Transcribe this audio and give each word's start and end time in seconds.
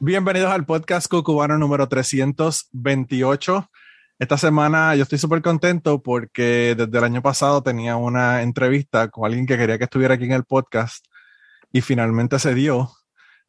Bienvenidos 0.00 0.52
al 0.52 0.64
podcast 0.64 1.10
Cucubano 1.10 1.58
número 1.58 1.88
328. 1.88 3.68
Esta 4.20 4.38
semana 4.38 4.94
yo 4.94 5.02
estoy 5.02 5.18
súper 5.18 5.42
contento 5.42 6.00
porque 6.00 6.76
desde 6.76 6.98
el 6.98 7.02
año 7.02 7.20
pasado 7.20 7.64
tenía 7.64 7.96
una 7.96 8.42
entrevista 8.42 9.08
con 9.08 9.26
alguien 9.26 9.44
que 9.44 9.58
quería 9.58 9.76
que 9.76 9.84
estuviera 9.84 10.14
aquí 10.14 10.24
en 10.24 10.32
el 10.32 10.44
podcast 10.44 11.04
y 11.72 11.80
finalmente 11.80 12.38
se 12.38 12.54
dio. 12.54 12.92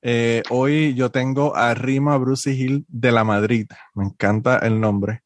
Eh, 0.01 0.41
hoy 0.49 0.95
yo 0.95 1.11
tengo 1.11 1.55
a 1.55 1.75
Rima 1.75 2.17
Bruce 2.17 2.51
Hill 2.51 2.83
de 2.87 3.11
la 3.11 3.23
Madrid. 3.23 3.67
Me 3.93 4.05
encanta 4.05 4.57
el 4.57 4.81
nombre. 4.81 5.21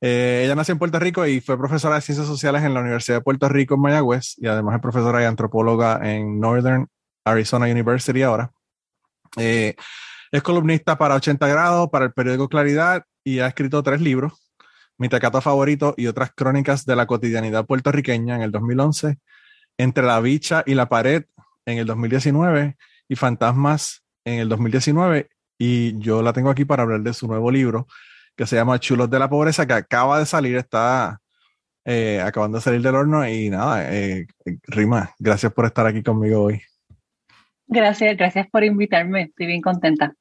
Eh, 0.00 0.42
ella 0.44 0.56
nació 0.56 0.72
en 0.72 0.80
Puerto 0.80 0.98
Rico 0.98 1.24
y 1.26 1.40
fue 1.40 1.56
profesora 1.56 1.94
de 1.94 2.00
Ciencias 2.00 2.26
Sociales 2.26 2.64
en 2.64 2.74
la 2.74 2.80
Universidad 2.80 3.18
de 3.18 3.22
Puerto 3.22 3.48
Rico 3.48 3.74
en 3.74 3.82
Mayagüez 3.82 4.34
y 4.36 4.48
además 4.48 4.74
es 4.74 4.82
profesora 4.82 5.22
y 5.22 5.26
antropóloga 5.26 6.00
en 6.02 6.40
Northern 6.40 6.88
Arizona 7.24 7.66
University 7.66 8.22
ahora. 8.22 8.50
Eh, 9.36 9.76
es 10.32 10.42
columnista 10.42 10.98
para 10.98 11.14
80 11.14 11.46
grados, 11.46 11.90
para 11.90 12.06
el 12.06 12.12
periódico 12.12 12.48
Claridad 12.48 13.04
y 13.24 13.40
ha 13.40 13.46
escrito 13.46 13.82
tres 13.82 14.00
libros, 14.00 14.52
Mi 14.98 15.08
Tecato 15.08 15.40
Favorito 15.40 15.94
y 15.96 16.06
otras 16.06 16.32
crónicas 16.34 16.84
de 16.84 16.96
la 16.96 17.06
cotidianidad 17.06 17.66
puertorriqueña 17.66 18.36
en 18.36 18.42
el 18.42 18.52
2011, 18.52 19.18
Entre 19.78 20.04
la 20.04 20.20
bicha 20.20 20.62
y 20.66 20.74
la 20.74 20.88
pared 20.88 21.24
en 21.66 21.78
el 21.78 21.86
2019 21.86 22.76
y 23.08 23.16
Fantasmas 23.16 24.02
en 24.24 24.40
el 24.40 24.48
2019. 24.48 25.28
Y 25.58 25.98
yo 25.98 26.22
la 26.22 26.32
tengo 26.32 26.50
aquí 26.50 26.64
para 26.64 26.82
hablar 26.82 27.00
de 27.00 27.14
su 27.14 27.26
nuevo 27.26 27.50
libro 27.50 27.86
que 28.36 28.46
se 28.46 28.56
llama 28.56 28.78
Chulos 28.78 29.10
de 29.10 29.18
la 29.18 29.30
Pobreza, 29.30 29.66
que 29.66 29.72
acaba 29.72 30.18
de 30.18 30.26
salir, 30.26 30.56
está 30.56 31.20
eh, 31.84 32.20
acabando 32.20 32.58
de 32.58 32.62
salir 32.62 32.82
del 32.82 32.94
horno 32.94 33.26
y 33.26 33.48
nada, 33.48 33.92
eh, 33.94 34.26
Rima, 34.64 35.14
gracias 35.18 35.52
por 35.52 35.64
estar 35.66 35.86
aquí 35.86 36.02
conmigo 36.02 36.42
hoy. 36.42 36.62
Gracias, 37.66 38.16
gracias 38.16 38.46
por 38.50 38.64
invitarme, 38.64 39.22
estoy 39.22 39.46
bien 39.46 39.60
contenta. 39.60 40.14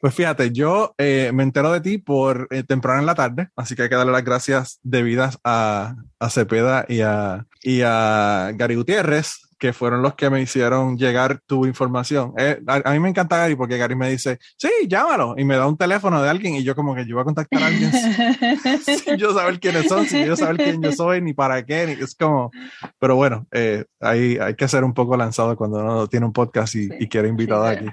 Pues 0.00 0.14
fíjate, 0.14 0.50
yo 0.50 0.96
eh, 0.98 1.30
me 1.32 1.44
entero 1.44 1.70
de 1.70 1.80
ti 1.80 1.98
por 1.98 2.48
eh, 2.50 2.64
temprano 2.64 2.98
en 2.98 3.06
la 3.06 3.14
tarde, 3.14 3.50
así 3.54 3.76
que 3.76 3.82
hay 3.82 3.88
que 3.88 3.94
darle 3.94 4.10
las 4.10 4.24
gracias 4.24 4.80
debidas 4.82 5.38
a, 5.44 5.94
a 6.18 6.28
Cepeda 6.28 6.84
y 6.88 7.02
a, 7.02 7.46
y 7.62 7.82
a 7.84 8.50
Gary 8.56 8.74
Gutiérrez, 8.74 9.42
que 9.62 9.72
fueron 9.72 10.02
los 10.02 10.16
que 10.16 10.28
me 10.28 10.42
hicieron 10.42 10.98
llegar 10.98 11.38
tu 11.46 11.66
información. 11.66 12.34
Eh, 12.36 12.60
a, 12.66 12.90
mí 12.90 12.98
me 12.98 13.10
encanta 13.10 13.36
Gary 13.36 13.54
porque 13.54 13.78
Gary 13.78 13.94
me 13.94 14.10
dice, 14.10 14.40
sí, 14.56 14.68
llámalo, 14.88 15.36
y 15.38 15.44
me 15.44 15.54
da 15.54 15.68
un 15.68 15.76
teléfono 15.76 16.20
de 16.20 16.28
alguien 16.28 16.56
y 16.56 16.64
yo 16.64 16.74
como 16.74 16.96
que 16.96 17.06
yo 17.06 17.14
voy 17.14 17.22
a 17.22 17.24
contactar 17.26 17.62
a 17.62 17.66
alguien 17.66 17.92
sin 18.82 19.16
yo 19.18 19.32
saber 19.32 19.60
quiénes 19.60 19.86
son, 19.86 20.04
sin 20.06 20.24
yo 20.24 20.34
saber 20.34 20.56
quién 20.56 20.82
yo 20.82 20.90
soy, 20.90 21.22
ni 21.22 21.32
para 21.32 21.64
qué, 21.64 21.86
ni, 21.86 21.92
es 21.92 22.16
como, 22.16 22.50
pero 22.98 23.14
bueno, 23.14 23.46
eh, 23.52 23.84
hay, 24.00 24.36
hay 24.36 24.56
que 24.56 24.66
ser 24.66 24.82
un 24.82 24.94
poco 24.94 25.16
lanzado 25.16 25.56
cuando 25.56 25.78
uno 25.78 26.08
tiene 26.08 26.26
un 26.26 26.32
podcast 26.32 26.74
y, 26.74 26.88
y 26.98 27.08
quiere 27.08 27.28
invitado 27.28 27.64
aquí. 27.64 27.86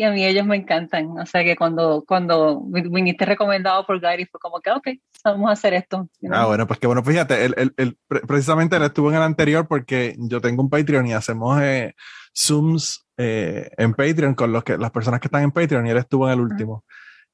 Y 0.00 0.04
a 0.04 0.12
mí 0.12 0.24
ellos 0.24 0.46
me 0.46 0.54
encantan. 0.54 1.18
O 1.18 1.26
sea 1.26 1.42
que 1.42 1.56
cuando, 1.56 2.04
cuando 2.06 2.62
viniste 2.62 3.24
recomendado 3.24 3.84
por 3.84 3.98
Gary 3.98 4.26
fue 4.26 4.38
como 4.38 4.60
que, 4.60 4.70
ok, 4.70 4.88
vamos 5.24 5.50
a 5.50 5.54
hacer 5.54 5.74
esto. 5.74 6.08
Ah, 6.30 6.46
bueno, 6.46 6.68
pues 6.68 6.78
que 6.78 6.86
bueno, 6.86 7.02
fíjate, 7.02 7.44
él, 7.44 7.74
él, 7.76 7.98
precisamente 8.06 8.76
él 8.76 8.84
estuvo 8.84 9.10
en 9.10 9.16
el 9.16 9.22
anterior 9.22 9.66
porque 9.66 10.14
yo 10.18 10.40
tengo 10.40 10.62
un 10.62 10.70
Patreon 10.70 11.08
y 11.08 11.14
hacemos 11.14 11.60
eh, 11.60 11.96
Zooms 12.32 13.08
eh, 13.16 13.70
en 13.76 13.92
Patreon 13.92 14.36
con 14.36 14.52
los 14.52 14.62
que, 14.62 14.78
las 14.78 14.92
personas 14.92 15.18
que 15.18 15.26
están 15.26 15.42
en 15.42 15.50
Patreon 15.50 15.88
y 15.88 15.90
él 15.90 15.96
estuvo 15.96 16.28
en 16.28 16.34
el 16.34 16.40
último. 16.42 16.84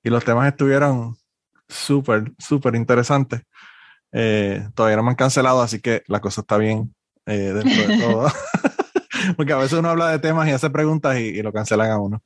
Y 0.02 0.08
los 0.08 0.24
temas 0.24 0.48
estuvieron 0.48 1.16
súper, 1.68 2.32
súper 2.38 2.76
interesantes. 2.76 3.42
Eh, 4.10 4.66
todavía 4.74 4.96
no 4.96 5.02
me 5.02 5.10
han 5.10 5.16
cancelado, 5.16 5.60
así 5.60 5.82
que 5.82 6.02
la 6.06 6.20
cosa 6.20 6.40
está 6.40 6.56
bien 6.56 6.94
dentro 7.26 7.88
de 7.88 7.98
todo. 8.00 8.32
Porque 9.36 9.52
a 9.52 9.56
veces 9.56 9.78
uno 9.78 9.90
habla 9.90 10.10
de 10.10 10.18
temas 10.18 10.48
y 10.48 10.52
hace 10.52 10.70
preguntas 10.70 11.18
y, 11.18 11.42
lo 11.42 11.52
cancelan 11.52 11.90
a 11.90 11.98
uno. 11.98 12.22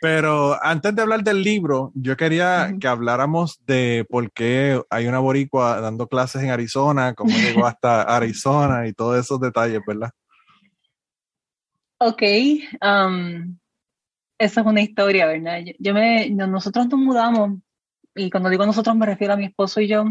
Pero 0.00 0.62
antes 0.62 0.94
de 0.94 1.02
hablar 1.02 1.22
del 1.22 1.42
libro, 1.42 1.92
yo 1.94 2.16
quería 2.16 2.74
que 2.80 2.88
habláramos 2.88 3.64
de 3.66 4.06
por 4.08 4.30
qué 4.32 4.80
hay 4.90 5.06
una 5.06 5.18
boricua 5.18 5.80
dando 5.80 6.06
clases 6.06 6.42
en 6.42 6.50
Arizona, 6.50 7.14
cómo 7.14 7.36
llegó 7.36 7.66
hasta 7.66 8.02
Arizona 8.16 8.86
y 8.86 8.92
todos 8.92 9.18
esos 9.18 9.40
detalles, 9.40 9.80
¿verdad? 9.86 10.10
Ok, 11.98 12.22
um, 12.82 13.56
esa 14.38 14.60
es 14.60 14.66
una 14.66 14.82
historia, 14.82 15.26
¿verdad? 15.26 15.60
Yo, 15.78 15.94
me, 15.94 16.28
nosotros 16.30 16.88
nos 16.88 17.00
mudamos, 17.00 17.58
y 18.14 18.30
cuando 18.30 18.50
digo 18.50 18.66
nosotros 18.66 18.94
me 18.96 19.06
refiero 19.06 19.34
a 19.34 19.36
mi 19.36 19.46
esposo 19.46 19.80
y 19.80 19.88
yo, 19.88 20.04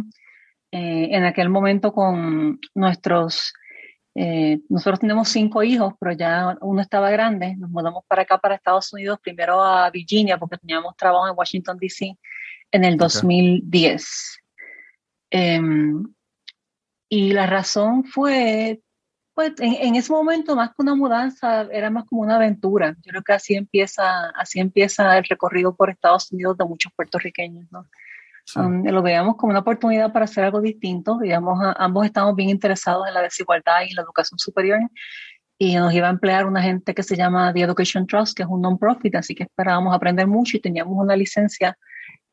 eh, 0.71 1.09
en 1.11 1.23
aquel 1.23 1.49
momento 1.49 1.93
con 1.93 2.59
nuestros 2.73 3.53
eh, 4.17 4.61
nosotros 4.69 5.01
tenemos 5.01 5.27
cinco 5.27 5.61
hijos, 5.61 5.93
pero 5.99 6.13
ya 6.13 6.57
uno 6.61 6.81
estaba 6.81 7.09
grande. 7.09 7.55
Nos 7.57 7.69
mudamos 7.69 8.05
para 8.07 8.21
acá, 8.21 8.37
para 8.37 8.55
Estados 8.55 8.91
Unidos, 8.93 9.19
primero 9.21 9.61
a 9.61 9.89
Virginia, 9.89 10.37
porque 10.37 10.57
teníamos 10.57 10.95
trabajo 10.95 11.27
en 11.27 11.35
Washington, 11.37 11.77
D.C. 11.77 12.17
en 12.71 12.83
el 12.85 12.95
2010. 12.95 14.39
Em, 15.31 16.05
y 17.09 17.33
la 17.33 17.45
razón 17.45 18.05
fue, 18.05 18.81
pues 19.33 19.51
en, 19.59 19.95
ese 19.95 20.13
momento, 20.13 20.55
más 20.55 20.69
que 20.69 20.75
una 20.81 20.95
mudanza, 20.95 21.63
era 21.63 21.89
más 21.89 22.05
como 22.05 22.21
una 22.21 22.37
aventura. 22.37 22.95
Yo 23.03 23.11
creo 23.11 23.21
que 23.21 23.33
así 23.33 23.55
empieza, 23.55 24.29
así 24.29 24.61
empieza 24.61 25.17
el 25.17 25.25
recorrido 25.25 25.75
por 25.75 25.89
Estados 25.89 26.31
Unidos 26.31 26.57
de 26.57 26.63
muchos 26.63 26.93
puertorriqueños, 26.95 27.69
¿no? 27.69 27.85
Um, 28.55 28.83
lo 28.83 29.01
veíamos 29.01 29.35
como 29.37 29.51
una 29.51 29.61
oportunidad 29.61 30.13
para 30.13 30.25
hacer 30.25 30.43
algo 30.43 30.61
distinto. 30.61 31.17
Digamos, 31.19 31.59
ambos 31.77 32.05
estamos 32.05 32.35
bien 32.35 32.49
interesados 32.49 33.07
en 33.07 33.13
la 33.13 33.21
desigualdad 33.21 33.81
y 33.81 33.89
en 33.89 33.95
la 33.95 34.03
educación 34.03 34.37
superior 34.37 34.79
y 35.57 35.75
nos 35.75 35.93
iba 35.93 36.07
a 36.07 36.11
emplear 36.11 36.45
una 36.45 36.61
gente 36.61 36.93
que 36.93 37.03
se 37.03 37.15
llama 37.15 37.53
The 37.53 37.61
Education 37.61 38.05
Trust, 38.07 38.35
que 38.35 38.43
es 38.43 38.49
un 38.49 38.61
non-profit, 38.61 39.15
así 39.15 39.33
que 39.33 39.43
esperábamos 39.43 39.95
aprender 39.95 40.27
mucho 40.27 40.57
y 40.57 40.59
teníamos 40.59 40.93
una 40.97 41.15
licencia 41.15 41.77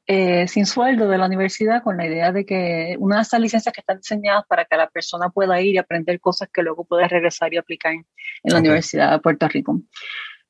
eh, 0.08 0.48
sin 0.48 0.66
sueldo 0.66 1.08
de 1.08 1.16
la 1.16 1.26
universidad 1.26 1.82
con 1.84 1.96
la 1.96 2.06
idea 2.06 2.32
de 2.32 2.44
que 2.44 2.96
una 2.98 3.16
de 3.16 3.22
esas 3.22 3.40
licencias 3.40 3.72
que 3.72 3.80
están 3.80 3.98
diseñadas 3.98 4.44
para 4.48 4.64
que 4.64 4.76
la 4.76 4.88
persona 4.88 5.30
pueda 5.30 5.60
ir 5.60 5.76
y 5.76 5.78
aprender 5.78 6.18
cosas 6.18 6.48
que 6.52 6.62
luego 6.62 6.84
pueda 6.84 7.06
regresar 7.06 7.54
y 7.54 7.58
aplicar 7.58 7.92
en, 7.92 8.04
la 8.42 8.58
Universidad 8.58 9.12
de 9.12 9.20
Puerto 9.20 9.46
Rico. 9.46 9.80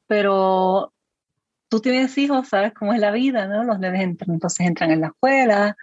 Pero 0.06 0.94
tú 1.72 1.80
tienes 1.80 2.18
hijos, 2.18 2.48
sabes 2.48 2.74
cómo 2.74 2.92
es 2.92 3.00
la 3.00 3.10
vida, 3.10 3.46
¿no? 3.46 3.64
Los 3.64 3.78
nenes 3.78 4.02
entran, 4.02 4.34
entonces 4.34 4.66
entran 4.66 4.90
en 4.90 5.00
la 5.00 5.06
escuela, 5.06 5.74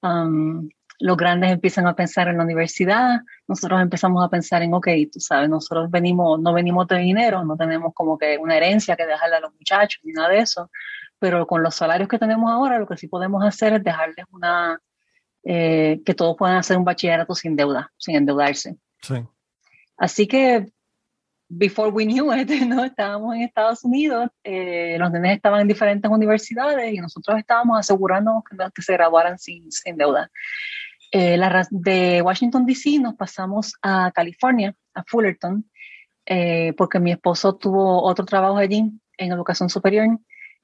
um, 0.00 0.70
los 1.00 1.18
grandes 1.18 1.52
empiezan 1.52 1.86
a 1.86 1.94
pensar 1.94 2.28
en 2.28 2.38
la 2.38 2.44
universidad, 2.44 3.20
nosotros 3.46 3.82
empezamos 3.82 4.24
a 4.24 4.30
pensar 4.30 4.62
en, 4.62 4.72
ok, 4.72 4.88
tú 5.12 5.20
sabes, 5.20 5.50
nosotros 5.50 5.90
venimos, 5.90 6.40
no 6.40 6.54
venimos 6.54 6.86
de 6.86 6.96
dinero, 6.96 7.44
no 7.44 7.58
tenemos 7.58 7.92
como 7.92 8.16
que 8.16 8.38
una 8.38 8.56
herencia 8.56 8.96
que 8.96 9.04
dejarle 9.04 9.36
a 9.36 9.40
los 9.40 9.52
muchachos 9.52 10.00
ni 10.02 10.12
nada 10.12 10.30
de 10.30 10.38
eso, 10.38 10.70
pero 11.18 11.46
con 11.46 11.62
los 11.62 11.74
salarios 11.74 12.08
que 12.08 12.18
tenemos 12.18 12.50
ahora, 12.50 12.78
lo 12.78 12.86
que 12.86 12.96
sí 12.96 13.06
podemos 13.06 13.44
hacer 13.44 13.74
es 13.74 13.84
dejarles 13.84 14.24
una, 14.32 14.80
eh, 15.42 16.00
que 16.06 16.14
todos 16.14 16.38
puedan 16.38 16.56
hacer 16.56 16.78
un 16.78 16.86
bachillerato 16.86 17.34
sin 17.34 17.54
deuda, 17.54 17.92
sin 17.98 18.16
endeudarse. 18.16 18.78
Sí. 19.02 19.16
Así 19.98 20.26
que 20.26 20.72
before 21.56 21.90
we 21.90 22.04
knew 22.04 22.32
it, 22.32 22.48
¿no? 22.66 22.84
Estábamos 22.84 23.34
en 23.34 23.42
Estados 23.42 23.84
Unidos, 23.84 24.28
eh, 24.42 24.96
los 24.98 25.10
nenes 25.10 25.36
estaban 25.36 25.60
en 25.62 25.68
diferentes 25.68 26.10
universidades 26.10 26.92
y 26.92 26.98
nosotros 26.98 27.38
estábamos 27.38 27.78
asegurándonos 27.78 28.42
que, 28.44 28.82
se 28.82 28.92
graduaran 28.92 29.38
sin, 29.38 29.70
sin 29.70 29.96
deuda. 29.96 30.30
Eh, 31.10 31.36
la, 31.36 31.66
de 31.70 32.22
Washington, 32.22 32.66
D.C. 32.66 32.98
nos 32.98 33.14
pasamos 33.14 33.74
a 33.82 34.10
California, 34.12 34.74
a 34.94 35.04
Fullerton, 35.04 35.70
eh, 36.26 36.72
porque 36.76 36.98
mi 36.98 37.12
esposo 37.12 37.54
tuvo 37.54 38.02
otro 38.02 38.24
trabajo 38.24 38.56
allí 38.56 38.90
en 39.16 39.32
educación 39.32 39.70
superior 39.70 40.18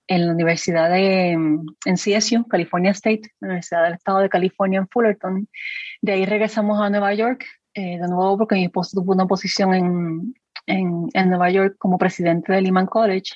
en 0.09 0.27
la 0.27 0.33
Universidad 0.33 0.91
de 0.91 1.31
en 1.31 1.95
CSU, 1.95 2.49
California 2.49 2.91
State, 2.91 3.31
Universidad 3.41 3.85
del 3.85 3.95
Estado 3.95 4.19
de 4.19 4.29
California 4.29 4.81
en 4.81 4.89
Fullerton. 4.89 5.49
De 6.03 6.13
ahí 6.13 6.27
regresamos 6.27 6.81
a 6.81 6.91
Nueva 6.91 7.15
York, 7.15 7.45
de 7.73 7.99
nuevo 7.99 8.37
porque 8.37 8.57
mi 8.57 8.65
esposo 8.65 9.01
tuvo 9.01 9.13
una 9.13 9.27
posición 9.27 9.73
en, 9.73 10.35
en, 10.71 11.29
Nueva 11.29 11.51
York 11.51 11.77
como 11.79 11.99
presidente 11.99 12.53
del 12.53 12.65
Lehman 12.65 12.87
College. 12.87 13.35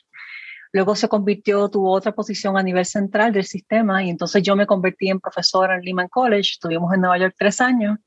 Luego 0.72 0.96
se 0.96 1.08
convirtió, 1.08 1.68
tuvo 1.68 1.92
otra 1.92 2.12
posición 2.12 2.56
a 2.56 2.62
nivel 2.62 2.84
central 2.84 3.32
del 3.32 3.44
sistema 3.44 4.02
y 4.02 4.10
entonces 4.10 4.42
yo 4.42 4.56
me 4.56 4.66
convertí 4.66 5.08
en 5.08 5.20
profesora 5.20 5.76
en 5.76 5.82
Lehman 5.82 6.08
College. 6.08 6.52
Estuvimos 6.52 6.92
en 6.92 7.00
Nueva 7.00 7.18
York 7.18 7.34
tres 7.38 7.60
años 7.60 7.98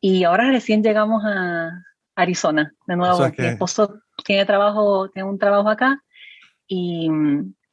y 0.00 0.24
ahora 0.24 0.50
recién 0.50 0.82
llegamos 0.82 1.24
a 1.24 1.70
Arizona 2.14 2.72
de 2.86 2.96
nuevo. 2.96 3.18
Mi 3.36 3.46
esposo 3.46 4.00
tiene 4.24 4.44
trabajo, 4.44 5.08
tiene 5.10 5.28
un 5.28 5.38
trabajo 5.38 5.68
acá 5.68 6.00
y, 6.68 7.08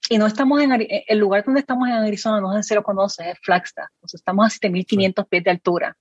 y 0.09 0.17
no 0.17 0.25
estamos 0.25 0.61
en 0.61 0.71
el 1.07 1.19
lugar 1.19 1.45
donde 1.45 1.59
estamos 1.59 1.87
en 1.87 1.95
Arizona, 1.95 2.41
no 2.41 2.53
sé 2.53 2.63
si 2.63 2.75
lo 2.75 2.83
conoces, 2.83 3.27
es 3.27 3.39
Flagstaff. 3.41 3.89
estamos 4.11 4.45
a 4.45 4.49
7500 4.49 5.27
pies 5.27 5.43
de 5.43 5.51
altura. 5.51 5.97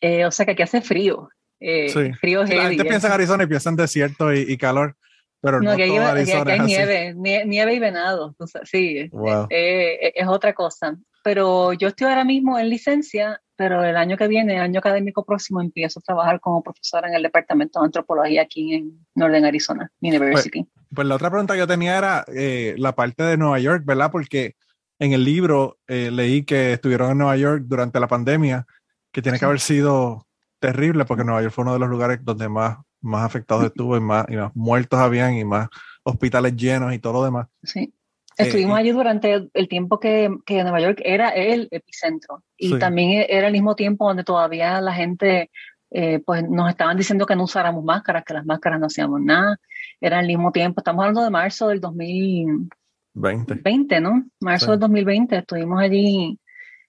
Eh, 0.00 0.24
o 0.26 0.30
sea 0.30 0.44
que 0.44 0.52
aquí 0.52 0.62
hace 0.62 0.80
frío. 0.80 1.28
Eh, 1.66 1.88
sí. 1.88 2.12
Frío 2.20 2.44
heavy. 2.46 2.56
La 2.56 2.68
gente 2.68 2.84
piensa 2.84 3.06
en 3.06 3.12
Arizona 3.14 3.44
y 3.44 3.46
piensa 3.46 3.70
en 3.70 3.76
desierto 3.76 4.34
y, 4.34 4.56
calor, 4.58 4.96
pero 5.40 5.60
no, 5.60 5.70
no 5.70 5.76
que 5.76 5.86
todo 5.86 6.02
Arizona 6.02 6.52
hay, 6.52 6.60
nieve, 6.60 7.14
nieve 7.14 7.74
y 7.74 7.78
venado. 7.78 8.36
sí, 8.64 9.10
eh, 9.50 10.12
es 10.14 10.28
otra 10.28 10.52
cosa. 10.52 10.96
Pero 11.22 11.72
yo 11.72 11.88
estoy 11.88 12.08
ahora 12.08 12.24
mismo 12.24 12.58
en 12.58 12.68
licencia 12.68 13.40
pero 13.56 13.84
el 13.84 13.96
año 13.96 14.16
que 14.16 14.26
viene, 14.26 14.56
el 14.56 14.62
año 14.62 14.80
académico 14.80 15.24
próximo, 15.24 15.60
empiezo 15.60 16.00
a 16.00 16.02
trabajar 16.02 16.40
como 16.40 16.62
profesora 16.62 17.08
en 17.08 17.14
el 17.14 17.22
Departamento 17.22 17.80
de 17.80 17.86
Antropología 17.86 18.42
aquí 18.42 18.74
en 18.74 19.06
Northern 19.14 19.44
Arizona 19.44 19.90
University. 20.00 20.62
Pues, 20.62 20.86
pues 20.92 21.06
la 21.06 21.14
otra 21.14 21.30
pregunta 21.30 21.54
que 21.54 21.60
yo 21.60 21.66
tenía 21.66 21.96
era 21.96 22.24
eh, 22.34 22.74
la 22.78 22.94
parte 22.94 23.22
de 23.22 23.36
Nueva 23.36 23.58
York, 23.60 23.84
¿verdad? 23.84 24.10
Porque 24.10 24.56
en 24.98 25.12
el 25.12 25.24
libro 25.24 25.78
eh, 25.86 26.10
leí 26.10 26.44
que 26.44 26.74
estuvieron 26.74 27.12
en 27.12 27.18
Nueva 27.18 27.36
York 27.36 27.64
durante 27.66 28.00
la 28.00 28.08
pandemia, 28.08 28.66
que 29.12 29.22
tiene 29.22 29.38
que 29.38 29.44
haber 29.44 29.60
sido 29.60 30.26
terrible 30.64 31.04
porque 31.04 31.24
Nueva 31.24 31.42
York 31.42 31.52
fue 31.52 31.62
uno 31.62 31.74
de 31.74 31.78
los 31.78 31.90
lugares 31.90 32.18
donde 32.22 32.48
más, 32.48 32.78
más 33.02 33.24
afectados 33.24 33.64
estuvo 33.64 33.96
y 33.96 34.00
más, 34.00 34.24
y 34.30 34.36
más 34.36 34.50
muertos 34.54 34.98
habían 34.98 35.34
y 35.34 35.44
más 35.44 35.68
hospitales 36.02 36.56
llenos 36.56 36.94
y 36.94 36.98
todo 36.98 37.14
lo 37.14 37.24
demás. 37.24 37.48
Sí. 37.62 37.92
Estuvimos 38.36 38.76
allí 38.76 38.90
durante 38.90 39.48
el 39.52 39.68
tiempo 39.68 40.00
que, 40.00 40.28
que, 40.44 40.62
Nueva 40.62 40.80
York 40.80 41.00
era 41.04 41.28
el 41.28 41.68
epicentro 41.70 42.42
y 42.56 42.78
también 42.78 43.26
era 43.28 43.46
el 43.46 43.52
mismo 43.52 43.76
tiempo 43.76 44.08
donde 44.08 44.24
todavía 44.24 44.80
la 44.80 44.92
gente 44.92 45.50
eh, 45.90 46.20
pues 46.26 46.42
nos 46.48 46.68
estaban 46.68 46.96
diciendo 46.96 47.26
que 47.26 47.36
no 47.36 47.44
usáramos 47.44 47.84
máscaras, 47.84 48.24
que 48.24 48.34
las 48.34 48.44
máscaras 48.44 48.80
no 48.80 48.86
hacíamos 48.86 49.20
nada. 49.20 49.60
Era 50.00 50.18
el 50.18 50.26
mismo 50.26 50.50
tiempo, 50.50 50.80
estamos 50.80 51.02
hablando 51.02 51.22
de 51.22 51.30
marzo 51.30 51.68
del 51.68 51.80
2020, 51.80 53.54
20, 53.62 54.00
¿no? 54.00 54.24
Marzo 54.40 54.72
del 54.72 54.80
2020, 54.80 55.36
estuvimos 55.36 55.78
allí 55.78 56.36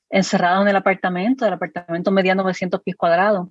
encerrados 0.10 0.64
en 0.64 0.70
el 0.70 0.76
apartamento, 0.78 1.46
el 1.46 1.54
apartamento 1.54 2.10
medía 2.10 2.34
900 2.34 2.82
pies 2.82 2.96
cuadrados. 2.96 3.50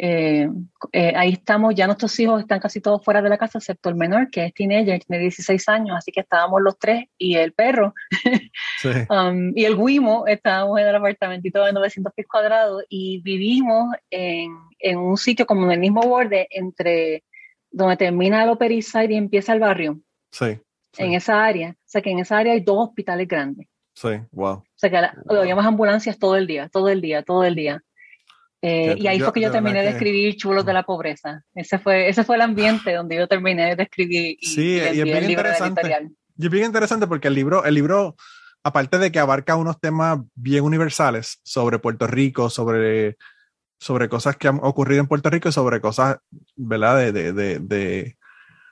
Eh, 0.00 0.48
eh, 0.92 1.12
ahí 1.16 1.32
estamos, 1.32 1.74
ya 1.74 1.86
nuestros 1.86 2.18
hijos 2.20 2.40
están 2.40 2.60
casi 2.60 2.80
todos 2.80 3.04
fuera 3.04 3.20
de 3.20 3.28
la 3.28 3.36
casa, 3.36 3.58
excepto 3.58 3.88
el 3.88 3.96
menor, 3.96 4.30
que 4.30 4.44
es 4.44 4.54
teenager, 4.54 5.02
tiene 5.04 5.22
16 5.22 5.68
años, 5.68 5.96
así 5.98 6.12
que 6.12 6.20
estábamos 6.20 6.62
los 6.62 6.78
tres 6.78 7.06
y 7.18 7.34
el 7.34 7.52
perro 7.52 7.94
um, 9.10 9.52
y 9.56 9.64
el 9.64 9.74
Wimo, 9.74 10.24
estábamos 10.28 10.78
en 10.78 10.86
el 10.86 10.94
apartamentito 10.94 11.64
de 11.64 11.72
900 11.72 12.12
pies 12.14 12.28
cuadrados 12.28 12.84
y 12.88 13.20
vivimos 13.22 13.88
en, 14.08 14.56
en, 14.78 14.98
un 14.98 15.16
sitio 15.16 15.46
como 15.46 15.64
en 15.64 15.72
el 15.72 15.80
mismo 15.80 16.02
borde 16.02 16.46
entre 16.52 17.24
donde 17.70 17.96
termina 17.96 18.44
el 18.44 18.50
Upper 18.50 18.70
y 18.72 18.82
empieza 19.10 19.52
el 19.52 19.60
barrio. 19.60 20.00
Sí, 20.30 20.58
En 20.96 21.14
esa 21.14 21.44
área. 21.44 21.70
O 21.70 21.84
sea 21.84 22.02
que 22.02 22.10
en 22.10 22.18
esa 22.20 22.38
área 22.38 22.52
hay 22.52 22.60
dos 22.60 22.88
hospitales 22.88 23.26
grandes. 23.28 23.66
Sí, 23.94 24.10
wow. 24.30 24.54
O 24.54 24.64
sea 24.76 24.90
que 24.90 24.96
habíamos 25.36 25.66
ambulancias 25.66 26.18
todo 26.18 26.36
el 26.36 26.46
día, 26.46 26.68
todo 26.68 26.88
el 26.88 27.00
día, 27.00 27.22
todo 27.22 27.44
el 27.44 27.54
día. 27.54 27.82
Eh, 28.60 28.96
y 28.98 29.06
ahí 29.06 29.20
fue 29.20 29.32
que 29.32 29.40
yo, 29.40 29.52
terminé 29.52 29.82
de 29.82 29.90
escribir 29.90 30.36
Chulos 30.36 30.66
de 30.66 30.72
la 30.72 30.82
Pobreza. 30.82 31.44
Ese 31.54 31.78
fue, 31.78 32.08
ese 32.08 32.24
fue 32.24 32.36
el 32.36 32.42
ambiente 32.42 32.92
donde 32.92 33.16
yo 33.16 33.28
terminé 33.28 33.76
de 33.76 33.82
escribir. 33.82 34.36
Y, 34.40 34.46
sí, 34.46 34.74
y, 34.74 34.78
es 34.78 35.04
bien 35.04 35.30
interesante. 35.30 36.10
Y 36.36 36.44
es 36.46 36.50
bien 36.50 36.66
interesante 36.66 37.06
porque 37.06 37.28
el 37.28 37.34
libro, 37.34 37.64
el 37.64 37.74
libro, 37.74 38.16
aparte 38.64 38.98
de 38.98 39.12
que 39.12 39.20
abarca 39.20 39.56
unos 39.56 39.80
temas 39.80 40.20
bien 40.34 40.64
universales 40.64 41.40
sobre 41.44 41.78
Puerto 41.78 42.06
Rico, 42.06 42.50
sobre, 42.50 43.16
sobre 43.78 44.08
cosas 44.08 44.36
que 44.36 44.48
han 44.48 44.58
ocurrido 44.62 45.00
en 45.00 45.08
Puerto 45.08 45.30
Rico 45.30 45.48
y 45.48 45.52
sobre 45.52 45.80
cosas, 45.80 46.18
¿verdad? 46.56 46.96
De, 46.96 47.12
de, 47.12 47.32
de, 47.32 47.58
de 47.60 48.16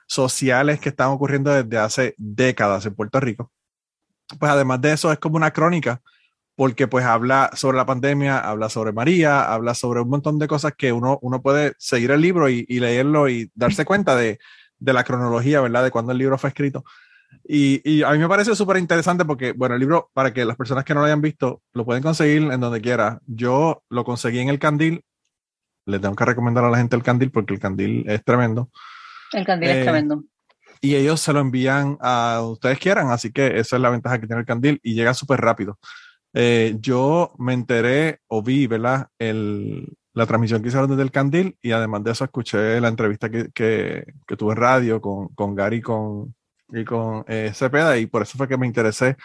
sociales 0.05 0.79
que 0.79 0.89
están 0.89 1.09
ocurriendo 1.09 1.51
desde 1.51 1.77
hace 1.77 2.13
décadas 2.17 2.85
en 2.85 2.95
Puerto 2.95 3.19
Rico. 3.21 3.51
Pues 4.37 4.51
además 4.51 4.81
de 4.81 4.91
eso 4.91 5.11
es 5.11 5.19
como 5.19 5.37
una 5.37 5.51
crónica 5.51 6.01
porque 6.57 6.87
pues 6.87 7.05
habla 7.05 7.51
sobre 7.53 7.77
la 7.77 7.85
pandemia, 7.85 8.39
habla 8.39 8.67
sobre 8.69 8.91
María, 8.91 9.53
habla 9.53 9.75
sobre 9.75 10.01
un 10.01 10.09
montón 10.09 10.39
de 10.39 10.47
cosas 10.47 10.73
que 10.75 10.91
uno, 10.91 11.19
uno 11.21 11.39
puede 11.39 11.75
seguir 11.77 12.09
el 12.09 12.19
libro 12.19 12.49
y, 12.49 12.65
leerlo 12.65 13.29
y 13.29 13.51
darse 13.53 13.85
cuenta 13.85 14.15
de, 14.15 14.39
de, 14.79 14.93
la 14.93 15.03
cronología, 15.03 15.61
¿verdad? 15.61 15.83
De 15.83 15.91
cuando 15.91 16.13
el 16.13 16.17
libro 16.17 16.35
fue 16.39 16.49
escrito. 16.49 16.83
Y, 17.47 17.87
y 17.87 18.01
a 18.01 18.09
mí 18.09 18.17
me 18.17 18.27
parece 18.27 18.55
súper 18.55 18.77
interesante 18.77 19.23
porque, 19.23 19.51
bueno, 19.51 19.75
el 19.75 19.81
libro, 19.81 20.09
para 20.15 20.33
que 20.33 20.45
las 20.45 20.57
personas 20.57 20.83
que 20.83 20.95
no 20.95 21.01
lo 21.01 21.05
hayan 21.05 21.21
visto, 21.21 21.61
lo 21.73 21.85
pueden 21.85 22.01
conseguir 22.01 22.51
en 22.51 22.59
donde 22.59 22.81
quiera. 22.81 23.19
Yo 23.27 23.83
lo 23.89 24.03
conseguí 24.03 24.39
en 24.39 24.49
el 24.49 24.57
Candil. 24.57 25.05
Le 25.85 25.99
tengo 25.99 26.15
que 26.15 26.25
recomendar 26.25 26.65
a 26.65 26.71
la 26.71 26.79
gente 26.79 26.95
el 26.95 27.03
Candil 27.03 27.29
porque 27.29 27.53
el 27.53 27.59
Candil 27.59 28.03
es 28.07 28.23
tremendo. 28.23 28.71
El 29.31 29.45
Candil 29.45 29.69
es 29.69 29.77
eh, 29.77 29.83
tremendo. 29.83 30.23
Y 30.81 30.95
ellos 30.95 31.21
se 31.21 31.33
lo 31.33 31.39
envían 31.39 31.99
a 32.01 32.41
ustedes 32.41 32.79
quieran, 32.79 33.11
así 33.11 33.31
que 33.31 33.59
esa 33.59 33.75
es 33.75 33.81
la 33.81 33.91
ventaja 33.91 34.19
que 34.19 34.25
tiene 34.25 34.39
el 34.39 34.47
Candil 34.47 34.79
y 34.81 34.95
llega 34.95 35.13
súper 35.13 35.39
rápido. 35.39 35.77
Eh, 36.33 36.75
yo 36.79 37.33
me 37.37 37.53
enteré 37.53 38.19
o 38.27 38.43
vi, 38.43 38.67
¿verdad? 38.67 39.07
El, 39.17 39.97
la 40.13 40.25
transmisión 40.25 40.61
que 40.61 40.69
hicieron 40.69 40.89
desde 40.89 41.03
el 41.03 41.11
Candil 41.11 41.57
y 41.61 41.71
además 41.71 42.03
de 42.03 42.11
eso 42.11 42.23
escuché 42.23 42.81
la 42.81 42.87
entrevista 42.87 43.29
que, 43.29 43.51
que, 43.51 44.03
que 44.27 44.35
tuve 44.35 44.53
en 44.53 44.57
radio 44.57 45.01
con, 45.01 45.29
con 45.29 45.55
Gary 45.55 45.81
con, 45.81 46.35
y 46.69 46.83
con 46.85 47.23
eh, 47.27 47.51
Cepeda 47.53 47.97
y 47.97 48.07
por 48.07 48.23
eso 48.23 48.37
fue 48.37 48.47
que 48.47 48.57
me 48.57 48.67
interesé, 48.67 49.15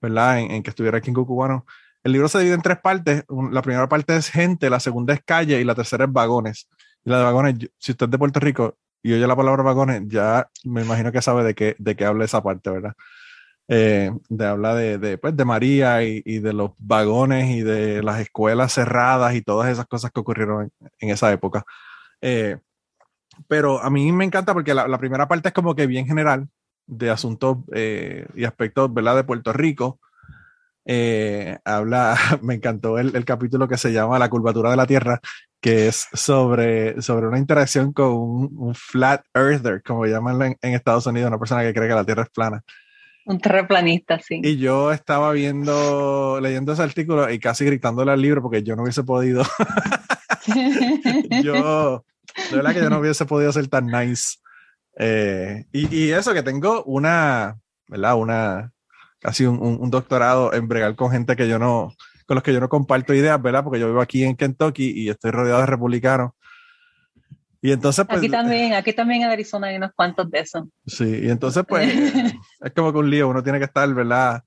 ¿verdad? 0.00 0.40
En, 0.40 0.62
que 0.62 0.70
estuviera 0.70 0.98
aquí 0.98 1.10
en 1.10 1.14
Cucubano. 1.14 1.66
El 2.02 2.12
libro 2.12 2.28
se 2.28 2.38
divide 2.38 2.54
en 2.54 2.62
tres 2.62 2.78
partes. 2.78 3.24
La 3.50 3.62
primera 3.62 3.88
parte 3.88 4.16
es 4.16 4.30
gente, 4.30 4.70
la 4.70 4.80
segunda 4.80 5.14
es 5.14 5.22
calle 5.24 5.60
y 5.60 5.64
la 5.64 5.74
tercera 5.74 6.04
es 6.04 6.12
vagones. 6.12 6.68
Y 7.04 7.10
la 7.10 7.18
de 7.18 7.24
vagones, 7.24 7.54
si 7.78 7.92
usted 7.92 8.06
es 8.06 8.10
de 8.12 8.18
Puerto 8.18 8.40
Rico 8.40 8.78
y 9.02 9.12
oye 9.12 9.26
la 9.26 9.36
palabra 9.36 9.62
vagones, 9.62 10.02
ya 10.06 10.48
me 10.64 10.82
imagino 10.82 11.12
que 11.12 11.22
sabe 11.22 11.44
de 11.44 11.54
qué, 11.54 11.76
de 11.78 11.96
qué 11.96 12.04
habla 12.04 12.24
esa 12.24 12.42
parte, 12.42 12.70
¿verdad? 12.70 12.94
Eh, 13.68 14.12
de 14.28 14.46
habla 14.46 14.74
de, 14.74 14.98
de, 14.98 15.18
pues, 15.18 15.36
de 15.36 15.44
María 15.44 16.02
y, 16.04 16.22
y, 16.24 16.38
de 16.38 16.52
los 16.52 16.70
vagones 16.78 17.50
y 17.50 17.62
de 17.62 18.02
las 18.02 18.20
escuelas 18.20 18.72
cerradas 18.72 19.34
y 19.34 19.42
todas 19.42 19.70
esas 19.70 19.86
cosas 19.86 20.12
que 20.12 20.20
ocurrieron 20.20 20.70
en, 21.00 21.10
esa 21.10 21.32
época. 21.32 21.64
Eh, 22.20 22.58
pero 23.48 23.82
a 23.82 23.90
mí 23.90 24.12
me 24.12 24.24
encanta 24.24 24.54
porque 24.54 24.74
la, 24.74 24.98
primera 24.98 25.28
parte 25.28 25.48
es 25.48 25.54
como 25.54 25.74
que 25.74 25.86
bien 25.86 26.06
general 26.06 26.48
de 26.86 27.10
asuntos 27.10 27.58
eh, 27.74 28.26
y 28.34 28.44
aspectos, 28.44 28.92
¿verdad? 28.94 29.16
De 29.16 29.24
Puerto 29.24 29.52
Rico. 29.52 29.98
Habla, 31.64 32.16
me 32.42 32.54
encantó 32.54 32.98
el, 32.98 33.16
el, 33.16 33.24
capítulo 33.24 33.66
que 33.68 33.76
se 33.76 33.92
llama 33.92 34.20
La 34.20 34.30
curvatura 34.30 34.70
de 34.70 34.76
la 34.76 34.86
Tierra, 34.86 35.20
que 35.60 35.88
es 35.88 36.08
sobre, 36.12 37.02
sobre 37.02 37.26
una 37.26 37.38
interacción 37.38 37.92
con 37.92 38.12
un, 38.12 38.74
flat 38.76 39.24
earther, 39.34 39.82
como 39.82 40.06
llaman 40.06 40.56
en 40.62 40.74
Estados 40.74 41.06
Unidos, 41.06 41.28
una 41.28 41.38
persona 41.40 41.62
que 41.62 41.74
cree 41.74 41.88
que 41.88 41.94
la 41.94 42.04
Tierra 42.04 42.22
es 42.22 42.30
plana. 42.30 42.62
Un 43.26 43.40
terraplanista, 43.40 44.20
sí. 44.20 44.40
Y 44.40 44.56
yo 44.56 44.92
estaba 44.92 45.32
viendo, 45.32 46.38
leyendo 46.40 46.72
ese 46.72 46.82
artículo 46.82 47.28
y 47.28 47.40
casi 47.40 47.64
gritándole 47.64 48.12
al 48.12 48.22
libro 48.22 48.40
porque 48.40 48.62
yo 48.62 48.76
no 48.76 48.84
hubiese 48.84 49.02
podido. 49.02 49.42
yo, 51.42 52.04
de 52.50 52.56
verdad 52.56 52.72
que 52.72 52.80
yo 52.80 52.88
no 52.88 53.00
hubiese 53.00 53.26
podido 53.26 53.50
ser 53.50 53.66
tan 53.66 53.86
nice. 53.86 54.36
Eh, 54.96 55.64
y, 55.72 55.92
y, 55.92 56.12
eso 56.12 56.32
que 56.34 56.44
tengo 56.44 56.84
una, 56.84 57.58
¿verdad? 57.88 58.14
Una, 58.14 58.72
casi 59.18 59.44
un, 59.44 59.60
un, 59.60 59.90
doctorado 59.90 60.54
en 60.54 60.68
bregar 60.68 60.94
con 60.94 61.10
gente 61.10 61.34
que 61.34 61.48
yo 61.48 61.58
no, 61.58 61.92
con 62.26 62.36
los 62.36 62.44
que 62.44 62.52
yo 62.52 62.60
no 62.60 62.68
comparto 62.68 63.12
ideas, 63.12 63.42
¿verdad? 63.42 63.64
Porque 63.64 63.80
yo 63.80 63.88
vivo 63.88 64.00
aquí 64.00 64.22
en 64.22 64.36
Kentucky 64.36 64.92
y 64.94 65.08
estoy 65.08 65.32
rodeado 65.32 65.62
de 65.62 65.66
republicanos. 65.66 66.30
Y 67.66 67.72
entonces, 67.72 68.06
pues, 68.06 68.18
aquí 68.18 68.28
también, 68.28 68.74
aquí 68.74 68.92
también 68.92 69.22
en 69.22 69.30
Arizona 69.30 69.66
hay 69.66 69.76
unos 69.76 69.90
cuantos 69.92 70.30
de 70.30 70.38
esos. 70.38 70.68
Sí, 70.86 71.22
y 71.24 71.28
entonces, 71.28 71.64
pues, 71.68 71.92
es 72.60 72.72
como 72.76 72.92
que 72.92 72.98
un 72.98 73.10
lío, 73.10 73.28
uno 73.28 73.42
tiene 73.42 73.58
que 73.58 73.64
estar, 73.64 73.92
¿verdad? 73.92 74.44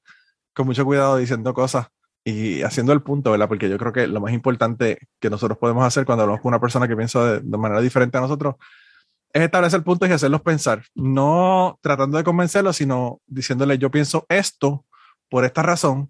Con 0.54 0.68
mucho 0.68 0.86
cuidado 0.86 1.18
diciendo 1.18 1.54
cosas 1.54 1.88
y 2.24 2.62
haciendo 2.62 2.94
el 2.94 3.02
punto, 3.02 3.32
¿verdad? 3.32 3.50
Porque 3.50 3.70
yo 3.70 3.78
creo 3.78 3.92
que 3.92 4.08
lo 4.08 4.22
más 4.22 4.32
importante 4.32 5.00
que 5.20 5.30
nosotros 5.30 5.58
podemos 5.58 5.84
hacer 5.84 6.06
cuando 6.06 6.24
hablamos 6.24 6.42
con 6.42 6.52
una 6.52 6.62
persona 6.62 6.88
que 6.88 6.96
piensa 6.96 7.42
de, 7.42 7.58
manera 7.58 7.82
diferente 7.82 8.18
a 8.18 8.22
nosotros 8.22 8.56
es 9.34 9.42
establecer 9.42 9.84
puntos 9.84 10.08
y 10.08 10.14
hacerlos 10.14 10.42
pensar. 10.42 10.86
No 10.96 11.78
tratando 11.82 12.18
de 12.18 12.24
convencerlos, 12.24 12.78
sino 12.78 13.20
diciéndole, 13.28 13.78
yo 13.78 13.92
pienso 13.92 14.26
esto 14.30 14.86
por 15.30 15.44
esta 15.44 15.62
razón 15.62 16.10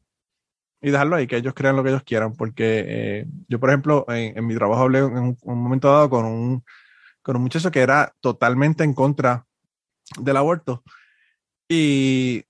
y 0.79 0.91
dejarlo 0.91 1.15
ahí, 1.15 1.25
que 1.25 1.37
ellos 1.37 1.55
crean 1.55 1.75
lo 1.75 1.81
que 1.81 1.89
ellos 1.89 2.03
quieran. 2.03 2.33
Porque 2.33 2.85
eh, 2.87 3.25
yo, 3.47 3.59
por 3.59 3.69
ejemplo, 3.69 4.05
en, 4.09 4.45
mi 4.45 4.53
trabajo 4.53 4.83
hablé 4.83 4.99
en 4.99 5.35
un 5.41 5.63
momento 5.63 5.91
dado 5.91 6.07
con 6.11 6.25
un 6.25 6.63
con 7.21 7.35
un 7.35 7.43
muchacho 7.43 7.71
que 7.71 7.81
era 7.81 8.13
totalmente 8.21 8.83
en 8.83 8.93
contra 8.93 9.45
del 10.19 10.37
aborto. 10.37 10.83
Y 11.67 12.43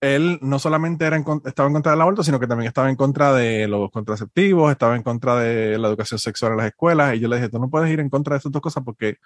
él 0.00 0.38
no 0.42 0.58
solamente 0.58 1.06
era 1.06 1.16
estaba 1.44 1.68
en 1.68 1.72
contra 1.74 1.92
del 1.92 2.00
aborto, 2.00 2.22
sino 2.22 2.38
que 2.38 2.46
también 2.46 2.68
estaba 2.68 2.88
en 2.88 2.96
contra 2.96 3.32
de 3.32 3.66
los 3.68 3.90
contraceptivos, 3.90 4.70
estaba 4.70 4.96
en 4.96 5.02
contra 5.02 5.36
de 5.36 5.78
la 5.78 5.88
educación 5.88 6.18
sexual 6.18 6.52
en 6.52 6.58
las 6.58 6.66
escuelas. 6.66 7.14
Y 7.14 7.20
yo 7.20 7.28
le 7.28 7.36
dije, 7.36 7.48
tú 7.48 7.58
no 7.58 7.70
puedes 7.70 7.90
ir 7.90 8.00
en 8.00 8.10
contra 8.10 8.34
de 8.34 8.38
esas 8.38 8.52
dos 8.52 8.62
cosas 8.62 8.84
porque 8.84 9.16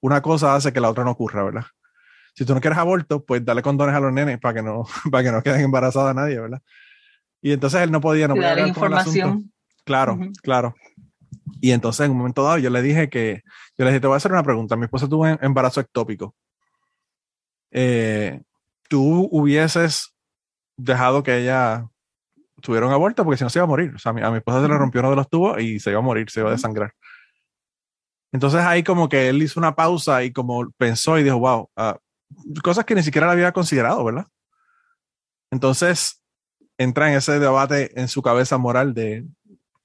una 0.00 0.22
cosa 0.22 0.54
hace 0.54 0.72
que 0.72 0.80
la 0.80 0.90
otra 0.90 1.04
no 1.04 1.10
ocurra, 1.12 1.44
¿verdad? 1.44 1.64
Si 2.34 2.44
tú 2.44 2.54
no 2.54 2.60
quieres 2.60 2.78
aborto, 2.78 3.24
pues 3.24 3.44
dale 3.44 3.62
condones 3.62 3.94
a 3.94 4.00
los 4.00 4.12
nenes 4.12 4.38
para 4.38 4.54
que 4.54 4.62
no, 4.62 4.84
para 5.10 5.24
que 5.24 5.32
no 5.32 5.42
queden 5.42 5.62
embarazadas 5.62 6.14
nadie, 6.14 6.38
¿verdad? 6.38 6.62
Y 7.42 7.52
entonces 7.52 7.80
él 7.80 7.90
no 7.90 8.00
podía, 8.00 8.28
no 8.28 8.34
podía 8.34 8.66
información. 8.66 9.52
Claro, 9.84 10.18
claro. 10.42 10.74
Y 11.60 11.72
entonces 11.72 12.06
en 12.06 12.12
un 12.12 12.18
momento 12.18 12.42
dado 12.42 12.58
yo 12.58 12.70
le 12.70 12.82
dije 12.82 13.08
que, 13.08 13.42
yo 13.76 13.84
le 13.84 13.90
dije, 13.90 14.00
te 14.00 14.06
voy 14.06 14.14
a 14.14 14.16
hacer 14.18 14.32
una 14.32 14.42
pregunta. 14.42 14.76
Mi 14.76 14.84
esposa 14.84 15.08
tuvo 15.08 15.22
un 15.22 15.38
embarazo 15.40 15.80
ectópico. 15.80 16.34
Eh, 17.70 18.40
tú 18.88 19.28
hubieses 19.30 20.14
dejado 20.76 21.22
que 21.22 21.38
ella 21.38 21.88
tuviera 22.60 22.86
un 22.86 22.92
aborto 22.92 23.24
porque 23.24 23.38
si 23.38 23.44
no 23.44 23.50
se 23.50 23.58
iba 23.58 23.64
a 23.64 23.68
morir. 23.68 23.92
O 23.94 23.98
sea, 23.98 24.10
a 24.10 24.30
mi, 24.30 24.36
esposa 24.36 24.62
se 24.62 24.68
le 24.68 24.78
rompió 24.78 25.00
uno 25.00 25.10
de 25.10 25.16
los 25.16 25.28
tubos 25.28 25.60
y 25.60 25.80
se 25.80 25.90
iba 25.90 25.98
a 25.98 26.02
morir, 26.02 26.30
se 26.30 26.40
iba 26.40 26.48
a 26.48 26.52
desangrar. 26.52 26.92
Entonces 28.32 28.60
ahí 28.60 28.82
como 28.82 29.08
que 29.08 29.28
él 29.28 29.42
hizo 29.42 29.58
una 29.58 29.74
pausa 29.74 30.22
y 30.22 30.32
como 30.32 30.70
pensó 30.72 31.18
y 31.18 31.24
dijo, 31.24 31.38
wow, 31.38 31.70
ah, 31.76 31.98
cosas 32.62 32.84
que 32.84 32.94
ni 32.94 33.02
siquiera 33.02 33.26
la 33.26 33.32
había 33.32 33.52
considerado, 33.52 34.04
¿verdad? 34.04 34.26
Entonces 35.50 36.22
entra 36.78 37.10
en 37.10 37.16
ese 37.16 37.38
debate 37.38 37.98
en 38.00 38.08
su 38.08 38.22
cabeza 38.22 38.56
moral 38.56 38.94
de, 38.94 39.26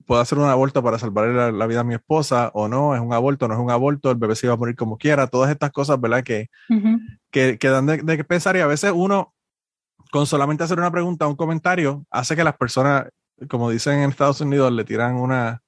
¿puedo 0.05 0.21
hacer 0.21 0.37
un 0.37 0.45
aborto 0.45 0.83
para 0.83 0.99
salvar 0.99 1.27
la, 1.53 1.67
vida 1.67 1.81
a 1.81 1.83
mi 1.83 1.95
esposa 1.95 2.51
o 2.53 2.67
no? 2.67 2.95
¿Es 2.95 3.01
un 3.01 3.13
aborto? 3.13 3.47
¿No 3.47 3.53
es 3.55 3.59
un 3.59 3.71
aborto? 3.71 4.11
¿El 4.11 4.17
bebé 4.17 4.35
se 4.35 4.47
iba 4.47 4.53
a 4.53 4.57
morir 4.57 4.75
como 4.75 4.97
quiera? 4.97 5.27
Todas 5.27 5.51
estas 5.51 5.71
cosas, 5.71 5.99
¿verdad? 5.99 6.23
Que, 6.23 6.49
que, 7.31 7.57
dan 7.61 7.85
de, 7.85 7.97
de 7.97 8.23
pensar 8.23 8.55
y 8.55 8.59
a 8.59 8.67
veces 8.67 8.91
uno, 8.93 9.33
con 10.11 10.25
solamente 10.25 10.63
hacer 10.63 10.77
una 10.77 10.91
pregunta, 10.91 11.27
un 11.27 11.35
comentario, 11.35 12.05
hace 12.09 12.35
que 12.35 12.43
las 12.43 12.55
personas, 12.55 13.07
como 13.49 13.69
dicen 13.69 13.99
en 13.99 14.09
Estados 14.09 14.41
Unidos, 14.41 14.71
le 14.71 14.83
tiran 14.83 15.15
una, 15.15 15.61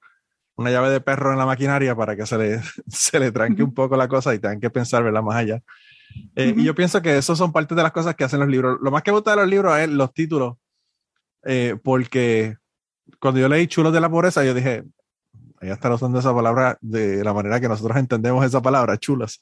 una 0.58 0.70
llave 0.70 0.90
de 0.90 1.00
perro 1.00 1.32
en 1.32 1.38
la 1.38 1.46
maquinaria 1.46 1.94
para 1.94 2.16
que 2.16 2.26
se 2.26 2.36
le, 2.36 2.60
se 2.88 3.18
le 3.18 3.32
tranque 3.32 3.62
un 3.62 3.72
poco 3.72 3.96
la 3.96 4.08
cosa 4.08 4.34
y 4.34 4.38
tengan 4.38 4.60
que 4.60 4.70
pensar, 4.70 5.02
verla 5.02 5.22
más 5.22 5.36
allá. 5.36 5.60
Eh, 6.34 6.54
y 6.56 6.64
yo 6.64 6.74
pienso 6.74 7.00
que 7.00 7.16
eso 7.16 7.36
son 7.36 7.52
parte 7.52 7.74
de 7.74 7.82
las 7.82 7.92
cosas 7.92 8.14
que 8.14 8.24
hacen 8.24 8.40
los 8.40 8.48
libros. 8.48 8.78
Lo 8.82 8.90
más 8.90 9.02
que 9.02 9.10
me 9.10 9.16
gusta 9.16 9.32
de 9.32 9.36
los 9.38 9.48
libros 9.48 9.78
es 9.78 9.88
los 9.88 10.12
títulos, 10.12 10.56
eh, 11.44 11.76
porque 11.82 12.56
cuando 13.20 13.40
yo 13.40 13.48
leí 13.48 13.66
Chulos 13.66 13.92
de 13.92 14.00
la 14.00 14.10
Pobreza, 14.10 14.44
yo 14.44 14.54
dije, 14.54 14.84
ella 15.60 15.74
está 15.74 15.92
usando 15.92 16.18
esa 16.18 16.34
palabra 16.34 16.78
de 16.80 17.24
la 17.24 17.32
manera 17.32 17.60
que 17.60 17.68
nosotros 17.68 17.96
entendemos 17.96 18.44
esa 18.44 18.62
palabra, 18.62 18.96
chulas. 18.96 19.40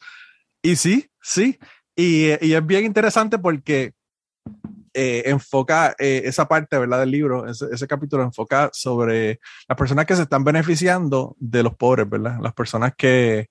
Y 0.63 0.77
sí, 0.77 1.11
sí. 1.21 1.59
Y, 1.95 2.29
y 2.45 2.55
es 2.55 2.67
bien 2.67 2.85
interesante 2.85 3.39
porque 3.39 3.95
eh, 4.99 5.25
enfoca 5.27 5.95
eh, 5.99 6.23
esa 6.25 6.49
parte, 6.49 6.79
¿verdad? 6.79 7.01
Del 7.01 7.11
libro, 7.11 7.47
ese, 7.47 7.87
capítulo 7.87 8.23
enfoca 8.23 8.71
sobre 8.73 9.41
las 9.69 9.77
personas 9.77 10.07
que 10.07 10.17
se 10.17 10.23
están 10.23 10.43
beneficiando 10.43 11.37
de 11.39 11.63
los 11.63 11.75
pobres, 11.77 12.09
¿verdad? 12.09 12.39
Las 12.41 12.55
personas 12.55 12.95
que, 12.97 13.51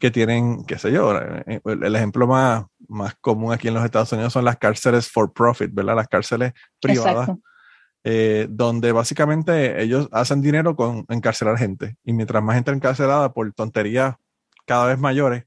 que 0.00 0.10
tienen, 0.10 0.64
qué 0.64 0.78
sé 0.78 0.90
yo, 0.90 1.14
eh, 1.14 1.60
el, 1.62 1.94
ejemplo 1.94 2.26
más, 2.26 2.64
más 2.88 3.14
común 3.20 3.52
aquí 3.52 3.68
en 3.68 3.74
los 3.74 3.84
Estados 3.84 4.10
Unidos 4.12 4.32
son 4.32 4.46
las 4.46 4.56
cárceles 4.56 5.10
for 5.10 5.30
profit, 5.30 5.70
¿verdad? 5.74 5.94
Las 5.94 6.08
cárceles 6.08 6.54
privadas. 6.80 7.28
Donde 8.04 8.92
básicamente 8.92 9.82
ellos 9.82 10.08
hacen 10.12 10.40
dinero 10.40 10.74
con 10.74 11.04
encarcelar 11.08 11.58
gente. 11.58 11.96
Y 12.04 12.14
mientras 12.14 12.42
más 12.42 12.54
gente 12.54 12.70
encarcelada 12.70 13.32
por 13.32 13.52
tonterías 13.52 14.16
cada 14.64 14.86
vez 14.86 14.98
mayores, 14.98 15.44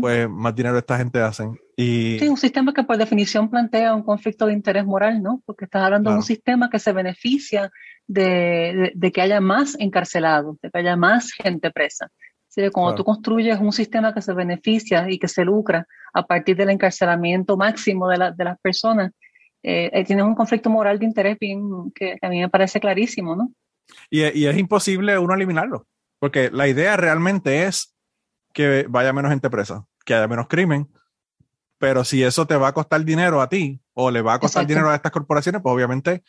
pues 0.00 0.28
más 0.28 0.54
dinero 0.54 0.78
esta 0.78 0.96
gente 0.96 1.20
hacen. 1.20 1.58
Y... 1.76 2.18
Sí, 2.18 2.28
un 2.28 2.36
sistema 2.36 2.72
que 2.72 2.84
por 2.84 2.96
definición 2.96 3.50
plantea 3.50 3.94
un 3.94 4.02
conflicto 4.02 4.46
de 4.46 4.52
interés 4.52 4.84
moral, 4.84 5.22
¿no? 5.22 5.42
Porque 5.44 5.64
estás 5.64 5.82
hablando 5.82 6.10
de 6.10 6.16
un 6.16 6.22
sistema 6.22 6.70
que 6.70 6.78
se 6.78 6.92
beneficia 6.92 7.70
de, 8.06 8.92
de, 8.94 9.12
que 9.12 9.22
haya 9.22 9.40
más 9.40 9.76
encarcelados, 9.78 10.60
de 10.60 10.70
que 10.70 10.78
haya 10.78 10.96
más 10.96 11.32
gente 11.32 11.70
presa. 11.70 12.08
¿Sí? 12.48 12.68
Cuando 12.70 12.94
tú 12.94 13.04
construyes 13.04 13.58
un 13.58 13.72
sistema 13.72 14.12
que 14.12 14.20
se 14.20 14.34
beneficia 14.34 15.06
y 15.08 15.18
que 15.18 15.26
se 15.26 15.42
lucra 15.42 15.86
a 16.12 16.26
partir 16.26 16.54
del 16.54 16.68
encarcelamiento 16.68 17.56
máximo 17.56 18.08
de, 18.08 18.18
la, 18.18 18.30
de 18.30 18.44
las 18.44 18.60
personas, 18.60 19.12
eh, 19.62 19.90
eh, 19.92 20.04
tienes 20.04 20.24
un 20.24 20.34
conflicto 20.34 20.70
moral 20.70 20.98
de 20.98 21.06
interés 21.06 21.38
bien, 21.38 21.92
que 21.94 22.16
a 22.20 22.28
mí 22.28 22.40
me 22.40 22.48
parece 22.48 22.80
clarísimo, 22.80 23.36
¿no? 23.36 23.52
Y, 24.10 24.22
y 24.22 24.46
es 24.46 24.56
imposible 24.56 25.18
uno 25.18 25.34
eliminarlo, 25.34 25.86
porque 26.18 26.50
la 26.50 26.68
idea 26.68 26.96
realmente 26.96 27.64
es 27.64 27.94
que 28.52 28.86
vaya 28.88 29.12
menos 29.12 29.30
gente 29.30 29.50
presa, 29.50 29.86
que 30.04 30.14
haya 30.14 30.28
menos 30.28 30.48
crimen, 30.48 30.88
pero 31.78 32.04
si 32.04 32.22
eso 32.22 32.46
te 32.46 32.56
va 32.56 32.68
a 32.68 32.74
costar 32.74 33.04
dinero 33.04 33.40
a 33.40 33.48
ti 33.48 33.80
o 33.92 34.10
le 34.10 34.22
va 34.22 34.34
a 34.34 34.38
costar 34.38 34.66
dinero 34.66 34.88
a 34.88 34.94
estas 34.94 35.10
corporaciones, 35.10 35.62
pues 35.62 35.74
obviamente 35.74 36.22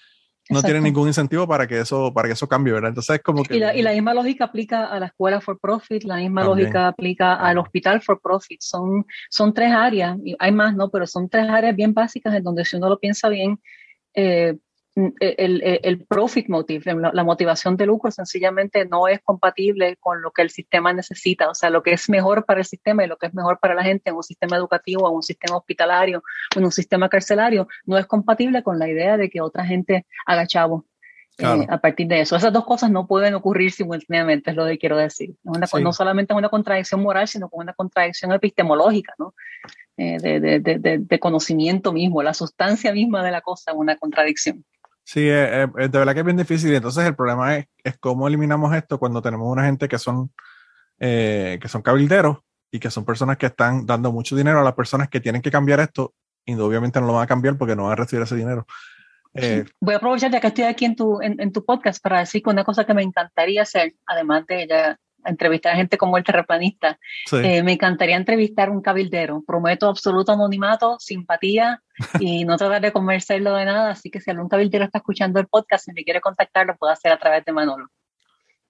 no 0.49 0.61
tiene 0.61 0.81
ningún 0.81 1.07
incentivo 1.07 1.47
para 1.47 1.67
que 1.67 1.79
eso 1.79 2.13
para 2.13 2.27
que 2.27 2.33
eso 2.33 2.47
cambie, 2.47 2.73
¿verdad? 2.73 2.89
Entonces 2.89 3.15
es 3.17 3.21
como 3.21 3.43
que 3.43 3.55
y 3.55 3.59
la, 3.59 3.75
y 3.75 3.81
la 3.81 3.91
misma 3.91 4.13
lógica 4.13 4.45
aplica 4.45 4.85
a 4.85 4.99
la 4.99 5.07
escuela 5.07 5.39
for 5.39 5.59
profit, 5.59 6.03
la 6.03 6.17
misma 6.17 6.43
lógica 6.43 6.87
aplica 6.87 7.35
al 7.35 7.57
hospital 7.57 8.01
for 8.01 8.19
profit. 8.21 8.59
Son 8.61 9.05
son 9.29 9.53
tres 9.53 9.71
áreas, 9.71 10.17
y 10.23 10.35
hay 10.39 10.51
más, 10.51 10.75
no, 10.75 10.89
pero 10.89 11.07
son 11.07 11.29
tres 11.29 11.47
áreas 11.49 11.75
bien 11.75 11.93
básicas 11.93 12.33
en 12.35 12.43
donde 12.43 12.65
si 12.65 12.75
uno 12.75 12.89
lo 12.89 12.99
piensa 12.99 13.29
bien, 13.29 13.59
eh, 14.15 14.57
el, 14.95 15.61
e, 15.63 15.79
el, 15.83 16.05
profit 16.05 16.47
motive, 16.49 16.95
la, 17.13 17.23
motivación 17.23 17.75
de 17.77 17.85
lucro 17.85 18.11
sencillamente 18.11 18.85
no 18.85 19.07
es 19.07 19.21
compatible 19.21 19.97
con 19.99 20.21
lo 20.21 20.31
que 20.31 20.43
el 20.43 20.49
sistema 20.49 20.93
necesita, 20.93 21.49
o 21.49 21.55
sea, 21.55 21.69
lo 21.69 21.81
que 21.81 21.93
es 21.93 22.09
mejor 22.09 22.45
para 22.45 22.59
el 22.59 22.65
sistema 22.65 23.03
y 23.03 23.07
lo 23.07 23.17
que 23.17 23.27
es 23.27 23.33
mejor 23.33 23.59
para 23.59 23.73
la 23.73 23.83
gente 23.83 24.11
en 24.11 24.15
un 24.15 24.23
sistema 24.23 24.55
educativo, 24.55 25.09
en 25.09 25.15
un 25.15 25.23
sistema 25.23 25.57
hospitalario, 25.57 26.23
en 26.55 26.65
un 26.65 26.71
sistema 26.71 27.09
carcelario, 27.09 27.67
no 27.85 27.97
es 27.97 28.05
compatible 28.05 28.61
con 28.61 28.77
la 28.77 28.87
idea 28.87 29.17
de 29.17 29.29
que 29.29 29.41
otra 29.41 29.65
gente 29.65 30.05
haga 30.25 30.45
chavo. 30.45 30.85
Eh, 31.39 31.65
a 31.67 31.79
partir 31.79 32.07
de 32.07 32.21
eso, 32.21 32.35
esas 32.35 32.53
dos 32.53 32.63
cosas 32.63 32.91
no 32.91 33.07
pueden 33.07 33.33
ocurrir 33.33 33.71
simultáneamente, 33.71 34.51
es 34.51 34.55
lo 34.55 34.67
que 34.67 34.77
quiero 34.77 34.97
decir. 34.97 35.33
No 35.43 35.91
solamente 35.91 36.31
es 36.31 36.37
una 36.37 36.49
contradicción 36.49 37.01
moral, 37.01 37.27
sino 37.27 37.49
como 37.49 37.63
una 37.63 37.73
contradicción 37.73 38.31
epistemológica, 38.33 39.15
¿no? 39.17 39.33
Eh, 39.97 40.17
de, 40.19 40.39
de, 40.39 40.59
de, 40.59 40.97
de 40.99 41.19
conocimiento 41.19 41.91
mismo, 41.91 42.21
la 42.21 42.35
sustancia 42.35 42.93
misma 42.93 43.23
de 43.23 43.31
la 43.31 43.41
cosa 43.41 43.71
es 43.71 43.77
una 43.77 43.95
contradicción. 43.95 44.63
Sí, 45.03 45.25
de 45.25 45.67
verdad 45.67 46.13
que 46.13 46.19
es 46.19 46.25
bien 46.25 46.37
difícil. 46.37 46.73
Entonces 46.73 47.05
el 47.05 47.15
problema 47.15 47.57
es, 47.57 47.65
es 47.83 47.97
cómo 47.97 48.27
eliminamos 48.27 48.73
esto 48.75 48.97
cuando 48.97 49.21
tenemos 49.21 49.51
una 49.51 49.65
gente 49.65 49.87
que 49.87 49.99
son, 49.99 50.31
eh, 50.99 51.59
que 51.61 51.67
son 51.67 51.81
cabilderos 51.81 52.37
y 52.71 52.79
que 52.79 52.89
son 52.89 53.05
personas 53.05 53.37
que 53.37 53.47
están 53.47 53.85
dando 53.85 54.11
mucho 54.11 54.35
dinero 54.35 54.59
a 54.59 54.63
las 54.63 54.73
personas 54.73 55.09
que 55.09 55.19
tienen 55.19 55.41
que 55.41 55.51
cambiar 55.51 55.79
esto 55.79 56.13
y 56.45 56.55
obviamente 56.55 56.99
no 56.99 57.07
lo 57.07 57.13
van 57.13 57.23
a 57.23 57.27
cambiar 57.27 57.57
porque 57.57 57.75
no 57.75 57.83
van 57.83 57.93
a 57.93 57.95
recibir 57.95 58.23
ese 58.23 58.35
dinero. 58.35 58.65
Eh, 59.33 59.65
Voy 59.79 59.95
a 59.95 59.97
aprovechar 59.97 60.31
ya 60.31 60.39
que 60.39 60.47
estoy 60.47 60.65
aquí 60.65 60.85
en 60.85 60.95
tu, 60.95 61.21
en, 61.21 61.39
en, 61.39 61.51
tu 61.51 61.65
podcast 61.65 62.01
para 62.01 62.19
decir 62.19 62.43
que 62.43 62.49
una 62.49 62.63
cosa 62.63 62.85
que 62.85 62.93
me 62.93 63.01
encantaría 63.01 63.63
hacer, 63.63 63.93
además 64.05 64.45
de 64.47 64.67
ya 64.67 64.99
entrevistar 65.25 65.73
a 65.73 65.75
gente 65.75 65.97
como 65.97 66.17
el 66.17 66.23
terraplanista. 66.23 66.99
Eh, 67.31 67.63
me 67.63 67.73
encantaría 67.73 68.15
entrevistar 68.15 68.69
un 68.69 68.81
cabildero. 68.81 69.43
Prometo 69.45 69.89
absoluto 69.89 70.31
anonimato, 70.31 70.97
simpatía 70.99 71.81
y 72.19 72.45
no 72.45 72.57
tratar 72.57 72.81
de 72.81 72.91
convencerlo 72.91 73.53
de 73.55 73.65
nada. 73.65 73.91
Así 73.91 74.09
que 74.09 74.21
si 74.21 74.31
algún 74.31 74.49
cabildero 74.49 74.85
está 74.85 74.99
escuchando 74.99 75.39
el 75.39 75.47
podcast 75.47 75.87
y 75.87 75.93
me 75.93 76.03
quiere 76.03 76.21
contactar, 76.21 76.65
lo 76.65 76.75
puedo 76.75 76.91
hacer 76.91 77.11
a 77.11 77.19
través 77.19 77.45
de 77.45 77.53
Manolo. 77.53 77.87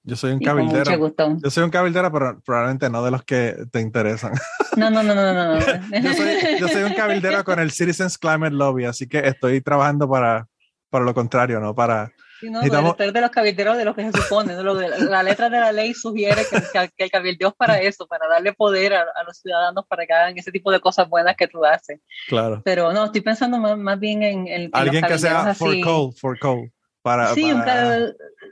Yo 0.05 0.17
soy 0.17 0.33
un 0.33 0.39
cabildero. 0.39 1.13
Yo 1.41 1.49
soy 1.49 1.63
un 1.63 1.69
cabildero, 1.69 2.11
pero 2.11 2.41
probablemente 2.41 2.89
no 2.89 3.03
de 3.05 3.11
los 3.11 3.23
que 3.23 3.55
te 3.71 3.79
interesan. 3.79 4.33
No, 4.75 4.89
no, 4.89 5.03
no, 5.03 5.13
no, 5.13 5.33
no. 5.33 5.59
yo, 5.59 6.13
soy, 6.15 6.59
yo, 6.59 6.67
soy, 6.67 6.81
un 6.81 6.95
cabildero 6.95 7.43
con 7.43 7.59
el 7.59 7.69
Citizens 7.69 8.17
Climate 8.17 8.55
Lobby, 8.55 8.85
así 8.85 9.07
que 9.07 9.19
estoy 9.19 9.61
trabajando 9.61 10.09
para, 10.09 10.47
para 10.89 11.05
lo 11.05 11.13
contrario, 11.13 11.59
no 11.59 11.75
para 11.75 12.11
no, 12.49 12.61
de 12.61 13.21
los 13.21 13.31
cabilderos 13.31 13.77
de 13.77 13.85
lo 13.85 13.95
que 13.95 14.11
se 14.11 14.21
supone. 14.21 14.55
la, 14.55 15.23
letra 15.23 15.49
de 15.49 15.59
la 15.59 15.71
ley 15.71 15.93
sugiere 15.93 16.43
que, 16.49 17.03
el 17.03 17.11
cabildeo 17.11 17.49
es 17.49 17.55
para 17.55 17.79
eso, 17.81 18.07
para 18.07 18.27
darle 18.27 18.53
poder 18.53 18.93
a, 18.93 19.23
los 19.25 19.37
ciudadanos 19.37 19.85
para 19.87 20.05
que 20.05 20.13
hagan 20.13 20.37
ese 20.37 20.51
tipo 20.51 20.71
de 20.71 20.79
cosas 20.79 21.09
buenas 21.09 21.35
que 21.35 21.47
tú 21.47 21.63
haces. 21.65 21.99
Claro. 22.27 22.61
Pero 22.63 22.93
no, 22.93 23.05
estoy 23.05 23.21
pensando 23.21 23.57
más, 23.57 23.99
bien 23.99 24.23
en, 24.23 24.47
el 24.47 24.69
Alguien 24.73 25.03
que 25.03 25.17
sea 25.17 25.53
for 25.53 25.79
coal, 25.81 26.13
for 26.13 26.39
coal. 26.39 26.71
Para, 27.01 27.33
sí, 27.33 27.51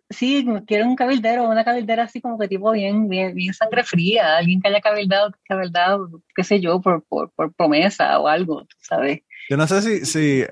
sí, 0.09 0.45
quiero 0.67 0.85
un 0.85 0.97
cabildero, 0.97 1.47
una 1.47 1.63
cabildera 1.63 2.03
así 2.03 2.19
como 2.19 2.37
que 2.37 2.49
tipo 2.49 2.71
bien, 2.71 3.07
bien, 3.07 3.33
bien 3.33 3.53
sangre 3.53 3.81
fría, 3.83 4.35
alguien 4.35 4.61
que 4.61 4.67
haya 4.67 4.81
cabildado, 4.81 5.31
cabildado 5.45 6.09
qué 6.35 6.43
sé 6.43 6.59
yo, 6.59 6.81
por, 6.81 7.01
por, 7.05 7.31
por 7.31 7.53
promesa 7.53 8.19
o 8.19 8.27
algo, 8.27 8.67
¿sabes? 8.81 9.21
Yo 9.49 9.55
no 9.55 9.65
sé 9.67 9.81
si, 9.81 10.05
si 10.05 10.45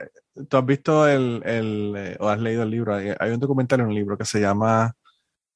tú 0.48 0.58
has 0.58 0.66
visto 0.66 1.08
el, 1.08 1.42
el 1.46 1.94
eh, 1.98 2.18
o 2.20 2.28
has 2.28 2.40
leído 2.40 2.64
el 2.64 2.70
libro. 2.70 2.96
Hay, 2.96 3.32
un 3.32 3.40
documental 3.40 3.82
en 3.82 3.88
un 3.88 3.96
libro 3.96 4.18
que 4.18 4.26
se 4.26 4.40
llama 4.40 4.96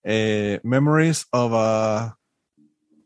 eh, 0.04 0.60
Memories 0.64 1.28
of 1.32 1.52
a, 1.56 2.18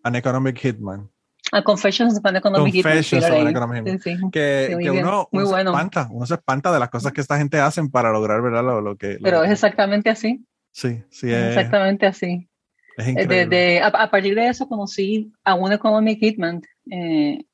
an 0.03 0.15
Economic 0.15 0.57
Hitman. 0.59 1.09
A 1.51 1.63
Confessions 1.63 2.17
of 2.17 2.25
an 2.25 2.37
Economic 2.37 2.73
Confessions 2.73 3.23
Hitman. 3.23 3.33
Of 3.33 3.41
an 3.41 3.47
Economic 3.47 4.03
Hitman. 4.03 4.31
que, 4.31 4.77
que 4.81 4.91
uno, 4.91 5.29
uno 5.31 5.45
se 5.45 5.61
espanta, 5.61 6.07
uno 6.11 6.25
se 6.25 6.33
espanta 6.33 6.71
de 6.73 6.79
las 6.79 6.89
cosas 6.89 7.13
que 7.13 7.21
esta 7.21 7.37
gente 7.37 7.59
hacen 7.59 7.89
para 7.89 8.11
lograr 8.11 8.41
¿verdad? 8.41 8.63
Lo, 8.63 8.81
lo 8.81 8.97
que. 8.97 9.17
Pero 9.21 9.43
es 9.43 9.51
exactamente 9.51 10.09
así. 10.09 10.45
Sí, 10.71 11.01
sí. 11.09 11.31
Es, 11.31 11.47
exactamente 11.49 12.05
así. 12.05 12.49
Es 12.97 13.07
increíble. 13.07 13.45
De, 13.45 13.79
a, 13.79 13.87
a, 13.87 14.11
partir 14.11 14.35
de 14.35 14.47
eso 14.47 14.67
conocí 14.67 15.31
a 15.43 15.53
un 15.53 15.71
Economic 15.71 16.19
Hitman, 16.19 16.61
eh, 16.91 17.45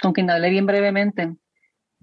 con 0.00 0.12
quien 0.12 0.30
hablé 0.30 0.50
bien 0.50 0.66
brevemente. 0.66 1.34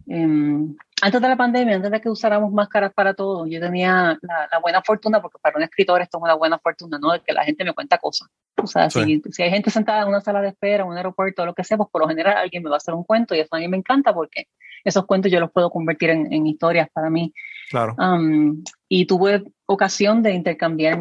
Eh, 0.07 0.75
antes 1.01 1.21
de 1.21 1.27
la 1.27 1.35
pandemia, 1.35 1.75
antes 1.75 1.91
de 1.91 1.99
que 1.99 2.09
usáramos 2.09 2.51
máscaras 2.53 2.93
para 2.93 3.13
todo, 3.13 3.47
yo 3.47 3.59
tenía 3.59 4.17
la, 4.21 4.59
buena 4.59 4.81
fortuna, 4.81 5.21
porque 5.21 5.39
para 5.41 5.57
un 5.57 5.63
escritor 5.63 6.01
esto 6.01 6.17
es 6.17 6.23
una 6.23 6.35
buena 6.35 6.59
fortuna, 6.59 6.99
¿no? 6.99 7.11
De 7.11 7.21
que 7.21 7.33
la 7.33 7.43
gente 7.43 7.63
me 7.63 7.73
cuenta 7.73 7.97
cosas. 7.97 8.29
O 8.57 8.67
sea, 8.67 8.89
si, 8.89 9.21
si, 9.31 9.43
hay 9.43 9.49
gente 9.49 9.71
sentada 9.71 10.03
en 10.03 10.09
una 10.09 10.21
sala 10.21 10.41
de 10.41 10.49
espera, 10.49 10.83
en 10.83 10.89
un 10.89 10.97
aeropuerto, 10.97 11.45
lo 11.45 11.53
que 11.53 11.63
sea, 11.63 11.77
pues 11.77 11.89
por 11.91 12.01
lo 12.01 12.07
general 12.07 12.37
alguien 12.37 12.61
me 12.63 12.69
va 12.69 12.75
a 12.75 12.77
hacer 12.77 12.93
un 12.93 13.03
cuento 13.03 13.33
y 13.33 13.39
eso 13.39 13.55
a 13.55 13.59
mí 13.59 13.67
me 13.67 13.77
encanta 13.77 14.13
porque 14.13 14.47
esos 14.83 15.05
cuentos 15.05 15.31
yo 15.31 15.39
los 15.39 15.51
puedo 15.51 15.69
convertir 15.69 16.11
en, 16.11 16.31
en 16.31 16.45
historias 16.45 16.87
para 16.93 17.09
mí. 17.09 17.33
Claro. 17.69 17.95
Um, 17.97 18.63
y 18.87 19.05
tuve 19.05 19.43
ocasión 19.65 20.21
de 20.21 20.33
intercambiar, 20.33 20.99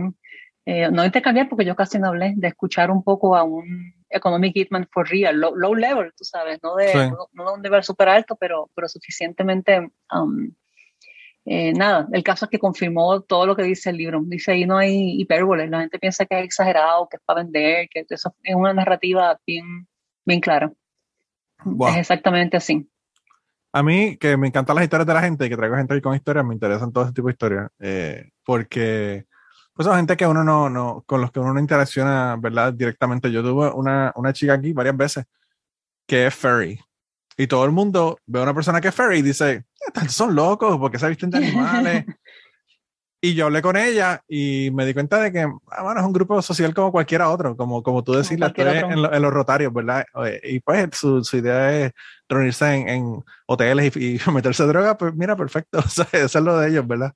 eh, 0.64 0.90
no 0.90 1.04
intercambiar 1.04 1.48
porque 1.48 1.64
yo 1.64 1.76
casi 1.76 1.98
no 1.98 2.08
hablé, 2.08 2.32
de 2.36 2.48
escuchar 2.48 2.90
un 2.90 3.02
poco 3.02 3.36
a 3.36 3.42
un 3.42 3.99
economic 4.10 4.54
hitman 4.54 4.88
for 4.92 5.08
real, 5.08 5.38
low, 5.38 5.74
level, 5.74 6.12
tú 6.16 6.24
sabes, 6.24 6.58
no 6.62 6.74
de, 6.76 7.10
no, 7.32 7.54
un 7.54 7.62
nivel 7.62 7.82
súper 7.82 8.08
alto, 8.08 8.36
pero, 8.36 8.70
pero 8.74 8.88
suficientemente, 8.88 9.90
um, 10.12 10.50
eh, 11.44 11.72
nada, 11.72 12.06
el 12.12 12.22
caso 12.22 12.44
es 12.44 12.50
que 12.50 12.58
confirmó 12.58 13.22
todo 13.22 13.46
lo 13.46 13.56
que 13.56 13.62
dice 13.62 13.90
el 13.90 13.96
libro. 13.96 14.20
Dice 14.24 14.52
ahí 14.52 14.66
no 14.66 14.76
hay 14.76 15.20
hipérboles, 15.20 15.70
la 15.70 15.80
gente 15.80 15.98
piensa 15.98 16.26
que 16.26 16.38
es 16.38 16.44
exagerado, 16.44 17.08
que 17.08 17.16
es 17.16 17.22
para 17.24 17.42
vender, 17.42 17.88
que 17.88 18.04
eso 18.08 18.34
es 18.42 18.54
una 18.54 18.74
narrativa 18.74 19.38
bien, 19.46 19.88
bien 20.24 20.40
clara. 20.40 20.72
Es 21.88 21.96
exactamente 21.96 22.56
así. 22.56 22.88
A 23.72 23.82
mí, 23.82 24.16
que 24.16 24.36
me 24.36 24.48
encantan 24.48 24.74
las 24.74 24.84
historias 24.84 25.06
de 25.06 25.14
la 25.14 25.22
gente 25.22 25.46
y 25.46 25.48
que 25.48 25.56
traigo 25.56 25.76
gente 25.76 25.94
ahí 25.94 26.00
con 26.00 26.14
historias, 26.14 26.44
me 26.44 26.54
interesan 26.54 26.92
todo 26.92 27.04
ese 27.04 27.12
tipo 27.12 27.28
de 27.28 27.32
historias. 27.32 27.70
Eh, 27.78 28.30
porque 28.44 29.26
pues 29.80 29.86
son 29.86 29.96
gente 29.96 30.14
que 30.14 30.26
uno 30.26 30.44
no, 30.44 30.68
no, 30.68 31.04
con 31.06 31.22
los 31.22 31.32
que 31.32 31.40
uno 31.40 31.54
no 31.54 31.58
interacciona, 31.58 32.36
¿verdad? 32.38 32.70
Directamente. 32.70 33.32
Yo 33.32 33.42
tuve 33.42 33.70
una, 33.70 34.12
una 34.14 34.30
chica 34.30 34.52
aquí 34.52 34.74
varias 34.74 34.94
veces 34.94 35.24
que 36.06 36.26
es 36.26 36.34
furry. 36.34 36.78
Y 37.38 37.46
todo 37.46 37.64
el 37.64 37.70
mundo 37.70 38.18
ve 38.26 38.40
a 38.40 38.42
una 38.42 38.52
persona 38.52 38.78
que 38.78 38.88
es 38.88 38.94
furry 38.94 39.20
y 39.20 39.22
dice, 39.22 39.64
son 40.10 40.34
locos 40.34 40.76
porque 40.76 40.98
se 40.98 41.08
visten 41.08 41.30
de 41.30 41.38
animales. 41.46 42.04
y 43.22 43.32
yo 43.32 43.46
hablé 43.46 43.62
con 43.62 43.78
ella 43.78 44.22
y 44.28 44.70
me 44.70 44.84
di 44.84 44.92
cuenta 44.92 45.18
de 45.18 45.32
que, 45.32 45.50
ah, 45.70 45.82
bueno, 45.82 46.00
es 46.00 46.06
un 46.06 46.12
grupo 46.12 46.42
social 46.42 46.74
como 46.74 46.92
cualquiera 46.92 47.30
otro, 47.30 47.56
como, 47.56 47.82
como 47.82 48.04
tú 48.04 48.12
decís, 48.12 48.38
la 48.38 48.52
en, 48.54 48.98
en, 48.98 49.22
los 49.22 49.32
rotarios, 49.32 49.72
¿verdad? 49.72 50.04
Y 50.42 50.60
pues 50.60 50.90
su, 50.92 51.24
su 51.24 51.38
idea 51.38 51.86
es 51.86 51.92
reunirse 52.28 52.70
en, 52.70 52.86
en 52.86 53.24
hoteles 53.46 53.96
y, 53.96 54.20
meterse 54.30 54.64
droga, 54.64 54.98
pues 54.98 55.14
mira, 55.14 55.36
perfecto, 55.36 55.78
o 55.82 55.88
sea, 55.88 56.06
eso 56.12 56.38
es 56.38 56.44
lo 56.44 56.58
de 56.58 56.68
ellos, 56.68 56.86
¿verdad? 56.86 57.14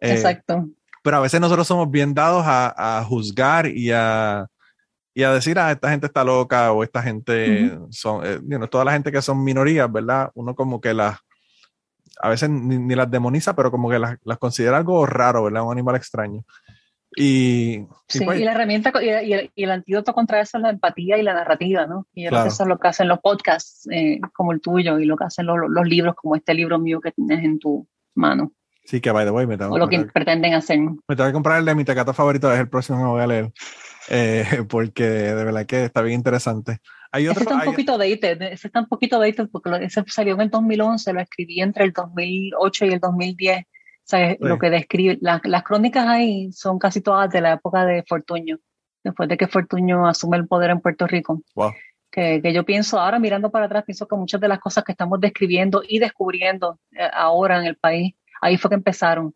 Eh, 0.00 0.12
Exacto. 0.12 0.68
Pero 1.04 1.18
a 1.18 1.20
veces 1.20 1.38
nosotros 1.38 1.66
somos 1.66 1.90
bien 1.90 2.14
dados 2.14 2.44
a, 2.46 2.98
a 2.98 3.04
juzgar 3.04 3.66
y 3.66 3.90
a, 3.92 4.46
y 5.12 5.22
a 5.22 5.32
decir, 5.32 5.58
ah, 5.58 5.70
esta 5.70 5.90
gente 5.90 6.06
está 6.06 6.24
loca 6.24 6.72
o 6.72 6.82
esta 6.82 7.02
gente 7.02 7.78
son, 7.90 8.22
eh, 8.24 8.40
toda 8.70 8.86
la 8.86 8.92
gente 8.92 9.12
que 9.12 9.20
son 9.20 9.44
minorías, 9.44 9.90
¿verdad? 9.92 10.30
Uno 10.34 10.54
como 10.54 10.80
que 10.80 10.94
las 10.94 11.18
a 12.20 12.30
veces 12.30 12.48
ni, 12.48 12.94
las 12.94 13.10
demoniza, 13.10 13.54
pero 13.54 13.70
como 13.70 13.90
que 13.90 13.98
las, 13.98 14.16
las, 14.24 14.38
considera 14.38 14.78
algo 14.78 15.04
raro, 15.04 15.44
¿verdad? 15.44 15.64
Un 15.64 15.72
animal 15.72 15.96
extraño. 15.96 16.42
Y, 17.16 17.86
sí, 18.08 18.24
pues 18.24 18.40
y 18.40 18.44
la 18.44 18.52
herramienta 18.52 18.92
y, 19.02 19.50
el, 19.54 19.70
antídoto 19.70 20.14
contra 20.14 20.40
eso 20.40 20.56
es 20.56 20.62
la 20.62 20.70
empatía 20.70 21.18
y 21.18 21.22
la 21.22 21.34
narrativa, 21.34 21.86
¿no? 21.86 22.08
Y 22.14 22.26
eso 22.26 22.46
es 22.46 22.66
lo 22.66 22.78
que 22.78 22.88
hacen 22.88 23.08
los 23.08 23.20
podcasts 23.20 23.86
eh, 23.92 24.20
como 24.32 24.52
el 24.52 24.60
tuyo 24.60 24.98
y 24.98 25.04
lo 25.04 25.16
que 25.16 25.24
hacen 25.24 25.46
los, 25.46 25.58
los, 25.68 25.86
libros 25.86 26.14
como 26.16 26.34
este 26.34 26.54
libro 26.54 26.78
mío 26.78 27.00
que 27.00 27.12
tienes 27.12 27.44
en 27.44 27.58
tu 27.58 27.86
mano. 28.14 28.52
Sí, 28.84 29.00
que 29.00 29.10
by 29.10 29.24
the 29.24 29.30
way, 29.30 29.46
me 29.46 29.56
tengo 29.56 29.74
O 29.74 29.78
lo 29.78 29.88
que 29.88 30.04
pretenden 30.04 30.54
hacer. 30.54 30.78
Me 30.78 31.16
tengo 31.16 31.26
que 31.26 31.32
comprar 31.32 31.58
el 31.58 31.64
de 31.64 31.74
mi 31.74 31.84
tecato 31.84 32.12
favorito, 32.12 32.52
es 32.52 32.60
el 32.60 32.68
próximo 32.68 32.98
que 32.98 33.04
voy 33.04 33.22
a 33.22 33.26
leer. 33.26 33.52
Eh, 34.10 34.44
porque 34.68 35.04
de 35.04 35.44
verdad 35.44 35.66
que 35.66 35.84
está 35.84 36.02
bien 36.02 36.18
interesante. 36.18 36.78
Hay 37.10 37.28
otro, 37.28 37.42
ese 37.42 37.50
está 37.50 37.64
un 37.64 37.70
poquito 37.70 37.96
dated, 37.96 38.42
ese 38.42 38.66
está 38.66 38.80
un 38.80 38.88
poquito 38.88 39.18
dated 39.18 39.48
porque 39.50 39.70
ese 39.82 40.02
salió 40.08 40.34
en 40.34 40.42
el 40.42 40.50
2011, 40.50 41.12
lo 41.12 41.20
escribí 41.20 41.60
entre 41.60 41.84
el 41.84 41.92
2008 41.92 42.86
y 42.86 42.88
el 42.88 43.00
2010. 43.00 43.60
O 43.60 43.66
sea, 44.06 44.36
lo 44.38 44.58
que 44.58 44.68
describe, 44.68 45.18
las 45.20 45.62
crónicas 45.62 46.06
ahí 46.06 46.52
son 46.52 46.78
casi 46.78 47.00
todas 47.00 47.30
de 47.30 47.40
la 47.40 47.54
época 47.54 47.86
de 47.86 48.02
Fortuño, 48.06 48.58
después 49.02 49.28
de 49.30 49.38
que 49.38 49.46
Fortuño 49.46 50.06
asume 50.06 50.36
el 50.36 50.46
poder 50.46 50.70
en 50.70 50.80
Puerto 50.80 51.06
Rico. 51.06 51.40
Wow. 51.54 51.72
Que, 52.10 52.42
que, 52.42 52.52
yo 52.52 52.64
pienso, 52.64 53.00
ahora 53.00 53.18
mirando 53.18 53.50
para 53.50 53.64
atrás, 53.64 53.84
pienso 53.84 54.06
que 54.06 54.14
muchas 54.14 54.40
de 54.40 54.48
las 54.48 54.58
cosas 54.58 54.84
que 54.84 54.92
estamos 54.92 55.20
describiendo 55.20 55.82
y 55.88 56.00
descubriendo 56.00 56.78
eh, 56.92 57.08
ahora 57.12 57.58
en 57.58 57.64
el 57.64 57.76
país, 57.76 58.14
ahí 58.44 58.58
fue 58.58 58.68
que 58.68 58.76
empezaron. 58.76 59.34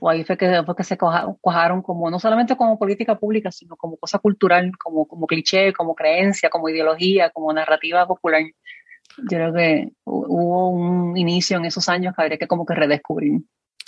O 0.00 0.08
ahí 0.08 0.24
fue 0.24 0.38
que, 0.38 0.62
fue 0.64 0.74
que 0.74 0.84
se 0.84 0.96
cojaron 0.96 1.82
como, 1.82 2.10
no 2.10 2.18
solamente 2.18 2.56
como 2.56 2.78
política 2.78 3.18
pública, 3.18 3.52
sino 3.52 3.76
como 3.76 3.98
cosa 3.98 4.18
cultural, 4.18 4.72
como, 4.82 5.06
como 5.06 5.26
cliché, 5.26 5.74
como 5.74 5.94
creencia, 5.94 6.48
como 6.48 6.70
ideología, 6.70 7.28
como 7.28 7.52
narrativa 7.52 8.06
popular. 8.06 8.40
Yo 9.18 9.24
creo 9.28 9.52
que 9.52 9.92
hubo 10.04 10.70
un 10.70 11.16
inicio 11.18 11.58
en 11.58 11.66
esos 11.66 11.90
años 11.90 12.14
que 12.16 12.22
habría 12.22 12.38
que 12.38 12.46
como 12.46 12.64
que 12.64 12.74
redescubrir. 12.74 13.42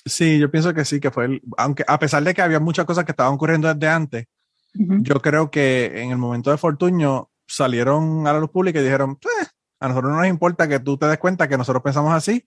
Sí, 0.05 0.39
yo 0.39 0.51
pienso 0.51 0.75
que 0.75 0.85
sí, 0.85 1.01
que 1.01 1.11
fue, 1.11 1.25
el, 1.25 1.43
aunque 1.57 1.85
a 1.87 1.99
pesar 1.99 2.23
de 2.23 2.35
que 2.35 2.43
había 2.43 2.61
muchas 2.61 2.85
cosas 2.85 3.07
que 3.07 3.13
estaban 3.13 3.33
ocurriendo 3.33 3.73
desde 3.73 3.89
antes, 3.89 4.27
yo 4.75 5.21
creo 5.21 5.51
que 5.51 6.03
en 6.03 6.11
el 6.11 6.19
momento 6.19 6.51
de 6.51 6.59
Fortuño 6.59 7.31
salieron 7.47 8.27
a 8.27 8.33
la 8.35 8.39
luz 8.39 8.51
pública 8.51 8.79
y 8.79 8.85
dijeron, 8.85 9.19
eh, 9.23 9.47
a 9.81 9.89
nosotros 9.89 10.13
no 10.13 10.19
nos 10.19 10.29
importa 10.29 10.69
que 10.69 10.79
tú 10.81 10.99
te 10.99 11.07
des 11.07 11.19
cuenta 11.19 11.49
que 11.49 11.57
nosotros 11.57 11.83
pensamos 11.83 12.13
así, 12.13 12.45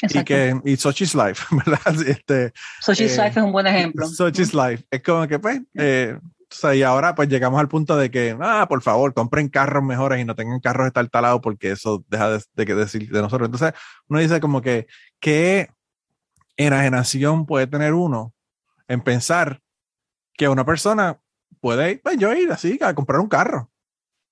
y 0.00 0.24
que 0.24 0.60
y 0.64 0.76
Sochi's 0.76 1.14
Life, 1.14 1.44
¿verdad? 1.66 2.06
Este, 2.06 2.52
Sochi's 2.80 3.18
eh, 3.18 3.24
Life 3.24 3.40
es 3.40 3.44
un 3.44 3.52
buen 3.52 3.66
ejemplo. 3.66 4.06
Sochi's 4.06 4.54
Life. 4.54 4.84
Es 4.90 5.02
como 5.02 5.26
que, 5.26 5.38
pues, 5.38 5.60
eh, 5.74 6.18
o 6.20 6.54
sea, 6.54 6.74
y 6.74 6.82
ahora 6.82 7.14
pues 7.14 7.28
llegamos 7.28 7.58
al 7.60 7.68
punto 7.68 7.96
de 7.96 8.10
que, 8.10 8.36
ah, 8.40 8.66
por 8.68 8.82
favor, 8.82 9.14
compren 9.14 9.48
carros 9.48 9.82
mejores 9.82 10.20
y 10.20 10.24
no 10.24 10.34
tengan 10.34 10.60
carros 10.60 10.86
estartalados 10.86 11.40
porque 11.40 11.70
eso 11.70 12.04
deja 12.08 12.30
de, 12.30 12.42
de, 12.54 12.74
decir 12.74 13.10
de 13.10 13.22
nosotros. 13.22 13.46
Entonces, 13.46 13.72
uno 14.08 14.20
dice 14.20 14.40
como 14.40 14.60
que, 14.60 14.86
¿qué 15.18 15.70
enajenación 16.56 17.46
puede 17.46 17.66
tener 17.66 17.94
uno 17.94 18.34
en 18.88 19.00
pensar 19.00 19.60
que 20.34 20.48
una 20.48 20.64
persona 20.66 21.20
puede, 21.60 21.98
pues 21.98 22.18
yo 22.18 22.34
ir 22.34 22.52
así 22.52 22.78
a 22.82 22.94
comprar 22.94 23.20
un 23.20 23.28
carro? 23.28 23.71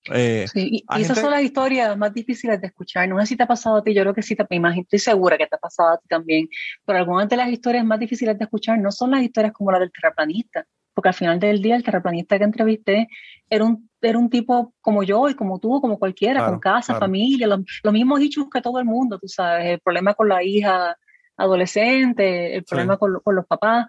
Eh, 0.08 0.46
sí, 0.50 0.82
y, 0.88 1.00
esas 1.00 1.20
son 1.20 1.30
las 1.30 1.42
historias 1.42 1.96
más 1.96 2.14
difíciles 2.14 2.60
de 2.60 2.68
escuchar. 2.68 3.08
No 3.08 3.20
sé 3.20 3.26
si 3.26 3.36
te 3.36 3.42
ha 3.42 3.46
pasado 3.46 3.76
a 3.76 3.84
ti, 3.84 3.92
yo 3.92 4.02
creo 4.02 4.14
que 4.14 4.22
sí 4.22 4.34
te 4.34 4.54
imagino, 4.54 4.82
estoy 4.82 4.98
segura 4.98 5.36
que 5.36 5.46
te 5.46 5.56
ha 5.56 5.58
pasado 5.58 5.90
a 5.90 5.98
ti 5.98 6.08
también. 6.08 6.48
Pero 6.84 6.98
algunas 6.98 7.28
de 7.28 7.36
las 7.36 7.50
historias 7.50 7.84
más 7.84 8.00
difíciles 8.00 8.38
de 8.38 8.44
escuchar 8.44 8.78
no 8.78 8.90
son 8.90 9.10
las 9.10 9.22
historias 9.22 9.52
como 9.52 9.70
la 9.70 9.78
del 9.78 9.92
terraplanista, 9.92 10.64
porque 10.94 11.08
al 11.08 11.14
final 11.14 11.38
del 11.38 11.60
día 11.60 11.76
el 11.76 11.84
terraplanista 11.84 12.38
que 12.38 12.44
entrevisté 12.44 13.08
era 13.48 13.64
un, 13.64 13.90
era 14.00 14.18
un 14.18 14.30
tipo 14.30 14.74
como 14.80 15.02
yo 15.02 15.28
y 15.28 15.34
como 15.34 15.58
tú, 15.58 15.80
como 15.80 15.98
cualquiera, 15.98 16.46
con 16.46 16.60
casa, 16.60 16.94
familia, 16.94 17.46
los 17.46 17.92
mismos 17.92 18.20
hechos 18.20 18.46
que 18.52 18.62
todo 18.62 18.78
el 18.78 18.86
mundo, 18.86 19.18
tú 19.18 19.28
sabes, 19.28 19.66
el 19.66 19.80
problema 19.80 20.14
con 20.14 20.28
la 20.28 20.42
hija 20.42 20.96
adolescente, 21.36 22.56
el 22.56 22.64
problema 22.64 22.96
con, 22.96 23.20
los 23.24 23.46
papás. 23.46 23.86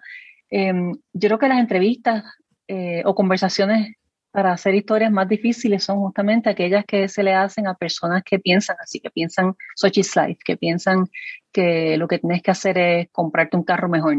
Em, 0.50 0.92
yo 1.12 1.28
creo 1.28 1.38
que 1.38 1.48
las 1.48 1.58
entrevistas 1.58 2.24
eh, 2.68 3.02
o 3.04 3.14
conversaciones 3.14 3.96
para 4.32 4.52
hacer 4.52 4.74
historias 4.74 5.12
más 5.12 5.28
difíciles 5.28 5.84
son 5.84 5.98
justamente 5.98 6.48
aquellas 6.48 6.84
que 6.86 7.08
se 7.08 7.22
le 7.22 7.34
hacen 7.34 7.66
a 7.66 7.74
personas 7.74 8.22
que 8.24 8.38
piensan 8.38 8.76
así, 8.80 8.98
que 8.98 9.10
piensan 9.10 9.54
Sochi's 9.76 10.16
Life, 10.16 10.40
que 10.44 10.56
piensan 10.56 11.06
que 11.52 11.96
lo 11.98 12.08
que 12.08 12.18
tienes 12.18 12.42
que 12.42 12.50
hacer 12.50 12.78
es 12.78 13.08
comprarte 13.12 13.58
un 13.58 13.62
carro 13.62 13.90
mejor, 13.90 14.16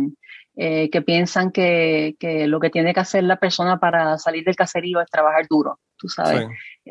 eh, 0.56 0.92
que 0.92 1.02
piensan 1.02 1.52
que, 1.52 2.16
que, 2.20 2.48
lo 2.48 2.60
que 2.60 2.70
tiene 2.70 2.94
que 2.94 3.00
hacer 3.00 3.24
la 3.24 3.38
persona 3.38 3.80
para 3.80 4.20
salir 4.20 4.44
del 4.46 4.56
caserío 4.56 5.02
es 5.02 5.10
trabajar 5.10 5.48
duro, 5.50 5.80
tú 5.98 6.08
sabes. 6.08 6.48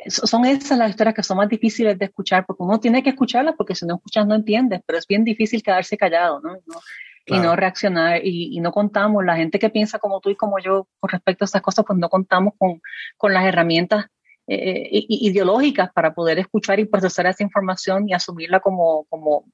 Son 0.08 0.44
esas 0.44 0.76
las 0.76 0.90
historias 0.90 1.14
que 1.14 1.22
son 1.22 1.36
más 1.36 1.48
difíciles 1.48 1.96
de 1.96 2.06
escuchar, 2.06 2.44
porque 2.44 2.64
uno 2.64 2.80
tiene 2.80 3.04
que 3.04 3.10
escucharlas, 3.10 3.54
porque 3.56 3.76
si 3.76 3.86
no 3.86 3.94
escuchas 3.94 4.26
no 4.26 4.34
entiendes, 4.34 4.80
pero 4.84 4.98
es 4.98 5.06
bien 5.06 5.22
difícil 5.22 5.62
quedarse 5.62 5.96
callado, 5.96 6.40
¿no? 6.40 6.54
¿no? 6.54 6.80
Y 7.26 7.38
no 7.38 7.54
reaccionar 7.56 8.20
y, 8.24 8.58
no 8.60 8.72
contamos, 8.72 9.24
la 9.24 9.36
gente 9.36 9.58
que 9.58 9.70
piensa 9.70 9.98
como 9.98 10.20
tú 10.20 10.30
y 10.30 10.36
como 10.36 10.58
yo 10.58 10.88
con 10.98 11.10
respecto 11.10 11.44
a 11.44 11.46
estas 11.46 11.62
cosas, 11.62 11.84
pues 11.86 11.98
no 11.98 12.08
contamos 12.08 12.54
con, 12.58 12.80
con 13.16 13.32
las 13.32 13.44
herramientas 13.44 14.06
eh, 14.48 14.88
ideológicas 15.08 15.90
para 15.92 16.14
poder 16.14 16.38
escuchar 16.38 16.80
y 16.80 16.84
procesar 16.84 17.26
esa 17.26 17.42
información 17.42 18.08
y 18.08 18.14
asumirla 18.14 18.60
como, 18.60 19.04
como 19.08 19.44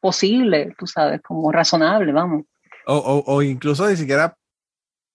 posible, 0.00 0.74
tú 0.78 0.86
sabes, 0.86 1.20
como 1.22 1.50
razonable, 1.50 2.12
vamos. 2.12 2.44
O, 2.86 2.96
o, 2.96 3.34
o 3.34 3.42
incluso 3.42 3.88
ni 3.88 3.96
siquiera 3.96 4.36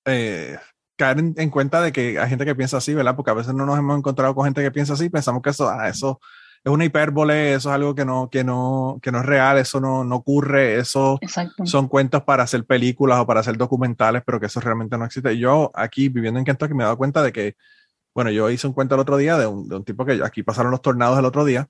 eh, 0.05 0.57
caer 0.97 1.17
en, 1.19 1.49
cuenta 1.49 1.81
de 1.81 1.91
que 1.91 2.19
hay 2.19 2.29
gente 2.29 2.45
que 2.45 2.55
piensa 2.55 2.77
así, 2.77 2.93
¿verdad? 2.93 3.15
Porque 3.15 3.31
a 3.31 3.35
veces 3.35 3.53
no 3.53 3.65
nos 3.65 3.79
hemos 3.79 3.97
encontrado 3.97 4.35
con 4.35 4.45
gente 4.45 4.61
que 4.61 4.71
piensa 4.71 4.93
así, 4.93 5.09
pensamos 5.09 5.41
que 5.41 5.49
eso, 5.49 5.69
ah, 5.69 5.87
eso 5.87 6.19
es 6.63 6.71
una 6.71 6.85
hipérbole, 6.85 7.55
eso 7.55 7.69
es 7.69 7.75
algo 7.75 7.95
que 7.95 8.05
no, 8.05 8.29
que 8.29 8.43
no, 8.43 8.99
que 9.01 9.11
no 9.11 9.19
es 9.19 9.25
real, 9.25 9.57
eso 9.57 9.79
no, 9.79 10.03
no 10.03 10.17
ocurre, 10.17 10.77
eso 10.77 11.19
son 11.63 11.87
cuentos 11.87 12.23
para 12.23 12.43
hacer 12.43 12.65
películas 12.65 13.19
o 13.19 13.25
para 13.25 13.39
hacer 13.39 13.57
documentales, 13.57 14.21
pero 14.23 14.39
que 14.39 14.45
eso 14.45 14.59
realmente 14.59 14.97
no 14.97 15.05
existe. 15.05 15.37
Yo 15.37 15.71
aquí 15.73 16.09
viviendo 16.09 16.39
en 16.39 16.45
Kentucky 16.45 16.75
me 16.75 16.83
he 16.83 16.85
dado 16.85 16.97
cuenta 16.97 17.23
de 17.23 17.31
que, 17.31 17.55
bueno, 18.13 18.29
yo 18.29 18.49
hice 18.51 18.67
un 18.67 18.73
cuento 18.73 18.93
el 18.93 19.01
otro 19.01 19.17
día 19.17 19.37
de 19.37 19.47
un, 19.47 19.67
de 19.67 19.75
un 19.75 19.83
tipo 19.83 20.05
que 20.05 20.21
aquí 20.23 20.43
pasaron 20.43 20.71
los 20.71 20.83
tornados 20.83 21.17
el 21.17 21.25
otro 21.25 21.45
día, 21.45 21.67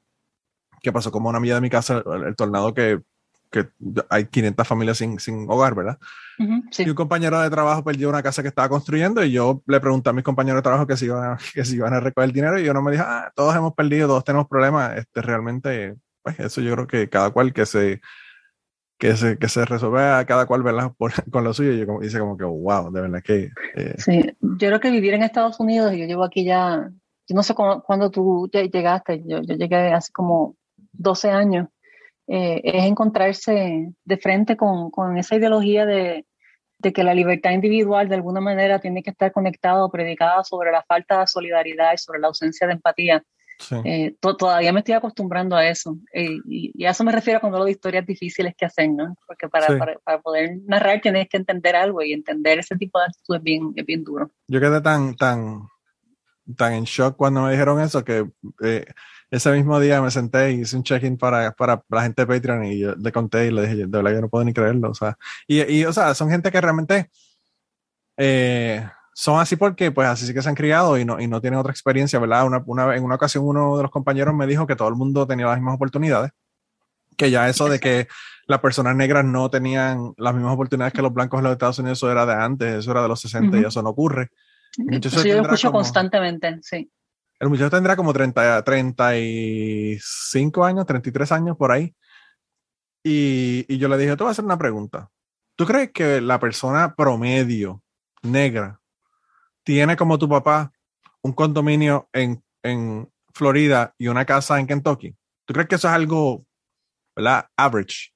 que 0.81 0.91
pasó 0.91 1.09
como 1.09 1.29
una 1.29 1.39
milla 1.39 1.55
de 1.55 1.61
mi 1.61 1.69
casa, 1.69 2.03
el 2.25 2.35
tornado 2.35 2.73
que 2.73 2.99
que 3.51 3.67
hay 4.09 4.25
500 4.25 4.67
familias 4.67 4.97
sin, 4.97 5.19
sin 5.19 5.45
hogar, 5.49 5.75
¿verdad? 5.75 5.99
Y 6.39 6.89
un 6.89 6.95
compañero 6.95 7.39
de 7.39 7.49
trabajo 7.49 7.83
perdió 7.83 8.09
una 8.09 8.23
casa 8.23 8.41
que 8.41 8.47
estaba 8.47 8.69
construyendo 8.69 9.23
y 9.23 9.31
yo 9.31 9.61
le 9.67 9.79
pregunté 9.79 10.09
a 10.09 10.13
mis 10.13 10.23
compañeros 10.23 10.59
de 10.59 10.63
trabajo 10.63 10.87
que 10.87 10.97
si 10.97 11.05
iban 11.05 11.33
a, 11.33 11.37
que 11.53 11.65
si 11.65 11.75
iban 11.75 11.93
a 11.93 11.99
recoger 11.99 12.29
el 12.29 12.33
dinero 12.33 12.57
y 12.57 12.63
yo 12.63 12.73
no 12.73 12.81
me 12.81 12.91
dije, 12.91 13.03
ah, 13.05 13.31
todos 13.35 13.55
hemos 13.55 13.73
perdido, 13.73 14.07
todos 14.07 14.23
tenemos 14.23 14.47
problemas. 14.47 14.97
Este, 14.97 15.21
realmente, 15.21 15.95
pues 16.23 16.39
eso 16.39 16.61
yo 16.61 16.73
creo 16.73 16.87
que 16.87 17.09
cada 17.09 17.29
cual 17.31 17.53
que 17.53 17.65
se, 17.65 18.01
que 18.97 19.17
se, 19.17 19.37
que 19.37 19.49
se 19.49 19.65
resuelve 19.65 20.01
a 20.01 20.25
cada 20.25 20.45
cual, 20.45 20.63
¿verdad? 20.63 20.93
con 21.31 21.43
lo 21.43 21.53
suyo. 21.53 21.73
Y 21.73 21.79
yo 21.79 21.99
dice 21.99 22.19
como 22.19 22.37
que, 22.37 22.45
wow, 22.45 22.91
de 22.91 23.01
verdad 23.01 23.21
que... 23.21 23.51
Eh, 23.75 23.95
sí, 23.97 24.33
yo 24.39 24.67
creo 24.67 24.79
que 24.79 24.91
vivir 24.91 25.13
en 25.13 25.23
Estados 25.23 25.59
Unidos, 25.59 25.91
yo 25.91 26.05
llevo 26.05 26.23
aquí 26.23 26.45
ya, 26.45 26.89
yo 27.27 27.35
no 27.35 27.43
sé 27.43 27.53
cuándo 27.53 28.09
tú 28.09 28.49
llegaste, 28.51 29.21
yo, 29.25 29.41
yo 29.41 29.55
llegué 29.55 29.91
hace 29.91 30.11
como 30.13 30.55
12 30.93 31.29
años 31.31 31.67
eh, 32.33 32.61
es 32.63 32.85
encontrarse 32.85 33.91
de 34.05 34.17
frente 34.17 34.55
con, 34.55 34.89
con 34.89 35.17
esa 35.17 35.35
ideología 35.35 35.85
de, 35.85 36.25
de 36.79 36.93
que 36.93 37.03
la 37.03 37.13
libertad 37.13 37.51
individual 37.51 38.07
de 38.07 38.15
alguna 38.15 38.39
manera 38.39 38.79
tiene 38.79 39.03
que 39.03 39.09
estar 39.09 39.33
conectada 39.33 39.83
o 39.83 39.91
predicada 39.91 40.41
sobre 40.45 40.71
la 40.71 40.81
falta 40.83 41.19
de 41.19 41.27
solidaridad 41.27 41.91
y 41.93 41.97
sobre 41.97 42.19
la 42.19 42.27
ausencia 42.27 42.67
de 42.67 42.73
empatía. 42.73 43.21
Eh, 43.83 44.15
todavía 44.19 44.71
me 44.71 44.79
estoy 44.79 44.95
acostumbrando 44.95 45.57
a 45.57 45.67
eso. 45.67 45.97
Eh, 46.13 46.37
y, 46.47 46.85
a 46.85 46.91
eso 46.91 47.03
me 47.03 47.11
refiero 47.11 47.41
cuando 47.41 47.57
hablo 47.57 47.65
de 47.65 47.71
historias 47.71 48.05
difíciles 48.07 48.55
que 48.57 48.65
hacen, 48.65 48.95
¿no? 48.95 49.13
Porque 49.27 49.49
para, 49.49 49.99
para, 50.03 50.21
poder 50.21 50.57
narrar 50.65 51.01
tienes 51.01 51.27
que 51.27 51.37
entender 51.37 51.75
algo 51.75 52.01
y 52.01 52.13
entender 52.13 52.59
ese 52.59 52.77
tipo 52.77 52.97
de 52.97 53.05
actitud 53.05 53.35
es 53.35 53.43
bien, 53.43 53.73
es 53.75 53.85
bien 53.85 54.05
duro. 54.05 54.31
Yo 54.47 54.61
quedé 54.61 54.79
tan, 54.81 55.15
tan, 55.15 55.67
tan 56.55 56.73
en 56.73 56.85
shock 56.85 57.17
cuando 57.17 57.41
me 57.43 57.51
dijeron 57.51 57.81
eso 57.81 58.03
que 58.03 58.25
eh, 58.63 58.85
ese 59.31 59.51
mismo 59.53 59.79
día 59.79 60.01
me 60.01 60.11
senté 60.11 60.51
y 60.51 60.61
hice 60.61 60.75
un 60.75 60.83
check-in 60.83 61.17
para, 61.17 61.53
para 61.53 61.81
la 61.89 62.03
gente 62.03 62.25
de 62.25 62.27
Patreon 62.27 62.65
y 62.65 62.79
yo 62.79 62.95
le 62.95 63.11
conté 63.13 63.47
y 63.47 63.51
le 63.51 63.61
dije, 63.61 63.75
de 63.75 63.85
verdad 63.87 64.11
yo 64.11 64.21
no 64.21 64.29
puedo 64.29 64.43
ni 64.43 64.53
creerlo. 64.53 64.89
O 64.91 64.93
sea, 64.93 65.17
y, 65.47 65.61
y 65.73 65.85
o 65.85 65.93
sea, 65.93 66.13
son 66.13 66.29
gente 66.29 66.51
que 66.51 66.59
realmente 66.59 67.09
eh, 68.17 68.85
son 69.13 69.39
así 69.39 69.55
porque 69.55 69.89
pues 69.91 70.07
así 70.07 70.27
sí 70.27 70.33
que 70.33 70.41
se 70.41 70.49
han 70.49 70.55
criado 70.55 70.97
y 70.97 71.05
no, 71.05 71.19
y 71.19 71.27
no 71.27 71.39
tienen 71.39 71.59
otra 71.59 71.71
experiencia, 71.71 72.19
¿verdad? 72.19 72.45
Una, 72.45 72.61
una, 72.65 72.95
en 72.95 73.03
una 73.03 73.15
ocasión 73.15 73.45
uno 73.45 73.77
de 73.77 73.83
los 73.83 73.91
compañeros 73.91 74.35
me 74.35 74.47
dijo 74.47 74.67
que 74.67 74.75
todo 74.75 74.89
el 74.89 74.95
mundo 74.95 75.25
tenía 75.25 75.45
las 75.45 75.55
mismas 75.55 75.75
oportunidades, 75.75 76.31
que 77.15 77.31
ya 77.31 77.47
eso 77.47 77.69
de 77.69 77.79
que 77.79 78.09
las 78.47 78.59
personas 78.59 78.97
negras 78.97 79.23
no 79.23 79.49
tenían 79.49 80.13
las 80.17 80.33
mismas 80.33 80.53
oportunidades 80.53 80.93
que 80.93 81.01
los 81.01 81.13
blancos 81.13 81.37
en 81.39 81.45
los 81.45 81.53
Estados 81.53 81.79
Unidos, 81.79 81.99
eso 81.99 82.11
era 82.11 82.25
de 82.25 82.33
antes, 82.33 82.79
eso 82.79 82.91
era 82.91 83.01
de 83.01 83.07
los 83.07 83.21
60 83.21 83.59
y 83.59 83.63
eso 83.63 83.81
no 83.81 83.91
ocurre. 83.91 84.29
Eso 84.89 85.23
yo 85.23 85.37
lo 85.37 85.43
escucho 85.43 85.71
constantemente, 85.71 86.59
sí. 86.61 86.91
El 87.41 87.49
muchacho 87.49 87.71
tendrá 87.71 87.95
como 87.95 88.13
30, 88.13 88.63
35 88.63 90.63
años, 90.63 90.85
33 90.85 91.31
años 91.31 91.57
por 91.57 91.71
ahí. 91.71 91.95
Y, 93.03 93.65
y 93.67 93.79
yo 93.79 93.89
le 93.89 93.97
dije, 93.97 94.15
te 94.15 94.23
voy 94.23 94.29
a 94.29 94.31
hacer 94.31 94.45
una 94.45 94.59
pregunta. 94.59 95.09
¿Tú 95.55 95.65
crees 95.65 95.91
que 95.91 96.21
la 96.21 96.39
persona 96.39 96.93
promedio 96.93 97.81
negra 98.21 98.79
tiene 99.63 99.97
como 99.97 100.19
tu 100.19 100.29
papá 100.29 100.71
un 101.23 101.33
condominio 101.33 102.07
en, 102.13 102.43
en 102.61 103.11
Florida 103.33 103.95
y 103.97 104.07
una 104.07 104.23
casa 104.23 104.59
en 104.59 104.67
Kentucky? 104.67 105.15
¿Tú 105.45 105.55
crees 105.55 105.67
que 105.67 105.75
eso 105.75 105.87
es 105.87 105.95
algo, 105.95 106.45
¿verdad? 107.15 107.49
Average. 107.57 108.11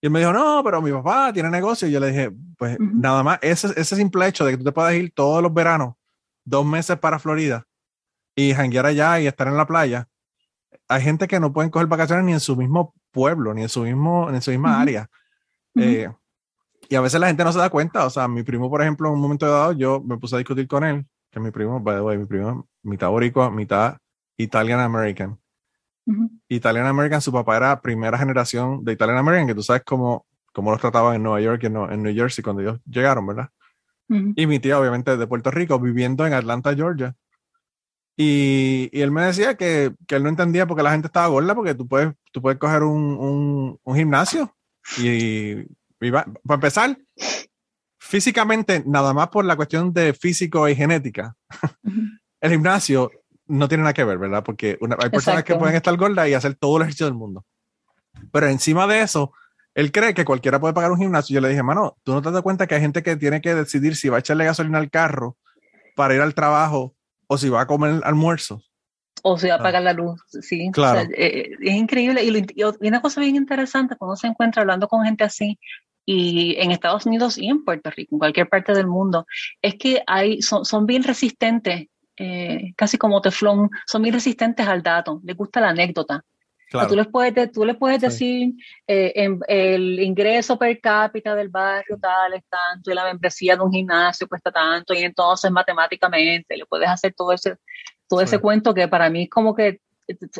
Y 0.00 0.06
él 0.06 0.10
me 0.10 0.18
dijo, 0.18 0.32
no, 0.32 0.62
pero 0.64 0.82
mi 0.82 0.90
papá 0.90 1.32
tiene 1.32 1.48
negocio. 1.48 1.86
Y 1.86 1.92
yo 1.92 2.00
le 2.00 2.08
dije, 2.08 2.32
pues 2.58 2.76
nada 2.80 3.22
más, 3.22 3.38
ese, 3.40 3.68
ese 3.80 3.94
simple 3.94 4.26
hecho 4.26 4.44
de 4.44 4.50
que 4.50 4.58
tú 4.58 4.64
te 4.64 4.72
puedas 4.72 4.94
ir 4.94 5.12
todos 5.14 5.40
los 5.40 5.54
veranos, 5.54 5.94
dos 6.44 6.66
meses 6.66 6.98
para 6.98 7.20
Florida 7.20 7.64
y 8.36 8.52
janguear 8.52 8.86
allá 8.86 9.18
y 9.18 9.26
estar 9.26 9.48
en 9.48 9.56
la 9.56 9.66
playa. 9.66 10.08
Hay 10.88 11.02
gente 11.02 11.26
que 11.26 11.40
no 11.40 11.52
pueden 11.52 11.70
coger 11.70 11.88
vacaciones 11.88 12.24
ni 12.24 12.32
en 12.32 12.40
su 12.40 12.54
mismo 12.54 12.94
pueblo, 13.10 13.54
ni 13.54 13.62
en 13.62 13.68
su 13.68 13.82
mismo, 13.82 14.30
en 14.30 14.40
su 14.42 14.52
misma 14.52 14.80
área. 14.80 15.08
Eh, 15.74 16.08
y 16.88 16.94
a 16.94 17.00
veces 17.00 17.18
la 17.18 17.26
gente 17.26 17.42
no 17.42 17.52
se 17.52 17.58
da 17.58 17.70
cuenta. 17.70 18.06
O 18.06 18.10
sea, 18.10 18.28
mi 18.28 18.42
primo, 18.42 18.70
por 18.70 18.82
ejemplo, 18.82 19.08
en 19.08 19.14
un 19.14 19.20
momento 19.20 19.50
dado, 19.50 19.72
yo 19.72 20.00
me 20.00 20.18
puse 20.18 20.36
a 20.36 20.38
discutir 20.38 20.68
con 20.68 20.84
él, 20.84 21.04
que 21.30 21.40
mi 21.40 21.50
primo, 21.50 21.80
by 21.80 21.96
the 21.96 22.02
way, 22.02 22.18
mi 22.18 22.26
primo, 22.26 22.68
mitad 22.82 23.08
boricua, 23.08 23.50
mitad 23.50 23.96
Italian 24.36 24.80
American. 24.80 25.38
Italian 26.48 26.86
American, 26.86 27.20
su 27.20 27.32
papá 27.32 27.56
era 27.56 27.80
primera 27.80 28.16
generación 28.16 28.84
de 28.84 28.92
Italian 28.92 29.18
American, 29.18 29.48
que 29.48 29.54
tú 29.56 29.62
sabes 29.62 29.82
cómo, 29.84 30.24
cómo 30.52 30.70
los 30.70 30.80
trataban 30.80 31.16
en 31.16 31.24
Nueva 31.24 31.40
York 31.40 31.64
y 31.64 31.66
en, 31.66 31.76
en 31.76 32.02
New 32.02 32.14
Jersey 32.14 32.44
cuando 32.44 32.62
ellos 32.62 32.80
llegaron, 32.84 33.26
¿verdad? 33.26 33.50
Y 34.08 34.46
mi 34.46 34.60
tía, 34.60 34.78
obviamente, 34.78 35.16
de 35.16 35.26
Puerto 35.26 35.50
Rico, 35.50 35.80
viviendo 35.80 36.24
en 36.26 36.32
Atlanta, 36.32 36.72
Georgia. 36.76 37.16
Y, 38.16 38.88
y 38.92 39.02
él 39.02 39.10
me 39.10 39.22
decía 39.22 39.56
que, 39.56 39.92
que, 40.06 40.16
él 40.16 40.22
no 40.22 40.30
entendía 40.30 40.66
por 40.66 40.76
qué 40.76 40.82
la 40.82 40.92
gente 40.92 41.08
estaba 41.08 41.26
gorda, 41.26 41.54
porque 41.54 41.74
tú 41.74 41.86
puedes, 41.86 42.14
tú 42.32 42.40
puedes 42.40 42.58
coger 42.58 42.82
un, 42.82 43.16
un, 43.18 43.78
un 43.82 43.96
gimnasio 43.96 44.56
y 44.98 45.64
para 45.98 46.26
empezar, 46.48 46.96
físicamente, 47.98 48.82
nada 48.86 49.12
más 49.12 49.28
por 49.28 49.44
la 49.44 49.56
cuestión 49.56 49.92
de 49.92 50.14
físico 50.14 50.68
y 50.68 50.74
genética, 50.74 51.34
el 52.40 52.50
gimnasio 52.50 53.10
no 53.46 53.68
tiene 53.68 53.82
nada 53.82 53.94
que 53.94 54.04
ver, 54.04 54.18
¿verdad? 54.18 54.42
Porque 54.42 54.78
hay 54.98 55.10
personas 55.10 55.44
que 55.44 55.54
pueden 55.54 55.76
estar 55.76 55.96
gordas 55.96 56.28
y 56.28 56.34
hacer 56.34 56.54
todo 56.54 56.76
el 56.76 56.82
ejercicio 56.82 57.06
del 57.06 57.14
mundo. 57.14 57.44
Pero 58.32 58.48
encima 58.48 58.86
de 58.86 59.02
eso, 59.02 59.32
él 59.74 59.92
cree 59.92 60.14
que 60.14 60.24
cualquiera 60.24 60.58
puede 60.58 60.74
pagar 60.74 60.90
un 60.90 60.98
gimnasio. 60.98 61.34
Yo 61.34 61.40
le 61.40 61.48
dije, 61.48 61.62
mano, 61.62 61.96
tú 62.02 62.12
no 62.12 62.22
te 62.22 62.30
das 62.30 62.42
cuenta 62.42 62.66
que 62.66 62.74
hay 62.74 62.80
gente 62.80 63.02
que 63.02 63.16
tiene 63.16 63.40
que 63.40 63.54
decidir 63.54 63.94
si 63.94 64.08
va 64.08 64.16
a 64.16 64.20
echarle 64.20 64.44
gasolina 64.44 64.78
al 64.78 64.90
carro 64.90 65.36
para 65.94 66.14
ir 66.14 66.20
al 66.20 66.34
trabajo 66.34 66.95
o 67.26 67.38
si 67.38 67.48
va 67.48 67.62
a 67.62 67.66
comer 67.66 68.00
almuerzo. 68.04 68.62
O 69.22 69.38
si 69.38 69.48
va 69.48 69.54
a 69.54 69.58
ah. 69.58 69.62
pagar 69.62 69.82
la 69.82 69.92
luz, 69.92 70.20
sí. 70.28 70.70
Claro. 70.72 71.08
Eh, 71.16 71.50
es 71.60 71.74
increíble. 71.74 72.22
Y, 72.22 72.46
y, 72.54 72.86
una 72.88 73.00
cosa 73.00 73.20
bien 73.20 73.36
interesante, 73.36 73.96
cuando 73.96 74.16
se 74.16 74.26
encuentra 74.26 74.62
hablando 74.62 74.88
con 74.88 75.04
gente 75.04 75.24
así, 75.24 75.58
y 76.04 76.54
en 76.58 76.70
Estados 76.70 77.04
Unidos 77.04 77.36
y 77.36 77.48
en 77.48 77.64
Puerto 77.64 77.90
Rico, 77.90 78.14
en 78.14 78.18
cualquier 78.20 78.48
parte 78.48 78.72
del 78.72 78.86
mundo, 78.86 79.26
es 79.60 79.74
que 79.74 80.02
hay, 80.06 80.40
son, 80.40 80.64
son 80.64 80.86
bien 80.86 81.02
resistentes, 81.02 81.88
eh, 82.16 82.72
casi 82.76 82.96
como 82.96 83.20
teflón, 83.20 83.68
son 83.86 84.02
bien 84.02 84.14
resistentes 84.14 84.66
al 84.66 84.82
dato, 84.82 85.20
les 85.24 85.36
gusta 85.36 85.60
la 85.60 85.70
anécdota. 85.70 86.24
Claro. 86.68 86.88
tú 86.88 86.96
les 86.96 87.06
puedes, 87.06 87.52
tú 87.52 87.64
les 87.64 87.76
puedes 87.76 88.00
decir 88.00 88.52
eh, 88.86 89.12
en, 89.14 89.38
el 89.46 90.00
ingreso 90.00 90.58
per 90.58 90.80
cápita 90.80 91.34
del 91.34 91.48
barrio 91.48 91.96
tal 92.00 92.34
es 92.34 92.42
tanto 92.48 92.90
y 92.90 92.94
la 92.94 93.04
membresía 93.04 93.54
de 93.54 93.62
un 93.62 93.72
gimnasio 93.72 94.26
cuesta 94.26 94.50
tanto 94.50 94.92
y 94.92 94.98
entonces 94.98 95.50
matemáticamente 95.50 96.56
le 96.56 96.66
puedes 96.66 96.88
hacer 96.88 97.14
todo 97.14 97.32
ese, 97.32 97.56
todo 98.08 98.20
ese 98.20 98.38
cuento 98.40 98.74
que 98.74 98.88
para 98.88 99.08
mí 99.08 99.24
es 99.24 99.30
como 99.30 99.54
que 99.54 99.80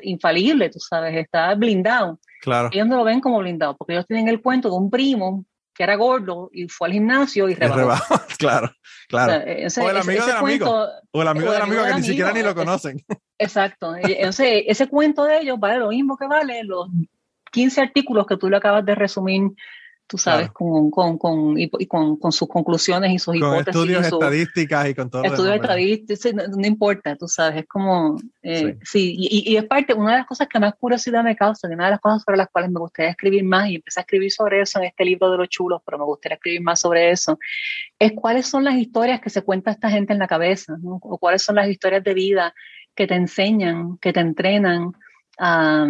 infalible, 0.02 0.70
tú 0.70 0.78
sabes, 0.78 1.16
está 1.16 1.54
blindado. 1.54 2.20
Claro. 2.40 2.70
Ellos 2.72 2.86
no 2.86 2.96
lo 2.96 3.04
ven 3.04 3.20
como 3.20 3.38
blindado 3.38 3.76
porque 3.76 3.94
ellos 3.94 4.06
tienen 4.06 4.28
el 4.28 4.42
cuento 4.42 4.68
de 4.68 4.76
un 4.76 4.90
primo 4.90 5.44
que 5.76 5.82
era 5.82 5.96
gordo 5.96 6.48
y 6.52 6.68
fue 6.68 6.88
al 6.88 6.94
gimnasio 6.94 7.48
y 7.48 7.54
rebajó. 7.54 8.20
claro, 8.38 8.70
claro. 9.08 9.44
O, 9.44 9.90
el 9.90 9.96
amigo 9.96 10.26
del 10.26 10.36
amigo. 10.36 10.88
O 11.10 11.22
el 11.22 11.28
amigo 11.28 11.52
del 11.52 11.62
amigo 11.62 11.84
que 11.84 11.94
ni 11.94 12.02
siquiera 12.02 12.32
ni 12.32 12.42
lo 12.42 12.54
conocen. 12.54 13.04
Exacto. 13.38 13.94
Entonces, 13.96 14.64
ese 14.66 14.88
cuento 14.88 15.24
de 15.24 15.40
ellos 15.40 15.60
vale 15.60 15.78
lo 15.78 15.88
mismo 15.88 16.16
que 16.16 16.26
vale 16.26 16.64
los 16.64 16.88
15 17.52 17.80
artículos 17.80 18.26
que 18.26 18.36
tú 18.36 18.48
le 18.48 18.56
acabas 18.56 18.84
de 18.84 18.94
resumir 18.94 19.50
tú 20.06 20.18
sabes, 20.18 20.50
con, 20.52 20.90
con, 20.90 21.18
con, 21.18 21.58
y, 21.58 21.68
con, 21.86 22.16
con, 22.16 22.30
sus 22.30 22.48
conclusiones 22.48 23.12
y 23.12 23.18
sus 23.18 23.34
con 23.34 23.36
hipótesis. 23.36 23.68
Estudios 23.68 24.06
estadísticas 24.06 24.88
y 24.88 24.94
con 24.94 25.10
todo. 25.10 25.24
Estudios 25.24 25.56
estadísticos, 25.56 26.34
no, 26.34 26.66
importa, 26.66 27.16
tú 27.16 27.26
sabes, 27.26 27.62
es 27.62 27.66
como, 27.66 28.16
eh, 28.42 28.78
sí, 28.82 29.16
y, 29.18 29.52
y, 29.52 29.56
es 29.56 29.64
parte, 29.64 29.94
una 29.94 30.12
de 30.12 30.18
las 30.18 30.26
cosas 30.26 30.48
que 30.48 30.60
más 30.60 30.74
curiosidad 30.74 31.24
me 31.24 31.34
causa, 31.34 31.66
una 31.68 31.86
de 31.86 31.90
las 31.90 32.00
cosas 32.00 32.22
sobre 32.22 32.38
las 32.38 32.48
cuales 32.48 32.70
me 32.70 32.78
gustaría 32.78 33.10
escribir 33.10 33.44
más, 33.44 33.68
y 33.68 33.76
empecé 33.76 34.00
a 34.00 34.02
escribir 34.02 34.30
sobre 34.30 34.60
eso 34.60 34.78
en 34.78 34.84
este 34.84 35.04
libro 35.04 35.30
de 35.30 35.38
los 35.38 35.48
chulos, 35.48 35.82
pero 35.84 35.98
me 35.98 36.04
gustaría 36.04 36.36
escribir 36.36 36.62
más 36.62 36.80
sobre 36.80 37.10
eso, 37.10 37.38
es 37.98 38.12
cuáles 38.12 38.46
son 38.46 38.64
las 38.64 38.76
historias 38.76 39.20
que 39.20 39.30
se 39.30 39.42
cuenta 39.42 39.72
esta 39.72 39.90
gente 39.90 40.12
en 40.12 40.20
la 40.20 40.28
cabeza, 40.28 40.76
¿no? 40.80 41.00
o 41.02 41.18
cuáles 41.18 41.42
son 41.42 41.56
las 41.56 41.68
historias 41.68 42.04
de 42.04 42.14
vida 42.14 42.54
que 42.94 43.06
te 43.06 43.14
enseñan, 43.14 43.98
que 43.98 44.12
te 44.12 44.20
entrenan 44.20 44.92
a, 45.38 45.86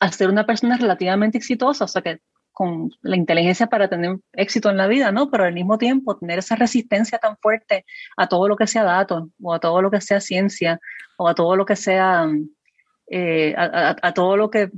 a 0.00 0.12
ser 0.12 0.30
una 0.30 0.46
persona 0.46 0.76
relativamente 0.76 1.36
exitosa, 1.36 1.84
o 1.84 1.88
sea, 1.88 2.00
que 2.00 2.20
con 2.60 2.90
la 3.00 3.16
inteligencia 3.16 3.68
para 3.68 3.88
tener 3.88 4.18
éxito 4.34 4.68
en 4.68 4.76
la 4.76 4.86
vida, 4.86 5.10
¿no? 5.12 5.30
Pero 5.30 5.44
al 5.44 5.54
mismo 5.54 5.78
tiempo 5.78 6.18
tener 6.18 6.40
esa 6.40 6.56
resistencia 6.56 7.16
tan 7.16 7.38
fuerte 7.38 7.86
a 8.18 8.28
todo 8.28 8.48
lo 8.48 8.54
que 8.54 8.66
sea 8.66 8.84
datos, 8.84 9.30
o 9.40 9.54
a 9.54 9.58
todo 9.58 9.80
lo 9.80 9.90
que 9.90 10.02
sea 10.02 10.20
ciencia, 10.20 10.78
o 11.16 11.26
a 11.26 11.34
todo 11.34 11.56
lo 11.56 11.64
que 11.64 11.74
sea, 11.74 12.28
eh, 13.06 13.54
a, 13.56 14.12
todo 14.12 14.36
lo 14.36 14.50
que, 14.50 14.70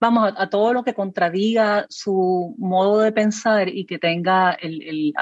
vamos, 0.00 0.32
a, 0.36 0.50
todo 0.50 0.72
lo 0.72 0.82
que 0.82 0.92
contradiga 0.92 1.86
su 1.88 2.56
modo 2.58 2.98
de 2.98 3.12
pensar 3.12 3.68
y 3.68 3.86
que 3.86 4.00
tenga 4.00 4.50
el, 4.50 5.12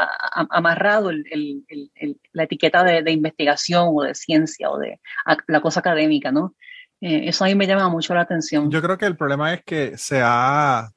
amarrado 0.49 1.11
la 1.13 2.43
etiqueta 2.43 2.85
de, 2.85 3.13
investigación 3.13 3.89
o 3.93 4.05
de 4.05 4.15
ciencia 4.15 4.71
o 4.71 4.79
de 4.79 4.99
la 5.47 5.61
cosa 5.61 5.81
académica, 5.81 6.33
¿no? 6.33 6.55
Eh, 7.03 7.29
eso 7.29 7.45
a 7.45 7.49
mí 7.49 7.55
me 7.55 7.67
llama 7.67 7.91
mucho 7.91 8.15
la 8.15 8.23
atención. 8.23 8.71
Yo 8.71 8.81
creo 8.81 8.97
que 8.97 9.05
el 9.05 9.19
problema 9.19 9.53
es 9.53 9.63
que 9.63 9.99
se 9.99 10.23
ha 10.25 10.91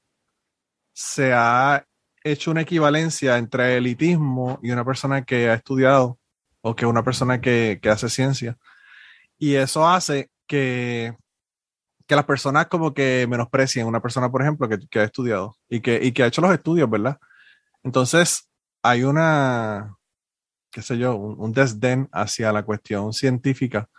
se 0.93 1.33
ha 1.33 1.85
hecho 2.23 2.51
una 2.51 2.61
equivalencia 2.61 3.37
entre 3.37 3.77
elitismo 3.77 4.59
y 4.61 4.71
una 4.71 4.85
persona 4.85 5.23
que 5.23 5.49
ha 5.49 5.55
estudiado 5.55 6.19
o 6.61 6.75
que 6.75 6.85
una 6.85 7.03
persona 7.03 7.41
que, 7.41 7.79
hace 7.91 8.09
ciencia. 8.09 8.57
Y 9.37 9.55
eso 9.55 9.87
hace 9.87 10.29
que, 10.47 11.13
que, 12.07 12.15
las 12.15 12.25
personas 12.25 12.67
como 12.67 12.93
que 12.93 13.27
menosprecien 13.29 13.87
una 13.87 14.01
persona, 14.01 14.31
por 14.31 14.41
ejemplo, 14.41 14.69
que, 14.69 14.99
ha 14.99 15.03
estudiado 15.03 15.57
y 15.69 15.81
que, 15.81 15.99
y 16.01 16.13
que 16.13 16.23
ha 16.23 16.27
hecho 16.27 16.41
los 16.41 16.53
estudios, 16.53 16.89
¿verdad? 16.89 17.17
Entonces, 17.83 18.49
hay 18.81 19.03
una, 19.03 19.97
qué 20.71 20.81
sé 20.81 20.97
yo, 20.97 21.15
un 21.15 21.51
desdén 21.51 22.07
hacia 22.13 22.53
la 22.53 22.63
cuestión 22.63 23.11
científica 23.13 23.89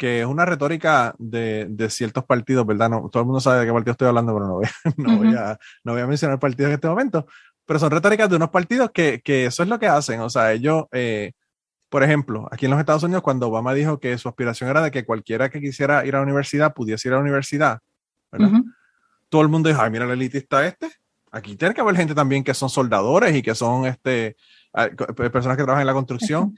que 0.00 0.20
es 0.20 0.26
una 0.26 0.46
retórica 0.46 1.14
de, 1.18 1.66
de, 1.68 1.90
ciertos 1.90 2.24
partidos, 2.24 2.66
¿verdad? 2.66 2.88
No, 2.88 3.10
todo 3.10 3.20
el 3.22 3.26
mundo 3.26 3.38
sabe 3.38 3.60
de 3.60 3.66
qué 3.66 3.72
partido 3.74 3.92
estoy 3.92 4.08
hablando, 4.08 4.32
pero 4.32 4.46
no 4.46 4.54
voy, 4.54 4.66
no 4.96 5.18
voy, 5.18 5.34
a, 5.36 5.58
no 5.84 5.92
voy 5.92 6.00
a 6.00 6.06
mencionar 6.06 6.38
partidos 6.38 6.70
en 6.70 6.76
este 6.76 6.88
momento. 6.88 7.26
Pero 7.66 7.78
son 7.78 7.90
retóricas 7.90 8.30
de 8.30 8.36
unos 8.36 8.48
partidos 8.48 8.92
que, 8.92 9.20
que 9.22 9.44
eso 9.44 9.62
es 9.62 9.68
lo 9.68 9.78
que 9.78 9.88
hacen. 9.88 10.20
O 10.20 10.30
sea, 10.30 10.54
ellos, 10.54 10.84
eh, 10.92 11.32
por 11.90 12.02
ejemplo, 12.02 12.48
aquí 12.50 12.64
en 12.64 12.70
los 12.70 12.80
Estados 12.80 13.02
Unidos, 13.02 13.22
cuando 13.22 13.48
Obama 13.48 13.74
dijo 13.74 14.00
que 14.00 14.16
su 14.16 14.26
aspiración 14.30 14.70
era 14.70 14.80
de 14.80 14.90
que 14.90 15.04
cualquiera 15.04 15.50
que 15.50 15.60
quisiera 15.60 16.06
ir 16.06 16.14
a 16.14 16.20
la 16.20 16.24
universidad 16.24 16.72
pudiese 16.72 17.08
ir 17.08 17.12
a 17.12 17.16
la 17.16 17.22
universidad, 17.22 17.80
¿verdad? 18.32 18.52
Todo 19.28 19.42
el 19.42 19.48
mundo 19.48 19.68
dijo, 19.68 19.82
ay, 19.82 19.90
mira 19.90 20.06
el 20.06 20.12
elitista 20.12 20.66
este, 20.66 20.90
aquí 21.30 21.56
tiene 21.56 21.74
que 21.74 21.82
haber 21.82 21.96
gente 21.96 22.14
también 22.14 22.42
que 22.42 22.54
son 22.54 22.70
soldadores 22.70 23.36
y 23.36 23.42
que 23.42 23.54
son 23.54 23.84
este, 23.84 24.34
personas 25.30 25.58
que 25.58 25.64
trabajan 25.64 25.82
en 25.82 25.86
la 25.88 25.92
construcción, 25.92 26.56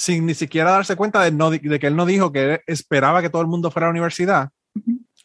sin 0.00 0.24
ni 0.24 0.32
siquiera 0.32 0.70
darse 0.70 0.96
cuenta 0.96 1.22
de, 1.22 1.30
no, 1.30 1.50
de 1.50 1.60
que 1.60 1.86
él 1.86 1.94
no 1.94 2.06
dijo 2.06 2.32
que 2.32 2.62
esperaba 2.66 3.20
que 3.20 3.28
todo 3.28 3.42
el 3.42 3.48
mundo 3.48 3.70
fuera 3.70 3.86
a 3.86 3.88
la 3.88 3.92
universidad. 3.92 4.48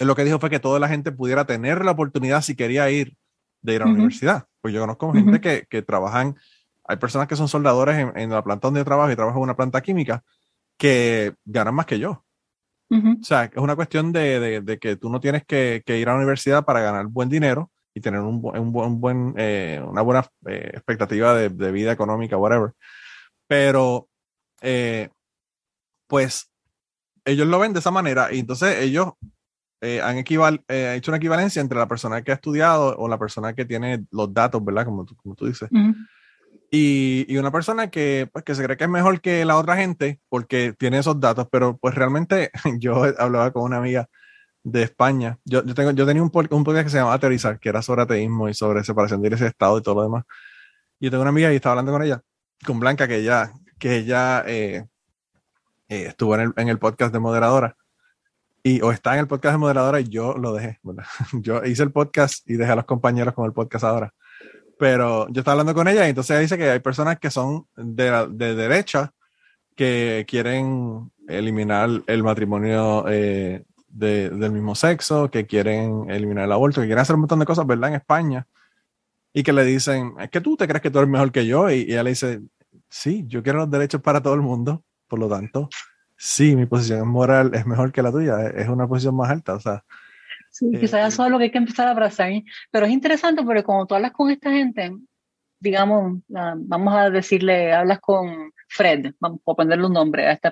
lo 0.01 0.15
que 0.17 0.25
dijo 0.25 0.37
fue 0.37 0.49
que 0.49 0.59
toda 0.59 0.81
la 0.81 0.89
gente 0.89 1.13
pudiera 1.13 1.45
tener 1.45 1.85
la 1.85 1.91
oportunidad 1.91 2.41
si 2.41 2.57
quería 2.57 2.91
ir 2.91 3.15
de 3.61 3.75
ir 3.75 3.81
a 3.81 3.85
la 3.85 3.93
universidad. 3.93 4.47
Pues 4.59 4.73
yo 4.73 4.81
conozco 4.81 5.13
gente 5.13 5.39
que, 5.39 5.65
que, 5.69 5.81
trabajan, 5.81 6.35
hay 6.83 6.97
personas 6.97 7.29
que 7.29 7.37
son 7.37 7.47
soldadores 7.47 8.05
en, 8.15 8.29
la 8.29 8.43
planta 8.43 8.67
donde 8.67 8.81
yo 8.81 8.83
trabajo 8.85 9.09
y 9.09 9.15
trabajo 9.15 9.37
en 9.37 9.43
una 9.43 9.55
planta 9.55 9.79
química 9.79 10.25
que 10.77 11.33
ganan 11.45 11.73
más 11.73 11.85
que 11.85 11.97
yo. 11.97 12.25
O 12.89 13.23
sea, 13.23 13.45
es 13.45 13.55
una 13.55 13.77
cuestión 13.77 14.11
de, 14.11 14.61
de, 14.61 14.77
que 14.77 14.97
tú 14.97 15.09
no 15.09 15.21
tienes 15.21 15.45
que, 15.45 15.83
que, 15.85 15.99
ir 15.99 16.09
a 16.09 16.11
la 16.11 16.17
universidad 16.17 16.65
para 16.65 16.81
ganar 16.81 17.05
buen 17.07 17.29
dinero 17.29 17.71
y 17.93 18.01
tener 18.01 18.19
un, 18.19 18.41
un, 18.43 18.99
buen, 18.99 19.35
eh, 19.37 19.81
una 19.87 20.01
buena 20.01 20.25
eh, 20.47 20.71
expectativa 20.73 21.33
de, 21.33 21.47
de, 21.47 21.71
vida 21.71 21.93
económica, 21.93 22.35
whatever. 22.35 22.73
Pero, 23.47 24.09
eh, 24.61 25.09
pues, 26.07 26.51
ellos 27.25 27.47
lo 27.47 27.59
ven 27.59 27.73
de 27.73 27.79
esa 27.79 27.91
manera 27.91 28.31
y 28.31 28.39
entonces 28.39 28.77
ellos 28.81 29.13
han 30.01 30.17
equival 30.17 30.63
hecho 30.67 31.11
una 31.11 31.17
equivalencia 31.17 31.61
entre 31.61 31.77
la 31.77 31.87
persona 31.87 32.23
que 32.23 32.31
ha 32.31 32.35
estudiado 32.35 32.97
o 32.97 33.07
la 33.07 33.19
persona 33.19 33.53
que 33.53 33.65
tiene 33.65 34.03
los 34.09 34.33
datos, 34.33 34.65
¿verdad? 34.65 34.83
Como 34.83 35.05
tú, 35.05 35.15
como 35.15 35.35
tú 35.35 35.45
dices. 35.45 35.69
Y, 36.71 37.25
y, 37.29 37.37
una 37.37 37.51
persona 37.51 37.89
que, 37.91 38.27
pues, 38.33 38.43
que 38.43 38.55
se 38.55 38.63
cree 38.63 38.77
que 38.77 38.85
es 38.85 38.89
mejor 38.89 39.21
que 39.21 39.45
la 39.45 39.57
otra 39.57 39.77
gente 39.77 40.19
porque 40.27 40.73
tiene 40.73 40.97
esos 40.97 41.19
datos, 41.19 41.47
pero 41.51 41.77
pues 41.77 41.93
realmente 41.93 42.51
yo 42.79 43.03
hablaba 43.19 43.51
con 43.51 43.63
una 43.63 43.77
amiga 43.77 44.09
de 44.65 44.83
España. 44.83 45.37
Yo, 45.45 45.63
yo, 45.63 45.75
tengo, 45.75 45.91
yo 45.91 46.05
tenía 46.05 46.23
un, 46.23 46.31
un 46.33 46.63
podcast 46.63 46.83
que 46.85 46.89
se 46.89 46.97
llamaba 46.97 47.19
Teorizar, 47.19 47.59
que 47.59 47.69
era 47.69 47.81
sobre 47.81 48.01
ateísmo 48.01 48.49
y 48.49 48.53
sobre 48.53 48.83
separación 48.83 49.21
de 49.21 49.29
ese 49.29 49.47
estado 49.47 49.77
y 49.77 49.83
todo 49.83 49.95
lo 49.95 50.03
demás. 50.03 50.25
Yo 50.99 51.11
tengo 51.11 51.21
una 51.21 51.29
amiga 51.29 51.53
y 51.53 51.55
estaba 51.55 51.73
hablando 51.73 51.91
con 51.91 52.01
ella, 52.01 52.21
con 52.65 52.79
Blanca, 52.79 53.07
que 53.07 53.17
ella, 53.17 53.53
que 53.79 53.97
ella 53.97 54.43
eh, 54.47 54.85
eh, 55.89 56.05
estuvo 56.07 56.35
en 56.35 56.41
el, 56.41 56.53
en 56.57 56.69
el, 56.69 56.79
podcast 56.79 57.13
de 57.13 57.19
moderadora. 57.19 57.77
Y, 58.63 58.81
o 58.81 58.91
está 58.91 59.13
en 59.13 59.19
el 59.19 59.27
podcast 59.27 59.53
de 59.53 59.59
moderadora 59.59 59.99
y 59.99 60.09
yo 60.09 60.33
lo 60.33 60.53
dejé. 60.53 60.79
Yo 61.33 61.63
hice 61.63 61.83
el 61.83 61.91
podcast 61.91 62.49
y 62.49 62.55
dejé 62.55 62.71
a 62.71 62.75
los 62.75 62.85
compañeros 62.85 63.33
con 63.33 63.45
el 63.45 63.53
podcast 63.53 63.83
ahora 63.83 64.13
pero 64.77 65.29
yo 65.29 65.39
estaba 65.39 65.53
hablando 65.53 65.73
con 65.73 65.87
ella 65.87 66.05
y 66.05 66.09
entonces 66.09 66.31
ella 66.31 66.41
dice 66.41 66.57
que 66.57 66.69
hay 66.69 66.79
personas 66.79 67.17
que 67.17 67.31
son 67.31 67.65
de, 67.77 68.27
de 68.31 68.55
derecha 68.55 69.13
que 69.75 70.25
quieren 70.27 71.11
eliminar 71.27 71.89
el 72.07 72.23
matrimonio 72.23 73.05
eh, 73.07 73.65
de, 73.89 74.29
del 74.29 74.51
mismo 74.51 74.75
sexo, 74.75 75.29
que 75.29 75.45
quieren 75.45 76.09
eliminar 76.09 76.45
el 76.45 76.51
aborto, 76.51 76.81
que 76.81 76.87
quieren 76.87 77.01
hacer 77.01 77.15
un 77.15 77.21
montón 77.21 77.39
de 77.39 77.45
cosas, 77.45 77.67
¿verdad? 77.67 77.89
En 77.89 77.95
España. 77.95 78.47
Y 79.33 79.43
que 79.43 79.51
le 79.51 79.65
dicen, 79.65 80.13
es 80.19 80.29
que 80.29 80.39
tú 80.39 80.55
te 80.55 80.67
crees 80.67 80.81
que 80.81 80.89
tú 80.89 80.99
eres 80.99 81.09
mejor 81.09 81.31
que 81.31 81.45
yo. 81.45 81.69
Y, 81.69 81.81
ella 81.81 82.03
le 82.03 82.11
dice, 82.11 82.41
sí, 82.95 83.25
yo 83.27 83.43
quiero 83.43 83.59
los 83.59 83.69
derechos 83.69 84.01
para 84.01 84.21
todo 84.21 84.33
el 84.35 84.41
mundo, 84.41 84.83
por 85.07 85.19
lo 85.19 85.27
tanto, 85.27 85.69
sí, 86.15 86.55
mi 86.55 86.65
posición 86.65 87.07
moral 87.09 87.51
es 87.53 87.65
mejor 87.65 87.91
que 87.91 88.01
la 88.01 88.11
tuya, 88.11 88.47
es 88.47 88.69
una 88.69 88.87
posición 88.87 89.15
más 89.17 89.29
alta. 89.29 89.53
O 89.55 89.59
sea, 89.59 89.83
Sí, 90.49 90.71
eh, 90.73 90.79
quizás 90.79 91.13
eso 91.13 91.25
es 91.25 91.31
lo 91.31 91.37
que 91.37 91.45
hay 91.45 91.51
que 91.51 91.57
empezar 91.57 91.85
a 91.87 91.91
abrazar. 91.91 92.31
Pero 92.71 92.85
es 92.85 92.91
interesante 92.93 93.43
porque 93.43 93.63
cuando 93.63 93.85
tú 93.85 93.95
hablas 93.95 94.13
con 94.13 94.31
esta 94.31 94.49
gente, 94.51 94.89
digamos, 95.59 96.21
vamos 96.27 96.95
a 96.95 97.09
decirle, 97.09 97.73
hablas 97.73 97.99
con 97.99 98.53
Fred, 98.69 99.13
vamos 99.19 99.41
a 99.45 99.53
ponerle 99.53 99.85
un 99.85 99.91
nombre 99.91 100.27
a 100.27 100.31
este 100.31 100.49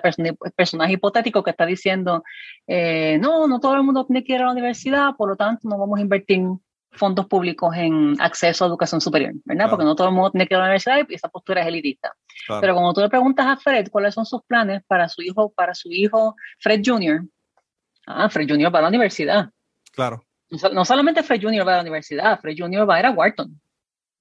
personaje 0.54 0.92
hipotético 0.92 1.42
que 1.42 1.52
está 1.52 1.64
diciendo, 1.64 2.22
eh, 2.66 3.18
no, 3.18 3.46
no 3.46 3.60
todo 3.60 3.76
el 3.76 3.82
mundo 3.82 4.04
tiene 4.04 4.22
que 4.22 4.34
ir 4.34 4.42
a 4.42 4.46
la 4.46 4.52
universidad, 4.52 5.16
por 5.16 5.30
lo 5.30 5.36
tanto 5.36 5.66
no 5.68 5.78
vamos 5.78 5.98
a 5.98 6.02
invertir 6.02 6.42
fondos 6.94 7.26
públicos 7.26 7.74
en 7.76 8.20
acceso 8.20 8.64
a 8.64 8.68
educación 8.68 9.00
superior, 9.00 9.32
¿verdad? 9.44 9.68
Porque 9.68 9.84
no 9.84 9.94
todo 9.94 10.08
el 10.08 10.14
mundo 10.14 10.30
tiene 10.30 10.46
que 10.46 10.54
ir 10.54 10.56
a 10.56 10.60
la 10.60 10.66
universidad 10.66 11.06
y 11.08 11.14
esa 11.14 11.28
postura 11.28 11.62
es 11.62 11.66
elitista. 11.66 12.12
Pero 12.60 12.74
cuando 12.74 12.92
tú 12.94 13.00
le 13.00 13.08
preguntas 13.08 13.46
a 13.46 13.56
Fred 13.56 13.88
cuáles 13.90 14.14
son 14.14 14.26
sus 14.26 14.42
planes 14.42 14.82
para 14.86 15.08
su 15.08 15.22
hijo, 15.22 15.52
para 15.52 15.74
su 15.74 15.90
hijo 15.90 16.36
Fred 16.60 16.82
Jr., 16.84 17.24
ah, 18.06 18.28
Fred 18.28 18.48
Jr. 18.48 18.74
va 18.74 18.78
a 18.78 18.82
la 18.82 18.88
universidad. 18.88 19.50
Claro. 19.92 20.24
No, 20.72 20.84
solamente 20.84 21.22
Fred 21.22 21.40
Junior 21.42 21.66
va 21.66 21.72
a 21.72 21.76
la 21.76 21.82
universidad, 21.82 22.40
Fred 22.40 22.54
Junior 22.56 22.88
va 22.88 22.96
a 22.96 23.00
ir 23.00 23.06
a 23.06 23.10
Wharton. 23.10 23.60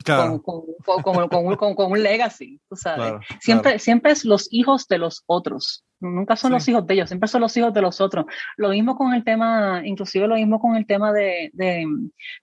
Claro. 0.03 0.41
Con, 0.41 0.63
con, 1.01 1.75
con, 1.75 1.91
un 1.91 2.03
legacy, 2.03 2.59
tú 2.69 2.75
sabes. 2.75 3.25
siempre, 3.39 3.79
siempre 3.79 4.11
es 4.11 4.25
los 4.25 4.47
hijos 4.51 4.87
de 4.87 4.97
los 4.97 5.23
otros. 5.25 5.83
Nunca 5.99 6.35
son 6.35 6.51
los 6.51 6.67
hijos 6.67 6.85
de 6.85 6.95
ellos, 6.95 7.09
siempre 7.09 7.29
son 7.29 7.41
los 7.41 7.55
hijos 7.55 7.73
de 7.73 7.81
los 7.81 8.01
otros. 8.01 8.25
Lo 8.57 8.69
mismo 8.69 8.97
con 8.97 9.13
el 9.13 9.23
tema, 9.23 9.81
inclusive 9.85 10.27
lo 10.27 10.35
mismo 10.35 10.59
con 10.59 10.75
el 10.75 10.85
tema 10.85 11.13
de, 11.13 11.49
de 11.53 11.85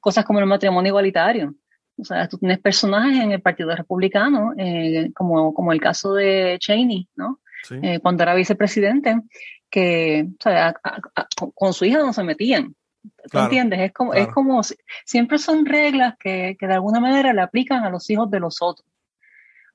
cosas 0.00 0.24
como 0.24 0.38
el 0.38 0.46
matrimonio 0.46 0.90
igualitario. 0.90 1.54
O 2.00 2.04
sea, 2.04 2.26
tú 2.28 2.38
tienes 2.38 2.58
personajes 2.58 3.22
en 3.22 3.32
el 3.32 3.42
Partido 3.42 3.74
Republicano, 3.74 4.54
eh, 4.56 5.10
como, 5.14 5.52
como 5.52 5.72
el 5.72 5.80
caso 5.80 6.14
de 6.14 6.56
Cheney, 6.58 7.08
¿no? 7.16 7.40
Eh, 7.82 8.00
cuando 8.00 8.22
era 8.22 8.34
vicepresidente, 8.34 9.20
que 9.68 10.26
o 10.26 10.42
sea, 10.42 10.74
con 11.54 11.74
su 11.74 11.84
hija 11.84 11.98
no 11.98 12.12
se 12.12 12.24
metían. 12.24 12.74
¿Tú 13.30 13.38
entiendes? 13.38 13.80
Es 13.80 13.92
como, 13.92 14.14
es 14.14 14.28
como, 14.28 14.60
siempre 15.04 15.38
son 15.38 15.66
reglas 15.66 16.14
que, 16.18 16.56
que, 16.58 16.66
de 16.66 16.74
alguna 16.74 17.00
manera 17.00 17.32
le 17.32 17.42
aplican 17.42 17.84
a 17.84 17.90
los 17.90 18.08
hijos 18.10 18.30
de 18.30 18.40
los 18.40 18.62
otros. 18.62 18.86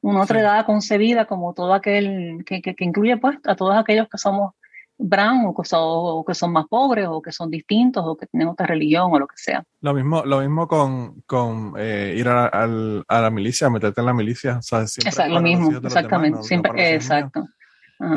Una 0.01 0.21
otra 0.21 0.39
edad 0.39 0.65
concebida 0.65 1.25
como 1.25 1.53
todo 1.53 1.73
aquel, 1.73 2.43
que, 2.45 2.61
que, 2.61 2.75
incluye 2.79 3.17
pues 3.17 3.37
a 3.45 3.55
todos 3.55 3.75
aquellos 3.75 4.07
que 4.07 4.17
somos 4.17 4.53
brown 4.97 5.45
o 5.47 5.55
que, 5.55 5.67
son, 5.67 5.79
o 5.81 6.23
que 6.25 6.33
son 6.33 6.53
más 6.53 6.67
pobres 6.67 7.07
o 7.09 7.21
que 7.21 7.31
son 7.31 7.49
distintos 7.49 8.03
o 8.05 8.15
que 8.15 8.27
tienen 8.27 8.47
otra 8.47 8.65
religión 8.65 9.11
o 9.11 9.19
lo 9.19 9.27
que 9.27 9.37
sea. 9.37 9.63
Lo 9.81 9.93
mismo, 9.93 10.23
lo 10.23 10.41
mismo 10.41 10.67
con, 10.67 11.21
con 11.21 11.73
eh, 11.77 12.13
ir 12.17 12.27
a, 12.27 12.45
a, 12.45 13.21
la 13.21 13.29
milicia, 13.29 13.69
meterte 13.69 14.01
en 14.01 14.05
la 14.05 14.13
milicia. 14.13 14.57
O 14.59 14.61
sea, 14.61 14.81
exacto, 14.81 15.33
lo 15.33 15.41
mismo, 15.41 15.71
exactamente. 15.71 16.43
siempre, 16.43 16.93
exacto. 16.93 17.45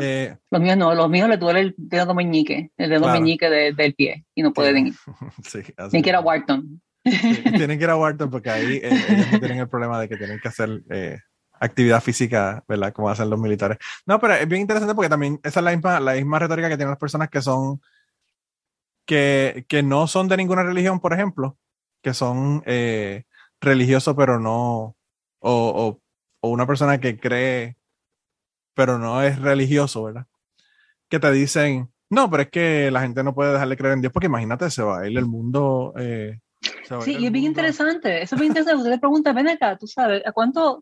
Eh, 0.01 0.37
los 0.51 0.61
míos 0.61 0.77
no, 0.77 0.93
los 0.93 1.09
míos 1.09 1.29
les 1.29 1.39
duele 1.39 1.59
el 1.61 1.75
dedo 1.77 2.13
meñique, 2.13 2.71
el 2.77 2.89
dedo 2.89 3.07
meñique 3.09 3.49
del 3.49 3.95
pie 3.95 4.25
y 4.35 4.43
no 4.43 4.53
pueden 4.53 4.87
ir. 4.87 4.93
Sí, 5.45 5.59
Ni 5.91 6.01
que 6.01 6.09
ir 6.09 6.15
a 6.15 6.19
Wharton. 6.19 6.81
tienen 7.03 7.77
que 7.77 7.83
ir 7.83 7.89
a 7.89 7.95
Wharton 7.97 8.29
porque 8.29 8.49
ahí 8.49 8.77
eh, 8.83 8.89
ellos 9.09 9.39
tienen 9.39 9.59
el 9.59 9.69
problema 9.69 9.99
de 9.99 10.09
que 10.09 10.17
tienen 10.17 10.39
que 10.39 10.47
hacer 10.47 10.83
eh, 10.89 11.19
actividad 11.59 12.01
física, 12.01 12.63
¿verdad? 12.67 12.93
Como 12.93 13.09
hacen 13.09 13.29
los 13.29 13.39
militares. 13.39 13.77
No, 14.05 14.19
pero 14.19 14.33
es 14.35 14.47
bien 14.47 14.61
interesante 14.61 14.95
porque 14.95 15.09
también 15.09 15.39
esa 15.43 15.59
es 15.59 15.63
la 15.63 15.71
misma, 15.71 15.99
la 15.99 16.13
misma 16.13 16.39
retórica 16.39 16.69
que 16.69 16.77
tienen 16.77 16.91
las 16.91 16.99
personas 16.99 17.29
que 17.29 17.41
son, 17.41 17.81
que, 19.05 19.65
que 19.67 19.81
no 19.83 20.07
son 20.07 20.27
de 20.27 20.37
ninguna 20.37 20.63
religión, 20.63 20.99
por 20.99 21.13
ejemplo, 21.13 21.57
que 22.01 22.13
son 22.13 22.63
religiosos 23.61 24.15
pero 24.15 24.39
no, 24.39 24.95
o, 25.39 25.51
o, 25.51 26.01
o 26.41 26.49
una 26.49 26.65
persona 26.67 26.99
que 26.99 27.17
cree 27.17 27.78
pero 28.73 28.97
no 28.97 29.21
es 29.21 29.39
religioso, 29.39 30.03
¿verdad? 30.03 30.25
Que 31.09 31.19
te 31.19 31.31
dicen, 31.31 31.89
no, 32.09 32.29
pero 32.29 32.43
es 32.43 32.49
que 32.49 32.91
la 32.91 33.01
gente 33.01 33.23
no 33.23 33.33
puede 33.33 33.53
dejarle 33.53 33.77
creer 33.77 33.93
en 33.93 34.01
Dios, 34.01 34.13
porque 34.13 34.27
imagínate, 34.27 34.69
se 34.69 34.81
va 34.81 35.01
a 35.01 35.09
ir 35.09 35.17
el 35.17 35.25
mundo. 35.25 35.93
Eh, 35.97 36.39
sí, 37.01 37.17
y 37.19 37.25
es 37.27 37.31
bien 37.31 37.45
interesante, 37.45 38.21
eso 38.21 38.35
es 38.35 38.41
bien 38.41 38.51
interesante. 38.51 38.77
Usted 38.77 38.91
le 38.91 38.99
pregunta, 38.99 39.33
ven 39.33 39.49
acá, 39.49 39.77
tú 39.77 39.87
sabes, 39.87 40.25
¿a 40.25 40.31
cuánto? 40.31 40.81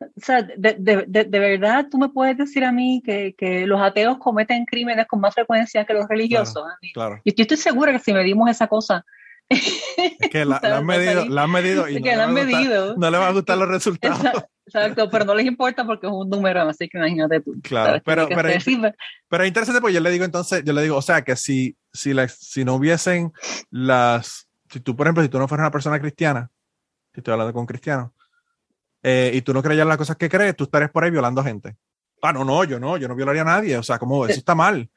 O 0.00 0.20
sea, 0.20 0.42
de, 0.42 0.76
de, 0.78 1.24
de, 1.24 1.38
verdad 1.40 1.86
tú 1.90 1.98
me 1.98 2.08
puedes 2.08 2.36
decir 2.36 2.64
a 2.64 2.70
mí 2.70 3.02
que, 3.04 3.34
que, 3.36 3.66
los 3.66 3.80
ateos 3.80 4.18
cometen 4.18 4.64
crímenes 4.64 5.06
con 5.08 5.20
más 5.20 5.34
frecuencia 5.34 5.84
que 5.84 5.94
los 5.94 6.08
religiosos. 6.08 6.62
Claro, 6.94 7.20
Y 7.24 7.34
yo 7.34 7.42
estoy 7.42 7.56
segura 7.56 7.90
que 7.90 7.98
si 7.98 8.12
medimos 8.12 8.48
esa 8.48 8.68
cosa, 8.68 9.04
es 9.48 10.30
que 10.30 10.44
la, 10.44 10.56
han 10.56 10.84
medido, 10.84 11.26
la 11.26 11.44
han 11.44 11.50
medido 11.50 11.88
y 11.88 12.00
no, 12.00 12.26
le 12.26 12.26
medido. 12.44 12.96
no 12.96 13.10
le 13.10 13.18
van 13.18 13.28
a 13.28 13.32
gustar 13.32 13.56
los 13.58 13.68
resultados. 13.68 14.20
Exacto, 14.66 15.08
pero 15.10 15.24
no 15.24 15.34
les 15.34 15.46
importa 15.46 15.86
porque 15.86 16.06
es 16.06 16.12
un 16.12 16.28
número, 16.28 16.60
así 16.68 16.88
que 16.88 16.98
imagínate 16.98 17.40
tú. 17.40 17.54
Claro, 17.62 18.02
pero, 18.04 18.28
pero, 18.28 18.50
pero, 19.28 19.42
es 19.42 19.48
interesante 19.48 19.80
porque 19.80 19.94
yo 19.94 20.00
le 20.00 20.10
digo 20.10 20.26
entonces, 20.26 20.62
yo 20.62 20.74
le 20.74 20.82
digo, 20.82 20.96
o 20.96 21.02
sea, 21.02 21.22
que 21.22 21.36
si, 21.36 21.74
si, 21.90 22.12
la, 22.12 22.28
si 22.28 22.66
no 22.66 22.74
hubiesen 22.74 23.32
las, 23.70 24.48
si 24.70 24.80
tú, 24.80 24.94
por 24.94 25.06
ejemplo, 25.06 25.22
si 25.22 25.30
tú 25.30 25.38
no 25.38 25.48
fueras 25.48 25.64
una 25.64 25.70
persona 25.70 25.98
cristiana, 25.98 26.50
si 27.14 27.20
estoy 27.20 27.32
hablando 27.32 27.54
con 27.54 27.64
cristianos, 27.64 28.10
eh, 29.02 29.30
y 29.32 29.40
tú 29.40 29.54
no 29.54 29.62
creías 29.62 29.86
las 29.86 29.96
cosas 29.96 30.16
que 30.16 30.28
crees, 30.28 30.54
tú 30.54 30.64
estarías 30.64 30.90
por 30.90 31.02
ahí 31.02 31.10
violando 31.10 31.42
gente. 31.42 31.76
Ah, 32.20 32.32
no, 32.32 32.44
no, 32.44 32.64
yo 32.64 32.78
no, 32.78 32.98
yo 32.98 33.08
no 33.08 33.14
violaría 33.14 33.42
a 33.42 33.46
nadie, 33.46 33.78
o 33.78 33.82
sea, 33.82 33.98
como 33.98 34.26
eso 34.26 34.38
está 34.38 34.54
mal. 34.54 34.90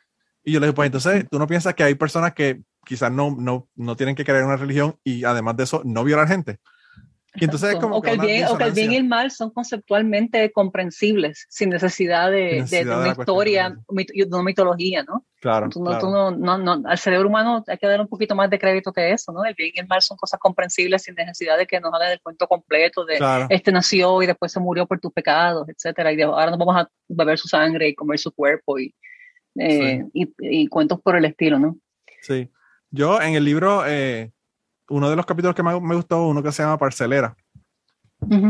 Y 0.43 0.53
yo 0.53 0.59
le 0.59 0.67
digo, 0.67 0.75
pues 0.75 0.87
entonces, 0.87 1.25
¿tú 1.29 1.37
no 1.39 1.47
piensas 1.47 1.73
que 1.75 1.83
hay 1.83 1.95
personas 1.95 2.33
que 2.33 2.61
quizás 2.85 3.11
no, 3.11 3.35
no, 3.37 3.69
no 3.75 3.95
tienen 3.95 4.15
que 4.15 4.25
creer 4.25 4.41
en 4.41 4.47
una 4.47 4.57
religión 4.57 4.95
y 5.03 5.23
además 5.23 5.57
de 5.57 5.63
eso, 5.63 5.81
no 5.85 6.03
violar 6.03 6.27
gente? 6.27 6.59
Y 7.35 7.45
entonces 7.45 7.77
como 7.77 7.97
o, 7.97 8.01
que 8.01 8.11
el 8.11 8.19
bien, 8.19 8.45
o 8.49 8.57
que 8.57 8.65
el 8.65 8.73
bien 8.73 8.91
y 8.91 8.95
el 8.97 9.07
mal 9.07 9.31
son 9.31 9.51
conceptualmente 9.51 10.51
comprensibles, 10.51 11.45
sin 11.49 11.69
necesidad 11.69 12.29
de, 12.29 12.65
de, 12.69 12.81
una 12.83 13.07
historia, 13.07 13.69
de 13.89 14.27
una 14.29 14.43
mitología, 14.43 15.03
¿no? 15.03 15.25
Claro. 15.39 15.69
no, 15.75 16.31
no, 16.31 16.57
no, 16.57 16.81
al 16.85 16.97
cerebro 16.97 17.29
humano 17.29 17.63
hay 17.65 17.77
que 17.77 17.87
dar 17.87 18.01
un 18.01 18.09
poquito 18.09 18.35
más 18.35 18.49
de 18.49 18.59
crédito 18.59 18.91
que 18.91 19.13
eso, 19.13 19.31
¿no? 19.31 19.45
El 19.45 19.55
bien 19.55 19.71
y 19.73 19.79
el 19.79 19.87
mal 19.87 20.01
son 20.01 20.17
cosas 20.17 20.41
comprensibles 20.41 21.03
sin 21.03 21.15
necesidad 21.15 21.57
de 21.57 21.65
que 21.65 21.79
nos 21.79 21.93
hagan 21.93 22.11
el 22.11 22.21
cuento 22.21 22.47
completo 22.47 23.05
de 23.05 23.17
este 23.49 23.71
nació 23.71 24.21
y 24.21 24.27
después 24.27 24.51
se 24.51 24.59
murió 24.59 24.85
por 24.85 24.99
tus 24.99 25.13
pecados, 25.13 25.69
etcétera, 25.69 26.11
y 26.11 26.21
ahora 26.21 26.51
nos 26.51 26.59
vamos 26.59 26.75
a 26.75 26.89
beber 27.07 27.37
su 27.37 27.47
sangre 27.47 27.87
y 27.87 27.95
comer 27.95 28.19
su 28.19 28.33
cuerpo 28.33 28.77
y, 28.77 28.93
eh, 29.55 30.05
y, 30.13 30.33
y, 30.39 30.67
cuentos 30.67 31.01
por 31.01 31.15
el 31.15 31.25
estilo, 31.25 31.59
¿no? 31.59 31.77
Sí. 32.21 32.49
Yo 32.89 33.21
en 33.21 33.35
el 33.35 33.45
libro, 33.45 33.83
eh, 33.87 34.31
uno 34.89 35.09
de 35.09 35.15
los 35.15 35.25
capítulos 35.25 35.55
que 35.55 35.63
me, 35.63 35.79
me 35.79 35.95
gustó, 35.95 36.27
uno 36.27 36.43
que 36.43 36.51
se 36.51 36.63
llama 36.63 36.77
Parcelera. 36.77 37.35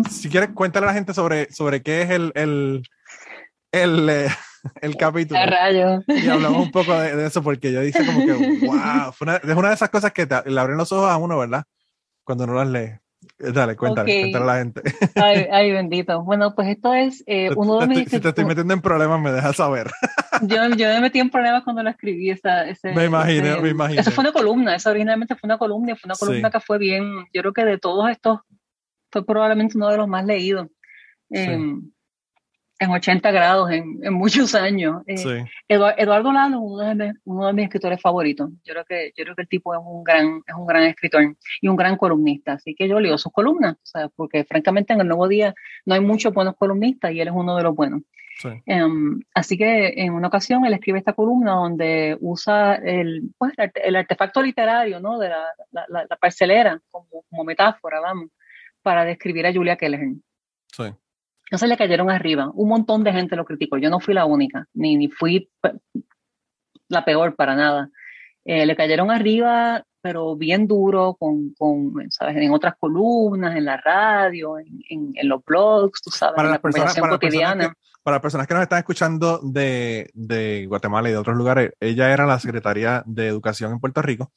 Si 0.10 0.30
quieres, 0.30 0.50
cuéntale 0.54 0.86
a 0.86 0.88
la 0.88 0.94
gente 0.94 1.14
sobre, 1.14 1.52
sobre 1.52 1.82
qué 1.82 2.02
es 2.02 2.10
el, 2.10 2.32
el, 2.36 2.84
el, 3.72 4.10
eh, 4.10 4.28
el 4.82 4.98
capítulo. 4.98 5.40
Y 6.08 6.28
hablamos 6.28 6.66
un 6.66 6.72
poco 6.72 6.94
de, 6.94 7.26
eso 7.26 7.42
porque 7.42 7.72
yo 7.72 7.82
dije 7.82 8.06
como 8.06 8.26
que, 8.26 8.34
wow, 8.66 9.14
es 9.44 9.56
una 9.56 9.70
de 9.70 9.74
esas 9.74 9.90
cosas 9.90 10.12
que 10.12 10.28
le 10.46 10.60
abren 10.60 10.78
los 10.78 10.92
ojos 10.92 11.10
a 11.10 11.18
uno, 11.18 11.38
¿verdad? 11.38 11.64
Cuando 12.24 12.46
no 12.48 12.54
las 12.54 12.68
lee. 12.68 13.01
Dale, 13.38 13.76
cuéntale, 13.76 14.22
cuéntale 14.22 14.44
a 14.44 14.48
la 14.48 14.58
gente. 14.58 14.82
Ay, 15.52 15.72
bendito. 15.72 16.24
Bueno, 16.24 16.54
pues 16.56 16.70
esto 16.70 16.94
es 16.94 17.24
eh, 17.28 17.50
uno 17.56 17.80
de 17.80 17.88
mis... 17.88 18.10
Si 18.10 18.20
te 18.20 18.30
estoy 18.30 18.46
metiendo 18.46 18.74
en 18.74 18.82
problemas, 18.82 19.20
me 19.22 19.32
dejas 19.32 19.56
saber. 19.56 19.90
yo, 20.42 20.70
yo 20.70 20.88
me 20.88 21.02
metí 21.02 21.20
en 21.20 21.30
problemas 21.30 21.64
cuando 21.64 21.84
lo 21.84 21.90
escribí. 21.90 22.30
Esa, 22.30 22.68
ese, 22.68 22.94
me 22.94 23.06
imagino, 23.06 23.62
me 23.62 23.70
imagino. 23.70 24.02
Esa 24.02 24.12
fue 24.12 24.24
una 24.24 24.32
columna, 24.32 24.76
esa 24.76 24.90
originalmente 24.90 25.36
fue 25.36 25.48
una 25.48 25.58
columna 25.58 25.96
fue 25.96 26.08
una 26.08 26.16
columna 26.16 26.52
que 26.52 26.60
fue 26.60 26.78
bien, 26.78 27.26
yo 27.34 27.42
creo 27.42 27.54
que 27.54 27.66
de 27.66 27.78
todos 27.78 28.10
estos, 28.10 28.40
fue 29.12 29.26
probablemente 29.26 29.78
uno 29.78 29.90
de 29.90 29.98
los 29.98 30.08
más 30.08 30.26
leídos. 30.26 30.68
Em, 31.30 31.92
en 32.82 32.90
80 32.90 33.30
grados 33.30 33.70
en, 33.70 34.00
en 34.02 34.14
muchos 34.14 34.56
años. 34.56 35.04
Eh, 35.06 35.46
Eduardo 35.68 36.32
Lalo 36.32 36.58
es 36.58 36.64
uno 36.64 36.96
de, 36.96 37.14
uno 37.26 37.48
de 37.48 37.54
mis 37.54 37.66
escritores 37.66 38.02
favoritos. 38.02 38.50
Yo 38.64 38.74
creo 38.74 38.86
que 38.86 39.14
yo 39.16 39.24
creo 39.24 39.36
que 39.36 39.44
el 39.44 39.48
tipo 39.48 39.74
es 39.76 39.80
un 39.84 40.04
gran 40.04 40.42
es 40.48 40.56
un 40.56 40.66
gran 40.66 40.84
escritor 40.84 41.36
y 41.62 41.68
un 41.68 41.76
gran 41.76 41.96
columnista, 41.96 42.54
así 42.54 42.74
que 42.74 42.88
yo 42.88 43.00
leo 43.00 43.20
sus 43.20 43.32
columnas, 43.32 43.78
porque 44.16 44.46
francamente 44.46 44.94
en 44.94 45.02
el 45.02 45.08
Nuevo 45.08 45.28
Día 45.28 45.54
no 45.86 45.94
hay 45.94 46.02
muchos 46.02 46.34
buenos 46.34 46.56
columnistas 46.58 47.12
y 47.12 47.22
él 47.22 47.28
es 47.28 47.34
uno 47.36 47.56
de 47.56 47.64
los 47.64 47.76
buenos. 47.76 48.02
Em, 48.66 49.20
así 49.36 49.56
que 49.56 49.94
en 49.98 50.14
una 50.14 50.30
ocasión 50.30 50.66
él 50.66 50.74
escribe 50.74 50.98
esta 50.98 51.14
columna 51.14 51.52
donde 51.52 52.18
usa 52.22 52.74
el, 52.76 53.30
pues, 53.38 53.54
el 53.76 53.96
artefacto 53.96 54.42
literario 54.42 55.00
¿no? 55.00 55.20
de 55.20 55.30
la, 55.30 55.46
la, 55.70 55.86
la 56.10 56.16
parcelera 56.16 56.82
como, 56.90 57.24
como, 57.30 57.44
metáfora, 57.44 58.00
vamos, 58.00 58.30
para 58.82 59.06
describir 59.06 59.46
a 59.46 59.54
Julia 59.54 59.76
Keller. 59.76 60.16
Sí. 60.76 60.86
Entonces 61.52 61.68
le 61.68 61.76
cayeron 61.76 62.10
arriba. 62.10 62.50
Un 62.54 62.70
montón 62.70 63.04
de 63.04 63.12
gente 63.12 63.36
lo 63.36 63.44
criticó. 63.44 63.78
Yo 63.78 63.90
no 63.90 64.00
fui 64.00 64.14
la 64.14 64.24
única, 64.24 64.68
ni, 64.74 64.96
ni 64.96 65.10
fui 65.10 65.50
la 66.88 67.04
peor 67.04 67.36
para 67.36 67.56
nada. 67.56 67.90
Eh, 68.46 68.66
le 68.66 68.74
cayeron 68.78 69.12
arriba, 69.12 69.84
pero 70.02 70.38
bien 70.38 70.66
duro, 70.66 71.16
con, 71.20 71.54
con, 71.58 71.94
¿sabes? 72.10 72.38
en 72.38 72.54
otras 72.54 72.76
columnas, 72.80 73.56
en 73.58 73.66
la 73.66 73.76
radio, 73.76 74.58
en, 74.60 75.12
en, 75.14 75.28
los 75.28 75.44
blogs, 75.44 76.02
tú 76.02 76.10
sabes, 76.10 76.38
para 76.38 76.48
en 76.48 76.54
la 76.54 76.62
personas, 76.62 76.98
para 76.98 77.10
cotidiana. 77.12 77.68
que, 77.68 77.76
para 78.02 78.16
las 78.16 78.22
personas 78.22 78.48
que 78.48 78.54
nos 78.54 78.64
están 78.64 78.80
escuchando 78.80 79.42
de, 79.44 80.10
de, 80.14 80.66
Guatemala 80.68 81.10
y 81.10 81.12
de 81.12 81.18
otros 81.18 81.36
lugares, 81.36 81.72
ella 81.82 82.14
era 82.14 82.26
la 82.26 82.40
secretaria 82.40 83.04
de 83.06 83.28
Educación 83.28 83.74
en 83.74 83.80
Puerto 83.80 84.02
Rico, 84.02 84.32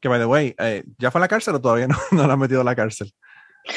que, 0.00 0.08
by 0.08 0.18
the 0.18 0.26
way, 0.26 0.54
eh, 0.58 0.82
¿ya 0.98 1.12
fue 1.12 1.20
a 1.20 1.22
la 1.22 1.28
cárcel 1.28 1.54
o 1.54 1.60
todavía 1.60 1.86
no, 1.86 1.96
no 2.10 2.26
la 2.26 2.32
han 2.32 2.40
metido 2.40 2.62
a 2.62 2.64
la 2.64 2.74
cárcel? 2.74 3.12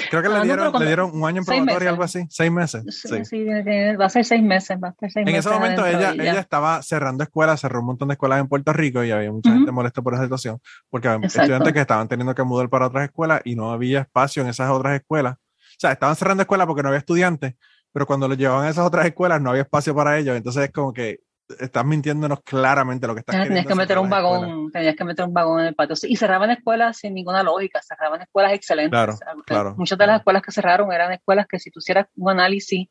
Creo 0.10 0.24
que 0.24 0.30
le, 0.30 0.42
dieron, 0.42 0.74
le 0.74 0.86
dieron 0.86 1.12
un 1.14 1.28
año 1.28 1.40
en 1.40 1.46
probatoria, 1.46 1.90
algo 1.90 2.04
así, 2.04 2.26
seis 2.30 2.52
meses. 2.52 2.84
Sí, 2.90 3.24
sí. 3.24 3.46
va 3.46 4.06
a 4.06 4.10
ser 4.10 4.26
seis 4.26 4.42
meses. 4.42 4.78
Va 4.84 4.90
a 4.90 4.96
ser 4.96 5.12
seis 5.12 5.28
en 5.28 5.36
ese 5.36 5.50
momento 5.50 5.86
ella, 5.86 6.12
ella 6.14 6.40
estaba 6.40 6.82
cerrando 6.82 7.24
escuelas, 7.24 7.62
cerró 7.62 7.82
un 7.82 7.88
montón 7.88 8.08
de 8.08 8.14
escuelas 8.14 8.40
en 8.40 8.48
Puerto 8.48 8.74
Rico 8.74 9.04
y 9.04 9.12
había 9.12 9.32
mucha 9.32 9.52
gente 9.52 9.72
molesta 9.72 10.02
por 10.02 10.14
esa 10.14 10.24
situación, 10.24 10.60
porque 10.90 11.08
había 11.08 11.28
estudiantes 11.28 11.74
que 11.74 11.82
estaban 11.82 12.08
teniendo 12.08 12.34
que 12.34 12.44
mudar 12.44 12.70
para 12.70 12.88
otras 12.88 13.06
escuelas 13.06 13.42
y 13.46 13.56
no 13.56 13.72
había 13.72 14.02
espacio 14.02 14.42
en 14.42 14.50
esas 14.50 14.70
otras 14.72 15.00
escuelas. 15.00 15.36
O 15.36 15.80
sea, 15.80 15.92
estaban 15.92 16.16
cerrando 16.16 16.42
escuelas 16.42 16.68
porque 16.68 16.82
no 16.82 16.90
había 16.90 17.00
estudiantes, 17.00 17.56
pero 17.92 18.08
cuando 18.08 18.28
los 18.28 18.38
llevaban 18.38 18.66
a 18.66 18.70
esas 18.70 18.86
otras 18.86 19.06
escuelas 19.06 19.42
no 19.42 19.52
había 19.52 19.64
espacio 19.64 19.94
para 19.94 20.18
ellos. 20.18 20.36
Entonces 20.36 20.64
es 20.64 20.72
como 20.72 20.94
que 20.94 21.20
estás 21.60 21.86
mintiéndonos 21.86 22.42
claramente 22.44 23.08
lo 23.08 23.14
que 23.14 23.20
estás 23.20 23.48
Tenías 23.48 23.66
que 23.66 23.76
meter 23.76 24.00
un 24.00 24.10
vagón, 24.10 24.72
tenías 24.72 24.96
que 24.96 25.04
meter 25.04 25.26
un 25.26 25.34
vagón 25.34 25.62
en 25.62 25.68
el 25.68 25.76
patio. 25.76 25.96
Y 26.04 26.16
cerraban 26.16 26.52
escuelas 26.52 26.98
sin 26.98 27.14
ninguna 27.14 27.44
lógica, 27.44 27.82
cerraban 27.82 28.22
escuelas 28.22 28.54
excelentes. 28.54 29.20
Claro, 29.46 29.76
Muchas 29.78 29.98
de 29.98 30.08
las 30.08 30.20
escuelas 30.20 30.42
que 30.42 30.52
cerraron 30.52 30.92
eran 30.92 31.12
escuelas 31.12 31.48
que 31.48 31.60
si 31.60 31.72
tú 31.72 31.80
hicieras 31.80 32.08
un 32.16 32.30
análisis 32.30 32.88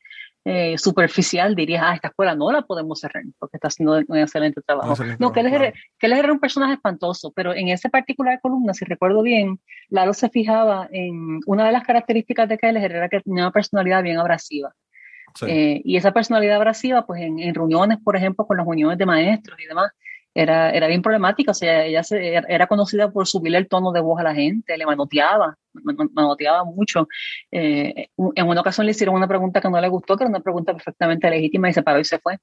eh, 0.46 0.76
superficial 0.76 1.54
dirías, 1.54 1.82
ah, 1.82 1.94
esta 1.94 2.08
escuela 2.08 2.34
no 2.34 2.52
la 2.52 2.60
podemos 2.62 3.00
cerrar 3.00 3.22
porque 3.38 3.56
está 3.56 3.68
haciendo 3.68 3.98
un 4.06 4.18
excelente 4.18 4.60
trabajo. 4.60 4.94
no, 5.18 5.32
que, 5.32 5.40
él 5.40 6.12
era, 6.12 6.32
un 6.32 6.38
personaje 6.38 6.74
espantoso, 6.74 7.32
pero 7.34 7.54
en 7.54 7.68
esa 7.68 7.88
particular 7.88 8.38
columna, 8.42 8.74
si 8.74 8.84
recuerdo 8.84 9.22
bien, 9.22 9.58
Lalo 9.88 10.12
se 10.12 10.28
fijaba 10.28 10.86
en 10.92 11.40
una 11.46 11.64
de 11.64 11.72
las 11.72 11.82
características 11.82 12.48
de 12.48 12.58
Keller 12.58 12.92
era 12.92 13.08
que 13.08 13.20
tenía 13.20 13.44
una 13.44 13.52
personalidad 13.52 14.02
bien 14.02 14.18
abrasiva. 14.18 14.74
Eh, 15.46 15.82
y 15.84 15.96
esa 15.96 16.12
personalidad 16.12 16.56
abrasiva, 16.56 17.06
pues 17.06 17.22
en, 17.22 17.54
reuniones, 17.54 17.98
por 18.02 18.16
ejemplo, 18.16 18.46
con 18.46 18.56
las 18.56 18.66
uniones 18.66 18.98
de 18.98 19.06
maestros 19.06 19.58
y 19.60 19.66
demás, 19.66 19.90
era, 20.34 20.70
era 20.70 20.86
bien 20.86 21.02
problemática. 21.02 21.50
O 21.50 21.54
sea, 21.54 21.84
ella 21.84 22.02
se, 22.02 22.34
era 22.34 22.66
conocida 22.66 23.10
por 23.10 23.26
subirle 23.26 23.58
el 23.58 23.68
tono 23.68 23.92
de 23.92 24.00
voz 24.00 24.20
a 24.20 24.24
la 24.24 24.34
gente, 24.34 24.76
le 24.76 24.86
manoteaba, 24.86 25.56
manoteaba 26.12 26.64
mucho. 26.64 27.08
Eh, 27.50 28.08
en 28.16 28.48
una 28.48 28.60
ocasión 28.60 28.86
le 28.86 28.92
hicieron 28.92 29.14
una 29.14 29.28
pregunta 29.28 29.60
que 29.60 29.70
no 29.70 29.80
le 29.80 29.88
gustó, 29.88 30.16
que 30.16 30.24
era 30.24 30.30
una 30.30 30.40
pregunta 30.40 30.72
perfectamente 30.72 31.30
legítima 31.30 31.68
y 31.68 31.72
se 31.72 31.82
paró 31.82 31.98
y 32.00 32.04
se 32.04 32.18
fue. 32.18 32.38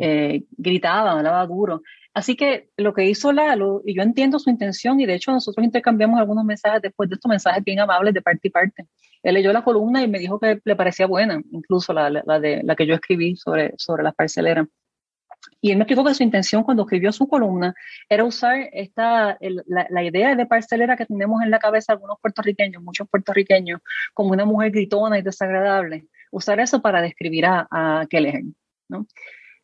Eh, 0.00 0.42
gritaba, 0.56 1.12
hablaba 1.12 1.46
duro. 1.46 1.82
Así 2.16 2.34
que 2.34 2.70
lo 2.78 2.94
que 2.94 3.04
hizo 3.04 3.30
Lalo, 3.30 3.82
y 3.84 3.94
yo 3.94 4.02
entiendo 4.02 4.38
su 4.38 4.48
intención, 4.48 4.98
y 4.98 5.04
de 5.04 5.16
hecho 5.16 5.32
nosotros 5.32 5.62
intercambiamos 5.62 6.18
algunos 6.18 6.46
mensajes 6.46 6.80
después 6.80 7.10
de 7.10 7.16
estos 7.16 7.28
mensajes 7.28 7.62
bien 7.62 7.78
amables 7.78 8.14
de 8.14 8.22
parte 8.22 8.48
y 8.48 8.50
parte. 8.50 8.86
Él 9.22 9.34
leyó 9.34 9.52
la 9.52 9.62
columna 9.62 10.02
y 10.02 10.08
me 10.08 10.18
dijo 10.18 10.40
que 10.40 10.58
le 10.64 10.76
parecía 10.76 11.06
buena, 11.06 11.42
incluso 11.50 11.92
la, 11.92 12.08
la, 12.08 12.40
de, 12.40 12.62
la 12.62 12.74
que 12.74 12.86
yo 12.86 12.94
escribí 12.94 13.36
sobre, 13.36 13.74
sobre 13.76 14.02
las 14.02 14.14
parceleras. 14.14 14.66
Y 15.60 15.72
él 15.72 15.76
me 15.76 15.82
explicó 15.82 16.04
que 16.04 16.14
su 16.14 16.22
intención 16.22 16.62
cuando 16.62 16.84
escribió 16.84 17.12
su 17.12 17.28
columna 17.28 17.74
era 18.08 18.24
usar 18.24 18.66
esta, 18.72 19.36
la, 19.66 19.86
la, 19.90 20.02
idea 20.02 20.34
de 20.34 20.46
parcelera 20.46 20.96
que 20.96 21.04
tenemos 21.04 21.42
en 21.42 21.50
la 21.50 21.58
cabeza 21.58 21.92
algunos 21.92 22.16
puertorriqueños, 22.22 22.82
muchos 22.82 23.06
puertorriqueños, 23.10 23.82
como 24.14 24.30
una 24.30 24.46
mujer 24.46 24.70
gritona 24.70 25.18
y 25.18 25.22
desagradable. 25.22 26.06
Usar 26.30 26.60
eso 26.60 26.80
para 26.80 27.02
describir 27.02 27.44
a, 27.44 27.68
a 27.70 28.06
Keller, 28.08 28.42
¿no? 28.88 29.06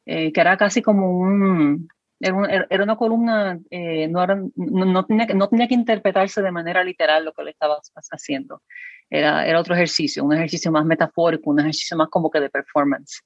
Eh, 0.04 0.32
que 0.34 0.40
era 0.42 0.58
casi 0.58 0.82
como 0.82 1.18
un, 1.18 1.88
era, 2.22 2.84
una 2.84 2.96
columna, 2.96 3.58
eh, 3.70 4.06
no, 4.08 4.24
no, 4.26 5.04
tenía, 5.04 5.26
no, 5.34 5.48
tenía, 5.48 5.66
que 5.66 5.74
interpretarse 5.74 6.40
de 6.40 6.52
manera 6.52 6.84
literal 6.84 7.24
lo 7.24 7.32
que 7.32 7.42
le 7.42 7.50
estaba 7.50 7.78
haciendo. 8.12 8.62
Era, 9.10 9.46
era 9.46 9.60
otro 9.60 9.74
ejercicio, 9.74 10.24
un 10.24 10.32
ejercicio 10.32 10.70
más 10.70 10.84
metafórico, 10.84 11.50
un 11.50 11.60
ejercicio 11.60 11.96
más 11.96 12.08
como 12.08 12.30
que 12.30 12.40
de 12.40 12.48
performance. 12.48 13.22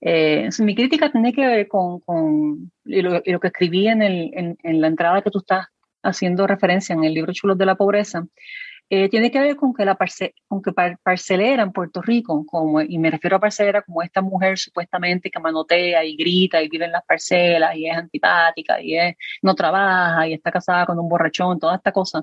Eh, 0.00 0.48
mi 0.60 0.74
crítica 0.74 1.10
tiene 1.10 1.32
que 1.32 1.46
ver 1.46 1.68
con, 1.68 2.00
con 2.00 2.70
y 2.84 3.02
lo, 3.02 3.20
lo, 3.24 3.40
que 3.40 3.48
escribí 3.48 3.88
en, 3.88 4.02
el, 4.02 4.30
en, 4.34 4.56
en, 4.62 4.80
la 4.80 4.88
entrada 4.88 5.22
que 5.22 5.30
tú 5.30 5.38
estás 5.38 5.66
haciendo 6.02 6.46
referencia 6.46 6.94
en 6.94 7.04
el 7.04 7.14
libro 7.14 7.32
Chulos 7.32 7.58
de 7.58 7.66
la 7.66 7.74
Pobreza, 7.74 8.24
eh, 8.88 9.08
tiene 9.08 9.30
que 9.30 9.40
ver 9.40 9.56
con 9.56 9.74
que 9.74 9.84
la 9.84 9.98
con 10.46 10.62
que 10.62 10.72
parcelera 11.02 11.62
en 11.62 11.72
Puerto 11.72 12.00
Rico, 12.02 12.44
como, 12.46 12.80
y 12.80 12.98
me 12.98 13.10
refiero 13.10 13.36
a 13.36 13.40
parcelera 13.40 13.82
como 13.82 14.02
esta 14.02 14.22
mujer 14.22 14.58
supuestamente 14.58 15.30
que 15.30 15.40
manotea 15.40 16.04
y 16.04 16.16
grita 16.16 16.62
y 16.62 16.68
vive 16.68 16.84
en 16.84 16.92
las 16.92 17.04
parcelas 17.04 17.74
y 17.76 17.88
es 17.88 17.96
antipática 17.96 18.80
y 18.80 18.96
es, 18.96 19.16
no 19.42 19.54
trabaja 19.54 20.28
y 20.28 20.34
está 20.34 20.52
casada 20.52 20.86
con 20.86 20.98
un 20.98 21.08
borrachón, 21.08 21.58
toda 21.58 21.76
esta 21.76 21.90
cosa, 21.90 22.22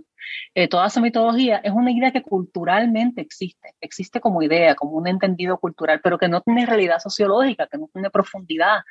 eh, 0.54 0.68
toda 0.70 0.88
esa 0.88 1.02
mitología 1.02 1.58
es 1.58 1.72
una 1.74 1.92
idea 1.92 2.12
que 2.12 2.22
culturalmente 2.22 3.22
existe, 3.22 3.76
existe 3.82 4.22
como 4.22 4.42
idea, 4.42 4.76
como 4.76 4.94
un 4.94 5.08
entendido 5.08 5.58
cultural, 5.58 6.00
pero 6.02 6.18
que 6.18 6.30
no 6.30 6.42
tiene 6.42 6.66
realidad 6.66 7.00
sociológica, 7.00 7.68
que 7.68 7.78
no 7.78 7.90
tiene 7.92 8.10
profundidad, 8.10 8.84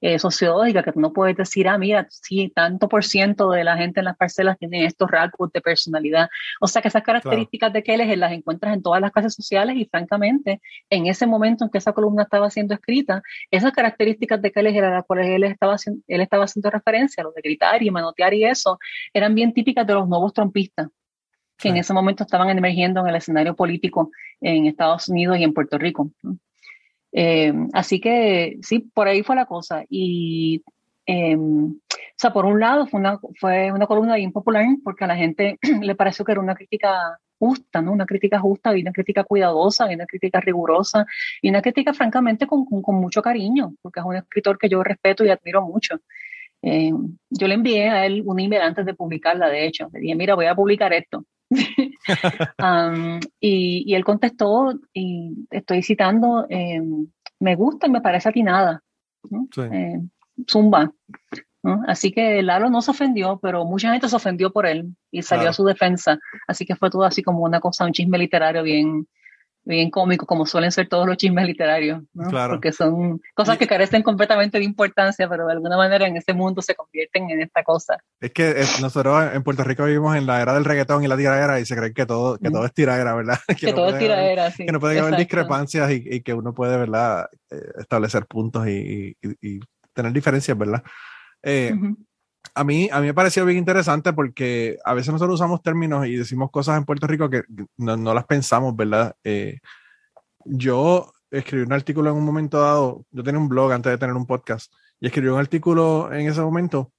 eh, 0.00 0.18
sociológica, 0.18 0.82
que 0.82 0.92
tú 0.92 1.00
no 1.00 1.12
puedes 1.12 1.36
decir, 1.36 1.68
ah, 1.68 1.78
mira, 1.78 2.06
sí, 2.10 2.52
tanto 2.54 2.88
por 2.88 3.04
ciento 3.04 3.50
de 3.50 3.64
la 3.64 3.76
gente 3.76 4.00
en 4.00 4.04
las 4.04 4.16
parcelas 4.16 4.58
tiene 4.58 4.84
estos 4.84 5.10
rasgos 5.10 5.50
de 5.52 5.60
personalidad. 5.60 6.28
O 6.60 6.68
sea 6.68 6.82
que 6.82 6.88
esas 6.88 7.02
características 7.02 7.72
de 7.72 7.82
Keller 7.82 8.18
las 8.18 8.32
encuentras 8.32 8.74
en 8.74 8.82
todas 8.82 9.00
las 9.00 9.10
clases 9.12 9.34
sociales 9.34 9.76
y 9.76 9.86
francamente, 9.86 10.60
en 10.90 11.06
ese 11.06 11.26
momento 11.26 11.64
en 11.64 11.70
que 11.70 11.78
esa 11.78 11.92
columna 11.92 12.22
estaba 12.24 12.50
siendo 12.50 12.74
escrita, 12.74 13.22
esas 13.50 13.72
características 13.72 14.40
de 14.40 14.52
Keller 14.52 14.84
a 14.84 14.90
las 14.90 15.04
cuales 15.04 15.26
él 15.28 15.44
estaba, 15.44 15.76
él 16.06 16.20
estaba 16.20 16.44
haciendo 16.44 16.70
referencia, 16.70 17.22
lo 17.22 17.32
de 17.32 17.42
gritar 17.42 17.82
y 17.82 17.90
manotear 17.90 18.34
y 18.34 18.44
eso, 18.44 18.78
eran 19.12 19.34
bien 19.34 19.52
típicas 19.52 19.86
de 19.86 19.94
los 19.94 20.08
nuevos 20.08 20.32
trompistas 20.32 20.88
que 21.58 21.70
en 21.70 21.76
ese 21.76 21.92
momento 21.92 22.22
estaban 22.22 22.56
emergiendo 22.56 23.00
en 23.00 23.08
el 23.08 23.16
escenario 23.16 23.56
político 23.56 24.12
en 24.40 24.66
Estados 24.66 25.08
Unidos 25.08 25.38
y 25.38 25.44
en 25.44 25.52
Puerto 25.52 25.76
Rico. 25.76 26.12
Eh, 27.12 27.52
así 27.72 28.00
que 28.00 28.58
sí, 28.62 28.80
por 28.80 29.08
ahí 29.08 29.22
fue 29.22 29.36
la 29.36 29.46
cosa. 29.46 29.84
Y, 29.88 30.62
eh, 31.06 31.36
o 31.36 31.74
sea, 32.16 32.32
por 32.32 32.44
un 32.44 32.60
lado 32.60 32.86
fue 32.86 33.00
una, 33.00 33.18
fue 33.40 33.72
una 33.72 33.86
columna 33.86 34.16
bien 34.16 34.32
popular 34.32 34.66
porque 34.84 35.04
a 35.04 35.08
la 35.08 35.16
gente 35.16 35.58
le 35.82 35.94
pareció 35.94 36.24
que 36.24 36.32
era 36.32 36.40
una 36.40 36.54
crítica 36.54 37.18
justa, 37.38 37.80
¿no? 37.80 37.92
Una 37.92 38.06
crítica 38.06 38.38
justa 38.40 38.76
y 38.76 38.82
una 38.82 38.92
crítica 38.92 39.24
cuidadosa 39.24 39.90
y 39.90 39.94
una 39.94 40.06
crítica 40.06 40.40
rigurosa 40.40 41.06
y 41.40 41.50
una 41.50 41.62
crítica 41.62 41.94
francamente 41.94 42.46
con, 42.46 42.64
con, 42.66 42.96
mucho 42.96 43.22
cariño, 43.22 43.74
porque 43.80 44.00
es 44.00 44.06
un 44.06 44.16
escritor 44.16 44.58
que 44.58 44.68
yo 44.68 44.82
respeto 44.82 45.24
y 45.24 45.30
admiro 45.30 45.62
mucho. 45.62 46.00
Eh, 46.62 46.92
yo 47.30 47.46
le 47.46 47.54
envié 47.54 47.88
a 47.88 48.06
él 48.06 48.22
un 48.26 48.40
email 48.40 48.62
antes 48.62 48.84
de 48.84 48.94
publicarla, 48.94 49.48
de 49.48 49.66
hecho. 49.66 49.88
Le 49.92 50.00
dije, 50.00 50.14
mira, 50.16 50.34
voy 50.34 50.46
a 50.46 50.54
publicar 50.54 50.92
esto. 50.92 51.24
y, 53.40 53.94
él 53.94 54.04
contestó, 54.04 54.72
y 54.92 55.46
estoy 55.50 55.82
citando, 55.82 56.46
em, 56.48 57.06
me 57.40 57.54
gusta 57.56 57.86
y 57.86 57.90
me 57.90 58.00
parece 58.00 58.28
atinada. 58.28 58.82
Eh, 59.56 60.00
zumba. 60.48 60.92
Así 61.86 62.12
que 62.12 62.42
Lalo 62.42 62.70
no 62.70 62.80
se 62.80 62.92
ofendió, 62.92 63.38
pero 63.42 63.64
mucha 63.64 63.90
gente 63.90 64.08
se 64.08 64.16
ofendió 64.16 64.52
por 64.52 64.66
él 64.66 64.94
y 65.10 65.22
salió 65.22 65.50
a 65.50 65.52
su 65.52 65.64
defensa. 65.64 66.18
Así 66.46 66.64
que 66.64 66.76
fue 66.76 66.88
todo 66.88 67.04
así 67.04 67.22
como 67.22 67.44
una 67.44 67.60
cosa, 67.60 67.84
un 67.84 67.92
chisme 67.92 68.16
literario 68.16 68.62
bien, 68.62 69.06
bien 69.74 69.90
cómico, 69.90 70.26
como 70.26 70.46
suelen 70.46 70.72
ser 70.72 70.88
todos 70.88 71.06
los 71.06 71.16
chismes 71.16 71.46
literarios, 71.46 72.02
porque 72.48 72.72
son 72.72 73.20
cosas 73.34 73.58
que 73.58 73.66
carecen 73.66 74.02
completamente 74.02 74.58
de 74.58 74.64
importancia, 74.64 75.28
pero 75.28 75.46
de 75.46 75.52
alguna 75.52 75.76
manera 75.76 76.06
en 76.06 76.16
ese 76.16 76.32
mundo 76.32 76.62
se 76.62 76.74
convierten 76.74 77.30
en 77.30 77.42
esta 77.42 77.62
cosa. 77.62 77.98
Es 78.20 78.32
que 78.32 78.50
eh, 78.50 78.64
nosotros 78.80 79.30
en 79.32 79.42
Puerto 79.42 79.64
Rico 79.64 79.84
vivimos 79.84 80.16
en 80.16 80.26
la 80.26 80.40
era 80.40 80.54
del 80.54 80.64
reggaetón 80.64 81.04
y 81.04 81.08
la 81.08 81.16
tiradera 81.16 81.60
y 81.60 81.66
se 81.66 81.76
creen 81.76 81.92
que 81.92 82.06
todo, 82.06 82.38
que 82.38 82.50
todo 82.50 82.64
es 82.64 82.72
tiradera, 82.72 83.14
¿verdad? 83.14 83.38
Que, 83.58 83.72
todo 83.72 83.88
es 83.90 83.98
tiradera, 83.98 84.50
sí. 84.50 84.64
Que 84.64 84.72
no 84.72 84.80
puede 84.80 84.98
haber 84.98 85.16
discrepancias 85.16 85.90
y, 85.90 86.22
que 86.22 86.32
uno 86.32 86.54
puede, 86.54 86.76
¿verdad? 86.76 87.26
Eh, 87.50 87.60
establecer 87.78 88.26
puntos 88.26 88.66
y, 88.66 89.16
tener 89.92 90.12
diferencias, 90.12 90.56
¿verdad? 90.56 90.82
Eh, 91.42 91.74
a 92.58 92.64
mí, 92.64 92.88
a 92.90 93.00
mí 93.00 93.06
me 93.06 93.14
pareció 93.14 93.44
bien 93.44 93.56
interesante 93.56 94.12
porque 94.12 94.78
a 94.84 94.92
veces 94.92 95.12
nosotros 95.12 95.36
usamos 95.36 95.62
términos 95.62 96.04
y 96.08 96.16
decimos 96.16 96.50
cosas 96.50 96.76
en 96.76 96.84
Puerto 96.84 97.06
Rico 97.06 97.30
que 97.30 97.44
no, 97.76 97.96
no 97.96 98.12
las 98.12 98.24
pensamos, 98.26 98.74
¿verdad? 98.74 99.14
Eh, 99.22 99.60
yo 100.44 101.12
escribí 101.30 101.62
un 101.62 101.72
artículo 101.72 102.10
en 102.10 102.16
un 102.16 102.24
momento 102.24 102.60
dado, 102.60 103.06
yo 103.12 103.22
tenía 103.22 103.40
un 103.40 103.48
blog 103.48 103.70
antes 103.70 103.92
de 103.92 103.98
tener 103.98 104.16
un 104.16 104.26
podcast, 104.26 104.72
y 104.98 105.06
escribí 105.06 105.28
un 105.28 105.38
artículo 105.38 106.12
en 106.12 106.26
ese 106.26 106.40
momento 106.40 106.90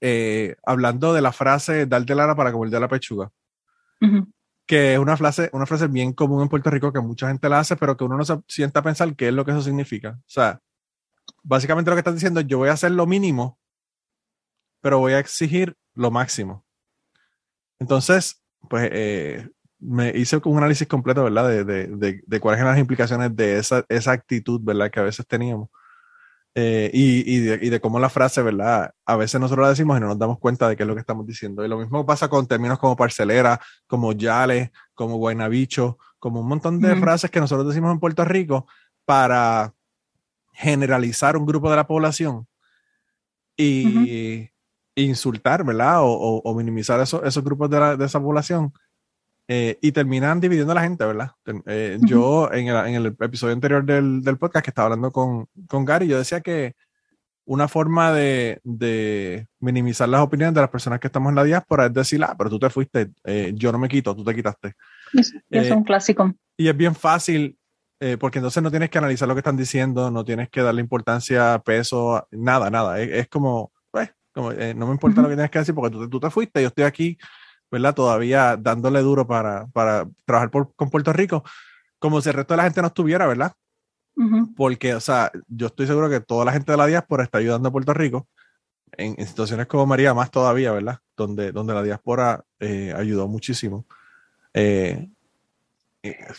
eh, 0.00 0.54
hablando 0.64 1.12
de 1.12 1.22
la 1.22 1.32
frase 1.32 1.86
darte 1.86 2.14
lara 2.14 2.36
para 2.36 2.52
comer 2.52 2.70
de 2.70 2.80
la 2.80 2.88
pechuga. 2.88 3.32
Que 4.64 4.94
es 4.94 4.98
una 5.00 5.16
frase, 5.16 5.50
una 5.52 5.66
frase 5.66 5.88
bien 5.88 6.12
común 6.12 6.42
en 6.42 6.48
Puerto 6.48 6.70
Rico 6.70 6.92
que 6.92 7.00
mucha 7.00 7.26
gente 7.26 7.48
la 7.48 7.58
hace, 7.58 7.74
pero 7.74 7.96
que 7.96 8.04
uno 8.04 8.16
no 8.16 8.24
se 8.24 8.38
sienta 8.46 8.78
a 8.78 8.84
pensar 8.84 9.16
qué 9.16 9.28
es 9.28 9.34
lo 9.34 9.44
que 9.44 9.50
eso 9.50 9.62
significa. 9.62 10.18
O 10.20 10.30
sea, 10.30 10.60
básicamente 11.42 11.90
lo 11.90 11.96
que 11.96 12.00
estás 12.00 12.14
diciendo 12.14 12.38
es 12.38 12.46
yo 12.46 12.58
voy 12.58 12.68
a 12.68 12.74
hacer 12.74 12.92
lo 12.92 13.06
mínimo 13.06 13.58
pero 14.82 14.98
voy 14.98 15.14
a 15.14 15.18
exigir 15.18 15.74
lo 15.94 16.10
máximo. 16.10 16.66
Entonces, 17.78 18.42
pues 18.68 18.90
eh, 18.92 19.48
me 19.78 20.10
hice 20.10 20.40
un 20.44 20.58
análisis 20.58 20.86
completo, 20.86 21.24
¿verdad? 21.24 21.48
De, 21.48 21.64
de, 21.64 22.20
de, 22.24 22.40
cuáles 22.40 22.60
eran 22.60 22.72
las 22.72 22.80
implicaciones 22.80 23.34
de 23.34 23.58
esa, 23.58 23.84
esa, 23.88 24.12
actitud, 24.12 24.60
¿verdad? 24.62 24.90
Que 24.90 25.00
a 25.00 25.04
veces 25.04 25.26
teníamos. 25.26 25.70
Eh, 26.54 26.90
y, 26.92 27.34
y, 27.34 27.40
de, 27.40 27.58
y, 27.62 27.70
de, 27.70 27.80
cómo 27.80 27.98
la 27.98 28.10
frase, 28.10 28.42
¿verdad? 28.42 28.92
A 29.06 29.16
veces 29.16 29.40
nosotros 29.40 29.64
la 29.64 29.70
decimos 29.70 29.96
y 29.96 30.00
no 30.00 30.08
nos 30.08 30.18
damos 30.18 30.38
cuenta 30.38 30.68
de 30.68 30.76
qué 30.76 30.82
es 30.82 30.86
lo 30.86 30.94
que 30.94 31.00
estamos 31.00 31.26
diciendo. 31.26 31.64
Y 31.64 31.68
lo 31.68 31.78
mismo 31.78 32.04
pasa 32.04 32.28
con 32.28 32.46
términos 32.46 32.78
como 32.78 32.96
parcelera, 32.96 33.60
como 33.86 34.12
yale, 34.12 34.70
como 34.94 35.16
guaynabicho, 35.16 35.98
como 36.18 36.40
un 36.40 36.48
montón 36.48 36.78
de 36.78 36.94
frases 36.96 37.30
que 37.30 37.40
nosotros 37.40 37.66
decimos 37.68 37.92
en 37.92 38.00
Puerto 38.00 38.24
Rico 38.24 38.66
para 39.04 39.74
generalizar 40.52 41.36
un 41.36 41.46
grupo 41.46 41.70
de 41.70 41.76
la 41.76 41.86
población. 41.86 42.46
Y, 43.56 44.51
insultar, 44.94 45.64
¿verdad? 45.64 45.98
O, 46.02 46.54
minimizar 46.54 47.00
esos 47.00 47.44
grupos 47.44 47.70
de, 47.70 48.04
esa 48.04 48.20
población 48.20 48.72
eh, 49.48 49.78
y 49.80 49.92
terminan 49.92 50.40
dividiendo 50.40 50.72
a 50.72 50.76
la 50.76 50.82
gente, 50.82 51.04
¿verdad? 51.04 51.32
Eh, 51.66 51.98
yo 52.02 52.50
en 52.52 52.68
el, 52.68 53.06
episodio 53.06 53.54
anterior 53.54 53.84
del, 53.84 54.38
podcast 54.38 54.64
que 54.64 54.70
estaba 54.70 54.86
hablando 54.86 55.10
con, 55.10 55.46
con 55.68 55.84
Gary, 55.84 56.06
yo 56.06 56.18
decía 56.18 56.40
que 56.40 56.74
una 57.44 57.66
forma 57.66 58.12
de, 58.12 58.60
minimizar 59.58 60.08
las 60.08 60.20
opiniones 60.20 60.54
de 60.54 60.60
las 60.60 60.70
personas 60.70 61.00
que 61.00 61.08
estamos 61.08 61.30
en 61.30 61.36
la 61.36 61.44
diáspora 61.44 61.86
es 61.86 61.92
decir, 61.92 62.22
ah, 62.22 62.34
pero 62.38 62.50
tú 62.50 62.58
te 62.58 62.70
fuiste, 62.70 63.10
eh, 63.24 63.52
yo 63.54 63.72
no 63.72 63.78
me 63.78 63.88
quito, 63.88 64.14
tú 64.14 64.24
te 64.24 64.34
quitaste. 64.34 64.74
Es, 65.50 65.70
un 65.70 65.82
clásico. 65.82 66.32
Y 66.56 66.68
es 66.68 66.76
bien 66.76 66.94
fácil, 66.94 67.58
porque 68.18 68.38
entonces 68.38 68.62
no 68.62 68.70
tienes 68.70 68.90
que 68.90 68.98
analizar 68.98 69.28
lo 69.28 69.34
que 69.34 69.40
están 69.40 69.56
diciendo, 69.56 70.10
no 70.10 70.24
tienes 70.24 70.48
que 70.48 70.60
darle 70.60 70.80
importancia, 70.80 71.60
peso, 71.64 72.26
nada, 72.32 72.68
nada. 72.68 73.00
es 73.00 73.28
como, 73.28 73.70
eh, 74.34 74.74
no 74.74 74.86
me 74.86 74.92
importa 74.92 75.22
lo 75.22 75.28
que 75.28 75.34
tienes 75.34 75.50
que 75.50 75.58
decir 75.58 75.74
porque 75.74 75.90
tú, 75.90 76.08
tú, 76.08 76.20
te 76.20 76.30
fuiste, 76.30 76.62
yo 76.62 76.68
estoy 76.68 76.84
aquí, 76.84 77.18
¿verdad? 77.70 77.94
Todavía 77.94 78.56
dándole 78.56 79.00
duro 79.00 79.26
para, 79.26 79.66
para 79.68 80.06
trabajar 80.24 80.50
con 80.50 80.90
Puerto 80.90 81.12
Rico, 81.12 81.44
como 81.98 82.20
si 82.20 82.28
el 82.28 82.34
resto 82.34 82.54
de 82.54 82.58
la 82.58 82.64
gente 82.64 82.80
no 82.80 82.88
estuviera, 82.88 83.26
¿verdad? 83.26 83.52
Porque, 84.56 84.94
o 84.94 85.00
sea, 85.00 85.32
yo 85.48 85.68
estoy 85.68 85.86
seguro 85.86 86.10
que 86.10 86.20
toda 86.20 86.44
la 86.44 86.52
gente 86.52 86.70
de 86.70 86.78
la 86.78 86.86
diáspora 86.86 87.24
está 87.24 87.38
ayudando 87.38 87.68
a 87.68 87.72
Puerto 87.72 87.94
Rico 87.94 88.28
en, 88.92 89.26
situaciones 89.26 89.66
como 89.66 89.86
María, 89.86 90.14
más 90.14 90.30
todavía, 90.30 90.72
¿verdad? 90.72 90.98
Donde, 91.16 91.52
donde 91.52 91.74
la 91.74 91.82
diáspora 91.82 92.44
eh, 92.60 92.92
ayudó 92.96 93.26
muchísimo. 93.26 93.86
Eh, 94.52 95.08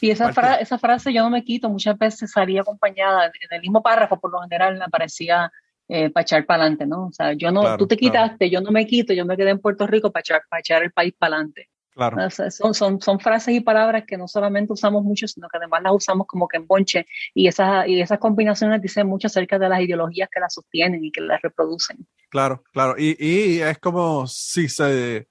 y 0.02 0.12
esa, 0.12 0.30
esa 0.60 0.78
frase 0.78 1.14
yo 1.14 1.24
no 1.24 1.30
me 1.30 1.44
quito, 1.44 1.70
muchas 1.70 1.98
veces 1.98 2.32
salía 2.32 2.62
acompañada 2.62 3.26
en 3.28 3.32
el 3.50 3.62
mismo 3.62 3.82
párrafo, 3.82 4.20
por 4.20 4.32
lo 4.32 4.42
general 4.42 4.82
aparecía 4.82 5.52
eh, 5.88 6.10
para 6.10 6.22
echar 6.22 6.46
para 6.46 6.64
adelante, 6.64 6.86
¿no? 6.86 7.08
O 7.08 7.12
sea, 7.12 7.34
yo 7.34 7.52
no, 7.52 7.78
tú 7.78 7.88
te 7.88 7.98
quitaste, 7.98 8.50
yo 8.50 8.62
no 8.62 8.72
me 8.72 8.88
quito, 8.88 9.14
yo 9.14 9.26
me 9.26 9.36
quedé 9.36 9.52
en 9.52 9.60
Puerto 9.60 9.86
Rico 9.86 10.12
para 10.12 10.22
echar, 10.22 10.42
para 10.50 10.60
echar 10.60 10.84
el 10.84 10.92
país 10.92 11.14
para 11.18 11.36
adelante. 11.36 11.70
Claro. 11.94 12.18
son, 12.32 12.74
son, 12.74 13.02
son, 13.02 13.20
frases 13.20 13.54
y 13.54 13.62
palabras 13.62 14.04
que 14.08 14.18
no 14.18 14.28
solamente 14.28 14.74
usamos 14.74 15.04
mucho, 15.04 15.28
sino 15.28 15.48
que 15.48 15.58
además 15.58 15.84
las 15.84 15.94
usamos 15.94 16.26
como 16.26 16.48
que 16.48 16.58
en 16.58 16.66
bonche 16.66 17.06
y 17.36 17.48
esas, 17.48 17.88
y 17.88 18.02
esas 18.02 18.18
combinaciones 18.18 18.82
dicen 18.82 19.06
mucho 19.06 19.28
acerca 19.28 19.60
de 19.60 19.70
las 19.70 19.80
ideologías 19.80 20.28
que 20.32 20.40
las 20.40 20.56
sostienen 20.56 21.04
y 21.06 21.12
que 21.12 21.22
las 21.22 21.40
reproducen. 21.44 22.08
Claro, 22.30 22.64
claro. 22.72 22.96
Y, 22.98 23.16
y 23.24 23.62
es 23.62 23.78
como 23.78 24.26
si 24.26 24.70
se, 24.70 25.28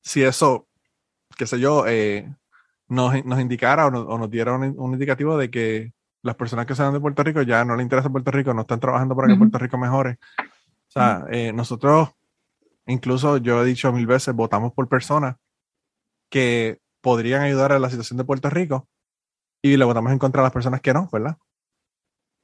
si 0.00 0.22
eso, 0.22 0.68
qué 1.36 1.46
sé 1.46 1.58
yo, 1.58 1.84
eh, 1.88 2.28
nos, 2.86 3.24
nos, 3.24 3.40
indicara 3.40 3.86
o, 3.86 3.88
o 3.88 4.18
nos 4.18 4.30
diera 4.30 4.54
un, 4.54 4.74
un, 4.78 4.92
indicativo 4.92 5.36
de 5.36 5.50
que 5.50 5.92
las 6.22 6.36
personas 6.36 6.66
que 6.66 6.74
salen 6.74 6.92
de 6.92 7.00
Puerto 7.00 7.22
Rico 7.22 7.42
ya 7.42 7.64
no 7.64 7.76
les 7.76 7.84
interesa 7.84 8.10
Puerto 8.10 8.30
Rico, 8.30 8.52
no 8.52 8.62
están 8.62 8.80
trabajando 8.80 9.16
para 9.16 9.28
que 9.28 9.36
Puerto 9.36 9.58
Rico 9.58 9.78
mejore. 9.78 10.18
O 10.38 10.92
sea, 10.92 11.24
eh, 11.30 11.52
nosotros, 11.52 12.10
incluso 12.86 13.38
yo 13.38 13.62
he 13.62 13.66
dicho 13.66 13.92
mil 13.92 14.06
veces, 14.06 14.34
votamos 14.34 14.72
por 14.72 14.88
personas 14.88 15.36
que 16.28 16.80
podrían 17.00 17.42
ayudar 17.42 17.72
a 17.72 17.78
la 17.78 17.90
situación 17.90 18.18
de 18.18 18.24
Puerto 18.24 18.50
Rico 18.50 18.88
y 19.62 19.76
le 19.76 19.84
votamos 19.84 20.12
en 20.12 20.18
contra 20.18 20.42
a 20.42 20.44
las 20.44 20.52
personas 20.52 20.80
que 20.80 20.92
no, 20.92 21.08
¿verdad? 21.12 21.36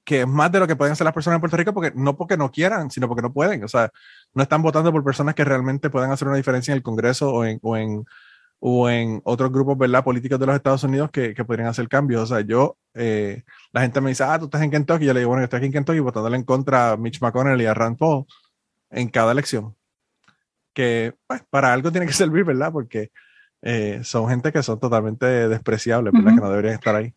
Que 0.05 0.21
es 0.21 0.29
más 0.29 0.53
de 0.53 0.61
lo 0.61 0.67
que 0.67 0.77
pueden 0.77 0.93
hacer 0.93 1.05
las 1.05 1.15
personas 1.15 1.37
en 1.37 1.41
Puerto 1.41 1.57
Rico, 1.57 1.75
porque 1.75 1.93
no 1.95 2.17
porque 2.17 2.37
no 2.37 2.51
quieran, 2.53 2.91
sino 2.91 3.09
porque 3.09 3.23
no 3.23 3.33
pueden. 3.33 3.65
O 3.65 3.69
sea, 3.69 3.91
no 4.35 4.43
están 4.43 4.63
votando 4.63 4.93
por 4.93 5.03
personas 5.05 5.35
que 5.35 5.45
realmente 5.45 5.91
puedan 5.91 6.13
hacer 6.13 6.29
una 6.29 6.37
diferencia 6.37 6.73
en 6.73 6.77
el 6.77 6.83
Congreso 6.83 7.33
o 7.33 7.45
en, 7.45 7.59
o 7.63 7.77
en 7.77 8.05
o 8.59 8.89
en 8.89 9.21
otros 9.25 9.53
grupos, 9.53 9.77
¿verdad? 9.77 10.03
Políticos 10.03 10.39
de 10.41 10.47
los 10.47 10.57
Estados 10.57 10.83
Unidos 10.85 11.11
que, 11.11 11.35
que 11.35 11.45
podrían 11.45 11.69
hacer 11.69 11.89
cambios. 11.89 12.23
O 12.23 12.27
sea, 12.27 12.41
yo, 12.41 12.77
eh, 12.95 13.45
la 13.73 13.83
gente 13.83 14.01
me 14.01 14.11
dice, 14.11 14.25
ah, 14.25 14.39
tú 14.39 14.47
estás 14.47 14.63
en 14.63 14.71
Kentucky. 14.71 15.05
Yo 15.05 15.13
le 15.13 15.21
digo, 15.21 15.31
bueno, 15.31 15.43
yo 15.43 15.45
estoy 15.45 15.59
aquí 15.59 15.67
en 15.67 15.73
Kentucky 15.73 16.01
votándole 16.01 16.37
en 16.37 16.45
contra 16.45 16.93
a 16.93 16.97
Mitch 16.97 17.21
McConnell 17.21 17.61
y 17.61 17.67
a 17.67 17.75
Rand 17.75 17.99
Paul 17.99 18.25
en 18.91 19.09
cada 19.09 19.33
elección. 19.33 19.75
Que, 20.73 21.15
pues, 21.27 21.43
para 21.51 21.73
algo 21.73 21.91
tiene 21.91 22.07
que 22.07 22.13
servir, 22.15 22.45
¿verdad? 22.45 22.73
Porque 22.73 23.11
eh, 23.63 24.01
son 24.03 24.29
gente 24.29 24.53
que 24.53 24.63
son 24.63 24.81
totalmente 24.81 25.27
despreciables, 25.49 26.13
¿verdad? 26.13 26.35
Que 26.35 26.41
no 26.41 26.51
deberían 26.51 26.75
estar 26.75 26.95
ahí. 26.95 27.15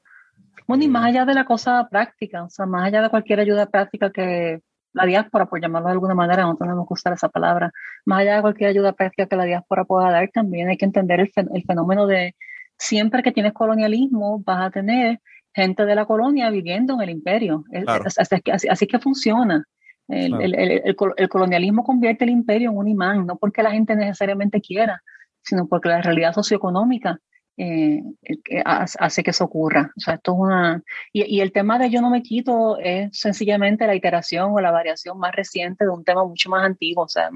Bueno, 0.67 0.83
y 0.83 0.87
más 0.87 1.05
allá 1.05 1.25
de 1.25 1.33
la 1.33 1.45
cosa 1.45 1.87
práctica, 1.89 2.43
o 2.43 2.49
sea, 2.49 2.67
más 2.67 2.85
allá 2.85 3.01
de 3.01 3.09
cualquier 3.09 3.39
ayuda 3.39 3.65
práctica 3.65 4.11
que 4.11 4.61
la 4.93 5.05
diáspora, 5.05 5.45
por 5.45 5.61
llamarlo 5.61 5.87
de 5.87 5.93
alguna 5.93 6.15
manera, 6.15 6.43
no 6.43 6.55
tenemos 6.55 6.87
que 6.87 6.93
usar 6.93 7.13
esa 7.13 7.29
palabra, 7.29 7.71
más 8.05 8.21
allá 8.21 8.35
de 8.37 8.41
cualquier 8.41 8.69
ayuda 8.71 8.93
práctica 8.93 9.27
que 9.27 9.35
la 9.35 9.45
diáspora 9.45 9.85
pueda 9.85 10.11
dar, 10.11 10.29
también 10.33 10.69
hay 10.69 10.77
que 10.77 10.85
entender 10.85 11.19
el, 11.19 11.31
fenómeno 11.65 12.07
de 12.07 12.35
siempre 12.77 13.23
que 13.23 13.31
tienes 13.31 13.53
colonialismo, 13.53 14.41
vas 14.45 14.67
a 14.67 14.71
tener 14.71 15.19
gente 15.53 15.85
de 15.85 15.95
la 15.95 16.05
colonia 16.05 16.49
viviendo 16.49 16.93
en 16.95 17.01
el 17.01 17.09
imperio. 17.09 17.63
Así, 18.69 18.87
que 18.87 18.99
funciona. 18.99 19.63
El, 20.07 20.95
colonialismo 21.29 21.83
convierte 21.83 22.23
el 22.23 22.31
imperio 22.31 22.71
en 22.71 22.77
un 22.77 22.87
imán, 22.87 23.25
no 23.25 23.37
porque 23.37 23.61
la 23.61 23.71
gente 23.71 23.95
necesariamente 23.95 24.61
quiera, 24.61 25.01
sino 25.41 25.67
porque 25.67 25.89
la 25.89 26.01
realidad 26.01 26.33
socioeconómica 26.33 27.19
eh, 27.61 28.01
hace 28.63 29.21
que 29.21 29.31
eso 29.31 29.43
ocurra. 29.43 29.91
O 29.97 29.99
sea, 29.99 30.13
esto 30.13 30.31
es 30.31 30.37
una... 30.39 30.81
Y, 31.11 31.41
el 31.41 31.51
tema 31.51 31.77
de 31.77 31.89
yo 31.89 32.01
no 32.01 32.09
me 32.09 32.23
quito 32.23 32.77
es 32.79 33.09
sencillamente 33.11 33.85
la 33.85 33.95
iteración 33.95 34.51
o 34.53 34.61
la 34.61 34.71
variación 34.71 35.19
más 35.19 35.35
reciente 35.35 35.83
de 35.83 35.91
un 35.91 36.05
tema 36.05 36.23
mucho 36.23 36.49
más 36.49 36.65
antiguo. 36.65 37.03
O 37.03 37.09
sea, 37.09 37.29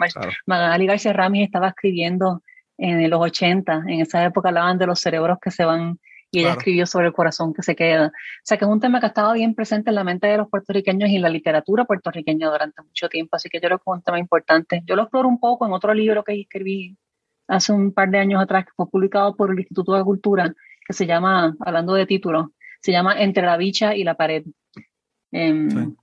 Magali 0.46 0.86
García 0.86 1.12
Ramis 1.12 1.44
estaba 1.46 1.68
escribiendo 1.68 2.42
en 2.78 3.10
los 3.10 3.20
80, 3.20 3.84
en 3.88 4.00
esa 4.00 4.24
época 4.24 4.48
hablaban 4.48 4.78
de 4.78 4.88
los 4.88 5.00
cerebros 5.00 5.40
que 5.42 5.52
se 5.52 5.66
van 5.66 6.00
y 6.32 6.40
ella 6.40 6.54
escribió 6.54 6.88
sobre 6.88 7.08
el 7.08 7.14
corazón 7.14 7.54
que 7.54 7.62
se 7.62 7.76
queda. 7.76 8.08
O 8.08 8.12
sea, 8.44 8.58
que 8.58 8.66
es 8.66 8.72
un 8.72 8.80
tema 8.80 9.00
que 9.00 9.06
ha 9.06 9.10
estado 9.10 9.34
bien 9.34 9.54
presente 9.54 9.92
en 9.92 9.96
la 9.96 10.04
mente 10.04 10.28
de 10.28 10.38
los 10.38 10.50
puertorriqueños 10.50 11.10
y 11.10 11.18
en 11.18 11.22
la 11.22 11.30
literatura 11.30 11.86
puertorriqueña 11.86 12.50
durante 12.50 12.82
mucho 12.82 13.08
tiempo, 13.08 13.36
así 13.36 13.50
que 13.50 13.60
yo 13.60 13.68
creo 13.68 13.78
que 13.78 13.84
es 13.86 13.94
un 13.94 14.02
tema 14.02 14.18
importante. 14.18 14.82
Yo 14.86 14.96
lo 14.96 15.04
exploro 15.04 15.28
un 15.28 15.40
poco 15.40 15.68
en 15.68 15.74
otro 15.74 15.94
libro 15.94 16.24
que 16.24 16.34
escribí 16.40 16.98
hace 17.56 17.72
un 17.72 17.94
par 17.94 18.10
de 18.10 18.20
años 18.20 18.42
atrás, 18.42 18.66
que 18.66 18.72
fue 18.76 18.90
publicado 18.90 19.36
por 19.36 19.52
el 19.52 19.60
Instituto 19.60 19.94
de 19.94 20.04
Cultura, 20.04 20.54
que 20.86 20.94
se 20.94 21.06
llama, 21.06 21.56
hablando 21.60 21.94
de 21.94 22.06
título, 22.06 22.54
se 22.82 22.92
llama 22.92 23.20
Entre 23.22 23.44
la 23.44 23.58
bicha 23.58 23.96
y 23.96 24.04
la 24.04 24.16
pared. 24.16 24.44
Em, 25.32 25.96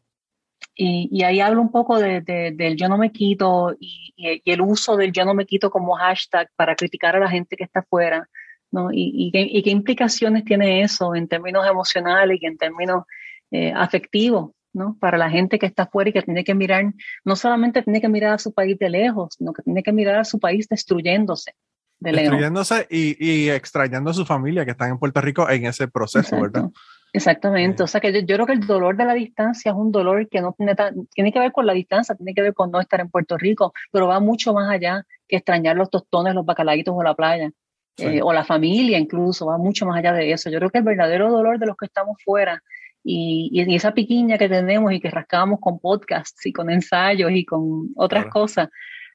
y, 0.75 1.23
ahí 1.25 1.41
hablo 1.41 1.61
un 1.61 1.71
poco 1.71 1.99
de, 1.99 2.23
del 2.23 2.77
yo 2.77 2.89
no 2.89 2.97
me 2.97 3.13
quito 3.13 3.77
y, 3.79 4.15
el 4.17 4.61
uso 4.61 4.97
del 4.97 5.13
yo 5.13 5.25
no 5.25 5.35
me 5.35 5.47
quito 5.47 5.71
como 5.71 5.95
hashtag 5.95 6.49
para 6.57 6.75
criticar 6.75 7.17
a 7.17 7.21
la 7.21 7.29
gente 7.29 7.57
que 7.57 7.65
está 7.65 7.81
afuera, 7.81 8.29
¿no? 8.71 8.89
Y, 8.93 9.31
qué, 9.33 9.71
implicaciones 9.71 10.45
tiene 10.45 10.83
eso 10.83 11.15
en 11.15 11.29
términos 11.29 11.67
emocionales 11.67 12.39
y 12.41 12.47
en 12.47 12.57
términos 12.57 13.05
eh, 13.51 13.73
afectivos 13.75 14.53
¿no? 14.73 14.97
Para 15.01 15.19
la 15.19 15.31
gente 15.31 15.59
que 15.59 15.67
está 15.67 15.85
afuera 15.85 16.11
y 16.11 16.13
que 16.13 16.23
tiene 16.23 16.45
que 16.45 16.55
mirar, 16.55 16.93
no 17.25 17.37
solamente 17.37 17.83
tiene 17.83 18.01
que 18.01 18.09
mirar 18.09 18.35
a 18.35 18.39
su 18.39 18.53
país 18.53 18.79
de 18.79 18.91
lejos, 18.91 19.35
sino 19.37 19.53
que 19.53 19.63
tiene 19.63 19.83
que 19.83 19.93
mirar 19.93 20.17
a 20.17 20.25
su 20.25 20.39
país 20.39 20.69
destruyéndose. 20.69 21.55
De 21.99 22.13
destruyéndose 22.13 22.87
y, 22.89 23.17
y, 23.25 23.51
extrañando 23.51 24.11
a 24.11 24.15
su 24.15 24.25
familia 24.25 24.65
que 24.65 24.71
están 24.71 24.91
en 24.91 24.99
Puerto 24.99 25.21
Rico 25.21 25.49
en 25.51 25.67
ese 25.67 25.87
proceso, 25.87 26.41
¿verdad? 26.41 26.71
Exactamente, 27.13 27.83
o 27.83 27.87
sea 27.89 28.01
que 28.01 28.25
yo, 28.25 28.35
creo 28.37 28.47
que 28.47 28.53
el 28.53 28.67
dolor 28.67 28.97
de 28.97 29.05
la 29.05 29.15
distancia 29.15 29.73
es 29.73 29.77
un 29.77 29.91
dolor 29.91 30.29
que 30.29 30.41
no 30.41 30.55
tiene, 30.57 30.77
tiene 31.13 31.33
que 31.33 31.41
ver 31.41 31.51
con 31.51 31.67
la 31.67 31.73
distancia, 31.73 32.15
tiene 32.15 32.35
que 32.35 32.43
ver 32.43 32.55
con 32.55 32.71
no 32.71 32.81
estar 32.81 33.01
en 33.01 33.11
Puerto 33.11 33.37
Rico, 33.37 33.73
pero 33.91 34.07
va 34.07 34.21
mucho 34.21 34.55
más 34.55 34.71
allá 34.71 35.05
que 35.27 35.37
extrañar 35.37 35.77
los 35.77 35.91
tostones, 35.91 36.35
los 36.35 36.47
bacalaitos 36.47 36.95
o 36.97 37.03
la 37.03 37.15
playa, 37.15 37.51
eh, 37.97 38.23
o 38.23 38.33
la 38.33 38.45
familia 38.45 38.97
incluso, 38.99 39.47
va 39.47 39.59
mucho 39.59 39.87
más 39.87 39.99
allá 39.99 40.13
de 40.13 40.33
eso. 40.33 40.51
Yo 40.51 40.59
creo 40.59 40.71
que 40.71 40.79
el 40.79 40.85
verdadero 40.85 41.31
dolor 41.31 41.59
de 41.59 41.67
los 41.67 41.77
que 41.77 41.87
estamos 41.87 42.17
fuera 42.25 42.63
y, 43.03 43.51
y, 43.53 43.75
esa 43.75 43.93
piquiña 43.93 44.39
que 44.39 44.49
tenemos 44.49 44.93
y 44.93 45.01
que 45.01 45.11
rascamos 45.11 45.59
con 45.61 45.79
podcasts 45.79 46.45
y 46.47 46.53
con 46.53 46.71
ensayos 46.71 47.31
y 47.33 47.45
con 47.45 47.91
otras 47.97 48.27
cosas, 48.27 48.69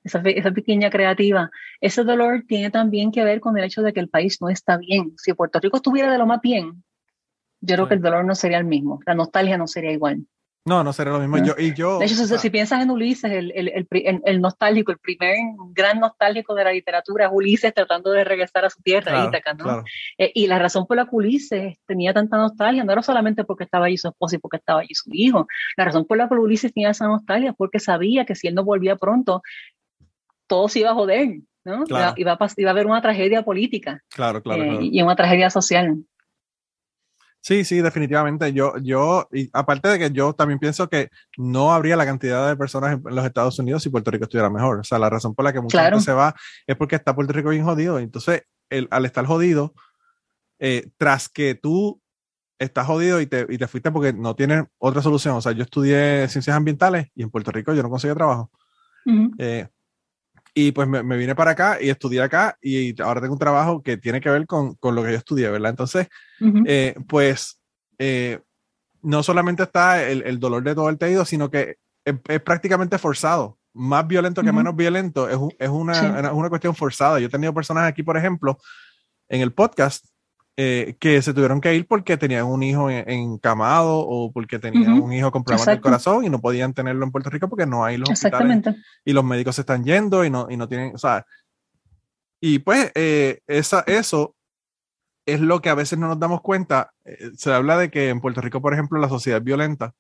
esa, 0.04 0.22
esa 0.26 0.52
pequeña 0.52 0.90
creativa, 0.90 1.50
ese 1.82 2.04
dolor 2.04 2.44
tiene 2.48 2.72
también 2.72 3.12
que 3.12 3.24
ver 3.24 3.40
con 3.40 3.58
el 3.58 3.64
hecho 3.64 3.82
de 3.82 3.94
que 3.94 4.00
el 4.00 4.10
país 4.10 4.42
no 4.42 4.50
está 4.50 4.78
bien. 4.78 5.14
Si 5.18 5.34
Puerto 5.34 5.60
Rico 5.60 5.78
estuviera 5.78 6.12
de 6.12 6.18
lo 6.18 6.26
más 6.26 6.42
bien, 6.42 6.84
yo 7.62 7.76
creo 7.76 7.88
que 7.88 7.96
el 7.96 8.02
dolor 8.02 8.26
no 8.26 8.36
sería 8.36 8.58
el 8.58 8.66
mismo, 8.66 9.00
la 9.06 9.16
nostalgia 9.16 9.58
no 9.58 9.68
sería 9.68 9.92
igual. 9.92 10.26
No, 10.68 10.84
no 10.84 10.94
sería 10.94 11.14
lo 11.14 11.20
mismo. 11.20 11.38
Yo, 11.46 11.54
y 11.60 11.76
yo, 11.76 12.00
de 12.00 12.06
hecho, 12.06 12.26
si, 12.26 12.50
piensas 12.50 12.82
en 12.82 12.90
Ulises, 12.90 13.32
el, 13.32 13.52
el, 13.56 13.88
el, 14.26 14.42
nostálgico, 14.42 14.92
el 14.92 14.98
primer 14.98 15.36
gran 15.70 16.00
nostálgico 16.00 16.56
de 16.56 16.64
la 16.64 16.72
literatura 16.72 17.26
es 17.26 17.32
Ulises 17.32 17.72
tratando 17.72 18.10
de 18.10 18.24
regresar 18.24 18.66
a 18.66 18.72
su 18.72 18.82
tierra, 18.82 19.26
Ítaca, 19.26 19.54
¿no? 19.54 19.84
Eh, 20.18 20.32
y 20.34 20.48
la 20.48 20.58
razón 20.58 20.88
por 20.88 20.98
la 20.98 21.06
que 21.06 21.16
Ulises 21.16 21.78
tenía 21.86 22.14
tanta 22.14 22.38
nostalgia 22.38 22.84
no 22.84 22.92
era 22.92 23.04
solamente 23.04 23.44
porque 23.44 23.66
estaba 23.66 23.86
allí 23.86 23.98
su 23.98 24.08
esposo 24.08 24.38
y 24.38 24.40
porque 24.40 24.58
estaba 24.58 24.80
allí 24.80 24.96
su 24.96 25.12
hijo. 25.14 25.46
La 25.78 25.86
razón 25.86 26.06
por 26.06 26.18
la 26.18 26.28
que 26.28 26.34
Ulises 26.34 26.74
tenía 26.74 26.90
esa 26.90 27.06
nostalgia 27.06 27.52
es 27.52 27.56
porque 27.56 27.80
sabía 27.80 28.26
que 28.26 28.34
si 28.34 28.48
él 28.48 28.56
no 28.56 28.64
volvía 28.64 28.96
pronto, 28.96 29.44
todo 30.48 30.68
se 30.68 30.80
iba 30.80 30.90
a 30.90 30.96
joder, 30.96 31.42
¿no? 31.64 31.84
Iba, 31.88 32.16
iba, 32.18 32.32
a, 32.40 32.48
iba, 32.58 32.70
a, 32.70 32.72
haber 32.72 32.88
una 32.88 33.04
tragedia 33.04 33.44
política. 33.44 34.02
Claro, 34.10 34.42
claro, 34.42 34.64
eh, 34.64 34.80
Y 34.82 35.00
una 35.04 35.16
tragedia 35.16 35.52
social. 35.52 36.04
Sí, 37.46 37.64
sí, 37.64 37.80
definitivamente. 37.80 38.52
Yo, 38.54 38.74
yo, 38.82 39.30
y 39.32 39.52
aparte 39.54 39.88
de 39.88 40.00
que 40.00 40.10
yo 40.10 40.34
también 40.34 40.58
pienso 40.58 40.90
que 40.90 41.10
no 41.38 41.76
habría 41.76 41.96
la 41.96 42.04
cantidad 42.04 42.48
de 42.48 42.56
personas 42.56 42.94
en 42.94 43.16
los 43.16 43.24
Estados 43.24 43.60
Unidos 43.60 43.84
si 43.84 43.92
Puerto 43.92 44.10
Rico 44.10 44.24
estuviera 44.24 44.50
mejor. 44.50 44.80
O 44.80 44.84
sea, 44.84 44.98
la 44.98 45.12
razón 45.12 45.36
por 45.36 45.46
la 45.46 45.54
que 45.54 45.62
mucha 45.62 45.84
gente 45.84 46.02
se 46.02 46.12
va 46.12 46.34
es 46.66 46.76
porque 46.76 46.96
está 46.96 47.14
Puerto 47.14 47.34
Rico 47.34 47.50
bien 47.50 47.64
jodido. 47.64 48.00
Entonces, 48.00 48.42
el, 48.72 48.88
al 48.90 49.06
estar 49.06 49.28
jodido, 49.28 49.76
eh, 50.58 50.90
tras 50.98 51.30
que 51.30 51.54
tú 51.54 52.02
estás 52.58 52.88
jodido 52.88 53.22
y 53.22 53.28
te, 53.28 53.46
y 53.48 53.60
te 53.60 53.68
fuiste 53.68 53.92
porque 53.92 54.12
no 54.12 54.36
tienes 54.36 54.64
otra 54.80 55.04
solución. 55.04 55.36
O 55.36 55.42
sea, 55.42 55.52
yo 55.52 55.62
estudié 55.62 56.28
ciencias 56.30 56.58
ambientales 56.58 57.10
y 57.14 57.22
en 57.22 57.30
Puerto 57.30 57.52
Rico 57.52 57.76
yo 57.76 57.84
no 57.84 57.92
conseguí 57.92 58.16
trabajo. 58.16 58.50
Y 60.58 60.72
pues 60.72 60.88
me, 60.88 61.18
vine 61.18 61.36
para 61.36 61.52
acá 61.52 61.78
y 61.82 61.90
estudié 61.90 62.22
acá 62.22 62.58
y 62.62 63.00
ahora 63.02 63.20
tengo 63.20 63.34
un 63.34 63.40
trabajo 63.40 63.84
que 63.84 63.98
tiene 63.98 64.22
que 64.22 64.30
ver 64.30 64.48
con, 64.48 64.76
con 64.76 64.96
lo 64.96 65.04
que 65.04 65.12
yo 65.12 65.18
estudié, 65.18 65.50
¿verdad? 65.50 65.72
Entonces, 65.72 66.08
eh, 66.66 66.96
pues 67.10 67.60
eh, 68.00 68.40
no 69.02 69.22
solamente 69.22 69.64
está 69.64 70.02
el, 70.08 70.24
el, 70.24 70.40
dolor 70.40 70.64
de 70.64 70.74
todo 70.74 70.88
el 70.88 70.98
tejido, 70.98 71.26
sino 71.26 71.52
que 71.52 71.76
es, 72.06 72.42
prácticamente 72.42 72.98
forzado. 72.98 73.60
Más 73.74 74.08
violento 74.08 74.42
que 74.42 74.54
menos 74.54 74.74
violento, 74.78 75.28
es, 75.28 75.38
es 75.60 75.68
una, 75.70 76.32
una 76.32 76.48
cuestión 76.48 76.74
forzada. 76.74 77.20
Yo 77.20 77.28
he 77.28 77.30
tenido 77.30 77.54
personas 77.54 77.84
aquí, 77.90 78.04
por 78.04 78.16
ejemplo, 78.16 78.58
en 79.28 79.42
el 79.42 79.52
podcast 79.52 80.06
eh, 80.58 80.96
que 81.00 81.22
se 81.22 81.34
tuvieron 81.34 81.60
que 81.60 81.76
ir 81.76 81.86
porque 81.86 82.16
tenían 82.16 82.46
un 82.46 82.64
hijo 82.64 82.90
encamado 82.90 84.00
o 84.00 84.32
porque 84.32 84.58
tenían 84.58 85.02
un 85.02 85.12
hijo 85.12 85.30
con 85.32 85.44
problemas 85.44 85.66
del 85.66 85.82
corazón 85.82 86.24
y 86.24 86.30
no 86.30 86.40
podían 86.40 86.74
tenerlo 86.74 87.04
en 87.04 87.12
Puerto 87.12 87.30
Rico 87.30 87.50
porque 87.50 87.66
no 87.66 87.84
hay 87.84 87.98
los 87.98 88.10
hospitales 88.10 88.64
y 89.04 89.12
los 89.12 89.24
médicos 89.24 89.56
se 89.56 89.62
están 89.62 89.84
yendo 89.84 90.24
y 90.24 90.30
no, 90.30 90.48
y 90.50 90.56
no 90.56 90.68
tienen, 90.68 90.96
o 90.96 90.98
sea, 90.98 91.26
y 92.40 92.60
pues 92.60 92.92
eh, 92.96 93.40
esa, 93.48 93.84
eso 93.88 94.36
es 95.26 95.42
lo 95.42 95.62
que 95.62 95.70
a 95.70 95.76
veces 95.76 95.98
no 95.98 96.08
nos 96.08 96.20
damos 96.20 96.42
cuenta. 96.42 96.92
Eh, 97.04 97.32
se 97.36 97.52
habla 97.52 97.78
de 97.78 97.90
que 97.90 98.10
en 98.10 98.22
Puerto 98.22 98.42
Rico, 98.42 98.62
por 98.62 98.74
ejemplo, 98.74 99.00
la 99.00 99.10
sociedad 99.10 99.40
es 99.40 99.44
violenta, 99.44 99.94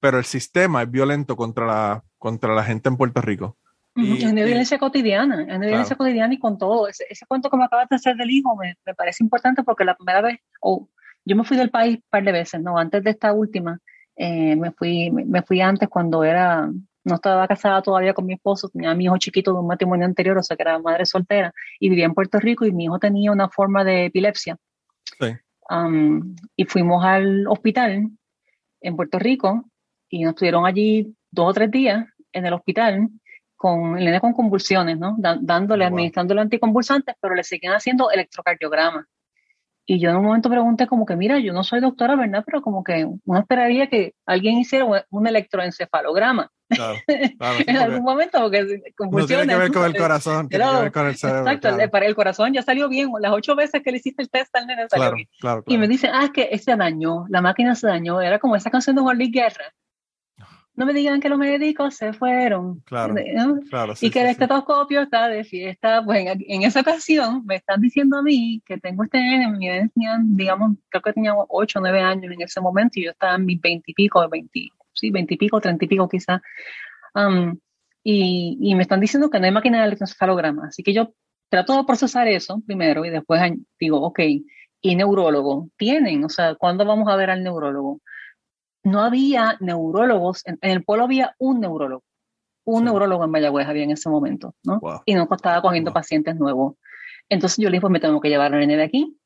pero 0.00 0.18
el 0.18 0.24
sistema 0.24 0.82
es 0.82 0.90
violento 0.90 1.36
contra 1.36 1.66
la, 1.66 2.04
contra 2.18 2.54
la 2.54 2.64
gente 2.64 2.88
en 2.88 2.96
Puerto 2.96 3.20
Rico. 3.20 3.58
Y, 3.96 4.24
en 4.24 4.34
violencia 4.34 4.78
cotidiana, 4.78 5.46
en 5.48 5.60
violencia 5.60 5.94
cotidiana 5.94 6.34
y 6.34 6.38
con 6.38 6.58
todo. 6.58 6.88
Ese, 6.88 7.04
ese, 7.08 7.26
cuento 7.26 7.48
que 7.48 7.56
me 7.56 7.64
acabas 7.64 7.88
de 7.88 7.96
hacer 7.96 8.16
del 8.16 8.30
hijo 8.30 8.56
me, 8.56 8.76
me, 8.84 8.94
parece 8.94 9.22
importante 9.22 9.62
porque 9.62 9.84
la 9.84 9.94
primera 9.94 10.20
vez, 10.20 10.40
o 10.60 10.88
yo 11.24 11.36
me 11.36 11.44
fui 11.44 11.56
del 11.56 11.70
país 11.70 11.96
un 11.96 12.04
par 12.10 12.24
de 12.24 12.32
veces, 12.32 12.60
¿no? 12.60 12.76
Antes 12.76 13.04
de 13.04 13.10
esta 13.10 13.32
última, 13.32 13.78
eh, 14.16 14.56
me, 14.56 14.72
fui, 14.72 15.10
me, 15.10 15.42
fui 15.42 15.60
antes 15.60 15.88
cuando 15.88 16.24
era, 16.24 16.68
no 17.04 17.14
estaba 17.14 17.46
casada 17.46 17.82
todavía 17.82 18.14
con 18.14 18.26
mi 18.26 18.34
esposo, 18.34 18.68
tenía 18.68 18.90
a 18.90 18.94
mi 18.94 19.04
hijo 19.04 19.16
chiquito 19.18 19.52
de 19.52 19.60
un 19.60 19.66
matrimonio 19.66 20.06
anterior, 20.06 20.38
o 20.38 20.42
sea 20.42 20.56
que 20.56 20.62
era 20.62 20.78
madre 20.78 21.06
soltera, 21.06 21.52
y 21.78 21.88
vivía 21.88 22.06
en 22.06 22.14
Puerto 22.14 22.40
Rico 22.40 22.64
y 22.64 22.72
mi 22.72 22.84
hijo 22.84 22.98
tenía 22.98 23.32
una 23.32 23.48
forma 23.48 23.84
de 23.84 24.06
epilepsia. 24.06 24.56
Sí. 25.20 25.26
Um, 25.70 26.36
y 26.56 26.64
fuimos 26.64 27.04
al 27.04 27.46
hospital 27.46 28.10
en 28.80 28.96
Puerto 28.96 29.18
Rico 29.18 29.64
y 30.10 30.24
nos 30.24 30.32
estuvieron 30.32 30.66
allí 30.66 31.14
dos 31.30 31.50
o 31.50 31.54
tres 31.54 31.70
días 31.70 32.06
en 32.32 32.46
el 32.46 32.52
hospital 32.52 33.08
con 33.64 33.96
el 33.96 34.04
nene 34.04 34.20
con 34.20 34.34
convulsiones, 34.34 34.98
¿no? 34.98 35.16
dándole, 35.18 35.86
administrándole 35.86 36.42
anticonvulsantes, 36.42 37.14
pero 37.18 37.34
le 37.34 37.42
siguen 37.42 37.72
haciendo 37.72 38.10
electrocardiograma. 38.10 39.08
Y 39.86 39.98
yo 39.98 40.10
en 40.10 40.16
un 40.16 40.24
momento 40.24 40.50
pregunté 40.50 40.86
como 40.86 41.06
que, 41.06 41.16
mira, 41.16 41.38
yo 41.38 41.54
no 41.54 41.64
soy 41.64 41.80
doctora, 41.80 42.14
¿verdad? 42.14 42.42
Pero 42.44 42.60
como 42.60 42.84
que 42.84 43.06
uno 43.06 43.38
esperaría 43.38 43.88
que 43.88 44.12
alguien 44.26 44.58
hiciera 44.58 45.06
un 45.08 45.26
electroencefalograma. 45.26 46.50
Claro, 46.68 46.98
en 47.66 47.76
algún 47.78 48.02
momento, 48.02 48.38
porque. 48.38 48.82
No 48.98 49.24
tiene 49.24 49.46
que 49.46 49.56
ver 49.56 49.72
con 49.72 49.86
el 49.86 49.96
corazón, 49.96 50.46
tiene 50.50 50.66
que 50.66 50.80
ver 50.82 50.92
con 50.92 51.06
el 51.06 51.16
cerebro. 51.16 51.50
Exacto, 51.50 51.90
para 51.90 52.04
el 52.04 52.14
corazón 52.14 52.52
ya 52.52 52.60
salió 52.60 52.90
bien. 52.90 53.08
Las 53.18 53.32
ocho 53.32 53.56
veces 53.56 53.80
que 53.82 53.92
le 53.92 53.96
hiciste 53.96 54.20
el 54.20 54.28
test 54.28 54.54
al 54.54 54.66
nene 54.66 54.86
salió 54.90 55.14
bien. 55.14 55.28
Y 55.68 55.78
me 55.78 55.88
dice, 55.88 56.10
ah, 56.12 56.24
es 56.24 56.32
que 56.32 56.58
se 56.58 56.76
dañó, 56.76 57.24
la 57.30 57.40
máquina 57.40 57.74
se 57.74 57.86
dañó. 57.86 58.20
Era 58.20 58.38
como 58.38 58.56
esa 58.56 58.70
canción 58.70 58.94
de 58.94 59.00
Juan 59.00 59.16
Luis 59.16 59.32
Guerra 59.32 59.72
no 60.76 60.86
me 60.86 60.92
digan 60.92 61.20
que 61.20 61.28
los 61.28 61.38
médicos 61.38 61.94
se 61.94 62.12
fueron. 62.12 62.80
Claro, 62.80 63.14
y 64.00 64.10
que 64.10 64.20
el 64.22 64.28
estetoscopio 64.28 65.02
está 65.02 65.28
de 65.28 65.44
fiesta. 65.44 66.02
Pues 66.04 66.26
en, 66.26 66.62
esa 66.62 66.80
ocasión 66.80 67.44
me 67.46 67.56
están 67.56 67.80
diciendo 67.80 68.18
a 68.18 68.22
mí 68.22 68.60
que 68.66 68.78
tengo 68.78 69.04
este 69.04 69.18
nene, 69.18 69.52
mi 69.52 69.66
nene 69.66 69.90
digamos, 70.24 70.76
creo 70.88 71.02
que 71.02 71.12
tenía 71.12 71.34
8 71.36 71.78
o 71.78 71.82
9 71.82 72.00
años 72.00 72.32
en 72.32 72.42
ese 72.42 72.60
momento 72.60 72.98
y 72.98 73.04
yo 73.04 73.12
estaba 73.12 73.36
en 73.36 73.44
mis 73.44 73.60
20 73.60 73.84
y 73.90 73.94
pico, 73.94 74.28
20, 74.28 74.68
sí, 74.92 75.10
20 75.10 75.34
y 75.34 75.36
pico, 75.36 75.60
30 75.60 75.84
y 75.84 75.88
pico 75.88 76.08
quizás. 76.08 76.40
Um, 77.14 77.56
y, 78.02 78.58
y, 78.60 78.74
me 78.74 78.82
están 78.82 79.00
diciendo 79.00 79.30
que 79.30 79.38
no 79.38 79.46
hay 79.46 79.52
máquina 79.52 79.78
de 79.78 79.86
electroencefalograma. 79.86 80.66
Así 80.68 80.82
que 80.82 80.92
yo 80.92 81.14
trato 81.48 81.76
de 81.76 81.84
procesar 81.84 82.26
eso 82.26 82.60
primero 82.66 83.04
y 83.04 83.10
después 83.10 83.40
digo, 83.78 84.02
ok, 84.02 84.20
¿y 84.80 84.96
neurólogo? 84.96 85.70
¿Tienen? 85.76 86.24
O 86.24 86.28
sea, 86.28 86.56
¿cuándo 86.56 86.84
vamos 86.84 87.08
a 87.08 87.16
ver 87.16 87.30
al 87.30 87.44
neurólogo? 87.44 88.00
No 88.84 89.00
había 89.00 89.56
neurólogos, 89.60 90.46
en, 90.46 90.58
el 90.60 90.84
pueblo 90.84 91.04
había 91.04 91.34
un 91.38 91.60
neurólogo, 91.60 92.04
un 92.64 92.84
neurólogo 92.84 93.24
en 93.24 93.30
Mayagüez 93.30 93.66
había 93.66 93.84
en 93.84 93.90
ese 93.90 94.08
momento, 94.08 94.54
¿no? 94.62 94.80
Y 95.04 95.14
no 95.14 95.26
estaba 95.30 95.60
cogiendo 95.60 95.92
pacientes 95.92 96.36
nuevos. 96.36 96.76
Entonces 97.28 97.58
yo 97.58 97.68
le 97.68 97.72
dije, 97.72 97.80
pues 97.80 97.92
me 97.92 98.00
tengo 98.00 98.20
que 98.20 98.28
llevar 98.28 98.54
a 98.54 98.58
nene 98.58 98.76
de 98.76 98.84
aquí. 98.84 99.18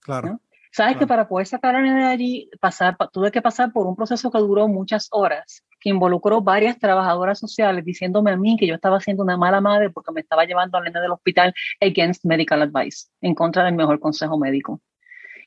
Claro. 0.00 0.40
Sabes 0.74 0.96
que 0.96 1.06
para 1.06 1.28
poder 1.28 1.46
sacar 1.46 1.76
a 1.76 1.82
nene 1.82 2.00
de 2.00 2.10
allí, 2.10 2.50
pasar, 2.58 2.96
tuve 3.12 3.30
que 3.30 3.42
pasar 3.42 3.72
por 3.72 3.86
un 3.86 3.94
proceso 3.94 4.30
que 4.30 4.38
duró 4.38 4.68
muchas 4.68 5.08
horas, 5.10 5.62
que 5.78 5.90
involucró 5.90 6.40
varias 6.40 6.78
trabajadoras 6.78 7.38
sociales 7.38 7.84
diciéndome 7.84 8.30
a 8.30 8.36
mí 8.38 8.56
que 8.58 8.66
yo 8.66 8.74
estaba 8.74 8.98
siendo 8.98 9.22
una 9.22 9.36
mala 9.36 9.60
madre 9.60 9.90
porque 9.90 10.12
me 10.12 10.22
estaba 10.22 10.46
llevando 10.46 10.78
al 10.78 10.84
nene 10.84 11.00
del 11.00 11.12
hospital 11.12 11.52
against 11.82 12.24
medical 12.24 12.62
advice, 12.62 13.08
en 13.20 13.34
contra 13.34 13.64
del 13.64 13.74
mejor 13.74 14.00
consejo 14.00 14.38
médico. 14.38 14.80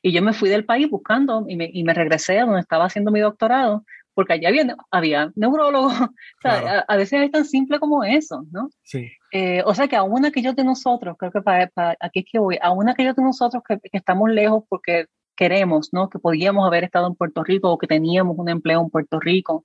Y 0.06 0.12
yo 0.12 0.22
me 0.22 0.32
fui 0.32 0.48
del 0.48 0.64
país 0.64 0.88
buscando 0.88 1.44
y 1.48 1.56
me, 1.56 1.68
y 1.72 1.82
me 1.82 1.92
regresé 1.92 2.38
a 2.38 2.44
donde 2.44 2.60
estaba 2.60 2.84
haciendo 2.84 3.10
mi 3.10 3.18
doctorado, 3.18 3.84
porque 4.14 4.34
allá 4.34 4.50
había, 4.50 4.76
había 4.92 5.32
neurólogos. 5.34 5.94
O 6.38 6.40
sea, 6.42 6.84
a, 6.86 6.96
veces 6.96 7.22
es 7.22 7.32
tan 7.32 7.44
simple 7.44 7.80
como 7.80 8.04
eso, 8.04 8.46
¿no? 8.52 8.70
Sí. 8.84 9.10
Eh, 9.32 9.64
o 9.66 9.74
sea, 9.74 9.88
que 9.88 9.96
aún 9.96 10.24
aquellos 10.24 10.54
de 10.54 10.62
nosotros, 10.62 11.16
creo 11.18 11.32
que 11.32 11.42
para, 11.42 11.72
aquí 11.98 12.20
es 12.20 12.26
que 12.30 12.38
voy, 12.38 12.56
aún 12.62 12.88
aquellos 12.88 13.16
de 13.16 13.24
nosotros 13.24 13.64
que, 13.68 13.80
que 13.80 13.98
estamos 13.98 14.30
lejos 14.30 14.62
porque 14.68 15.06
queremos, 15.34 15.92
¿no? 15.92 16.08
Que 16.08 16.20
podíamos 16.20 16.64
haber 16.64 16.84
estado 16.84 17.08
en 17.08 17.16
Puerto 17.16 17.42
Rico 17.42 17.72
o 17.72 17.76
que 17.76 17.88
teníamos 17.88 18.38
un 18.38 18.48
empleo 18.48 18.82
en 18.82 18.90
Puerto 18.90 19.18
Rico. 19.18 19.64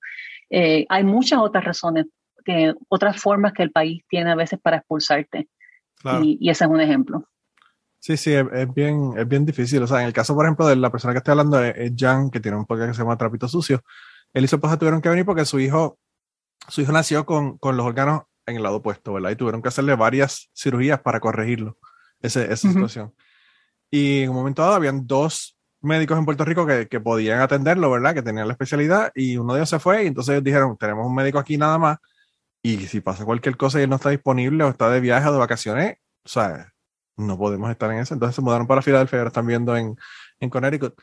Eh, 0.50 0.88
hay 0.90 1.04
muchas 1.04 1.38
otras 1.38 1.64
razones, 1.64 2.08
que, 2.44 2.74
otras 2.90 3.22
formas 3.22 3.54
que 3.54 3.62
el 3.62 3.72
país 3.72 4.02
tiene 4.10 4.32
a 4.32 4.36
veces 4.36 4.60
para 4.60 4.78
expulsarte. 4.78 5.50
Y, 6.24 6.40
y, 6.42 6.50
ese 6.50 6.64
es 6.64 6.70
un 6.72 6.82
ejemplo. 6.82 7.28
Sí, 8.02 8.18
sí, 8.18 8.34
es, 8.34 8.74
bien, 8.74 9.14
es 9.16 9.28
bien 9.28 9.46
difícil. 9.46 9.84
O 9.84 9.88
sea, 9.88 10.02
en 10.02 10.08
el 10.08 10.14
caso, 10.14 10.34
por 10.34 10.46
ejemplo, 10.46 10.66
de 10.66 10.76
la 10.76 10.90
persona 10.92 11.14
que 11.14 11.20
estoy 11.20 11.34
hablando, 11.34 11.64
es, 11.64 11.94
Jan, 11.96 12.32
que 12.32 12.40
tiene 12.40 12.58
un 12.58 12.66
podcast 12.66 12.90
que 12.90 12.94
se 12.96 13.04
llama 13.04 13.16
Trapito 13.16 13.48
Sucio. 13.48 13.84
Él 14.34 14.44
y 14.44 14.48
su 14.48 14.56
esposa 14.56 14.80
tuvieron 14.80 15.02
que 15.02 15.10
venir 15.10 15.24
porque 15.24 15.46
su 15.46 15.60
hijo, 15.60 16.00
su 16.68 16.82
hijo 16.82 16.92
nació 16.92 17.28
con, 17.28 17.60
con 17.60 17.78
los 17.78 17.86
órganos 17.86 18.24
en 18.48 18.56
el 18.56 18.64
lado 18.64 18.78
opuesto, 18.78 19.14
¿verdad? 19.14 19.30
Y 19.30 19.36
tuvieron 19.36 19.62
que 19.62 19.68
hacerle 19.68 19.96
varias 19.96 20.50
cirugías 20.52 21.00
para 21.00 21.20
corregirlo, 21.20 21.78
ese, 22.22 22.52
esa 22.52 22.70
situación. 22.70 23.14
Y 23.92 24.24
en 24.24 24.32
un 24.32 24.36
momento 24.36 24.64
dado 24.64 24.74
habían 24.74 25.06
dos 25.06 25.56
médicos 25.82 26.18
en 26.18 26.26
Puerto 26.26 26.44
Rico 26.44 26.66
que, 26.66 26.88
que, 26.88 27.00
podían 27.00 27.40
atenderlo, 27.40 27.92
¿verdad? 27.92 28.16
Que 28.16 28.24
tenían 28.24 28.48
la 28.48 28.54
especialidad 28.54 29.12
y 29.14 29.38
uno 29.38 29.54
de 29.54 29.60
ellos 29.60 29.70
se 29.70 29.78
fue 29.78 30.06
y 30.06 30.08
entonces 30.08 30.34
ellos 30.34 30.44
dijeron, 30.44 30.76
tenemos 30.76 31.06
un 31.06 31.14
médico 31.14 31.38
aquí 31.38 31.56
nada 31.56 31.78
más 31.78 31.98
y 32.64 32.78
si 32.88 33.00
pasa 33.00 33.26
cualquier 33.26 33.58
cosa 33.58 33.80
y 33.80 33.84
él 33.84 33.90
no 33.92 33.98
está 33.98 34.10
disponible 34.10 34.64
o 34.64 34.70
está 34.70 34.90
de 34.90 35.02
viaje 35.02 35.28
o 35.28 35.34
de 35.34 35.40
vacaciones, 35.40 35.98
o 36.24 36.30
sea, 36.30 36.72
no 37.22 37.38
podemos 37.38 37.70
estar 37.70 37.92
en 37.92 38.00
eso. 38.00 38.14
Entonces 38.14 38.36
se 38.36 38.42
mudaron 38.42 38.68
para 38.68 38.82
Filadelfia 38.82 39.18
y 39.18 39.20
ahora 39.20 39.30
están 39.30 39.48
viendo 39.48 39.76
en, 39.76 39.96
en 40.40 40.50
Connecticut. 40.50 40.94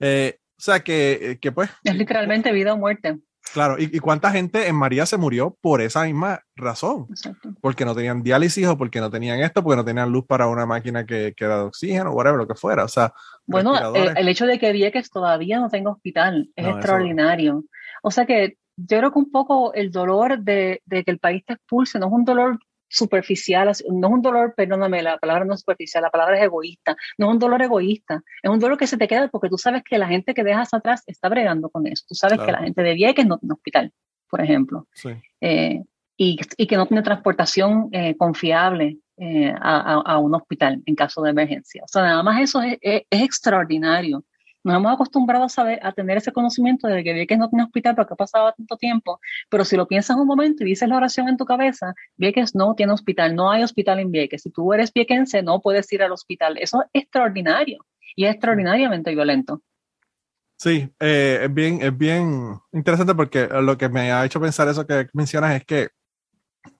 Eh, 0.00 0.38
o 0.38 0.60
sea, 0.60 0.80
que, 0.80 1.38
que, 1.40 1.52
pues... 1.52 1.70
Es 1.84 1.94
literalmente 1.96 2.52
vida 2.52 2.72
o 2.72 2.78
muerte. 2.78 3.18
Claro, 3.52 3.76
¿Y, 3.78 3.98
cuánta 4.00 4.30
gente 4.30 4.66
en 4.66 4.74
María 4.74 5.06
se 5.06 5.16
murió 5.16 5.56
por 5.60 5.80
esa 5.80 6.04
misma 6.04 6.40
razón? 6.56 7.06
Exacto. 7.10 7.50
Porque 7.60 7.84
no 7.84 7.94
tenían 7.94 8.22
diálisis 8.22 8.66
o 8.66 8.76
porque 8.76 9.00
no 9.00 9.10
tenían 9.10 9.40
esto, 9.40 9.62
porque 9.62 9.76
no 9.76 9.84
tenían 9.84 10.10
luz 10.10 10.26
para 10.26 10.48
una 10.48 10.66
máquina 10.66 11.06
que, 11.06 11.32
que 11.36 11.44
da 11.46 11.64
oxígeno 11.64 12.10
o 12.10 12.14
whatever, 12.14 12.38
lo 12.38 12.48
que 12.48 12.54
fuera. 12.54 12.84
O 12.84 12.88
sea, 12.88 13.12
bueno, 13.46 13.94
eh, 13.94 14.14
el, 14.16 14.28
hecho 14.28 14.46
de 14.46 14.58
que 14.58 14.72
Vieques 14.72 15.10
todavía 15.10 15.60
no 15.60 15.68
tenga 15.68 15.90
hospital 15.90 16.50
es 16.56 16.66
extraordinario. 16.66 17.64
O 18.02 18.10
sea 18.10 18.26
que 18.26 18.56
yo 18.76 18.98
creo 18.98 19.12
que 19.12 19.18
un 19.18 19.30
poco 19.30 19.72
el 19.72 19.90
dolor 19.90 20.40
de, 20.40 20.82
de, 20.84 21.04
que 21.04 21.10
el 21.10 21.18
país 21.18 21.44
te 21.46 21.54
expulse 21.54 21.98
no 21.98 22.06
es 22.06 22.12
un 22.12 22.24
dolor 22.24 22.58
superficial, 22.88 23.66
no 23.66 23.70
es 23.70 23.84
un 24.12 24.22
dolor, 24.22 24.54
perdóname, 24.56 25.02
la 25.02 25.18
palabra 25.18 25.44
no 25.44 25.54
es 25.54 25.60
superficial, 25.60 26.02
la 26.02 26.10
palabra 26.10 26.38
es 26.38 26.44
egoísta, 26.44 26.96
no 27.18 27.26
es 27.26 27.32
un 27.32 27.38
dolor 27.38 27.62
egoísta, 27.62 28.22
es 28.42 28.50
un 28.50 28.58
dolor 28.58 28.78
que 28.78 28.86
se 28.86 28.96
te 28.96 29.08
queda 29.08 29.28
porque 29.28 29.48
tú 29.48 29.58
sabes 29.58 29.82
que 29.82 29.98
la 29.98 30.06
gente 30.06 30.34
que 30.34 30.44
dejas 30.44 30.72
atrás 30.72 31.02
está 31.06 31.28
bregando 31.28 31.68
con 31.68 31.86
eso, 31.86 32.04
tú 32.08 32.14
sabes 32.14 32.38
que 32.40 32.52
la 32.52 32.58
gente 32.58 32.82
de 32.82 32.94
Vieques 32.94 33.26
no 33.26 33.38
tiene 33.38 33.54
hospital, 33.54 33.92
por 34.28 34.40
ejemplo, 34.40 34.86
eh, 35.40 35.82
y, 36.16 36.38
y, 36.56 36.66
que 36.66 36.76
no 36.76 36.86
tiene 36.86 37.02
transportación 37.02 37.88
eh, 37.92 38.16
confiable 38.16 38.98
eh, 39.18 39.52
a, 39.60 40.02
a, 40.04 40.18
un 40.18 40.34
hospital 40.34 40.82
en 40.86 40.94
caso 40.94 41.22
de 41.22 41.30
emergencia. 41.30 41.82
O 41.84 41.88
sea, 41.88 42.02
nada 42.02 42.22
más 42.22 42.40
eso 42.40 42.62
es, 42.62 42.78
es, 42.80 43.02
es 43.10 43.22
extraordinario 43.22 44.24
nos 44.66 44.76
hemos 44.76 44.92
acostumbrado 44.92 45.44
a 45.44 45.48
saber, 45.48 45.78
a 45.80 45.92
tener 45.92 46.16
ese 46.16 46.32
conocimiento 46.32 46.88
de 46.88 47.04
que 47.04 47.12
Vieques 47.12 47.38
no 47.38 47.48
tiene 47.48 47.62
hospital 47.62 47.94
porque 47.94 48.14
ha 48.14 48.16
pasado 48.16 48.52
tanto 48.52 48.76
tiempo, 48.76 49.20
pero 49.48 49.64
si 49.64 49.76
lo 49.76 49.86
piensas 49.86 50.16
un 50.16 50.26
momento 50.26 50.64
y 50.64 50.66
dices 50.66 50.88
la 50.88 50.96
oración 50.96 51.28
en 51.28 51.36
tu 51.36 51.44
cabeza, 51.44 51.94
Vieques 52.16 52.56
no 52.56 52.74
tiene 52.74 52.92
hospital, 52.92 53.36
no 53.36 53.52
hay 53.52 53.62
hospital 53.62 54.00
en 54.00 54.10
Vieques. 54.10 54.42
Si 54.42 54.50
tú 54.50 54.72
eres 54.72 54.92
viequense, 54.92 55.40
no 55.44 55.60
puedes 55.60 55.90
ir 55.92 56.02
al 56.02 56.10
hospital. 56.10 56.58
Eso 56.58 56.82
es 56.82 57.02
extraordinario 57.02 57.86
y 58.16 58.24
es 58.24 58.32
extraordinariamente 58.32 59.12
violento. 59.12 59.62
Sí, 60.56 60.92
eh, 60.98 61.42
es, 61.44 61.54
bien, 61.54 61.80
es 61.80 61.96
bien 61.96 62.58
interesante 62.72 63.14
porque 63.14 63.46
lo 63.46 63.78
que 63.78 63.88
me 63.88 64.10
ha 64.10 64.24
hecho 64.24 64.40
pensar 64.40 64.66
eso 64.66 64.84
que 64.84 65.06
mencionas 65.12 65.54
es 65.54 65.64
que 65.64 65.90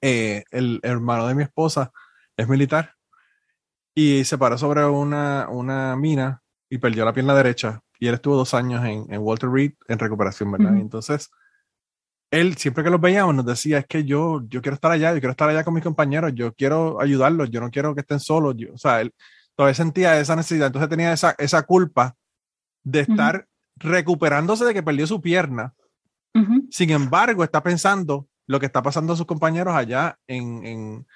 eh, 0.01 0.43
el 0.51 0.81
hermano 0.83 1.29
de 1.29 1.37
mi 1.37 1.45
esposa 1.45 1.93
es 2.37 2.49
militar 2.49 2.95
y 3.95 4.25
se 4.25 4.39
paró 4.39 4.59
sobre 4.59 4.85
una, 4.87 5.49
una 5.51 5.95
mina 5.95 6.43
y 6.69 6.79
perdió 6.79 7.05
la 7.05 7.13
pierna 7.13 7.35
derecha. 7.35 7.81
Y 7.99 8.09
él 8.09 8.15
estuvo 8.15 8.37
dos 8.37 8.55
años 8.55 8.85
en, 8.85 9.07
en 9.13 9.21
Walter 9.21 9.51
Reed 9.51 9.73
en 9.89 9.99
recuperación, 9.99 10.53
¿verdad? 10.53 10.77
entonces, 10.77 11.31
él 12.31 12.57
siempre 12.57 12.83
que 12.85 12.91
los 12.91 13.01
veíamos 13.01 13.35
nos 13.35 13.47
decía, 13.47 13.79
es 13.79 13.87
que 13.87 14.05
yo, 14.05 14.43
yo 14.49 14.61
quiero 14.61 14.75
estar 14.75 14.91
allá, 14.91 15.15
yo 15.15 15.21
quiero 15.21 15.31
estar 15.31 15.49
allá 15.49 15.65
con 15.65 15.75
mis 15.75 15.85
compañeros, 15.85 16.33
yo 16.35 16.53
quiero 16.55 17.01
ayudarlos, 17.01 17.51
yo 17.51 17.61
no 17.61 17.71
quiero 17.71 17.95
que 17.95 18.01
estén 18.01 18.21
solos. 18.21 18.55
Yo, 18.59 18.75
o 18.75 18.79
sea, 18.79 19.01
él 19.01 19.15
todavía 19.55 19.75
sentía 19.75 20.19
esa 20.19 20.37
necesidad, 20.37 20.67
entonces 20.67 20.91
tenía 20.91 21.13
esa, 21.13 21.35
esa 21.39 21.63
culpa 21.63 22.15
de 22.83 23.01
estar 23.01 23.47
recuperándose 23.77 24.65
de 24.65 24.75
que 24.75 24.83
perdió 24.83 25.07
su 25.07 25.21
pierna. 25.21 25.75
Sin 26.71 26.91
embargo, 26.91 27.43
está 27.43 27.63
pensando 27.63 28.29
lo 28.47 28.61
que 28.61 28.67
está 28.67 28.83
pasando 28.83 29.15
a 29.15 29.17
sus 29.17 29.25
compañeros 29.25 29.75
allá 29.75 30.19
en, 30.27 30.67
en, 30.67 31.07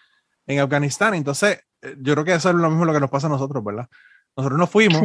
en 0.47 0.59
Afganistán. 0.61 1.13
Entonces, 1.13 1.61
eh, 1.83 1.97
yo 2.01 2.15
creo 2.15 2.25
que 2.25 2.35
eso 2.35 2.49
es 2.49 2.57
lo 2.57 2.71
mismo 2.71 2.87
lo 2.87 2.95
que 2.95 3.01
nos 3.01 3.11
pasa 3.11 3.27
a 3.27 3.31
nosotros, 3.31 3.63
¿verdad? 3.63 3.87
Nosotros 4.37 4.59
nos 4.59 4.71
fuimos 4.71 5.03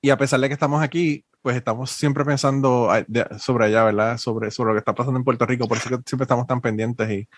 y 0.00 0.10
a 0.10 0.16
pesar 0.16 0.40
de 0.40 0.48
que 0.48 0.54
estamos 0.54 0.82
aquí, 0.82 1.24
pues 1.42 1.56
estamos 1.56 1.90
siempre 1.90 2.24
pensando 2.24 2.88
sobre 3.38 3.66
allá, 3.66 3.84
¿verdad? 3.84 4.18
Sobre, 4.18 4.50
sobre 4.50 4.68
lo 4.68 4.74
que 4.74 4.80
está 4.80 4.94
pasando 4.94 5.18
en 5.18 5.24
Puerto 5.24 5.46
Rico, 5.46 5.66
por 5.66 5.78
eso 5.78 5.88
que 5.88 5.96
siempre 6.06 6.24
estamos 6.24 6.46
tan 6.46 6.60
pendientes 6.60 7.10
y, 7.10 7.28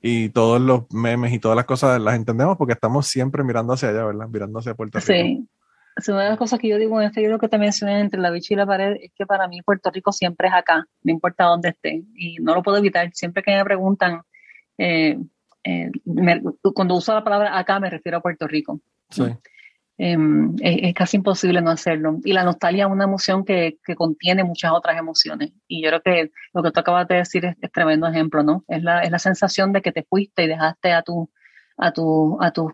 y 0.00 0.30
todos 0.30 0.60
los 0.60 0.90
memes 0.92 1.32
y 1.32 1.38
todas 1.38 1.56
las 1.56 1.64
cosas 1.64 2.00
las 2.00 2.16
entendemos 2.16 2.56
porque 2.56 2.72
estamos 2.72 3.06
siempre 3.06 3.44
mirando 3.44 3.72
hacia 3.72 3.90
allá, 3.90 4.04
¿verdad? 4.04 4.28
Mirando 4.28 4.58
hacia 4.58 4.74
Puerto 4.74 4.98
Rico. 4.98 5.06
Sí. 5.06 5.48
una 6.08 6.24
de 6.24 6.30
las 6.30 6.38
cosas 6.38 6.58
que 6.58 6.68
yo 6.68 6.76
digo 6.78 7.00
en 7.00 7.06
este 7.06 7.20
libro 7.20 7.38
que 7.38 7.48
te 7.48 7.58
mencioné 7.58 8.00
entre 8.00 8.20
la 8.20 8.30
bicha 8.30 8.54
y 8.54 8.56
la 8.56 8.66
pared 8.66 8.96
es 9.00 9.12
que 9.14 9.26
para 9.26 9.46
mí 9.46 9.62
Puerto 9.62 9.90
Rico 9.90 10.10
siempre 10.10 10.48
es 10.48 10.54
acá, 10.54 10.84
no 11.02 11.12
importa 11.12 11.44
dónde 11.44 11.68
esté. 11.68 12.02
Y 12.16 12.36
no 12.40 12.54
lo 12.56 12.62
puedo 12.64 12.78
evitar. 12.78 13.10
Siempre 13.12 13.44
que 13.44 13.54
me 13.54 13.64
preguntan, 13.64 14.22
eh, 14.76 15.18
eh, 15.62 15.90
cuando 16.74 16.96
uso 16.96 17.14
la 17.14 17.22
palabra 17.22 17.56
acá 17.56 17.78
me 17.78 17.88
refiero 17.88 18.18
a 18.18 18.22
Puerto 18.22 18.48
Rico. 18.48 18.80
Sí. 19.10 19.22
Em, 19.98 20.56
es, 20.60 20.94
casi 20.94 21.18
imposible 21.18 21.60
no 21.60 21.70
hacerlo. 21.70 22.18
Y 22.24 22.32
la 22.32 22.44
nostalgia 22.44 22.86
es 22.86 22.90
una 22.90 23.04
emoción 23.04 23.44
que, 23.44 23.78
que, 23.84 23.94
contiene 23.94 24.42
muchas 24.44 24.72
otras 24.72 24.98
emociones. 24.98 25.52
Y 25.68 25.82
yo 25.82 25.90
creo 25.90 26.02
que 26.02 26.32
lo 26.52 26.62
que 26.62 26.70
tú 26.70 26.80
acabas 26.80 27.06
de 27.08 27.16
decir 27.16 27.44
es, 27.44 27.56
tremendo 27.72 28.08
ejemplo, 28.08 28.42
¿no? 28.42 28.64
Es 28.68 28.82
la, 28.82 29.02
es 29.02 29.10
la 29.10 29.18
sensación 29.18 29.72
de 29.72 29.82
que 29.82 29.92
te 29.92 30.04
fuiste 30.04 30.44
y 30.44 30.48
dejaste 30.48 30.92
a 30.92 31.02
tu, 31.02 31.30
a 31.76 31.92
tu, 31.92 32.38
a 32.40 32.50
tu, 32.52 32.72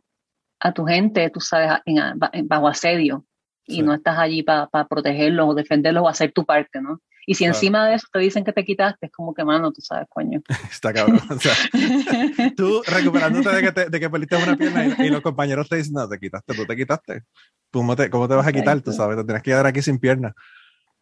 a 0.60 0.72
tu 0.72 0.84
gente, 0.86 1.28
tú 1.30 1.40
sabes, 1.40 1.80
en, 1.86 2.48
bajo 2.48 2.68
asedio. 2.68 3.24
Y 3.68 3.82
no 3.82 3.94
estás 3.94 4.18
allí 4.18 4.42
para 4.42 4.68
protegerlos 4.88 5.50
o 5.50 5.54
defenderlos 5.54 6.02
o 6.02 6.08
hacer 6.08 6.32
tu 6.32 6.44
parte, 6.44 6.80
¿no? 6.80 7.00
Y 7.28 7.34
si 7.34 7.44
encima 7.44 7.86
de 7.86 7.96
eso 7.96 8.06
te 8.10 8.20
dicen 8.20 8.42
que 8.42 8.54
te 8.54 8.64
quitaste, 8.64 9.04
es 9.04 9.12
como 9.12 9.34
que, 9.34 9.44
mano, 9.44 9.70
tú 9.70 9.82
sabes, 9.82 10.06
coño. 10.08 10.40
Está 10.72 10.94
cabrón. 10.94 11.20
O 11.28 11.38
sea, 11.38 11.52
tú 12.56 12.80
recuperándote 12.86 13.50
de 13.50 13.60
que, 13.60 13.72
te, 13.72 13.90
de 13.90 14.00
que 14.00 14.08
perdiste 14.08 14.36
una 14.36 14.56
pierna 14.56 14.86
y, 14.86 15.10
los 15.10 15.20
compañeros 15.20 15.68
te 15.68 15.76
dicen, 15.76 15.92
no, 15.92 16.08
te 16.08 16.18
quitaste, 16.18 16.54
tú 16.54 16.64
te 16.64 16.74
quitaste. 16.74 17.24
¿Cómo 17.70 17.94
te, 17.94 18.08
cómo 18.08 18.26
te 18.28 18.34
vas 18.34 18.46
a 18.46 18.52
quitar? 18.54 18.80
Tú 18.80 18.94
sabes, 18.94 19.18
te 19.18 19.24
tienes 19.24 19.42
que 19.42 19.50
quedar 19.50 19.66
aquí 19.66 19.82
sin 19.82 19.98
pierna. 19.98 20.32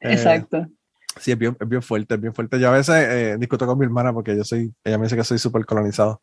Eh, 0.00 0.14
Exacto. 0.14 0.66
sí, 1.20 1.30
es 1.30 1.38
bien, 1.38 1.56
es 1.60 1.68
bien, 1.68 1.80
fuerte, 1.80 2.16
es 2.16 2.20
bien 2.20 2.34
fuerte. 2.34 2.58
Yo 2.58 2.70
a 2.70 2.72
veces 2.72 2.96
eh, 3.08 3.36
discuto 3.38 3.64
con 3.64 3.78
mi 3.78 3.84
hermana 3.84 4.12
porque 4.12 4.36
yo 4.36 4.42
soy, 4.42 4.74
ella 4.82 4.98
me 4.98 5.04
dice 5.04 5.14
que 5.14 5.22
soy 5.22 5.38
súper 5.38 5.64
colonizado. 5.64 6.20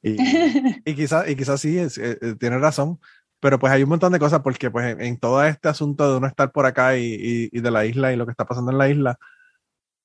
Y, 0.00 0.18
y 0.84 0.94
quizás 0.94 1.28
y 1.28 1.34
quizás 1.34 1.60
sí, 1.60 1.78
eh, 1.78 2.36
tiene 2.38 2.58
razón, 2.58 3.00
pero 3.42 3.58
pues 3.58 3.72
hay 3.72 3.82
un 3.82 3.88
montón 3.88 4.12
de 4.12 4.20
cosas 4.20 4.38
porque 4.40 4.70
pues 4.70 4.96
en, 5.00 5.18
todo 5.18 5.42
este 5.42 5.68
asunto 5.68 6.08
de 6.08 6.16
uno 6.16 6.28
estar 6.28 6.52
por 6.52 6.64
acá 6.64 6.96
y, 6.96 7.50
y, 7.50 7.60
de 7.60 7.70
la 7.72 7.84
isla 7.84 8.12
y 8.12 8.16
lo 8.16 8.24
que 8.24 8.30
está 8.30 8.46
pasando 8.46 8.70
en 8.70 8.78
la 8.78 8.88
isla, 8.88 9.18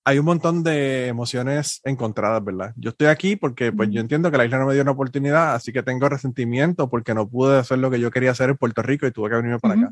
hay 0.04 0.18
un 0.18 0.26
montón 0.26 0.64
de 0.64 1.06
emociones 1.06 1.80
encontradas, 1.84 2.44
¿verdad? 2.44 2.74
Yo 2.78 2.90
estoy 2.90 3.08
aquí 3.08 3.36
porque 3.36 3.72
pues 3.72 3.92
yo 3.92 4.02
entiendo 4.02 4.32
que 4.32 4.40
la 4.40 4.46
isla 4.46 4.58
no 4.58 4.66
me 4.66 4.74
dio 4.74 4.82
una 4.82 4.94
oportunidad, 4.94 5.54
así 5.54 5.72
que 5.72 5.84
tengo 5.84 6.10
resentimiento 6.10 6.90
porque 6.90 7.14
no 7.14 7.30
pude 7.30 7.60
hacer 7.60 7.78
lo 7.78 7.92
que 7.92 8.00
yo 8.00 8.10
quería 8.10 8.32
hacer 8.32 8.50
en 8.50 8.58
Puerto 8.58 8.82
Rico 8.82 9.06
y 9.06 9.12
tuve 9.12 9.30
que 9.30 9.36
venirme 9.36 9.60
para 9.60 9.76
acá. 9.76 9.92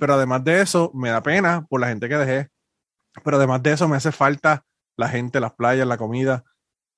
Pero 0.00 0.14
además 0.14 0.42
de 0.42 0.62
eso, 0.62 0.90
me 0.94 1.10
da 1.10 1.22
pena 1.22 1.66
por 1.68 1.82
la 1.82 1.88
gente 1.88 2.08
que 2.08 2.16
dejé. 2.16 2.48
Pero 3.22 3.36
además 3.36 3.62
de 3.62 3.72
eso, 3.72 3.88
me 3.88 3.96
hace 3.96 4.10
falta 4.10 4.64
la 4.96 5.10
gente, 5.10 5.38
las 5.38 5.52
playas, 5.52 5.86
la 5.86 5.98
comida. 5.98 6.44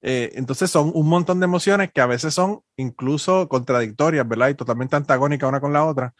Eh, 0.02 0.32
entonces 0.34 0.70
son 0.70 0.90
un 0.94 1.08
montón 1.08 1.40
de 1.40 1.44
emociones 1.44 1.92
que 1.92 2.00
a 2.00 2.06
veces 2.06 2.32
son 2.32 2.60
incluso 2.76 3.48
contradictorias, 3.48 4.26
¿verdad? 4.26 4.48
Y 4.48 4.54
totalmente 4.54 4.96
antagónicas 4.96 5.48
una 5.48 5.60
con 5.60 5.72
la 5.72 5.84
otra, 5.84 6.14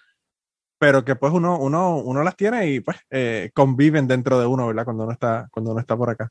pero 0.78 1.05
que 1.05 1.16
pues 1.16 1.33
uno, 1.33 1.59
uno, 1.59 1.97
uno 1.97 2.22
las 2.22 2.37
tiene 2.37 2.68
y 2.70 2.81
pues 2.81 2.99
eh, 3.11 3.51
conviven 3.55 4.07
dentro 4.07 4.39
de 4.39 4.47
uno, 4.47 4.66
¿verdad? 4.66 4.85
Cuando 4.85 5.05
uno 5.05 5.12
está, 5.12 5.49
cuando 5.51 5.72
uno 5.72 5.81
está 5.81 5.97
por 5.97 6.11
acá. 6.11 6.28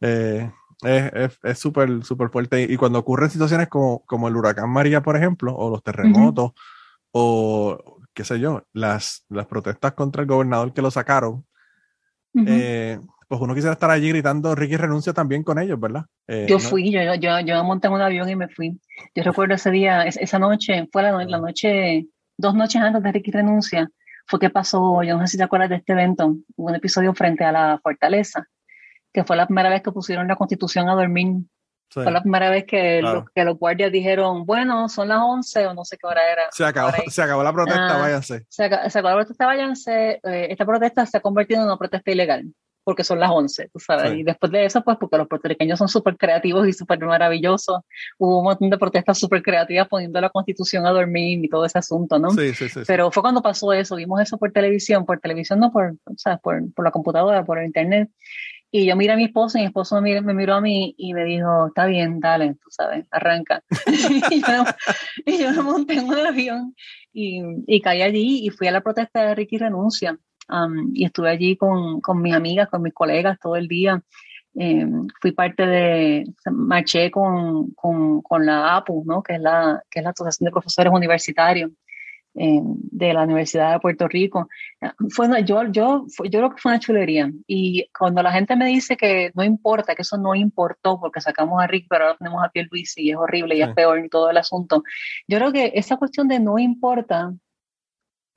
Eh, 0.00 0.50
es 0.84 1.58
súper, 1.58 2.04
súper 2.04 2.28
fuerte. 2.30 2.62
Y, 2.62 2.76
cuando 2.76 2.98
ocurren 2.98 3.30
situaciones 3.30 3.68
como, 3.68 4.04
como 4.04 4.26
el 4.26 4.36
huracán 4.36 4.68
María, 4.70 5.02
por 5.02 5.16
ejemplo, 5.16 5.54
o 5.54 5.70
los 5.70 5.82
terremotos, 5.82 6.52
o 7.12 8.00
qué 8.12 8.24
sé 8.24 8.40
yo, 8.40 8.66
las, 8.72 9.24
las 9.28 9.46
protestas 9.46 9.92
contra 9.92 10.22
el 10.22 10.28
gobernador 10.28 10.72
que 10.72 10.82
lo 10.82 10.90
sacaron, 10.90 11.46
pues 13.32 13.40
uno 13.40 13.54
quisiera 13.54 13.72
estar 13.72 13.90
allí 13.90 14.10
gritando 14.10 14.54
Ricky 14.54 14.76
renuncia 14.76 15.14
también 15.14 15.42
con 15.42 15.58
ellos, 15.58 15.80
¿verdad? 15.80 16.04
Eh, 16.28 16.44
yo 16.46 16.58
fui, 16.58 16.92
yo, 16.92 17.00
yo, 17.14 17.40
yo 17.40 17.64
monté 17.64 17.86
en 17.86 17.94
un 17.94 18.02
avión 18.02 18.28
y 18.28 18.36
me 18.36 18.46
fui. 18.46 18.78
Yo 19.14 19.22
recuerdo 19.22 19.54
ese 19.54 19.70
día, 19.70 20.02
esa 20.02 20.38
noche, 20.38 20.86
fue 20.92 21.02
la, 21.02 21.12
la, 21.24 21.38
noche, 21.38 22.08
dos 22.36 22.54
noches 22.54 22.82
antes 22.82 23.02
de 23.02 23.10
Ricky 23.10 23.30
renuncia, 23.30 23.88
fue 24.26 24.38
que 24.38 24.50
pasó, 24.50 25.02
yo 25.02 25.16
no 25.16 25.26
sé 25.26 25.28
si 25.28 25.38
te 25.38 25.44
acuerdas 25.44 25.70
de 25.70 25.76
este 25.76 25.94
evento, 25.94 26.36
un 26.56 26.74
episodio 26.74 27.14
frente 27.14 27.42
a 27.42 27.52
la 27.52 27.80
fortaleza, 27.82 28.46
que 29.10 29.24
fue 29.24 29.34
la 29.34 29.46
primera 29.46 29.70
vez 29.70 29.80
que 29.80 29.92
pusieron 29.92 30.28
la 30.28 30.36
constitución 30.36 30.90
a 30.90 30.94
dormir. 30.94 31.36
Fue 31.88 32.10
la 32.10 32.20
primera 32.20 32.50
vez 32.50 32.66
que, 32.66 33.00
los, 33.00 33.24
que 33.34 33.44
los 33.44 33.58
guardias 33.58 33.90
dijeron, 33.90 34.44
bueno, 34.44 34.90
son 34.90 35.08
las 35.08 35.20
11 35.22 35.68
o 35.68 35.74
no 35.74 35.86
sé 35.86 35.96
qué 35.96 36.06
hora 36.06 36.30
era. 36.30 36.42
Se 36.50 36.66
acabó, 36.66 36.90
se 37.08 37.22
acabó 37.22 37.42
la 37.42 37.52
protesta, 37.54 37.96
ah, 37.96 37.98
váyanse. 37.98 38.44
Se 38.50 38.64
acabó, 38.64 38.90
se 38.90 38.98
acabó, 38.98 39.16
la 39.16 39.24
protesta, 39.24 39.46
váyanse. 39.46 40.20
Eh, 40.22 40.48
esta 40.50 40.66
protesta 40.66 41.06
se 41.06 41.16
ha 41.16 41.20
convertido 41.20 41.60
en 41.60 41.66
una 41.68 41.78
protesta 41.78 42.10
ilegal 42.10 42.44
porque 42.84 43.04
son 43.04 43.20
las 43.20 43.30
11, 43.30 43.70
tú 43.72 43.78
sabes. 43.78 44.14
Y 44.14 44.22
después 44.22 44.50
de 44.52 44.64
eso, 44.64 44.82
pues 44.82 44.96
porque 44.98 45.16
los 45.16 45.28
puertorriqueños 45.28 45.78
son 45.78 45.88
súper 45.88 46.16
creativos 46.16 46.66
y 46.66 46.72
súper 46.72 46.98
maravillosos, 47.00 47.80
hubo 48.18 48.38
un 48.38 48.44
montón 48.44 48.70
de 48.70 48.78
protestas 48.78 49.18
súper 49.18 49.42
creativas 49.42 49.88
poniendo 49.88 50.20
la 50.20 50.30
constitución 50.30 50.86
a 50.86 50.90
dormir 50.90 51.44
y 51.44 51.48
todo 51.48 51.64
ese 51.64 51.78
asunto, 51.78 52.18
¿no? 52.18 52.30
Sí, 52.30 52.54
sí, 52.54 52.68
sí. 52.68 52.80
Pero 52.86 53.10
fue 53.10 53.22
cuando 53.22 53.42
pasó 53.42 53.72
eso, 53.72 53.96
vimos 53.96 54.20
eso 54.20 54.38
por 54.38 54.52
televisión, 54.52 55.04
por 55.04 55.20
televisión, 55.20 55.60
no 55.60 55.70
por, 55.70 55.92
o 56.04 56.16
sea, 56.16 56.38
por, 56.38 56.72
por 56.74 56.84
la 56.84 56.90
computadora, 56.90 57.44
por 57.44 57.58
el 57.58 57.66
internet. 57.66 58.10
Y 58.74 58.86
yo 58.86 58.96
miré 58.96 59.12
a 59.12 59.16
mi 59.16 59.24
esposo 59.24 59.58
y 59.58 59.60
mi 59.60 59.66
esposo 59.66 60.00
me, 60.00 60.18
me, 60.22 60.32
miró 60.32 60.54
a 60.54 60.60
mí 60.62 60.94
y 60.96 61.12
me 61.12 61.24
dijo, 61.24 61.66
está 61.66 61.84
bien, 61.84 62.20
dale, 62.20 62.54
tú 62.54 62.70
sabes, 62.70 63.06
arranca. 63.10 63.62
y, 64.30 64.40
yo, 64.40 64.64
y, 65.26 65.38
yo, 65.38 65.50
me 65.50 65.62
monté 65.62 65.94
en 65.94 66.06
un 66.06 66.14
avión 66.14 66.74
y, 67.12 67.42
y 67.66 67.82
caí 67.82 68.00
allí 68.00 68.46
y 68.46 68.48
fui 68.48 68.68
a 68.68 68.72
la 68.72 68.80
protesta 68.80 69.24
de 69.24 69.34
Ricky 69.34 69.58
Renuncia 69.58 70.18
y 70.92 71.04
estuve 71.04 71.30
allí 71.30 71.56
con, 71.56 72.00
con, 72.00 72.20
mis 72.22 72.34
amigas, 72.34 72.68
con 72.68 72.82
mis 72.82 72.94
colegas 72.94 73.38
todo 73.40 73.56
el 73.56 73.68
día. 73.68 74.02
Em, 74.54 75.06
fui 75.20 75.32
parte 75.32 75.66
de, 75.66 76.24
marché 76.50 77.10
con, 77.10 77.70
con, 77.72 78.20
con, 78.22 78.44
la 78.44 78.76
APU, 78.76 79.02
¿no? 79.06 79.22
que, 79.22 79.34
es 79.34 79.40
la, 79.40 79.82
que 79.90 80.00
es 80.00 80.04
la 80.04 80.10
Asociación 80.10 80.46
de 80.46 80.52
Profesores 80.52 80.92
Universitarios 80.92 81.70
de 82.34 83.12
la 83.12 83.24
Universidad 83.24 83.72
de 83.72 83.80
Puerto 83.80 84.08
Rico. 84.08 84.48
Fue, 85.10 85.28
yo, 85.44 85.64
yo, 85.70 86.06
yo 86.06 86.30
creo 86.30 86.50
que 86.50 86.60
fue 86.60 86.72
una 86.72 86.80
chulería. 86.80 87.30
Y 87.46 87.88
cuando 87.96 88.22
la 88.22 88.32
gente 88.32 88.56
me 88.56 88.66
dice 88.66 88.96
que 88.96 89.30
no 89.34 89.44
importa, 89.44 89.94
que 89.94 90.02
eso 90.02 90.16
no 90.16 90.34
importó 90.34 90.98
porque 90.98 91.20
sacamos 91.20 91.62
a 91.62 91.66
Rick, 91.66 91.86
pero 91.88 92.04
ahora 92.04 92.16
tenemos 92.18 92.42
a 92.42 92.50
Luis 92.70 92.94
y 92.96 93.10
es 93.10 93.16
horrible 93.16 93.56
y 93.56 93.62
es 93.62 93.74
peor 93.74 94.04
y 94.04 94.08
todo 94.08 94.30
el 94.30 94.36
asunto, 94.36 94.82
yo 95.28 95.38
creo 95.38 95.52
que 95.52 95.72
esa 95.74 95.96
cuestión 95.96 96.28
de 96.28 96.40
no 96.40 96.58
importa 96.58 97.32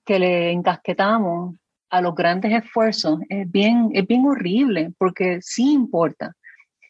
que 0.05 0.19
le 0.19 0.51
encasquetamos 0.51 1.55
a 1.97 2.01
los 2.01 2.15
grandes 2.15 2.51
esfuerzos 2.51 3.19
es 3.29 3.49
bien, 3.49 3.89
es 3.93 4.05
bien 4.07 4.25
horrible 4.25 4.91
porque 4.97 5.39
sí 5.41 5.73
importa. 5.73 6.33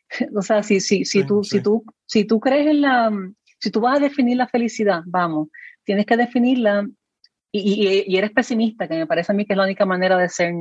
O 0.35 0.41
sea, 0.41 0.63
si, 0.63 0.79
si, 0.79 1.03
si, 1.03 1.23
tú, 1.25 1.43
si, 1.43 1.61
tú, 1.61 1.83
si 2.05 2.25
tú 2.25 2.39
crees 2.39 2.67
en 2.67 2.81
la, 2.81 3.11
si 3.59 3.71
tú 3.71 3.81
vas 3.81 3.97
a 3.97 3.99
definir 4.01 4.37
la 4.37 4.47
felicidad, 4.47 5.01
vamos, 5.05 5.49
tienes 5.83 6.05
que 6.05 6.15
definirla 6.15 6.87
y, 7.51 8.17
eres 8.17 8.31
pesimista, 8.31 8.87
que 8.87 8.95
me 8.95 9.07
parece 9.07 9.31
a 9.31 9.35
mí 9.35 9.45
que 9.45 9.53
es 9.53 9.57
la 9.57 9.63
única 9.63 9.85
manera 9.85 10.17
de 10.17 10.27
ser 10.27 10.53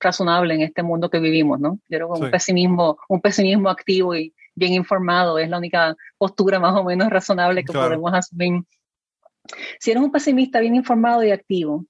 razonable 0.00 0.54
en 0.54 0.62
este 0.62 0.82
mundo 0.82 1.10
que 1.10 1.20
vivimos, 1.20 1.60
¿no? 1.60 1.78
Yo 1.88 1.98
creo 1.98 2.14
que 2.14 2.20
un 2.22 2.30
pesimismo, 2.30 2.96
un 3.08 3.20
pesimismo 3.20 3.68
activo 3.68 4.14
y 4.14 4.34
bien 4.54 4.72
informado 4.72 5.38
es 5.38 5.48
la 5.50 5.58
única 5.58 5.94
postura 6.16 6.58
más 6.58 6.74
o 6.74 6.84
menos 6.84 7.10
razonable 7.10 7.64
que 7.64 7.72
podemos 7.72 8.12
asumir. 8.14 8.62
Si 9.78 9.90
eres 9.90 10.02
un 10.02 10.10
pesimista 10.10 10.60
bien 10.60 10.74
informado 10.74 11.22
y 11.22 11.30
activo, 11.30 11.84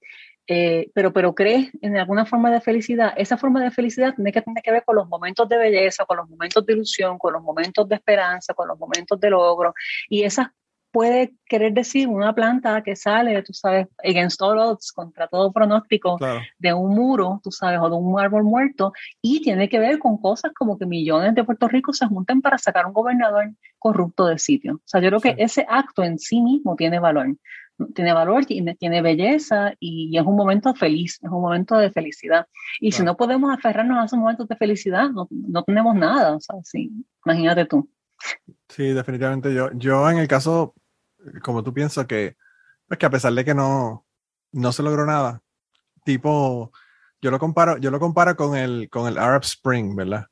eh, 0.51 0.89
pero, 0.95 1.13
pero 1.13 1.35
crees 1.35 1.69
en 1.79 1.95
alguna 1.95 2.25
forma 2.25 2.49
de 2.49 2.59
felicidad, 2.59 3.13
esa 3.15 3.37
forma 3.37 3.63
de 3.63 3.69
felicidad 3.69 4.15
tiene 4.15 4.31
que 4.31 4.41
tener 4.41 4.63
que 4.63 4.71
ver 4.71 4.83
con 4.83 4.95
los 4.95 5.07
momentos 5.07 5.47
de 5.47 5.59
belleza, 5.59 6.05
con 6.05 6.17
los 6.17 6.27
momentos 6.27 6.65
de 6.65 6.73
ilusión, 6.73 7.19
con 7.19 7.33
los 7.33 7.43
momentos 7.43 7.87
de 7.87 7.93
esperanza, 7.93 8.55
con 8.55 8.67
los 8.67 8.79
momentos 8.79 9.19
de 9.19 9.29
logro. 9.29 9.75
Y 10.09 10.23
esas 10.23 10.47
puede 10.91 11.35
querer 11.45 11.73
decir 11.73 12.07
una 12.07 12.33
planta 12.33 12.81
que 12.81 12.95
sale, 12.95 13.43
tú 13.43 13.53
sabes, 13.53 13.87
against 14.03 14.41
all 14.41 14.57
odds, 14.57 14.91
contra 14.91 15.27
todo 15.27 15.51
pronóstico, 15.51 16.17
de 16.57 16.73
un 16.73 16.95
muro, 16.95 17.39
tú 17.43 17.51
sabes, 17.51 17.79
o 17.79 17.87
de 17.87 17.95
un 17.95 18.19
árbol 18.19 18.43
muerto, 18.43 18.91
y 19.21 19.41
tiene 19.43 19.69
que 19.69 19.77
ver 19.77 19.99
con 19.99 20.17
cosas 20.17 20.51
como 20.57 20.79
que 20.79 20.87
millones 20.87 21.35
de 21.35 21.43
Puerto 21.43 21.67
Rico 21.67 21.93
se 21.93 22.07
junten 22.07 22.41
para 22.41 22.57
sacar 22.57 22.87
un 22.87 22.93
gobernador 22.93 23.51
corrupto 23.77 24.25
del 24.25 24.39
sitio. 24.39 24.77
O 24.77 24.81
sea, 24.85 24.99
yo 24.99 25.09
creo 25.09 25.21
que 25.21 25.35
ese 25.37 25.63
acto 25.69 26.03
en 26.03 26.17
sí 26.17 26.41
mismo 26.41 26.75
tiene 26.75 26.97
valor. 26.97 27.35
Tiene 27.95 28.13
valor, 28.13 28.45
tiene, 28.45 28.75
tiene 28.75 29.01
belleza 29.01 29.73
y, 29.79 30.17
es 30.17 30.25
un 30.25 30.35
momento 30.35 30.73
feliz, 30.75 31.19
es 31.21 31.29
un 31.29 31.41
momento 31.41 31.77
de 31.77 31.91
felicidad. 31.91 32.47
Y 32.79 32.91
si 32.91 33.03
no 33.03 33.15
podemos 33.15 33.53
aferrarnos 33.53 33.97
a 33.97 34.05
esos 34.05 34.19
momentos 34.19 34.47
de 34.47 34.55
felicidad, 34.55 35.09
no, 35.09 35.27
no 35.29 35.63
tenemos 35.63 35.95
nada. 35.95 36.35
O 36.35 36.39
sea, 36.39 36.55
sí, 36.63 36.91
imagínate 37.25 37.65
tú. 37.65 37.89
Sí, 38.67 38.89
definitivamente 38.89 39.53
yo, 39.53 39.71
yo 39.73 40.09
en 40.09 40.17
el 40.17 40.27
caso, 40.27 40.75
como 41.41 41.63
tú 41.63 41.73
piensas 41.73 42.05
que, 42.05 42.35
pues 42.87 42.97
que 42.97 43.05
a 43.05 43.09
pesar 43.09 43.33
de 43.33 43.45
que 43.45 43.53
no, 43.53 44.05
no 44.51 44.71
se 44.71 44.83
logró 44.83 45.05
nada, 45.05 45.41
tipo, 46.03 46.71
yo 47.21 47.31
lo 47.31 47.39
comparo, 47.39 47.77
yo 47.77 47.91
lo 47.91 47.99
comparo 47.99 48.35
con 48.35 48.55
el, 48.55 48.89
con 48.89 49.07
el 49.07 49.17
Arab 49.17 49.43
Spring, 49.43 49.95
¿verdad? 49.95 50.27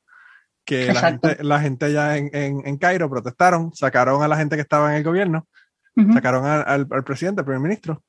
Que 0.66 0.94
la 0.94 1.00
gente, 1.02 1.44
la 1.44 1.60
gente 1.62 1.86
allá 1.86 2.18
en, 2.18 2.30
en, 2.34 2.78
Cairo 2.78 3.10
protestaron, 3.10 3.74
sacaron 3.74 4.22
a 4.22 4.28
la 4.28 4.36
gente 4.36 4.58
que 4.58 4.62
estaba 4.62 4.92
en 4.92 4.98
el 4.98 5.04
gobierno, 5.04 5.48
sacaron 6.14 6.46
al, 6.46 6.88
al, 6.90 7.04
presidente, 7.04 7.42
al 7.42 7.46
primer 7.46 7.62
ministro, 7.62 8.04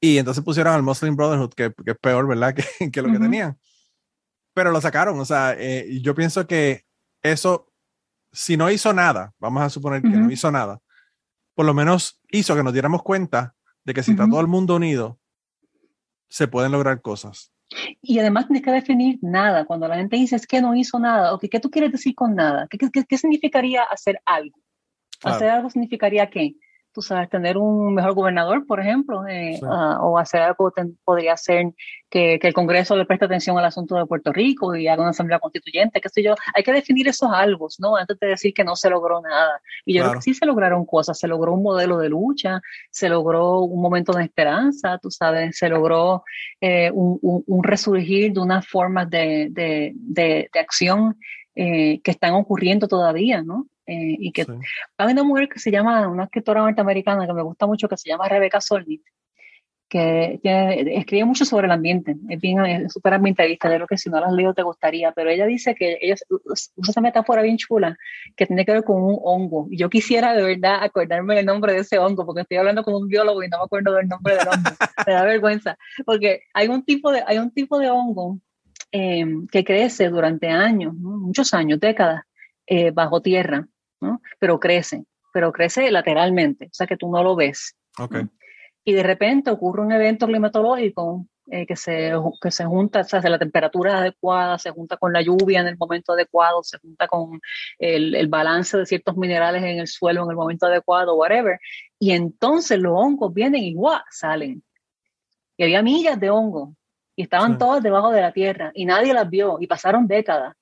y 0.00 0.18
entonces 0.18 0.44
pusieron 0.44 0.74
al 0.74 0.82
Muslim 0.82 1.16
Brotherhood, 1.16 1.52
que, 1.54 1.72
que 1.84 1.92
es 1.92 1.98
peor, 1.98 2.26
¿verdad? 2.26 2.54
Que, 2.78 2.90
que 2.90 3.02
lo 3.02 3.12
que 3.12 3.18
tenían. 3.18 3.58
Pero 4.54 4.70
lo 4.70 4.80
sacaron, 4.80 5.18
o 5.18 5.24
sea, 5.24 5.54
eh, 5.58 6.00
yo 6.00 6.14
pienso 6.14 6.46
que 6.46 6.84
eso 7.22 7.72
si 8.34 8.56
no 8.56 8.68
hizo 8.68 8.92
nada, 8.92 9.32
vamos 9.38 9.62
a 9.62 9.70
suponer 9.70 10.02
que 10.02 10.08
no 10.08 10.30
hizo 10.30 10.50
nada, 10.50 10.80
por 11.54 11.64
lo 11.64 11.72
menos 11.72 12.20
hizo 12.30 12.56
que 12.56 12.64
nos 12.64 12.72
diéramos 12.72 13.02
cuenta 13.04 13.54
de 13.84 13.94
que 13.94 14.02
si 14.02 14.10
está 14.10 14.28
todo 14.28 14.40
el 14.40 14.48
mundo 14.48 14.74
unido, 14.74 15.20
se 16.28 16.48
pueden 16.48 16.72
lograr 16.72 17.00
cosas. 17.00 17.52
Y 18.02 18.18
además 18.18 18.46
tienes 18.46 18.64
que 18.64 18.72
definir 18.72 19.18
nada. 19.22 19.64
Cuando 19.64 19.86
la 19.86 19.96
gente 19.96 20.16
dice 20.16 20.34
es 20.36 20.46
que 20.46 20.60
no 20.60 20.74
hizo 20.74 20.98
nada, 20.98 21.32
o 21.32 21.38
¿qué 21.38 21.60
tú 21.60 21.70
quieres 21.70 21.92
decir 21.92 22.14
con 22.14 22.34
nada? 22.34 22.66
¿Qué, 22.68 22.78
qué, 23.08 23.18
significaría 23.18 23.84
hacer 23.84 24.20
algo? 24.24 24.58
Hacer 25.22 25.48
algo 25.48 25.70
significaría 25.70 26.28
qué? 26.28 26.56
Tú 26.94 27.02
sabes, 27.02 27.28
tener 27.28 27.58
un 27.58 27.92
mejor 27.92 28.14
gobernador, 28.14 28.64
por 28.66 28.80
ejemplo, 28.80 29.26
eh, 29.26 29.58
ah, 29.64 29.98
o 30.00 30.16
hacer 30.16 30.40
algo 30.42 30.72
podría 31.04 31.36
ser 31.36 31.72
que, 32.08 32.38
que, 32.38 32.46
el 32.46 32.54
Congreso 32.54 32.96
le 32.96 33.04
preste 33.04 33.24
atención 33.24 33.58
al 33.58 33.64
asunto 33.64 33.96
de 33.96 34.06
Puerto 34.06 34.32
Rico 34.32 34.76
y 34.76 34.86
haga 34.86 35.02
una 35.02 35.10
asamblea 35.10 35.40
constituyente, 35.40 36.00
qué 36.00 36.08
sé 36.08 36.22
yo. 36.22 36.36
Hay 36.54 36.62
que 36.62 36.72
definir 36.72 37.08
esos 37.08 37.30
algo, 37.32 37.66
¿no? 37.80 37.96
Antes 37.96 38.18
de 38.20 38.28
decir 38.28 38.54
que 38.54 38.62
no 38.62 38.76
se 38.76 38.88
logró 38.90 39.20
nada. 39.20 39.60
Y 39.84 39.94
yo 39.94 40.04
creo 40.04 40.14
que 40.14 40.22
sí 40.22 40.34
se 40.34 40.46
lograron 40.46 40.86
cosas, 40.86 41.18
se 41.18 41.26
logró 41.26 41.52
un 41.52 41.64
modelo 41.64 41.98
de 41.98 42.08
lucha, 42.08 42.60
se 42.90 43.08
logró 43.08 43.60
un 43.62 43.82
momento 43.82 44.12
de 44.12 44.22
esperanza, 44.22 44.98
tú 44.98 45.10
sabes, 45.10 45.58
se 45.58 45.68
logró 45.68 46.22
eh, 46.60 46.92
un, 46.92 47.18
un, 47.22 47.64
resurgir 47.64 48.32
de 48.32 48.40
unas 48.40 48.66
formas 48.68 49.10
de, 49.10 49.48
de, 49.50 49.92
de, 49.96 50.48
de 50.52 50.60
acción 50.60 51.18
eh, 51.56 52.00
que 52.02 52.12
están 52.12 52.34
ocurriendo 52.34 52.86
todavía, 52.86 53.42
¿no? 53.42 53.66
Eh, 53.86 54.16
y 54.18 54.32
que 54.32 54.46
hay 54.96 55.12
una 55.12 55.24
mujer 55.24 55.48
que 55.48 55.58
se 55.58 55.70
llama, 55.70 56.08
una 56.08 56.24
escritora 56.24 56.62
norteamericana 56.62 57.26
que 57.26 57.34
me 57.34 57.42
gusta 57.42 57.66
mucho, 57.66 57.88
que 57.88 57.98
se 57.98 58.08
llama 58.08 58.28
Rebecca 58.28 58.60
Solnit, 58.60 59.02
que 59.88 60.40
escribe 60.96 61.24
mucho 61.24 61.44
sobre 61.44 61.66
el 61.66 61.72
ambiente, 61.72 62.16
es 62.28 62.40
bien 62.40 62.90
súper 62.90 63.14
ambientalista, 63.14 63.68
de 63.68 63.78
lo 63.78 63.86
que 63.86 63.98
si 63.98 64.10
no 64.10 64.18
la 64.18 64.26
has 64.26 64.32
leído 64.32 64.54
te 64.54 64.62
gustaría, 64.62 65.12
pero 65.12 65.30
ella 65.30 65.46
dice 65.46 65.74
que 65.74 65.98
ella 66.00 66.16
usa 66.28 66.72
esa 66.88 67.00
metáfora 67.00 67.42
bien 67.42 67.58
chula 67.58 67.96
que 68.34 68.46
tiene 68.46 68.64
que 68.64 68.72
ver 68.72 68.84
con 68.84 69.02
un 69.02 69.18
hongo. 69.22 69.68
Y 69.70 69.76
yo 69.76 69.88
quisiera 69.90 70.34
de 70.34 70.42
verdad 70.42 70.82
acordarme 70.82 71.38
el 71.38 71.46
nombre 71.46 71.74
de 71.74 71.80
ese 71.80 71.98
hongo, 71.98 72.26
porque 72.26 72.40
estoy 72.40 72.56
hablando 72.56 72.82
con 72.82 72.94
un 72.94 73.06
biólogo 73.06 73.42
y 73.44 73.48
no 73.48 73.58
me 73.58 73.64
acuerdo 73.64 73.92
del 73.92 74.08
nombre 74.08 74.34
del 74.36 74.48
hongo. 74.48 74.70
me 75.06 75.12
da 75.12 75.24
vergüenza, 75.24 75.78
porque 76.04 76.40
hay 76.54 76.68
un 76.68 76.84
tipo 76.84 77.12
de, 77.12 77.22
hay 77.26 77.38
un 77.38 77.52
tipo 77.52 77.78
de 77.78 77.90
hongo 77.90 78.40
em, 78.90 79.46
que 79.46 79.62
crece 79.62 80.08
durante 80.08 80.48
años, 80.48 80.94
muchos 80.94 81.54
años, 81.54 81.78
décadas, 81.78 82.22
eh, 82.66 82.90
bajo 82.90 83.20
tierra 83.20 83.68
pero 84.38 84.58
crece, 84.60 85.04
pero 85.32 85.52
crece 85.52 85.90
lateralmente, 85.90 86.66
o 86.66 86.74
sea 86.74 86.86
que 86.86 86.96
tú 86.96 87.10
no 87.10 87.22
lo 87.22 87.36
ves. 87.36 87.76
Y 88.84 88.92
de 88.92 89.02
repente 89.02 89.50
ocurre 89.50 89.82
un 89.82 89.92
evento 89.92 90.26
climatológico 90.26 91.26
eh, 91.50 91.66
que, 91.66 91.76
se, 91.76 92.12
que 92.40 92.50
se 92.50 92.64
junta, 92.64 93.00
o 93.00 93.04
sea, 93.04 93.20
la 93.20 93.38
temperatura 93.38 93.98
adecuada, 93.98 94.58
se 94.58 94.70
junta 94.70 94.96
con 94.96 95.12
la 95.12 95.20
lluvia 95.20 95.60
en 95.60 95.66
el 95.66 95.76
momento 95.76 96.14
adecuado, 96.14 96.62
se 96.62 96.78
junta 96.78 97.06
con 97.06 97.38
el, 97.78 98.14
el, 98.14 98.28
balance 98.28 98.78
de 98.78 98.86
ciertos 98.86 99.14
minerales 99.18 99.62
en 99.62 99.78
el 99.78 99.86
suelo 99.86 100.24
en 100.24 100.30
el 100.30 100.36
momento 100.36 100.64
adecuado, 100.64 101.16
whatever. 101.16 101.58
Y 101.98 102.12
entonces 102.12 102.78
los 102.78 102.94
hongos 102.94 103.34
vienen 103.34 103.62
y 103.62 103.74
¡guau! 103.74 104.00
salen. 104.10 104.62
Y 105.58 105.64
había 105.64 105.82
millas 105.82 106.18
de 106.18 106.30
hongos 106.30 106.70
y 107.14 107.22
estaban 107.22 107.58
todas 107.58 107.82
debajo 107.82 108.10
de 108.10 108.22
la 108.22 108.32
tierra 108.32 108.72
y 108.74 108.86
nadie 108.86 109.12
las 109.12 109.28
vio 109.28 109.58
y 109.60 109.66
pasaron 109.66 110.06
décadas. 110.06 110.54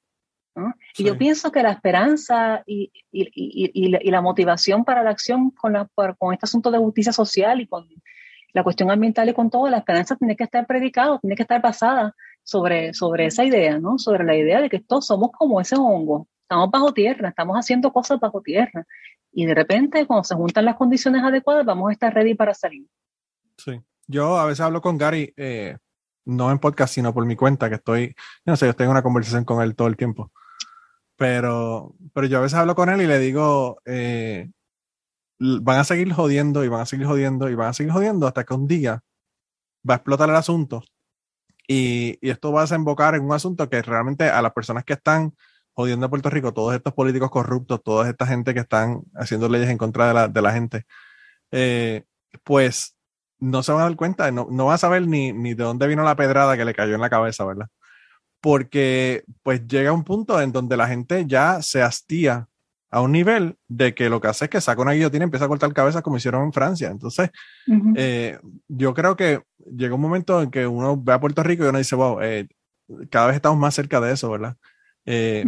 Y 0.97 1.05
yo 1.05 1.17
pienso 1.17 1.51
que 1.51 1.63
la 1.63 1.73
esperanza 1.73 2.63
y, 2.67 2.93
y, 3.11 3.23
y, 3.35 3.99
y, 4.03 4.11
la 4.11 4.21
motivación 4.21 4.85
para 4.85 5.03
la 5.03 5.11
acción 5.11 5.51
con, 5.51 5.73
la, 5.73 5.89
con 6.19 6.35
este 6.35 6.45
asunto 6.45 6.71
de 6.71 6.79
justicia 6.79 7.13
social 7.13 7.61
y 7.61 7.67
con 7.67 7.89
la 8.53 8.63
cuestión 8.63 8.91
ambiental 8.91 9.29
y 9.29 9.35
con 9.35 9.49
todo, 9.49 9.69
la 9.69 9.79
esperanza 9.79 10.17
tiene 10.17 10.37
que 10.37 10.45
estar 10.45 10.67
predicada, 10.67 11.19
tiene 11.21 11.37
que 11.37 11.43
estar 11.43 11.63
basada 11.63 12.15
sobre, 12.43 12.93
sobre 12.93 13.27
esa 13.27 13.45
idea, 13.45 13.79
¿no? 13.79 13.99
Sobre 13.99 14.25
la 14.25 14.37
idea 14.37 14.61
de 14.61 14.69
que 14.69 14.81
todos 14.81 15.07
somos 15.07 15.31
como 15.33 15.61
ese 15.61 15.77
hongo, 15.77 16.29
estamos 16.43 16.71
bajo 16.71 16.93
tierra, 16.93 17.31
estamos 17.31 17.57
haciendo 17.57 17.93
cosas 17.93 18.21
bajo 18.21 18.43
tierra. 18.43 18.85
Y 19.33 19.47
de 19.47 19.55
repente, 19.55 20.07
cuando 20.07 20.25
se 20.25 20.35
juntan 20.35 20.67
las 20.67 20.77
condiciones 20.77 21.23
adecuadas, 21.23 21.65
vamos 21.65 21.89
a 21.89 21.93
estar 21.93 22.13
ready 22.13 22.35
para 22.35 22.53
salir. 22.53 22.87
Sí. 23.57 23.81
Yo 24.07 24.37
a 24.39 24.45
veces 24.45 24.61
hablo 24.61 24.83
con 24.83 24.99
Gary, 24.99 25.33
eh, 25.37 25.79
no 26.27 26.51
en 26.51 26.59
podcast, 26.59 26.95
sino 26.95 27.15
por 27.15 27.25
mi 27.25 27.37
cuenta, 27.37 27.71
que 27.71 27.77
estoy, 27.77 28.15
no 28.45 28.57
sé, 28.57 28.67
yo 28.67 28.75
en 28.85 28.91
una 28.91 29.03
conversación 29.03 29.45
con 29.45 29.63
él 29.63 29.75
todo 29.75 29.89
el 29.89 29.97
tiempo. 29.97 30.31
Pero, 31.17 31.95
pero 32.15 32.27
yo 32.27 32.39
a 32.39 32.43
veces 32.43 32.59
hablo 32.59 32.75
con 32.75 32.89
él 32.89 33.03
y 33.03 33.07
le 33.07 33.19
digo, 33.19 33.81
eh, 33.85 34.51
van 35.39 35.79
a 35.79 35.85
seguir 35.85 36.13
jodiendo 36.13 36.65
y 36.65 36.69
van 36.69 36.81
a 36.83 36.87
seguir 36.87 37.07
jodiendo 37.07 37.49
y 37.49 37.55
van 37.55 37.69
a 37.69 37.73
seguir 37.75 37.93
jodiendo 37.93 38.27
hasta 38.27 38.45
que 38.45 38.55
un 38.55 38.67
día 38.67 39.03
va 39.89 39.95
a 39.95 39.97
explotar 39.99 40.29
el 40.29 40.37
asunto 40.37 40.83
y, 41.67 42.19
y, 42.21 42.31
esto 42.31 42.53
va 42.53 42.61
a 42.61 42.65
desembocar 42.65 43.15
en 43.15 43.25
un 43.25 43.33
asunto 43.33 43.69
que 43.69 43.83
realmente 43.83 44.29
a 44.29 44.43
las 44.43 44.53
personas 44.53 44.85
que 44.85 44.95
están 44.95 45.35
jodiendo 45.75 46.07
a 46.07 46.11
Puerto 46.11 46.31
Rico, 46.31 46.53
todos 46.53 46.75
estos 46.75 46.93
políticos 46.93 47.31
corruptos, 47.31 47.83
toda 47.83 48.09
esta 48.09 48.27
gente 48.27 48.55
que 48.55 48.61
están 48.61 49.03
haciendo 49.15 49.49
leyes 49.49 49.71
en 49.71 49.79
contra 49.79 50.09
de 50.09 50.15
la, 50.15 50.29
de 50.29 50.43
la 50.43 50.53
gente, 50.53 50.85
eh, 51.51 52.05
pues 52.45 52.97
no 53.39 53.63
se 53.63 53.73
van 53.73 53.83
a 53.83 53.85
dar 53.85 53.97
cuenta, 53.97 54.31
no, 54.31 54.49
no 54.51 54.67
van 54.67 54.75
a 54.75 54.79
saber 54.79 55.07
ni, 55.09 55.33
ni 55.33 55.55
de 55.55 55.65
dónde 55.65 55.87
vino 55.87 56.05
la 56.05 56.17
pedrada 56.17 56.57
que 56.57 56.65
le 56.65 56.75
cayó 56.75 56.95
en 56.95 57.01
la 57.01 57.11
cabeza, 57.11 57.45
¿verdad? 57.45 57.69
Porque 58.43 59.25
pues 59.45 59.67
llega 59.69 59.93
un 59.93 60.03
punto 60.03 60.41
en 60.41 60.51
donde 60.53 60.77
la 60.77 60.89
gente 60.89 61.25
ya 61.27 61.63
se 61.63 61.81
hastía 61.81 62.49
a 62.91 63.01
un 63.01 63.13
nivel 63.13 63.57
de 63.69 63.95
que 63.95 64.11
lo 64.11 64.21
que 64.21 64.29
hace 64.29 64.47
es 64.47 64.51
que 64.51 64.61
saca 64.61 64.83
una 64.83 64.93
guillotina 64.93 65.23
y 65.23 65.27
empieza 65.27 65.47
a 65.47 65.49
cortar 65.49 65.73
cabezas 65.73 66.03
como 66.03 66.17
hicieron 66.17 66.45
en 66.45 66.53
Francia. 66.53 66.91
Entonces, 66.91 67.31
eh, 67.97 68.39
yo 68.69 68.93
creo 68.95 69.17
que 69.17 69.41
llega 69.65 69.95
un 69.95 70.01
momento 70.01 70.43
en 70.43 70.51
que 70.51 70.67
uno 70.67 71.01
ve 71.01 71.13
a 71.13 71.21
Puerto 71.21 71.43
Rico 71.45 71.65
y 71.65 71.69
uno 71.69 71.79
dice, 71.79 71.95
wow, 71.95 72.21
eh, 72.21 72.49
cada 73.11 73.29
vez 73.29 73.37
estamos 73.37 73.59
más 73.59 73.75
cerca 73.75 74.01
de 74.01 74.13
eso, 74.13 74.29
¿verdad? 74.29 74.57
Eh, 75.07 75.45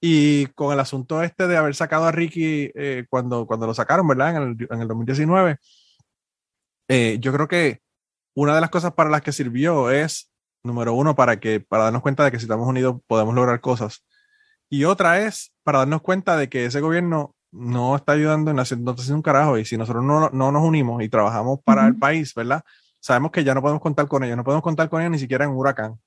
y 0.00 0.46
con 0.46 0.72
el 0.72 0.80
asunto 0.80 1.22
este 1.22 1.46
de 1.46 1.56
haber 1.56 1.74
sacado 1.74 2.06
a 2.06 2.12
Ricky 2.12 2.72
cuando, 3.10 3.46
cuando 3.46 3.66
lo 3.66 3.74
sacaron, 3.74 4.08
¿verdad? 4.08 4.36
En 4.36 4.42
el, 4.42 4.68
en 4.70 4.80
el 4.80 4.88
2019, 4.88 5.58
yo 7.20 7.32
creo 7.32 7.46
que 7.46 7.80
una 8.34 8.54
de 8.54 8.60
las 8.60 8.70
cosas 8.70 8.94
para 8.94 9.10
las 9.10 9.22
que 9.22 9.32
sirvió 9.32 9.90
es, 9.90 10.27
número 10.62 10.94
uno, 10.94 11.14
para, 11.14 11.40
que, 11.40 11.60
para 11.60 11.84
darnos 11.84 12.02
cuenta 12.02 12.24
de 12.24 12.30
que 12.30 12.38
si 12.38 12.44
estamos 12.44 12.66
unidos 12.68 13.00
podemos 13.06 13.34
lograr 13.34 13.60
cosas. 13.60 14.04
Y 14.68 14.84
otra 14.84 15.24
es 15.24 15.52
para 15.62 15.78
darnos 15.78 16.02
cuenta 16.02 16.36
de 16.36 16.48
que 16.48 16.66
ese 16.66 16.80
gobierno 16.80 17.34
no 17.50 17.96
está 17.96 18.12
ayudando 18.12 18.50
en 18.50 18.56
no 18.56 18.62
haciendo 18.62 18.94
un 19.14 19.22
carajo. 19.22 19.58
Y 19.58 19.64
si 19.64 19.76
nosotros 19.76 20.04
no, 20.04 20.28
no 20.30 20.52
nos 20.52 20.62
unimos 20.62 21.02
y 21.02 21.08
trabajamos 21.08 21.60
para 21.64 21.86
el 21.86 21.96
país, 21.96 22.34
¿verdad? 22.34 22.62
Sabemos 23.00 23.30
que 23.30 23.44
ya 23.44 23.54
no 23.54 23.62
podemos 23.62 23.80
contar 23.80 24.08
con 24.08 24.24
ellos, 24.24 24.36
no 24.36 24.44
podemos 24.44 24.62
contar 24.62 24.88
con 24.88 25.00
ellos 25.00 25.12
ni 25.12 25.18
siquiera 25.18 25.44
en 25.44 25.52
un 25.52 25.56
huracán, 25.56 25.98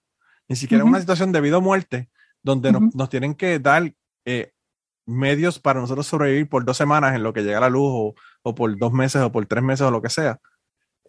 ni 0.47 0.55
siquiera 0.55 0.83
en 0.83 0.89
una 0.89 0.99
situación 0.99 1.31
de 1.31 1.41
vida 1.41 1.57
o 1.57 1.61
muerte, 1.61 2.09
donde 2.43 2.71
nos, 2.71 2.93
nos, 2.93 3.09
tienen 3.09 3.33
que 3.33 3.59
dar 3.59 3.93
eh, 4.25 4.51
medios 5.05 5.59
para 5.59 5.79
nosotros 5.79 6.05
sobrevivir 6.05 6.49
por 6.49 6.65
dos 6.65 6.77
semanas 6.77 7.15
en 7.15 7.23
lo 7.23 7.33
que 7.33 7.43
llega 7.43 7.59
la 7.59 7.69
luz 7.69 7.89
o, 7.91 8.15
o 8.43 8.55
por 8.55 8.77
dos 8.77 8.91
meses 8.91 9.21
o 9.21 9.31
por 9.31 9.45
tres 9.45 9.63
meses 9.63 9.87
o 9.87 9.91
lo 9.91 10.01
que 10.01 10.09
sea. 10.09 10.39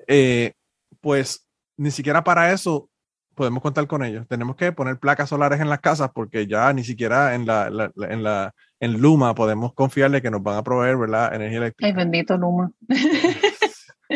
Eh, 0.06 0.54
pues 1.00 1.46
ni 1.76 1.90
siquiera 1.90 2.22
para 2.22 2.52
eso 2.52 2.88
podemos 3.34 3.62
contar 3.62 3.86
con 3.86 4.04
ellos. 4.04 4.26
Tenemos 4.28 4.56
que 4.56 4.72
poner 4.72 4.98
placas 4.98 5.28
solares 5.28 5.60
en 5.60 5.68
las 5.68 5.80
casas 5.80 6.10
porque 6.14 6.46
ya 6.46 6.72
ni 6.72 6.84
siquiera 6.84 7.34
en 7.34 7.46
la, 7.46 7.90
en 8.08 8.22
la 8.22 8.54
en 8.80 9.00
Luma 9.00 9.34
podemos 9.34 9.72
confiarle 9.74 10.20
que 10.20 10.30
nos 10.30 10.42
van 10.42 10.58
a 10.58 10.64
proveer, 10.64 10.96
¿verdad? 10.96 11.34
Energía 11.34 11.58
eléctrica. 11.58 11.86
Ay, 11.86 11.92
bendito 11.92 12.36
Luma. 12.36 12.70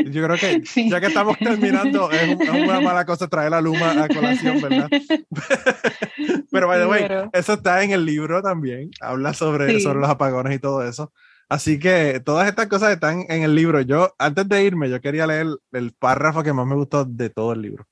Yo 0.04 0.24
creo 0.24 0.36
que 0.36 0.62
ya 0.90 1.00
que 1.00 1.06
estamos 1.06 1.38
terminando, 1.38 2.10
es, 2.10 2.36
una 2.36 2.80
mala 2.80 3.04
cosa 3.04 3.28
traer 3.28 3.50
la 3.50 3.60
Luma 3.60 4.04
a 4.04 4.08
colación, 4.08 4.60
¿verdad? 4.60 4.88
Pero, 6.50 6.68
by 6.68 6.80
the 6.80 6.86
way, 6.86 7.28
eso 7.32 7.54
está 7.54 7.82
en 7.82 7.92
el 7.92 8.04
libro 8.04 8.42
también. 8.42 8.90
Habla 9.00 9.34
sobre, 9.34 9.80
sobre 9.80 10.00
los 10.00 10.08
apagones 10.08 10.54
y 10.54 10.58
todo 10.58 10.86
eso. 10.86 11.12
Así 11.48 11.78
que 11.78 12.20
todas 12.24 12.48
estas 12.48 12.66
cosas 12.66 12.92
están 12.92 13.24
en 13.28 13.42
el 13.42 13.54
libro. 13.54 13.80
Yo, 13.80 14.14
antes 14.18 14.48
de 14.48 14.64
irme, 14.64 14.90
yo 14.90 15.00
quería 15.00 15.26
leer 15.26 15.46
el 15.72 15.92
párrafo 15.92 16.42
que 16.42 16.52
más 16.52 16.66
me 16.66 16.74
gustó 16.74 17.04
de 17.04 17.30
todo 17.30 17.52
el 17.52 17.62
libro. 17.62 17.86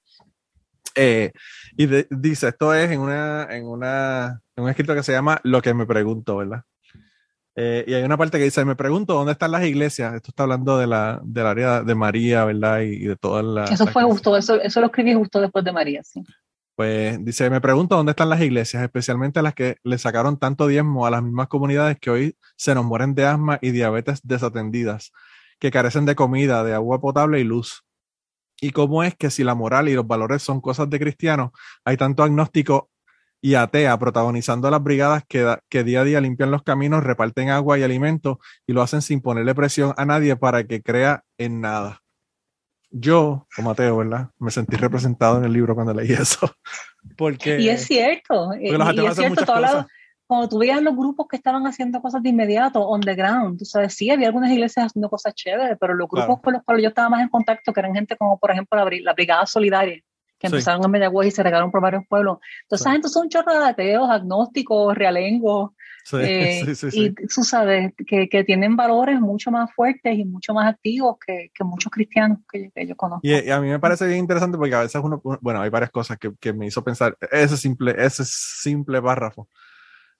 Eh, 0.94 1.32
y 1.76 1.86
dice, 2.10 2.48
esto 2.48 2.74
es 2.74 2.90
en, 2.90 3.00
una, 3.00 3.48
en, 3.50 3.66
una, 3.66 4.40
en 4.56 4.64
un 4.64 4.70
escrito 4.70 4.94
que 4.94 5.02
se 5.02 5.12
llama 5.12 5.40
Lo 5.42 5.60
que 5.60 5.74
me 5.74 5.86
pregunto, 5.86 6.36
¿verdad? 6.36 6.62
Eh, 7.56 7.84
y 7.86 7.94
hay 7.94 8.02
una 8.02 8.16
parte 8.16 8.38
que 8.38 8.44
dice, 8.44 8.64
me 8.64 8.74
pregunto 8.74 9.14
dónde 9.14 9.32
están 9.32 9.52
las 9.52 9.64
iglesias. 9.64 10.14
Esto 10.14 10.30
está 10.30 10.42
hablando 10.44 10.78
de 10.78 10.86
la, 10.86 11.20
del 11.24 11.46
área 11.46 11.82
de 11.82 11.94
María, 11.94 12.44
¿verdad? 12.44 12.80
Y, 12.80 13.06
de 13.06 13.16
todas 13.16 13.44
las... 13.44 13.70
Eso 13.70 13.86
fue 13.86 14.02
justo, 14.02 14.36
eso, 14.36 14.60
eso 14.60 14.80
lo 14.80 14.86
escribí 14.86 15.14
justo 15.14 15.40
después 15.40 15.64
de 15.64 15.72
María, 15.72 16.02
sí. 16.02 16.24
Pues 16.76 17.24
dice, 17.24 17.50
me 17.50 17.60
pregunto 17.60 17.96
dónde 17.96 18.10
están 18.10 18.28
las 18.28 18.40
iglesias, 18.40 18.82
especialmente 18.82 19.40
las 19.42 19.54
que 19.54 19.76
le 19.84 19.96
sacaron 19.96 20.38
tanto 20.38 20.66
diezmo 20.66 21.06
a 21.06 21.10
las 21.10 21.22
mismas 21.22 21.46
comunidades 21.46 21.98
que 22.00 22.10
hoy 22.10 22.36
se 22.56 22.74
nos 22.74 22.84
mueren 22.84 23.14
de 23.14 23.26
asma 23.26 23.60
y 23.62 23.70
diabetes 23.70 24.20
desatendidas, 24.24 25.12
que 25.60 25.70
carecen 25.70 26.04
de 26.04 26.16
comida, 26.16 26.64
de 26.64 26.74
agua 26.74 27.00
potable 27.00 27.38
y 27.38 27.44
luz. 27.44 27.84
Y 28.60 28.70
cómo 28.70 29.02
es 29.02 29.14
que 29.14 29.30
si 29.30 29.44
la 29.44 29.54
moral 29.54 29.88
y 29.88 29.94
los 29.94 30.06
valores 30.06 30.42
son 30.42 30.60
cosas 30.60 30.88
de 30.90 30.98
cristianos, 30.98 31.50
hay 31.84 31.96
tanto 31.96 32.22
agnóstico 32.22 32.90
y 33.40 33.56
atea 33.56 33.98
protagonizando 33.98 34.70
las 34.70 34.82
brigadas 34.82 35.22
que, 35.28 35.56
que 35.68 35.84
día 35.84 36.00
a 36.00 36.04
día 36.04 36.20
limpian 36.20 36.50
los 36.50 36.62
caminos, 36.62 37.04
reparten 37.04 37.50
agua 37.50 37.78
y 37.78 37.82
alimentos 37.82 38.38
y 38.66 38.72
lo 38.72 38.80
hacen 38.82 39.02
sin 39.02 39.20
ponerle 39.20 39.54
presión 39.54 39.92
a 39.96 40.06
nadie 40.06 40.36
para 40.36 40.64
que 40.64 40.82
crea 40.82 41.24
en 41.36 41.60
nada 41.60 42.04
yo, 42.96 43.48
como 43.54 43.72
ateo, 43.72 43.96
¿verdad? 43.96 44.30
Me 44.38 44.52
sentí 44.52 44.76
representado 44.76 45.38
en 45.38 45.44
el 45.44 45.52
libro 45.52 45.74
cuando 45.74 45.92
leí 45.92 46.12
eso. 46.12 46.54
Porque, 47.16 47.58
y 47.58 47.68
es 47.68 47.84
cierto. 47.86 48.50
y 48.58 48.68
es 48.68 49.16
cierto, 49.16 49.44
cuando 50.26 50.48
tú 50.48 50.58
veías 50.58 50.82
los 50.82 50.96
grupos 50.96 51.26
que 51.28 51.36
estaban 51.36 51.66
haciendo 51.66 52.00
cosas 52.00 52.22
de 52.22 52.30
inmediato, 52.30 52.80
on 52.80 53.00
the 53.00 53.14
ground, 53.14 53.58
tú 53.58 53.64
sabes, 53.64 53.94
sí, 53.94 54.10
había 54.10 54.28
algunas 54.28 54.50
iglesias 54.50 54.86
haciendo 54.86 55.08
cosas 55.08 55.34
chéveres, 55.34 55.76
pero 55.78 55.94
los 55.94 56.08
grupos 56.08 56.40
con 56.40 56.54
los 56.54 56.62
cuales 56.62 56.82
yo 56.82 56.88
estaba 56.88 57.08
más 57.10 57.22
en 57.22 57.28
contacto, 57.28 57.72
que 57.72 57.80
eran 57.80 57.94
gente 57.94 58.16
como, 58.16 58.38
por 58.38 58.50
ejemplo, 58.50 58.78
la, 58.78 58.90
la 59.02 59.12
Brigada 59.12 59.46
Solidaria, 59.46 60.00
que 60.38 60.46
empezaron 60.46 60.84
en 60.84 60.90
Mediagüez 60.90 61.28
y 61.28 61.30
se 61.30 61.42
regaron 61.42 61.70
por 61.70 61.80
varios 61.80 62.04
pueblos. 62.08 62.38
Entonces, 62.62 62.86
esa 62.86 62.92
gente 62.92 63.08
son 63.08 63.28
chorros 63.28 63.58
de 63.58 63.64
ateos, 63.64 64.10
agnósticos, 64.10 64.94
realengos, 64.94 65.72
eh, 66.12 66.64
y 66.92 67.14
tú 67.14 67.42
sabes 67.44 67.92
que, 68.06 68.28
que, 68.28 68.44
tienen 68.44 68.76
valores 68.76 69.20
mucho 69.20 69.50
más 69.50 69.72
fuertes 69.74 70.18
y 70.18 70.24
mucho 70.24 70.52
más 70.52 70.70
activos 70.72 71.16
que, 71.24 71.50
que 71.54 71.64
muchos 71.64 71.90
cristianos 71.90 72.38
que, 72.50 72.70
yo 72.86 72.94
conozco. 72.94 73.20
Y, 73.22 73.50
a 73.50 73.60
mí 73.60 73.68
me 73.68 73.78
parece 73.78 74.06
bien 74.06 74.18
interesante 74.18 74.58
porque 74.58 74.74
a 74.74 74.82
veces 74.82 75.00
uno, 75.02 75.20
bueno, 75.40 75.62
hay 75.62 75.70
varias 75.70 75.90
cosas 75.90 76.18
que, 76.18 76.32
que 76.38 76.52
me 76.52 76.66
hizo 76.66 76.84
pensar 76.84 77.16
ese 77.32 77.56
simple, 77.56 77.94
ese 77.96 78.24
simple 78.26 79.00
párrafo. 79.00 79.48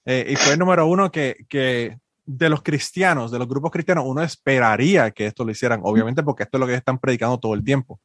Eh, 0.05 0.27
y 0.31 0.37
fue 0.37 0.55
el 0.55 0.59
número 0.59 0.87
uno 0.87 1.11
que, 1.11 1.47
que 1.49 1.97
de 2.27 2.49
los 2.49 2.63
cristianos, 2.63 3.31
de 3.31 3.39
los 3.39 3.49
grupos 3.49 3.71
cristianos, 3.71 4.05
uno 4.07 4.23
esperaría 4.23 5.11
que 5.11 5.27
esto 5.27 5.45
lo 5.45 5.51
hicieran, 5.51 5.81
obviamente 5.83 6.23
porque 6.23 6.45
esto 6.45 6.59
es 6.59 6.61
lo 6.61 6.67
que 6.67 6.75
están 6.75 6.99
predicando 6.99 7.39
todo 7.39 7.55
el 7.55 7.65
tiempo. 7.65 8.01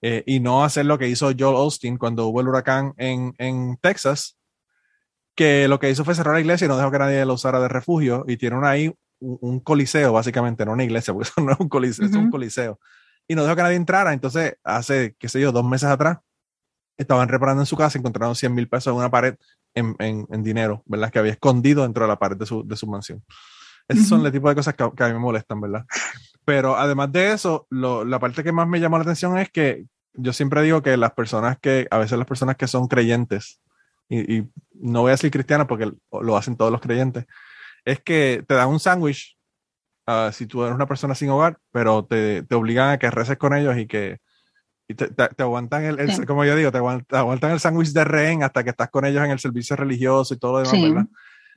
Eh, 0.00 0.22
y 0.26 0.40
no 0.40 0.64
hacer 0.64 0.86
lo 0.86 0.96
que 0.96 1.08
hizo 1.08 1.32
Joel 1.36 1.56
Austin 1.56 1.96
cuando 1.96 2.26
hubo 2.26 2.40
el 2.40 2.48
huracán 2.48 2.94
en, 2.98 3.34
en 3.38 3.76
Texas, 3.80 4.38
que 5.34 5.68
lo 5.68 5.78
que 5.78 5.90
hizo 5.90 6.04
fue 6.04 6.14
cerrar 6.14 6.34
la 6.34 6.40
iglesia 6.40 6.64
y 6.64 6.68
no 6.68 6.76
dejó 6.76 6.90
que 6.90 6.98
nadie 6.98 7.24
lo 7.24 7.34
usara 7.34 7.60
de 7.60 7.68
refugio 7.68 8.24
y 8.26 8.36
tienen 8.36 8.64
ahí 8.64 8.92
un, 9.20 9.60
coliseo, 9.60 10.12
básicamente, 10.12 10.64
no 10.64 10.72
una 10.72 10.84
iglesia, 10.84 11.12
porque 11.14 11.28
eso 11.28 11.40
no 11.40 11.52
es 11.52 11.60
un 11.60 11.68
coliseo, 11.68 12.06
es 12.06 12.14
un 12.14 12.30
coliseo. 12.30 12.78
Y 13.26 13.34
no 13.34 13.42
dejó 13.42 13.56
que 13.56 13.62
nadie 13.62 13.76
entrara. 13.76 14.12
Entonces, 14.12 14.56
hace, 14.64 15.16
qué 15.18 15.28
sé 15.28 15.40
yo, 15.40 15.52
dos 15.52 15.64
meses 15.64 15.88
atrás, 15.88 16.18
estaban 16.98 17.28
reparando 17.28 17.62
en 17.62 17.66
su 17.66 17.76
casa, 17.76 17.98
encontraron 17.98 18.34
100 18.34 18.54
mil 18.54 18.68
pesos 18.68 18.90
en 18.90 18.98
una 18.98 19.10
pared 19.10 19.36
en, 19.74 19.94
en, 20.00 20.42
dinero, 20.42 20.82
¿verdad? 20.86 21.10
Que 21.10 21.20
había 21.20 21.32
escondido 21.32 21.84
dentro 21.84 22.04
de 22.04 22.08
la 22.08 22.18
pared 22.18 22.36
de 22.36 22.44
su, 22.44 22.66
de 22.66 22.76
su 22.76 22.86
mansión. 22.88 23.24
Esos 23.86 24.06
son 24.06 24.26
el 24.26 24.32
tipo 24.32 24.48
de 24.48 24.54
cosas 24.54 24.74
que, 24.74 24.82
a 24.82 25.06
mí 25.06 25.12
me 25.12 25.18
molestan, 25.18 25.60
¿verdad? 25.60 25.86
Pero 26.44 26.76
además 26.76 27.10
de 27.12 27.32
eso, 27.32 27.66
lo, 27.70 28.04
la 28.04 28.18
parte 28.18 28.42
que 28.42 28.52
más 28.52 28.68
me 28.68 28.80
llamó 28.80 28.98
la 28.98 29.02
atención 29.02 29.38
es 29.38 29.50
que 29.50 29.84
yo 30.12 30.32
siempre 30.32 30.62
digo 30.62 30.82
que 30.82 30.96
las 30.96 31.12
personas 31.12 31.58
que, 31.58 31.86
a 31.90 31.98
veces 31.98 32.18
las 32.18 32.26
personas 32.26 32.56
que 32.56 32.66
son 32.66 32.88
creyentes, 32.88 33.60
y, 34.10 34.44
no 34.74 35.02
voy 35.02 35.10
a 35.10 35.12
decir 35.12 35.30
cristiana 35.30 35.66
porque 35.66 35.92
lo 36.10 36.36
hacen 36.36 36.56
todos 36.56 36.72
los 36.72 36.80
creyentes, 36.80 37.26
es 37.84 38.00
que 38.00 38.44
te 38.46 38.54
dan 38.54 38.68
un 38.68 38.80
sándwich 38.80 39.38
ah, 40.06 40.30
si 40.32 40.46
tú 40.46 40.62
eres 40.64 40.74
una 40.74 40.86
persona 40.86 41.14
sin 41.14 41.30
hogar, 41.30 41.58
pero 41.70 42.04
te, 42.04 42.42
te, 42.42 42.54
obligan 42.54 42.90
a 42.90 42.98
que 42.98 43.10
reces 43.10 43.38
con 43.38 43.54
ellos 43.54 43.76
y 43.78 43.86
que 43.86 44.18
te, 44.94 45.08
te, 45.08 45.42
aguantan 45.42 45.84
el, 45.84 46.26
como 46.26 46.44
yo 46.44 46.56
digo, 46.56 46.72
te 46.72 46.78
aguantan, 46.78 47.50
el 47.50 47.60
sándwich 47.60 47.92
de 47.92 48.04
rehén 48.04 48.42
hasta 48.42 48.64
que 48.64 48.70
estás 48.70 48.88
con 48.88 49.04
ellos 49.04 49.22
en 49.24 49.30
el 49.30 49.38
servicio 49.38 49.76
religioso 49.76 50.34
y 50.34 50.38
todo 50.38 50.52
lo 50.52 50.58
demás, 50.60 50.82
¿verdad? 50.82 51.06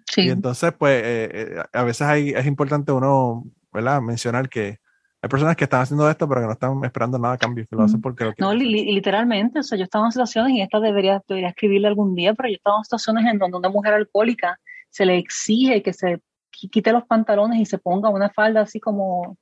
Sí. 0.09 0.21
Y 0.23 0.29
entonces, 0.29 0.73
pues, 0.77 1.01
eh, 1.01 1.29
eh, 1.33 1.63
a 1.71 1.83
veces 1.83 2.01
hay, 2.01 2.31
es 2.31 2.45
importante 2.45 2.91
uno, 2.91 3.45
¿verdad? 3.71 4.01
Mencionar 4.01 4.49
que 4.49 4.79
hay 5.21 5.29
personas 5.29 5.55
que 5.55 5.65
están 5.65 5.81
haciendo 5.81 6.09
esto, 6.09 6.27
pero 6.27 6.41
que 6.41 6.47
no 6.47 6.53
están 6.53 6.83
esperando 6.83 7.19
nada 7.19 7.35
a 7.35 7.37
cambio, 7.37 7.65
que 7.69 7.75
lo 7.75 7.83
hacen 7.83 8.01
porque 8.01 8.25
lo 8.25 8.33
No, 8.39 8.53
literalmente, 8.53 9.59
o 9.59 9.63
sea, 9.63 9.77
yo 9.77 9.83
estaba 9.83 10.05
en 10.05 10.11
situaciones, 10.11 10.53
y 10.53 10.61
esta 10.61 10.79
debería, 10.79 11.21
debería 11.27 11.49
escribirle 11.49 11.87
algún 11.87 12.15
día, 12.15 12.33
pero 12.33 12.49
yo 12.49 12.55
estaba 12.55 12.77
en 12.77 12.83
situaciones 12.83 13.25
en 13.31 13.37
donde 13.37 13.57
una 13.57 13.69
mujer 13.69 13.93
alcohólica 13.93 14.59
se 14.89 15.05
le 15.05 15.17
exige 15.17 15.83
que 15.83 15.93
se 15.93 16.19
quite 16.49 16.91
los 16.91 17.05
pantalones 17.05 17.59
y 17.59 17.65
se 17.65 17.77
ponga 17.77 18.09
una 18.09 18.29
falda 18.29 18.61
así 18.61 18.79
como 18.79 19.37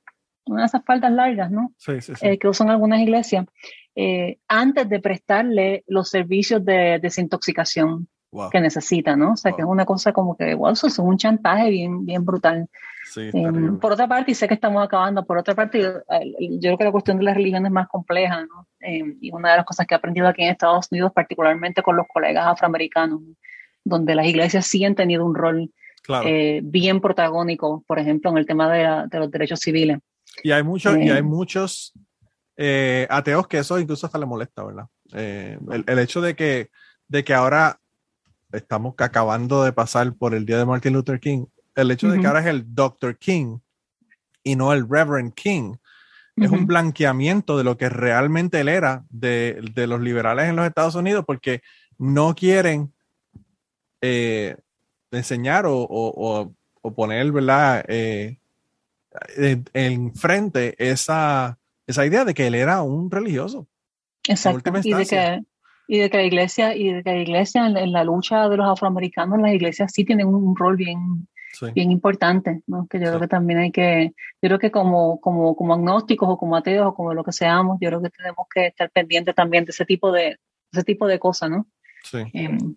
una 0.46 0.62
de 0.62 0.68
esas 0.68 0.84
faldas 0.84 1.12
largas, 1.12 1.52
¿no? 1.52 1.74
Sí, 1.78 2.02
sí, 2.02 2.14
sí. 2.16 2.28
Eh, 2.28 2.38
que 2.38 2.48
usan 2.48 2.70
algunas 2.70 3.00
iglesias, 3.00 3.46
eh, 3.96 4.38
antes 4.48 4.88
de 4.88 5.00
prestarle 5.00 5.84
los 5.88 6.10
servicios 6.10 6.64
de 6.64 7.00
desintoxicación 7.02 8.08
que 8.52 8.60
necesita, 8.60 9.16
¿no? 9.16 9.34
O 9.34 9.36
sea, 9.36 9.54
que 9.54 9.62
es 9.64 9.68
una 9.68 9.86
cosa 9.86 10.14
como 10.14 10.38
que, 10.38 10.54
wow, 10.54 10.72
eso 10.72 10.88
es 10.88 11.00
un 11.00 11.18
chantaje 11.18 11.70
bien, 11.70 12.06
bien 12.06 12.24
brutal. 12.24 12.68
Em, 13.16 13.80
por 13.80 13.92
otra 13.92 14.08
parte, 14.08 14.32
y 14.32 14.36
sé 14.36 14.48
que 14.48 14.54
estamos 14.54 14.84
acabando, 14.84 15.26
por 15.26 15.38
otra 15.40 15.56
parte, 15.56 15.82
yo, 15.82 16.02
creo 16.62 16.78
que 16.78 16.84
la 16.84 16.92
cuestión 16.92 17.18
de 17.18 17.24
la 17.24 17.34
religión 17.34 17.66
es 17.66 17.72
más 17.72 17.88
compleja, 17.88 18.46
¿no? 18.46 18.68
Y 18.82 19.32
una 19.32 19.52
de 19.52 19.58
las 19.58 19.66
cosas 19.66 19.88
que 19.88 19.96
he 19.96 19.98
aprendido 19.98 20.28
aquí 20.28 20.44
en 20.44 20.52
Estados 20.52 20.88
Unidos, 20.92 21.12
particularmente 21.14 21.82
con 21.82 21.96
los 21.96 22.06
colegas 22.08 22.46
afroamericanos, 22.46 23.20
donde 23.84 24.14
las 24.14 24.28
iglesias 24.28 24.68
sí 24.68 24.86
han 24.86 24.96
tenido 24.96 25.26
un 25.26 25.34
rol 25.34 25.72
eh, 26.24 26.62
bien 26.64 27.02
protagónico, 27.02 27.84
por 27.88 28.00
ejemplo, 28.00 28.30
en 28.30 28.38
el 28.38 28.46
tema 28.46 28.72
de, 28.72 29.08
de 29.10 29.20
los 29.20 29.32
derechos 29.32 29.60
civiles. 29.60 29.98
Y 30.44 30.52
hay 30.52 30.64
muchos, 30.64 30.98
y 30.98 31.10
hay 31.10 31.22
muchos 31.22 31.94
eh, 32.58 33.08
ateos 33.10 33.48
que 33.48 33.60
eso 33.60 33.80
incluso 33.80 34.06
hasta 34.06 34.18
le 34.18 34.26
molesta, 34.26 34.64
¿verdad? 34.64 34.86
Eh, 35.14 35.58
el, 35.72 35.84
el, 35.88 36.00
hecho 36.00 36.22
de 36.22 36.36
que, 36.36 36.70
de 37.08 37.24
que 37.24 37.34
ahora 37.34 37.80
estamos 38.52 38.96
acabando 38.98 39.64
de 39.64 39.74
pasar 39.74 40.14
por 40.14 40.34
el 40.34 40.46
día 40.46 40.58
de 40.58 40.66
Martin 40.66 40.94
Luther 40.94 41.20
King, 41.20 41.46
el 41.76 41.92
hecho 41.92 42.10
de 42.10 42.20
que 42.20 42.28
ahora 42.28 42.42
es 42.42 42.48
el 42.48 42.74
Dr. 42.74 43.18
King 43.18 43.60
y 44.44 44.56
no 44.56 44.74
el 44.74 44.88
Reverend 44.90 45.34
King, 45.34 45.76
es 46.36 46.52
un 46.52 46.66
blanqueamiento 46.66 47.58
de 47.58 47.66
lo 47.66 47.78
que 47.78 47.90
realmente 47.90 48.62
él 48.62 48.70
era 48.70 49.04
de, 49.10 49.62
de 49.74 49.88
los 49.88 50.00
liberales 50.00 50.48
en 50.48 50.56
los 50.56 50.66
Estados 50.66 50.96
Unidos, 50.96 51.26
porque 51.28 51.62
no 51.98 52.34
quieren 52.34 52.94
eh, 54.02 54.56
enseñar 55.12 55.66
o, 55.66 55.78
o, 55.80 56.54
o 56.82 56.94
poner, 56.94 57.32
¿verdad? 57.32 57.84
Eh, 57.88 58.38
enfrente 59.74 60.76
esa, 60.78 61.60
esa 61.88 62.06
idea 62.06 62.26
de 62.26 62.34
que 62.34 62.48
él 62.48 62.56
era 62.56 62.82
un 62.82 63.10
religioso. 63.10 63.68
Exacto. 64.28 64.72
Y 64.84 64.94
de, 64.94 65.06
que, 65.06 65.42
y 65.88 66.00
de 66.00 66.10
que 66.10 66.18
la 66.18 66.24
iglesia, 66.24 66.76
y 66.76 66.94
de 66.94 67.04
que 67.04 67.12
la 67.12 67.22
iglesia 67.22 67.66
en, 67.66 67.92
la 67.92 68.04
lucha 68.04 68.48
de 68.48 68.58
los 68.58 68.68
afroamericanos, 68.68 69.40
las 69.40 69.54
iglesias 69.54 69.92
sí 69.94 70.06
tienen 70.06 70.28
un, 70.28 70.56
rol 70.56 70.76
bien, 70.76 71.28
bien 71.74 71.92
importante, 71.92 72.62
¿no? 72.68 72.88
Que 72.88 73.00
yo 73.00 73.08
creo 73.08 73.20
que 73.20 73.28
también 73.28 73.60
hay 73.60 73.72
que, 73.72 74.14
yo 74.42 74.48
creo 74.48 74.60
que 74.60 74.72
como, 74.72 75.20
como, 75.20 75.56
como 75.56 75.74
agnósticos 75.74 76.30
o 76.30 76.38
como 76.38 76.56
ateos 76.56 76.88
o 76.88 76.94
como 76.94 77.14
lo 77.14 77.24
que 77.24 77.32
seamos, 77.32 77.78
yo 77.82 77.90
creo 77.90 78.02
que 78.02 78.10
tenemos 78.10 78.46
que 78.54 78.68
estar 78.68 78.92
pendientes 78.92 79.34
también 79.34 79.66
de 79.66 79.72
ese 79.72 79.86
tipo 79.86 80.12
de, 80.12 80.38
ese 80.72 80.84
tipo 80.84 81.08
de 81.08 81.18
cosas, 81.20 81.50
¿no? 81.50 81.68
Sí. 82.04 82.20
Em, 82.34 82.76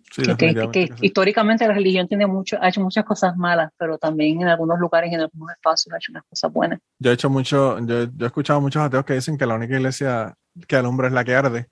que, 0.71 0.89
históricamente 1.01 1.67
la 1.67 1.73
religión 1.73 2.07
tiene 2.07 2.27
mucho, 2.27 2.57
ha 2.61 2.69
hecho 2.69 2.81
muchas 2.81 3.05
cosas 3.05 3.35
malas, 3.37 3.71
pero 3.77 3.97
también 3.97 4.41
en 4.41 4.47
algunos 4.47 4.79
lugares 4.79 5.11
y 5.11 5.15
en 5.15 5.21
algunos 5.21 5.51
espacios 5.51 5.93
ha 5.93 5.97
hecho 5.97 6.11
unas 6.11 6.23
cosas 6.25 6.51
buenas. 6.51 6.79
Yo 6.99 7.11
he 7.11 7.13
hecho 7.13 7.29
mucho, 7.29 7.79
yo, 7.79 8.03
yo 8.03 8.25
he 8.25 8.27
escuchado 8.27 8.61
muchos 8.61 8.81
ateos 8.81 9.05
que 9.05 9.13
dicen 9.13 9.37
que 9.37 9.45
la 9.45 9.55
única 9.55 9.75
iglesia 9.75 10.35
que 10.67 10.75
alumbra 10.75 11.07
es 11.07 11.13
la 11.13 11.23
que 11.23 11.35
arde, 11.35 11.67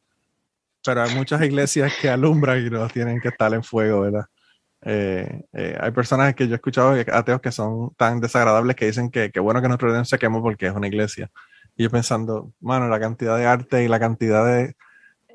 pero 0.84 1.04
hay 1.04 1.14
muchas 1.16 1.42
iglesias 1.42 1.94
que 2.02 2.10
alumbran 2.10 2.66
y 2.66 2.70
no 2.70 2.88
tienen 2.88 3.20
que 3.20 3.28
estar 3.28 3.54
en 3.54 3.64
fuego, 3.64 4.02
¿verdad? 4.02 4.26
Eh, 4.84 5.44
eh, 5.54 5.78
hay 5.80 5.92
personas 5.92 6.34
que 6.34 6.48
yo 6.48 6.54
he 6.54 6.56
escuchado 6.56 6.96
ateos 7.12 7.42
que 7.42 7.52
son 7.52 7.94
tan 7.96 8.20
desagradables 8.20 8.76
que 8.76 8.88
dicen 8.88 9.12
que, 9.12 9.30
que 9.32 9.40
bueno 9.40 9.62
que 9.62 9.68
nuestro 9.68 9.94
Dios 9.94 10.10
se 10.10 10.18
quemó 10.18 10.42
porque 10.42 10.68
es 10.68 10.74
una 10.74 10.88
iglesia. 10.88 11.30
Y 11.76 11.84
yo 11.84 11.90
pensando, 11.90 12.54
mano, 12.60 12.88
la 12.90 13.00
cantidad 13.00 13.38
de 13.38 13.46
arte 13.46 13.84
y 13.84 13.88
la 13.88 14.00
cantidad 14.00 14.46
de 14.46 14.76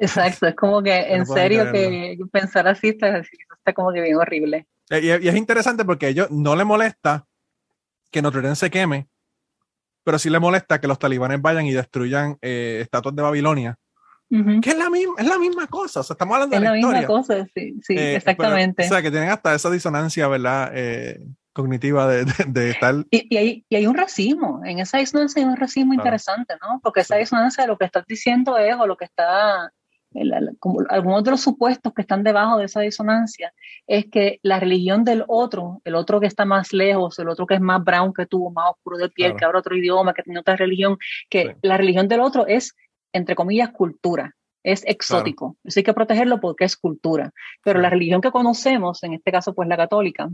Exacto, 0.01 0.47
es 0.47 0.55
como 0.55 0.83
que 0.83 0.95
en 1.15 1.27
serio 1.27 1.73
que 1.73 2.19
pensar 2.31 2.69
así 2.69 2.89
está, 2.89 3.19
está, 3.19 3.73
como 3.73 3.93
que 3.93 4.01
bien 4.01 4.17
horrible. 4.17 4.67
Eh, 4.91 5.19
y, 5.23 5.29
es 5.29 5.35
interesante 5.35 5.85
porque 5.85 6.07
a 6.07 6.09
ellos 6.11 6.31
no 6.31 6.55
le 6.57 6.65
molesta 6.65 7.27
que 8.11 8.23
Notre 8.23 8.43
Dame 8.43 8.57
se 8.57 8.71
queme, 8.71 9.09
pero 10.05 10.19
sí 10.19 10.31
le 10.31 10.39
molesta 10.39 10.81
que 10.81 10.87
los 10.87 10.99
talibanes 10.99 11.41
vayan 11.43 11.67
y 11.67 11.73
destruyan 11.73 12.39
eh, 12.41 12.81
estatuas 12.83 13.15
de 13.15 13.23
Babilonia. 13.23 13.79
Que 14.29 14.71
es 14.71 14.77
la, 14.77 14.91
misma, 14.91 15.15
es 15.19 15.27
la 15.27 15.39
misma 15.39 15.69
cosa, 15.69 16.01
o 16.01 16.03
sea, 16.03 16.15
estamos 16.15 16.35
hablando 16.35 16.57
de 16.57 16.65
la, 16.65 16.73
misma 16.73 17.07
cosa, 17.07 17.47
sí, 17.55 17.77
sí 17.81 17.95
eh, 17.97 18.17
exactamente. 18.17 18.85
o 18.85 18.89
sea, 18.89 19.01
que 19.01 19.13
tienen 19.13 19.29
hasta 19.29 19.55
esa 19.55 19.71
disonancia, 19.71 20.27
¿verdad? 20.27 20.73
cognitiva 21.53 22.07
de, 22.07 22.25
de, 22.47 22.71
estar... 22.71 22.95
Y, 23.11 23.35
y, 23.35 23.37
hay, 23.39 23.67
y, 23.69 23.77
hay, 23.77 23.87
un 23.87 23.95
racismo, 23.95 24.61
en 24.65 24.81
esa 24.81 24.99
disonancia 24.99 25.43
hay 25.43 25.49
un 25.49 25.57
racismo 25.57 25.95
interesante, 25.95 26.55
¿no? 26.61 26.81
Porque 26.83 27.01
esa 27.01 27.17
disonancia 27.17 27.65
de 27.65 27.69
lo 27.69 27.79
que 27.79 27.87
estás 27.87 28.05
diciendo 28.07 28.59
es 28.59 28.75
o 28.77 28.87
lo 28.87 28.97
que 28.97 29.07
está 29.07 29.73
como 30.59 30.81
algunos 30.89 31.25
de 31.25 31.31
los 31.33 31.41
supuestos 31.41 31.93
que 31.93 32.03
están 32.03 32.23
debajo 32.23 32.59
de 32.59 32.65
esa 32.65 32.81
disonancia 32.81 33.53
es 33.87 34.07
que 34.07 34.39
la 34.43 34.59
religión 34.61 35.05
del 35.05 35.25
otro, 35.29 35.81
el 35.85 35.95
otro 35.95 36.21
que 36.21 36.27
está 36.27 36.45
más 36.45 36.73
lejos, 36.73 37.19
el 37.19 37.29
otro 37.29 37.47
que 37.47 37.55
es 37.55 37.61
más 37.61 37.83
brown 37.83 38.13
que 38.13 38.27
tú, 38.27 38.51
más 38.51 38.71
oscuro 38.71 38.99
de 38.99 39.09
piel, 39.09 39.37
que 39.37 39.45
habla 39.45 39.61
otro 39.61 39.77
idioma, 39.77 40.15
que 40.15 40.23
tiene 40.23 40.41
otra 40.41 40.57
religión, 40.57 40.97
que 41.29 41.57
la 41.63 41.77
religión 41.77 42.09
del 42.09 42.21
otro 42.21 42.47
es, 42.47 42.75
entre 43.13 43.35
comillas, 43.35 43.71
cultura, 43.71 44.35
es 44.67 44.83
exótico. 44.85 45.57
Eso 45.63 45.79
hay 45.79 45.85
que 45.85 45.95
protegerlo 45.95 46.41
porque 46.41 46.65
es 46.65 46.77
cultura. 46.77 47.31
Pero 47.63 47.81
la 47.81 47.89
religión 47.89 48.21
que 48.21 48.33
conocemos, 48.33 49.01
en 49.05 49.15
este 49.15 49.31
caso, 49.31 49.55
pues 49.55 49.69
la 49.69 49.77
católica, 49.77 50.29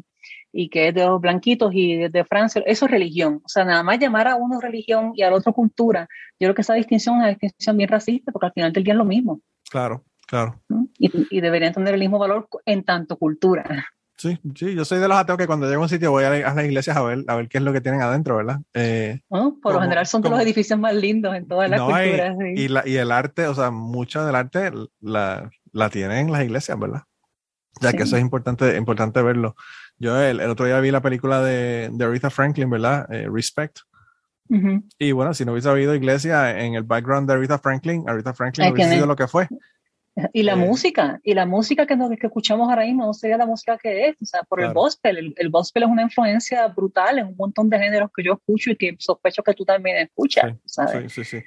y 0.50 0.70
que 0.70 0.88
es 0.88 0.94
de 0.94 1.04
los 1.04 1.20
blanquitos 1.20 1.70
y 1.74 2.08
de, 2.08 2.24
Francia, 2.24 2.62
eso 2.64 2.86
es 2.86 2.90
religión. 2.90 3.42
O 3.44 3.48
sea, 3.48 3.66
nada 3.66 3.82
más 3.82 3.98
llamar 3.98 4.28
a 4.28 4.36
uno 4.36 4.58
religión 4.58 5.12
y 5.14 5.22
al 5.22 5.34
otro 5.34 5.52
cultura, 5.52 6.08
yo 6.40 6.46
creo 6.46 6.54
que 6.54 6.62
esa 6.62 6.72
distinción 6.72 7.16
es 7.16 7.18
una 7.18 7.28
distinción 7.28 7.76
bien 7.76 7.90
racista, 7.90 8.32
porque 8.32 8.46
al 8.46 8.52
final 8.54 8.72
del 8.72 8.84
día 8.84 8.94
es 8.94 8.98
lo 8.98 9.04
mismo. 9.04 9.42
Claro, 9.72 10.04
claro. 10.26 10.60
Y, 10.98 11.40
deberían 11.40 11.72
tener 11.72 11.94
el 11.94 12.00
mismo 12.00 12.18
valor 12.18 12.46
en 12.66 12.84
tanto 12.84 13.16
cultura. 13.16 13.86
Sí, 14.18 14.38
sí, 14.54 14.74
yo 14.74 14.84
soy 14.84 14.98
de 14.98 15.08
los 15.08 15.16
ateos 15.16 15.38
que 15.38 15.46
cuando 15.46 15.66
llego 15.66 15.80
a 15.80 15.84
un 15.84 15.88
sitio 15.88 16.10
voy 16.10 16.24
a, 16.24 16.30
las 16.30 16.64
iglesias 16.66 16.94
a 16.94 17.02
ver, 17.02 17.24
a 17.26 17.36
ver 17.36 17.48
qué 17.48 17.56
es 17.56 17.64
lo 17.64 17.72
que 17.72 17.80
tienen 17.80 18.02
adentro, 18.02 18.36
¿verdad? 18.36 18.60
Eh, 18.74 19.20
por 19.30 19.72
lo 19.72 19.80
general 19.80 20.06
son 20.06 20.20
de 20.20 20.28
los 20.28 20.38
edificios 20.40 20.78
más 20.78 20.94
lindos 20.94 21.34
en 21.34 21.48
todas 21.48 21.70
las 21.70 21.80
culturas. 21.80 22.36
Y, 22.54 22.90
y, 22.90 22.96
el 22.96 23.10
arte, 23.10 23.46
o 23.46 23.54
sea, 23.54 23.70
mucho 23.70 24.26
del 24.26 24.34
arte 24.34 24.70
la, 25.00 25.50
la 25.72 25.88
tienen 25.88 26.30
las 26.30 26.44
iglesias, 26.44 26.78
¿verdad? 26.78 27.04
Ya 27.80 27.94
que 27.94 28.02
eso 28.02 28.16
es 28.16 28.22
importante, 28.22 28.76
importante 28.76 29.22
verlo. 29.22 29.56
Yo 29.96 30.20
el, 30.20 30.38
otro 30.42 30.66
día 30.66 30.78
vi 30.80 30.90
la 30.90 31.00
película 31.00 31.42
de, 31.42 31.88
de 31.90 32.04
Aretha 32.04 32.28
Franklin, 32.28 32.68
¿verdad? 32.68 33.10
Eh, 33.10 33.26
Respect. 33.32 33.78
Y 34.98 35.12
bueno, 35.12 35.32
si 35.32 35.44
no 35.44 35.52
hubiese 35.52 35.68
habido 35.68 35.94
iglesia 35.94 36.60
en 36.60 36.74
el 36.74 36.82
background 36.82 37.28
de 37.28 37.34
Aretha 37.34 37.58
Franklin, 37.58 38.04
Aretha 38.06 38.34
Franklin 38.34 38.68
no 38.68 38.74
hubiese 38.74 38.94
sido 38.94 39.06
lo 39.06 39.16
que 39.16 39.26
fue. 39.26 39.48
Y 40.34 40.42
la 40.42 40.52
eh, 40.52 40.56
música, 40.56 41.20
y 41.22 41.32
la 41.32 41.46
música 41.46 41.86
que, 41.86 41.96
que 42.20 42.26
escuchamos 42.26 42.68
ahora 42.68 42.84
mismo 42.84 43.06
no 43.06 43.14
sería 43.14 43.38
la 43.38 43.46
música 43.46 43.78
que 43.78 44.08
es, 44.08 44.16
o 44.20 44.26
sea, 44.26 44.42
por 44.42 44.62
el 44.62 44.74
gospel. 44.74 45.16
El, 45.16 45.34
el, 45.36 45.50
gospel 45.50 45.84
es 45.84 45.88
una 45.88 46.02
influencia 46.02 46.68
brutal 46.68 47.18
en 47.18 47.28
un 47.28 47.36
montón 47.36 47.70
de 47.70 47.78
géneros 47.78 48.10
que 48.14 48.22
yo 48.22 48.34
escucho 48.34 48.70
y 48.70 48.76
que 48.76 48.94
sospecho 48.98 49.42
que 49.42 49.54
tú 49.54 49.64
también 49.64 49.96
escuchas, 49.96 50.54
sí, 50.66 51.08
Sí, 51.08 51.24
sí, 51.24 51.42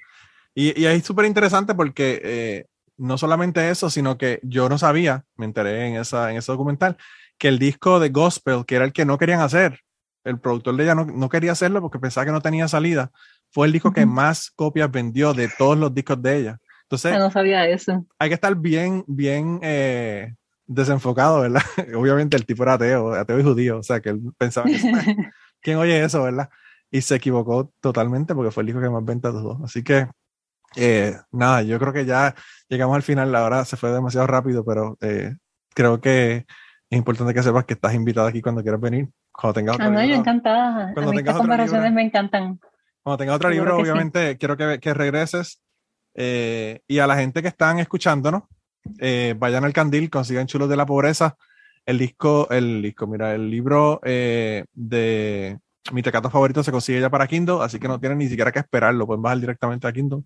Y, 0.55 0.81
y 0.81 0.85
es 0.87 1.03
súper 1.03 1.25
interesante 1.25 1.75
porque 1.75 2.19
eh, 2.23 2.65
no 2.97 3.19
solamente 3.19 3.69
eso, 3.69 3.91
sino 3.91 4.17
que 4.17 4.39
yo 4.41 4.67
no 4.67 4.79
sabía, 4.79 5.25
me 5.35 5.45
enteré 5.45 5.87
en, 5.87 5.97
esa, 5.97 6.31
en 6.31 6.37
ese 6.37 6.51
documental, 6.51 6.97
que 7.37 7.49
el 7.49 7.59
disco 7.59 7.99
de 7.99 8.09
gospel, 8.09 8.65
que 8.65 8.77
era 8.77 8.85
el 8.85 8.93
que 8.93 9.05
no 9.05 9.19
querían 9.19 9.41
hacer, 9.41 9.81
el 10.25 10.39
productor 10.39 10.75
de 10.75 10.83
ella 10.83 10.95
no, 10.95 11.05
no, 11.05 11.29
quería 11.29 11.53
hacerlo 11.53 11.81
porque 11.81 11.99
pensaba 11.99 12.25
que 12.25 12.31
no 12.31 12.41
tenía 12.41 12.67
salida. 12.67 13.11
Fue 13.51 13.67
el 13.67 13.73
disco 13.73 13.93
que 13.93 14.05
más 14.05 14.51
copias 14.51 14.91
vendió 14.91 15.33
de 15.33 15.47
todos 15.47 15.77
los 15.77 15.93
discos 15.93 16.21
de 16.21 16.37
ella. 16.37 16.59
Entonces, 16.83 17.17
no 17.17 17.31
sabía 17.31 17.67
eso. 17.67 18.05
Hay 18.19 18.29
que 18.29 18.35
estar 18.35 18.55
bien, 18.55 19.03
bien 19.07 19.59
eh, 19.61 20.35
desenfocado, 20.65 21.41
¿verdad? 21.41 21.61
Obviamente 21.95 22.35
el 22.35 22.45
tipo 22.45 22.63
era 22.63 22.73
ateo, 22.73 23.13
ateo 23.13 23.39
y 23.39 23.43
judío, 23.43 23.79
o 23.79 23.83
sea, 23.83 24.01
que 24.01 24.09
él 24.09 24.21
pensaba 24.37 24.67
que 24.67 24.75
¿quién 25.61 25.77
oye 25.77 26.03
eso, 26.03 26.23
verdad? 26.23 26.49
Y 26.91 27.01
se 27.01 27.15
equivocó 27.15 27.71
totalmente 27.79 28.35
porque 28.35 28.51
fue 28.51 28.61
el 28.61 28.67
disco 28.67 28.81
que 28.81 28.89
más 28.89 29.05
ventas 29.05 29.33
tuvo. 29.33 29.63
Así 29.63 29.83
que, 29.83 30.07
eh, 30.75 31.15
nada, 31.31 31.61
yo 31.61 31.79
creo 31.79 31.93
que 31.93 32.05
ya 32.05 32.35
llegamos 32.67 32.95
al 32.95 33.03
final, 33.03 33.31
la 33.31 33.43
hora 33.43 33.65
se 33.65 33.77
fue 33.77 33.91
demasiado 33.91 34.27
rápido, 34.27 34.63
pero 34.65 34.97
eh, 35.01 35.35
creo 35.73 36.01
que 36.01 36.45
es 36.89 36.97
importante 36.97 37.33
que 37.33 37.43
sepas 37.43 37.65
que 37.65 37.73
estás 37.73 37.93
invitado 37.93 38.27
aquí 38.27 38.41
cuando 38.41 38.61
quieras 38.61 38.81
venir. 38.81 39.09
Cuando 39.37 39.53
tengas 39.53 39.75
otro 39.75 39.87
ah, 39.87 39.89
no, 39.89 40.01
libro. 40.01 40.15
yo 40.15 40.21
encantada. 40.21 40.93
Cuando 40.93 41.11
a 41.11 41.13
mí 41.13 41.19
estas 41.19 41.37
conversaciones 41.37 41.93
me 41.93 42.01
encantan. 42.03 42.59
Cuando 43.03 43.17
tengas 43.17 43.35
otro 43.35 43.49
libro, 43.49 43.77
obviamente, 43.77 44.37
quiero 44.37 44.57
que, 44.57 44.79
que 44.79 44.93
regreses. 44.93 45.61
Eh, 46.15 46.79
y 46.87 46.99
a 46.99 47.07
la 47.07 47.17
gente 47.17 47.41
que 47.41 47.49
están 47.49 47.79
escuchándonos, 47.79 48.43
eh, 48.99 49.35
vayan 49.37 49.65
al 49.65 49.73
Candil, 49.73 50.09
consigan 50.09 50.47
Chulos 50.47 50.69
de 50.69 50.77
la 50.77 50.85
Pobreza. 50.85 51.35
El 51.85 51.99
disco, 51.99 52.47
el 52.49 52.81
disco, 52.81 53.05
mira, 53.05 53.35
el 53.35 53.49
libro 53.51 53.99
eh, 54.03 54.65
de 54.73 55.59
mi 55.91 56.01
tecato 56.01 56.31
favorito 56.31 56.63
se 56.63 56.71
consigue 56.71 56.99
ya 56.99 57.11
para 57.11 57.27
Kindle, 57.27 57.59
así 57.61 57.77
que 57.77 57.87
no 57.87 57.99
tienen 57.99 58.17
ni 58.17 58.27
siquiera 58.27 58.51
que 58.51 58.59
esperarlo, 58.59 59.05
pueden 59.05 59.21
bajar 59.21 59.39
directamente 59.39 59.87
a 59.87 59.91
Kindle. 59.91 60.23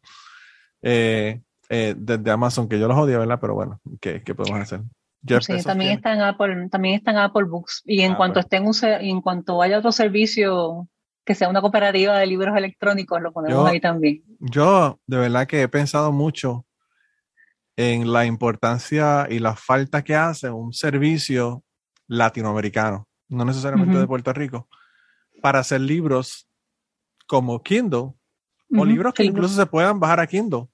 desde 0.81 2.31
Amazon, 2.31 2.69
que 2.69 2.79
yo 2.79 2.87
los 2.87 2.97
odio, 2.97 3.19
¿verdad? 3.19 3.39
Pero 3.41 3.55
bueno, 3.55 3.81
¿qué, 3.99 4.21
qué 4.23 4.33
podemos 4.33 4.61
hacer? 4.61 4.81
Sí, 5.41 5.63
también 5.63 5.91
está 5.91 6.13
en 6.13 6.21
Apple, 6.21 6.69
también 6.69 6.95
está 6.95 7.11
en 7.11 7.17
Apple 7.17 7.45
Books. 7.45 7.83
Y 7.85 8.01
en 8.01 8.13
ah, 8.13 8.17
cuanto 8.17 8.39
esté 8.39 8.57
en 8.57 9.21
cuanto 9.21 9.61
haya 9.61 9.79
otro 9.79 9.91
servicio 9.91 10.87
que 11.25 11.35
sea 11.35 11.49
una 11.49 11.61
cooperativa 11.61 12.17
de 12.17 12.25
libros 12.25 12.57
electrónicos, 12.57 13.21
lo 13.21 13.31
ponemos 13.31 13.67
ahí 13.69 13.79
también. 13.79 14.23
Yo 14.39 14.99
de 15.05 15.17
verdad 15.17 15.45
que 15.45 15.61
he 15.61 15.67
pensado 15.67 16.11
mucho 16.11 16.65
en 17.75 18.11
la 18.11 18.25
importancia 18.25 19.27
y 19.29 19.39
la 19.39 19.55
falta 19.55 20.03
que 20.03 20.15
hace 20.15 20.49
un 20.49 20.73
servicio 20.73 21.63
latinoamericano, 22.07 23.07
no 23.27 23.45
necesariamente 23.45 23.97
de 23.97 24.07
Puerto 24.07 24.33
Rico, 24.33 24.67
para 25.41 25.59
hacer 25.59 25.81
libros 25.81 26.49
como 27.27 27.61
Kindle 27.61 28.13
o 28.75 28.85
libros 28.85 29.13
que 29.13 29.23
incluso 29.23 29.55
se 29.55 29.65
puedan 29.65 29.99
bajar 29.99 30.19
a 30.19 30.27
Kindle 30.27 30.67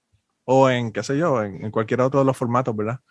o 0.46 0.70
en, 0.70 0.92
qué 0.92 1.04
sé 1.04 1.18
yo, 1.18 1.44
en, 1.44 1.66
en 1.66 1.72
cualquier 1.72 2.02
otro 2.02 2.20
de 2.20 2.26
los 2.26 2.38
formatos, 2.38 2.76
¿verdad? 2.76 3.02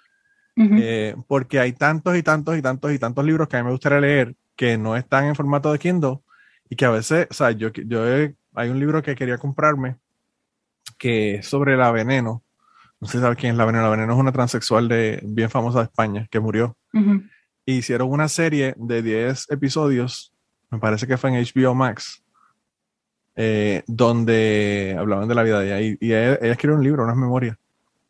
Eh, 0.56 1.16
porque 1.26 1.58
hay 1.58 1.72
tantos 1.72 2.16
y 2.16 2.22
tantos 2.22 2.56
y 2.56 2.62
tantos 2.62 2.92
y 2.92 2.98
tantos 2.98 3.24
libros 3.24 3.48
que 3.48 3.56
a 3.56 3.60
mí 3.60 3.66
me 3.66 3.72
gustaría 3.72 4.00
leer 4.00 4.36
que 4.54 4.78
no 4.78 4.96
están 4.96 5.24
en 5.24 5.34
formato 5.34 5.72
de 5.72 5.78
Kindle 5.78 6.20
y 6.68 6.76
que 6.76 6.84
a 6.84 6.90
veces, 6.90 7.26
o 7.30 7.34
sea, 7.34 7.50
yo, 7.50 7.72
yo 7.72 8.04
hay 8.54 8.68
un 8.68 8.78
libro 8.78 9.02
que 9.02 9.16
quería 9.16 9.38
comprarme 9.38 9.96
que 10.98 11.36
es 11.36 11.46
sobre 11.46 11.76
la 11.76 11.90
veneno. 11.90 12.42
No 13.00 13.08
sé 13.08 13.18
si 13.18 13.22
sabes 13.22 13.36
quién 13.36 13.52
es 13.52 13.58
la 13.58 13.64
veneno. 13.64 13.84
La 13.84 13.90
veneno 13.90 14.12
es 14.12 14.18
una 14.18 14.32
transexual 14.32 14.88
de, 14.88 15.20
bien 15.24 15.50
famosa 15.50 15.80
de 15.80 15.84
España 15.84 16.26
que 16.30 16.40
murió. 16.40 16.76
hicieron 17.66 18.10
una 18.10 18.28
serie 18.28 18.74
de 18.76 19.02
10 19.02 19.50
episodios, 19.50 20.32
me 20.70 20.78
parece 20.78 21.06
que 21.06 21.16
fue 21.16 21.30
en 21.30 21.44
HBO 21.44 21.74
Max, 21.74 22.22
eh, 23.36 23.82
donde 23.86 24.94
hablaban 24.98 25.28
de 25.28 25.34
la 25.34 25.42
vida 25.42 25.60
de 25.60 25.66
ella. 25.66 25.80
Y, 25.80 26.12
ella, 26.12 26.38
ella 26.40 26.52
escribió 26.52 26.76
un 26.76 26.84
libro, 26.84 27.04
unas 27.04 27.16
memorias. 27.16 27.56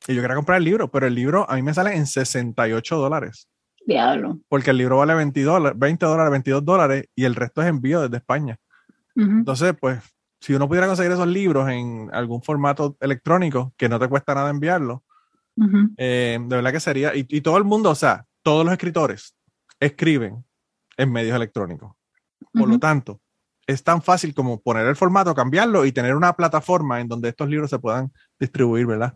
Y 0.07 0.15
yo 0.15 0.23
quería 0.23 0.37
comprar 0.37 0.59
el 0.59 0.65
libro, 0.65 0.91
pero 0.91 1.07
el 1.07 1.15
libro 1.15 1.49
a 1.51 1.57
mí 1.57 1.63
me 1.63 1.73
sale 1.73 1.97
en 1.97 2.07
68 2.07 2.97
dólares. 2.97 3.49
Diablo. 3.87 4.41
Porque 4.49 4.71
el 4.71 4.79
libro 4.79 4.99
vale 4.99 5.15
20 5.15 5.43
dólares, 5.43 5.79
20 5.79 6.07
dólares, 6.07 6.31
22 6.31 6.65
dólares 6.65 7.09
y 7.15 7.25
el 7.25 7.35
resto 7.35 7.63
es 7.63 7.69
envío 7.69 8.03
desde 8.03 8.17
España. 8.17 8.59
Entonces, 9.17 9.75
pues, 9.81 10.01
si 10.41 10.55
uno 10.55 10.67
pudiera 10.67 10.89
conseguir 10.89 11.13
esos 11.13 11.29
libros 11.29 11.69
en 11.71 12.11
algún 12.13 12.43
formato 12.43 12.97
electrónico 13.01 13.73
que 13.77 13.89
no 13.89 13.99
te 13.99 14.09
cuesta 14.09 14.35
nada 14.35 14.51
enviarlo, 14.51 15.05
eh, 15.97 16.39
de 16.41 16.57
verdad 16.57 16.73
que 16.73 16.81
sería, 16.81 17.15
y, 17.15 17.41
todo 17.41 17.57
el 17.57 17.65
mundo, 17.65 17.91
o 17.91 17.95
sea, 17.95 18.27
todos 18.43 18.65
los 18.65 18.73
escritores 18.73 19.37
escriben 19.79 20.45
en 20.97 21.13
medios 21.13 21.37
electrónicos. 21.37 21.93
Por 22.53 22.69
lo 22.69 22.79
tanto, 22.79 23.21
es 23.67 23.83
tan 23.83 24.03
fácil 24.03 24.35
como 24.35 24.61
poner 24.61 24.87
el 24.87 24.97
formato, 24.97 25.35
cambiarlo 25.35 25.85
y 25.85 25.93
tener 25.93 26.15
una 26.15 26.33
plataforma 26.35 27.01
en 27.01 27.09
donde 27.09 27.31
estos 27.31 27.49
libros 27.49 27.71
se 27.71 27.79
puedan 27.79 28.13
distribuir, 28.39 28.87
¿verdad? 28.87 29.15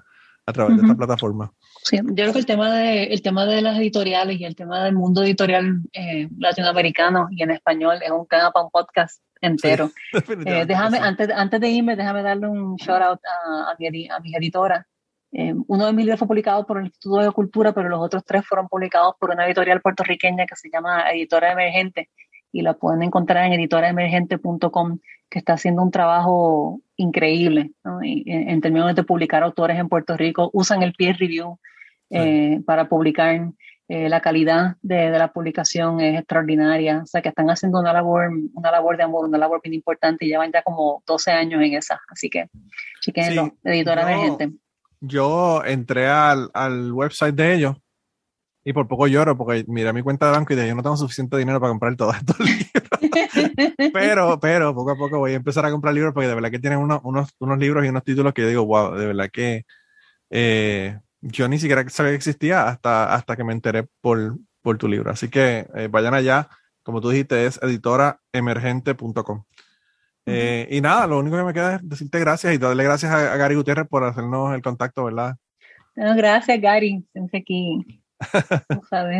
A 0.48 0.52
través 0.54 0.76
de 0.76 0.82
esta 0.82 0.94
plataforma. 0.94 1.52
Sí, 1.82 1.98
yo 1.98 2.14
creo 2.14 2.32
que 2.32 2.38
el 2.38 2.46
tema 2.46 2.72
de, 2.74 3.04
el 3.04 3.20
tema 3.20 3.44
de 3.44 3.60
las 3.60 3.76
editoriales 3.76 4.40
y 4.40 4.46
el 4.46 4.56
tema 4.56 4.82
del 4.82 4.94
mundo 4.94 5.22
editorial 5.22 5.82
eh, 5.92 6.26
latinoamericano 6.38 7.28
y 7.30 7.42
en 7.42 7.50
español 7.50 7.98
es 8.02 8.10
un 8.10 8.26
tema 8.26 8.50
para 8.50 8.64
un 8.64 8.70
podcast 8.70 9.22
entero. 9.42 9.90
Eh, 10.46 10.64
déjame, 10.66 10.98
antes, 11.00 11.28
antes 11.34 11.60
de 11.60 11.68
irme, 11.68 11.96
déjame 11.96 12.22
darle 12.22 12.48
un 12.48 12.76
shout 12.76 13.02
out 13.02 13.20
a, 13.26 13.72
a, 13.72 13.76
mi, 13.78 14.08
a 14.08 14.18
mis 14.20 14.34
editoras. 14.34 14.86
Eh, 15.32 15.52
uno 15.66 15.84
de 15.84 15.92
mis 15.92 16.06
libros 16.06 16.18
fue 16.18 16.28
publicado 16.28 16.66
por 16.66 16.78
el 16.78 16.86
Instituto 16.86 17.18
de 17.18 17.30
Cultura, 17.30 17.74
pero 17.74 17.90
los 17.90 18.00
otros 18.00 18.24
tres 18.24 18.46
fueron 18.46 18.68
publicados 18.68 19.16
por 19.20 19.30
una 19.30 19.44
editorial 19.44 19.82
puertorriqueña 19.82 20.46
que 20.46 20.56
se 20.56 20.70
llama 20.72 21.10
Editora 21.10 21.52
Emergente 21.52 22.08
y 22.52 22.62
la 22.62 22.74
pueden 22.74 23.02
encontrar 23.02 23.46
en 23.46 23.52
editoraemergente.com, 23.54 24.98
que 25.28 25.38
está 25.38 25.54
haciendo 25.54 25.82
un 25.82 25.90
trabajo 25.90 26.80
increíble 26.96 27.72
en, 28.02 28.60
términos 28.60 28.94
de 28.94 29.02
publicar 29.02 29.42
autores 29.42 29.78
en 29.78 29.88
Puerto 29.88 30.16
Rico. 30.16 30.50
Usan 30.52 30.82
el 30.82 30.94
peer 30.94 31.16
review 31.18 31.58
eh, 32.10 32.60
para 32.66 32.88
publicar. 32.88 33.50
Eh, 33.90 34.10
la 34.10 34.20
calidad 34.20 34.76
de, 34.82 35.08
la 35.08 35.32
publicación 35.32 36.02
es 36.02 36.18
extraordinaria, 36.18 37.00
o 37.04 37.06
sea 37.06 37.22
que 37.22 37.30
están 37.30 37.48
haciendo 37.48 37.80
una 37.80 37.90
labor, 37.90 38.28
una 38.52 38.70
labor 38.70 38.98
de 38.98 39.04
amor, 39.04 39.26
una 39.26 39.38
labor 39.38 39.62
bien 39.62 39.72
importante 39.72 40.26
y 40.26 40.28
llevan 40.28 40.52
ya 40.52 40.60
como 40.60 41.02
12 41.06 41.30
años 41.30 41.62
en 41.62 41.72
esa, 41.72 41.98
así 42.10 42.28
que 42.28 42.50
chiquenlo, 43.00 43.54
editora 43.64 44.02
emergente. 44.02 44.50
Yo 45.00 45.64
entré 45.64 46.06
al, 46.06 46.50
al 46.52 46.92
website 46.92 47.34
de 47.34 47.54
ellos 47.54 47.76
y 48.64 48.72
por 48.72 48.88
poco 48.88 49.06
lloro 49.06 49.36
porque 49.36 49.64
mira 49.66 49.92
mi 49.92 50.02
cuenta 50.02 50.26
de 50.26 50.32
banco 50.32 50.52
y 50.52 50.56
dije, 50.56 50.68
yo 50.68 50.74
no 50.74 50.82
tengo 50.82 50.96
suficiente 50.96 51.36
dinero 51.36 51.60
para 51.60 51.70
comprar 51.70 51.96
todos 51.96 52.16
estos 52.16 52.38
libros. 52.40 53.92
pero, 53.92 54.38
pero 54.40 54.74
poco 54.74 54.90
a 54.90 54.96
poco 54.96 55.18
voy 55.18 55.32
a 55.32 55.36
empezar 55.36 55.64
a 55.64 55.70
comprar 55.70 55.94
libros 55.94 56.12
porque 56.12 56.28
de 56.28 56.34
verdad 56.34 56.50
que 56.50 56.58
tienen 56.58 56.78
unos, 56.78 57.00
unos, 57.04 57.30
unos 57.38 57.58
libros 57.58 57.84
y 57.84 57.88
unos 57.88 58.04
títulos 58.04 58.34
que 58.34 58.42
yo 58.42 58.48
digo, 58.48 58.66
wow, 58.66 58.94
de 58.94 59.06
verdad 59.06 59.30
que 59.32 59.64
eh, 60.30 60.98
yo 61.20 61.48
ni 61.48 61.58
siquiera 61.58 61.88
sabía 61.88 62.12
que 62.12 62.16
existía 62.16 62.68
hasta, 62.68 63.14
hasta 63.14 63.36
que 63.36 63.44
me 63.44 63.52
enteré 63.52 63.86
por, 64.00 64.38
por 64.62 64.78
tu 64.78 64.88
libro. 64.88 65.10
Así 65.10 65.28
que 65.28 65.66
eh, 65.74 65.88
vayan 65.90 66.14
allá, 66.14 66.48
como 66.82 67.00
tú 67.00 67.10
dijiste, 67.10 67.46
es 67.46 67.58
editoraemergente.com. 67.62 69.44
Eh, 70.26 70.68
y 70.70 70.82
nada, 70.82 71.06
lo 71.06 71.20
único 71.20 71.38
que 71.38 71.42
me 71.42 71.54
queda 71.54 71.76
es 71.76 71.88
decirte 71.88 72.20
gracias 72.20 72.52
y 72.52 72.58
darle 72.58 72.84
gracias 72.84 73.10
a, 73.10 73.34
Gary 73.38 73.54
Gutiérrez 73.54 73.88
por 73.88 74.04
hacernos 74.04 74.54
el 74.54 74.60
contacto, 74.60 75.04
¿verdad? 75.04 75.36
gracias, 75.96 76.60
Gary. 76.60 77.02
Siempre 77.12 77.38
aquí 77.38 77.97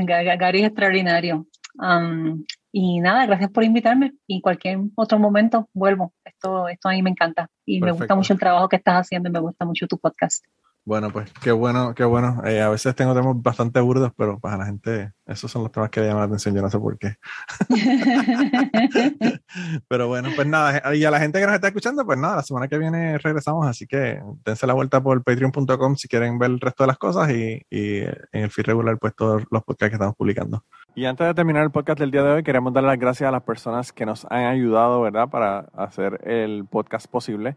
Gary 0.06 0.60
es 0.60 0.66
extraordinario. 0.66 1.46
y 2.72 3.00
nada, 3.00 3.26
gracias 3.26 3.50
por 3.50 3.64
invitarme. 3.64 4.14
Y 4.26 4.40
cualquier 4.40 4.78
otro 4.94 5.18
momento 5.18 5.68
vuelvo. 5.72 6.12
Esto, 6.24 6.68
esto 6.68 6.88
a 6.88 6.92
mí 6.92 7.02
me 7.02 7.10
encanta. 7.10 7.50
Y 7.64 7.80
me 7.80 7.92
gusta 7.92 8.14
mucho 8.14 8.32
el 8.32 8.38
trabajo 8.38 8.68
que 8.68 8.76
estás 8.76 8.94
haciendo 8.94 9.28
y 9.28 9.32
me 9.32 9.40
gusta 9.40 9.64
mucho 9.64 9.86
tu 9.86 9.98
podcast. 9.98 10.44
Bueno, 10.88 11.10
pues 11.10 11.30
qué 11.42 11.52
bueno, 11.52 11.94
qué 11.94 12.02
bueno. 12.02 12.40
Eh, 12.46 12.62
a 12.62 12.70
veces 12.70 12.94
tengo 12.94 13.14
temas 13.14 13.34
bastante 13.42 13.78
burdos, 13.78 14.10
pero 14.16 14.40
para 14.40 14.56
la 14.56 14.64
gente, 14.64 15.12
esos 15.26 15.50
son 15.50 15.62
los 15.62 15.70
temas 15.70 15.90
que 15.90 16.00
le 16.00 16.06
llaman 16.06 16.22
la 16.22 16.26
atención. 16.28 16.54
Yo 16.54 16.62
no 16.62 16.70
sé 16.70 16.78
por 16.78 16.98
qué. 16.98 17.16
pero 19.86 20.08
bueno, 20.08 20.30
pues 20.34 20.46
nada. 20.46 20.96
Y 20.96 21.04
a 21.04 21.10
la 21.10 21.20
gente 21.20 21.40
que 21.40 21.44
nos 21.44 21.56
está 21.56 21.68
escuchando, 21.68 22.06
pues 22.06 22.18
nada, 22.18 22.36
la 22.36 22.42
semana 22.42 22.68
que 22.68 22.78
viene 22.78 23.18
regresamos. 23.18 23.66
Así 23.66 23.86
que 23.86 24.18
dense 24.46 24.66
la 24.66 24.72
vuelta 24.72 25.02
por 25.02 25.22
patreon.com 25.22 25.96
si 25.96 26.08
quieren 26.08 26.38
ver 26.38 26.52
el 26.52 26.58
resto 26.58 26.84
de 26.84 26.86
las 26.86 26.96
cosas 26.96 27.30
y, 27.32 27.60
y 27.68 27.98
en 27.98 28.44
el 28.44 28.50
feed 28.50 28.64
regular, 28.64 28.96
pues 28.98 29.14
todos 29.14 29.42
los 29.50 29.62
podcasts 29.64 29.90
que 29.90 29.96
estamos 29.96 30.16
publicando. 30.16 30.64
Y 30.94 31.04
antes 31.04 31.26
de 31.26 31.34
terminar 31.34 31.64
el 31.64 31.70
podcast 31.70 32.00
del 32.00 32.10
día 32.10 32.22
de 32.22 32.30
hoy, 32.30 32.42
queremos 32.42 32.72
dar 32.72 32.84
las 32.84 32.98
gracias 32.98 33.28
a 33.28 33.32
las 33.32 33.42
personas 33.42 33.92
que 33.92 34.06
nos 34.06 34.24
han 34.30 34.46
ayudado, 34.46 35.02
¿verdad?, 35.02 35.28
para 35.28 35.66
hacer 35.74 36.26
el 36.26 36.64
podcast 36.64 37.08
posible. 37.08 37.56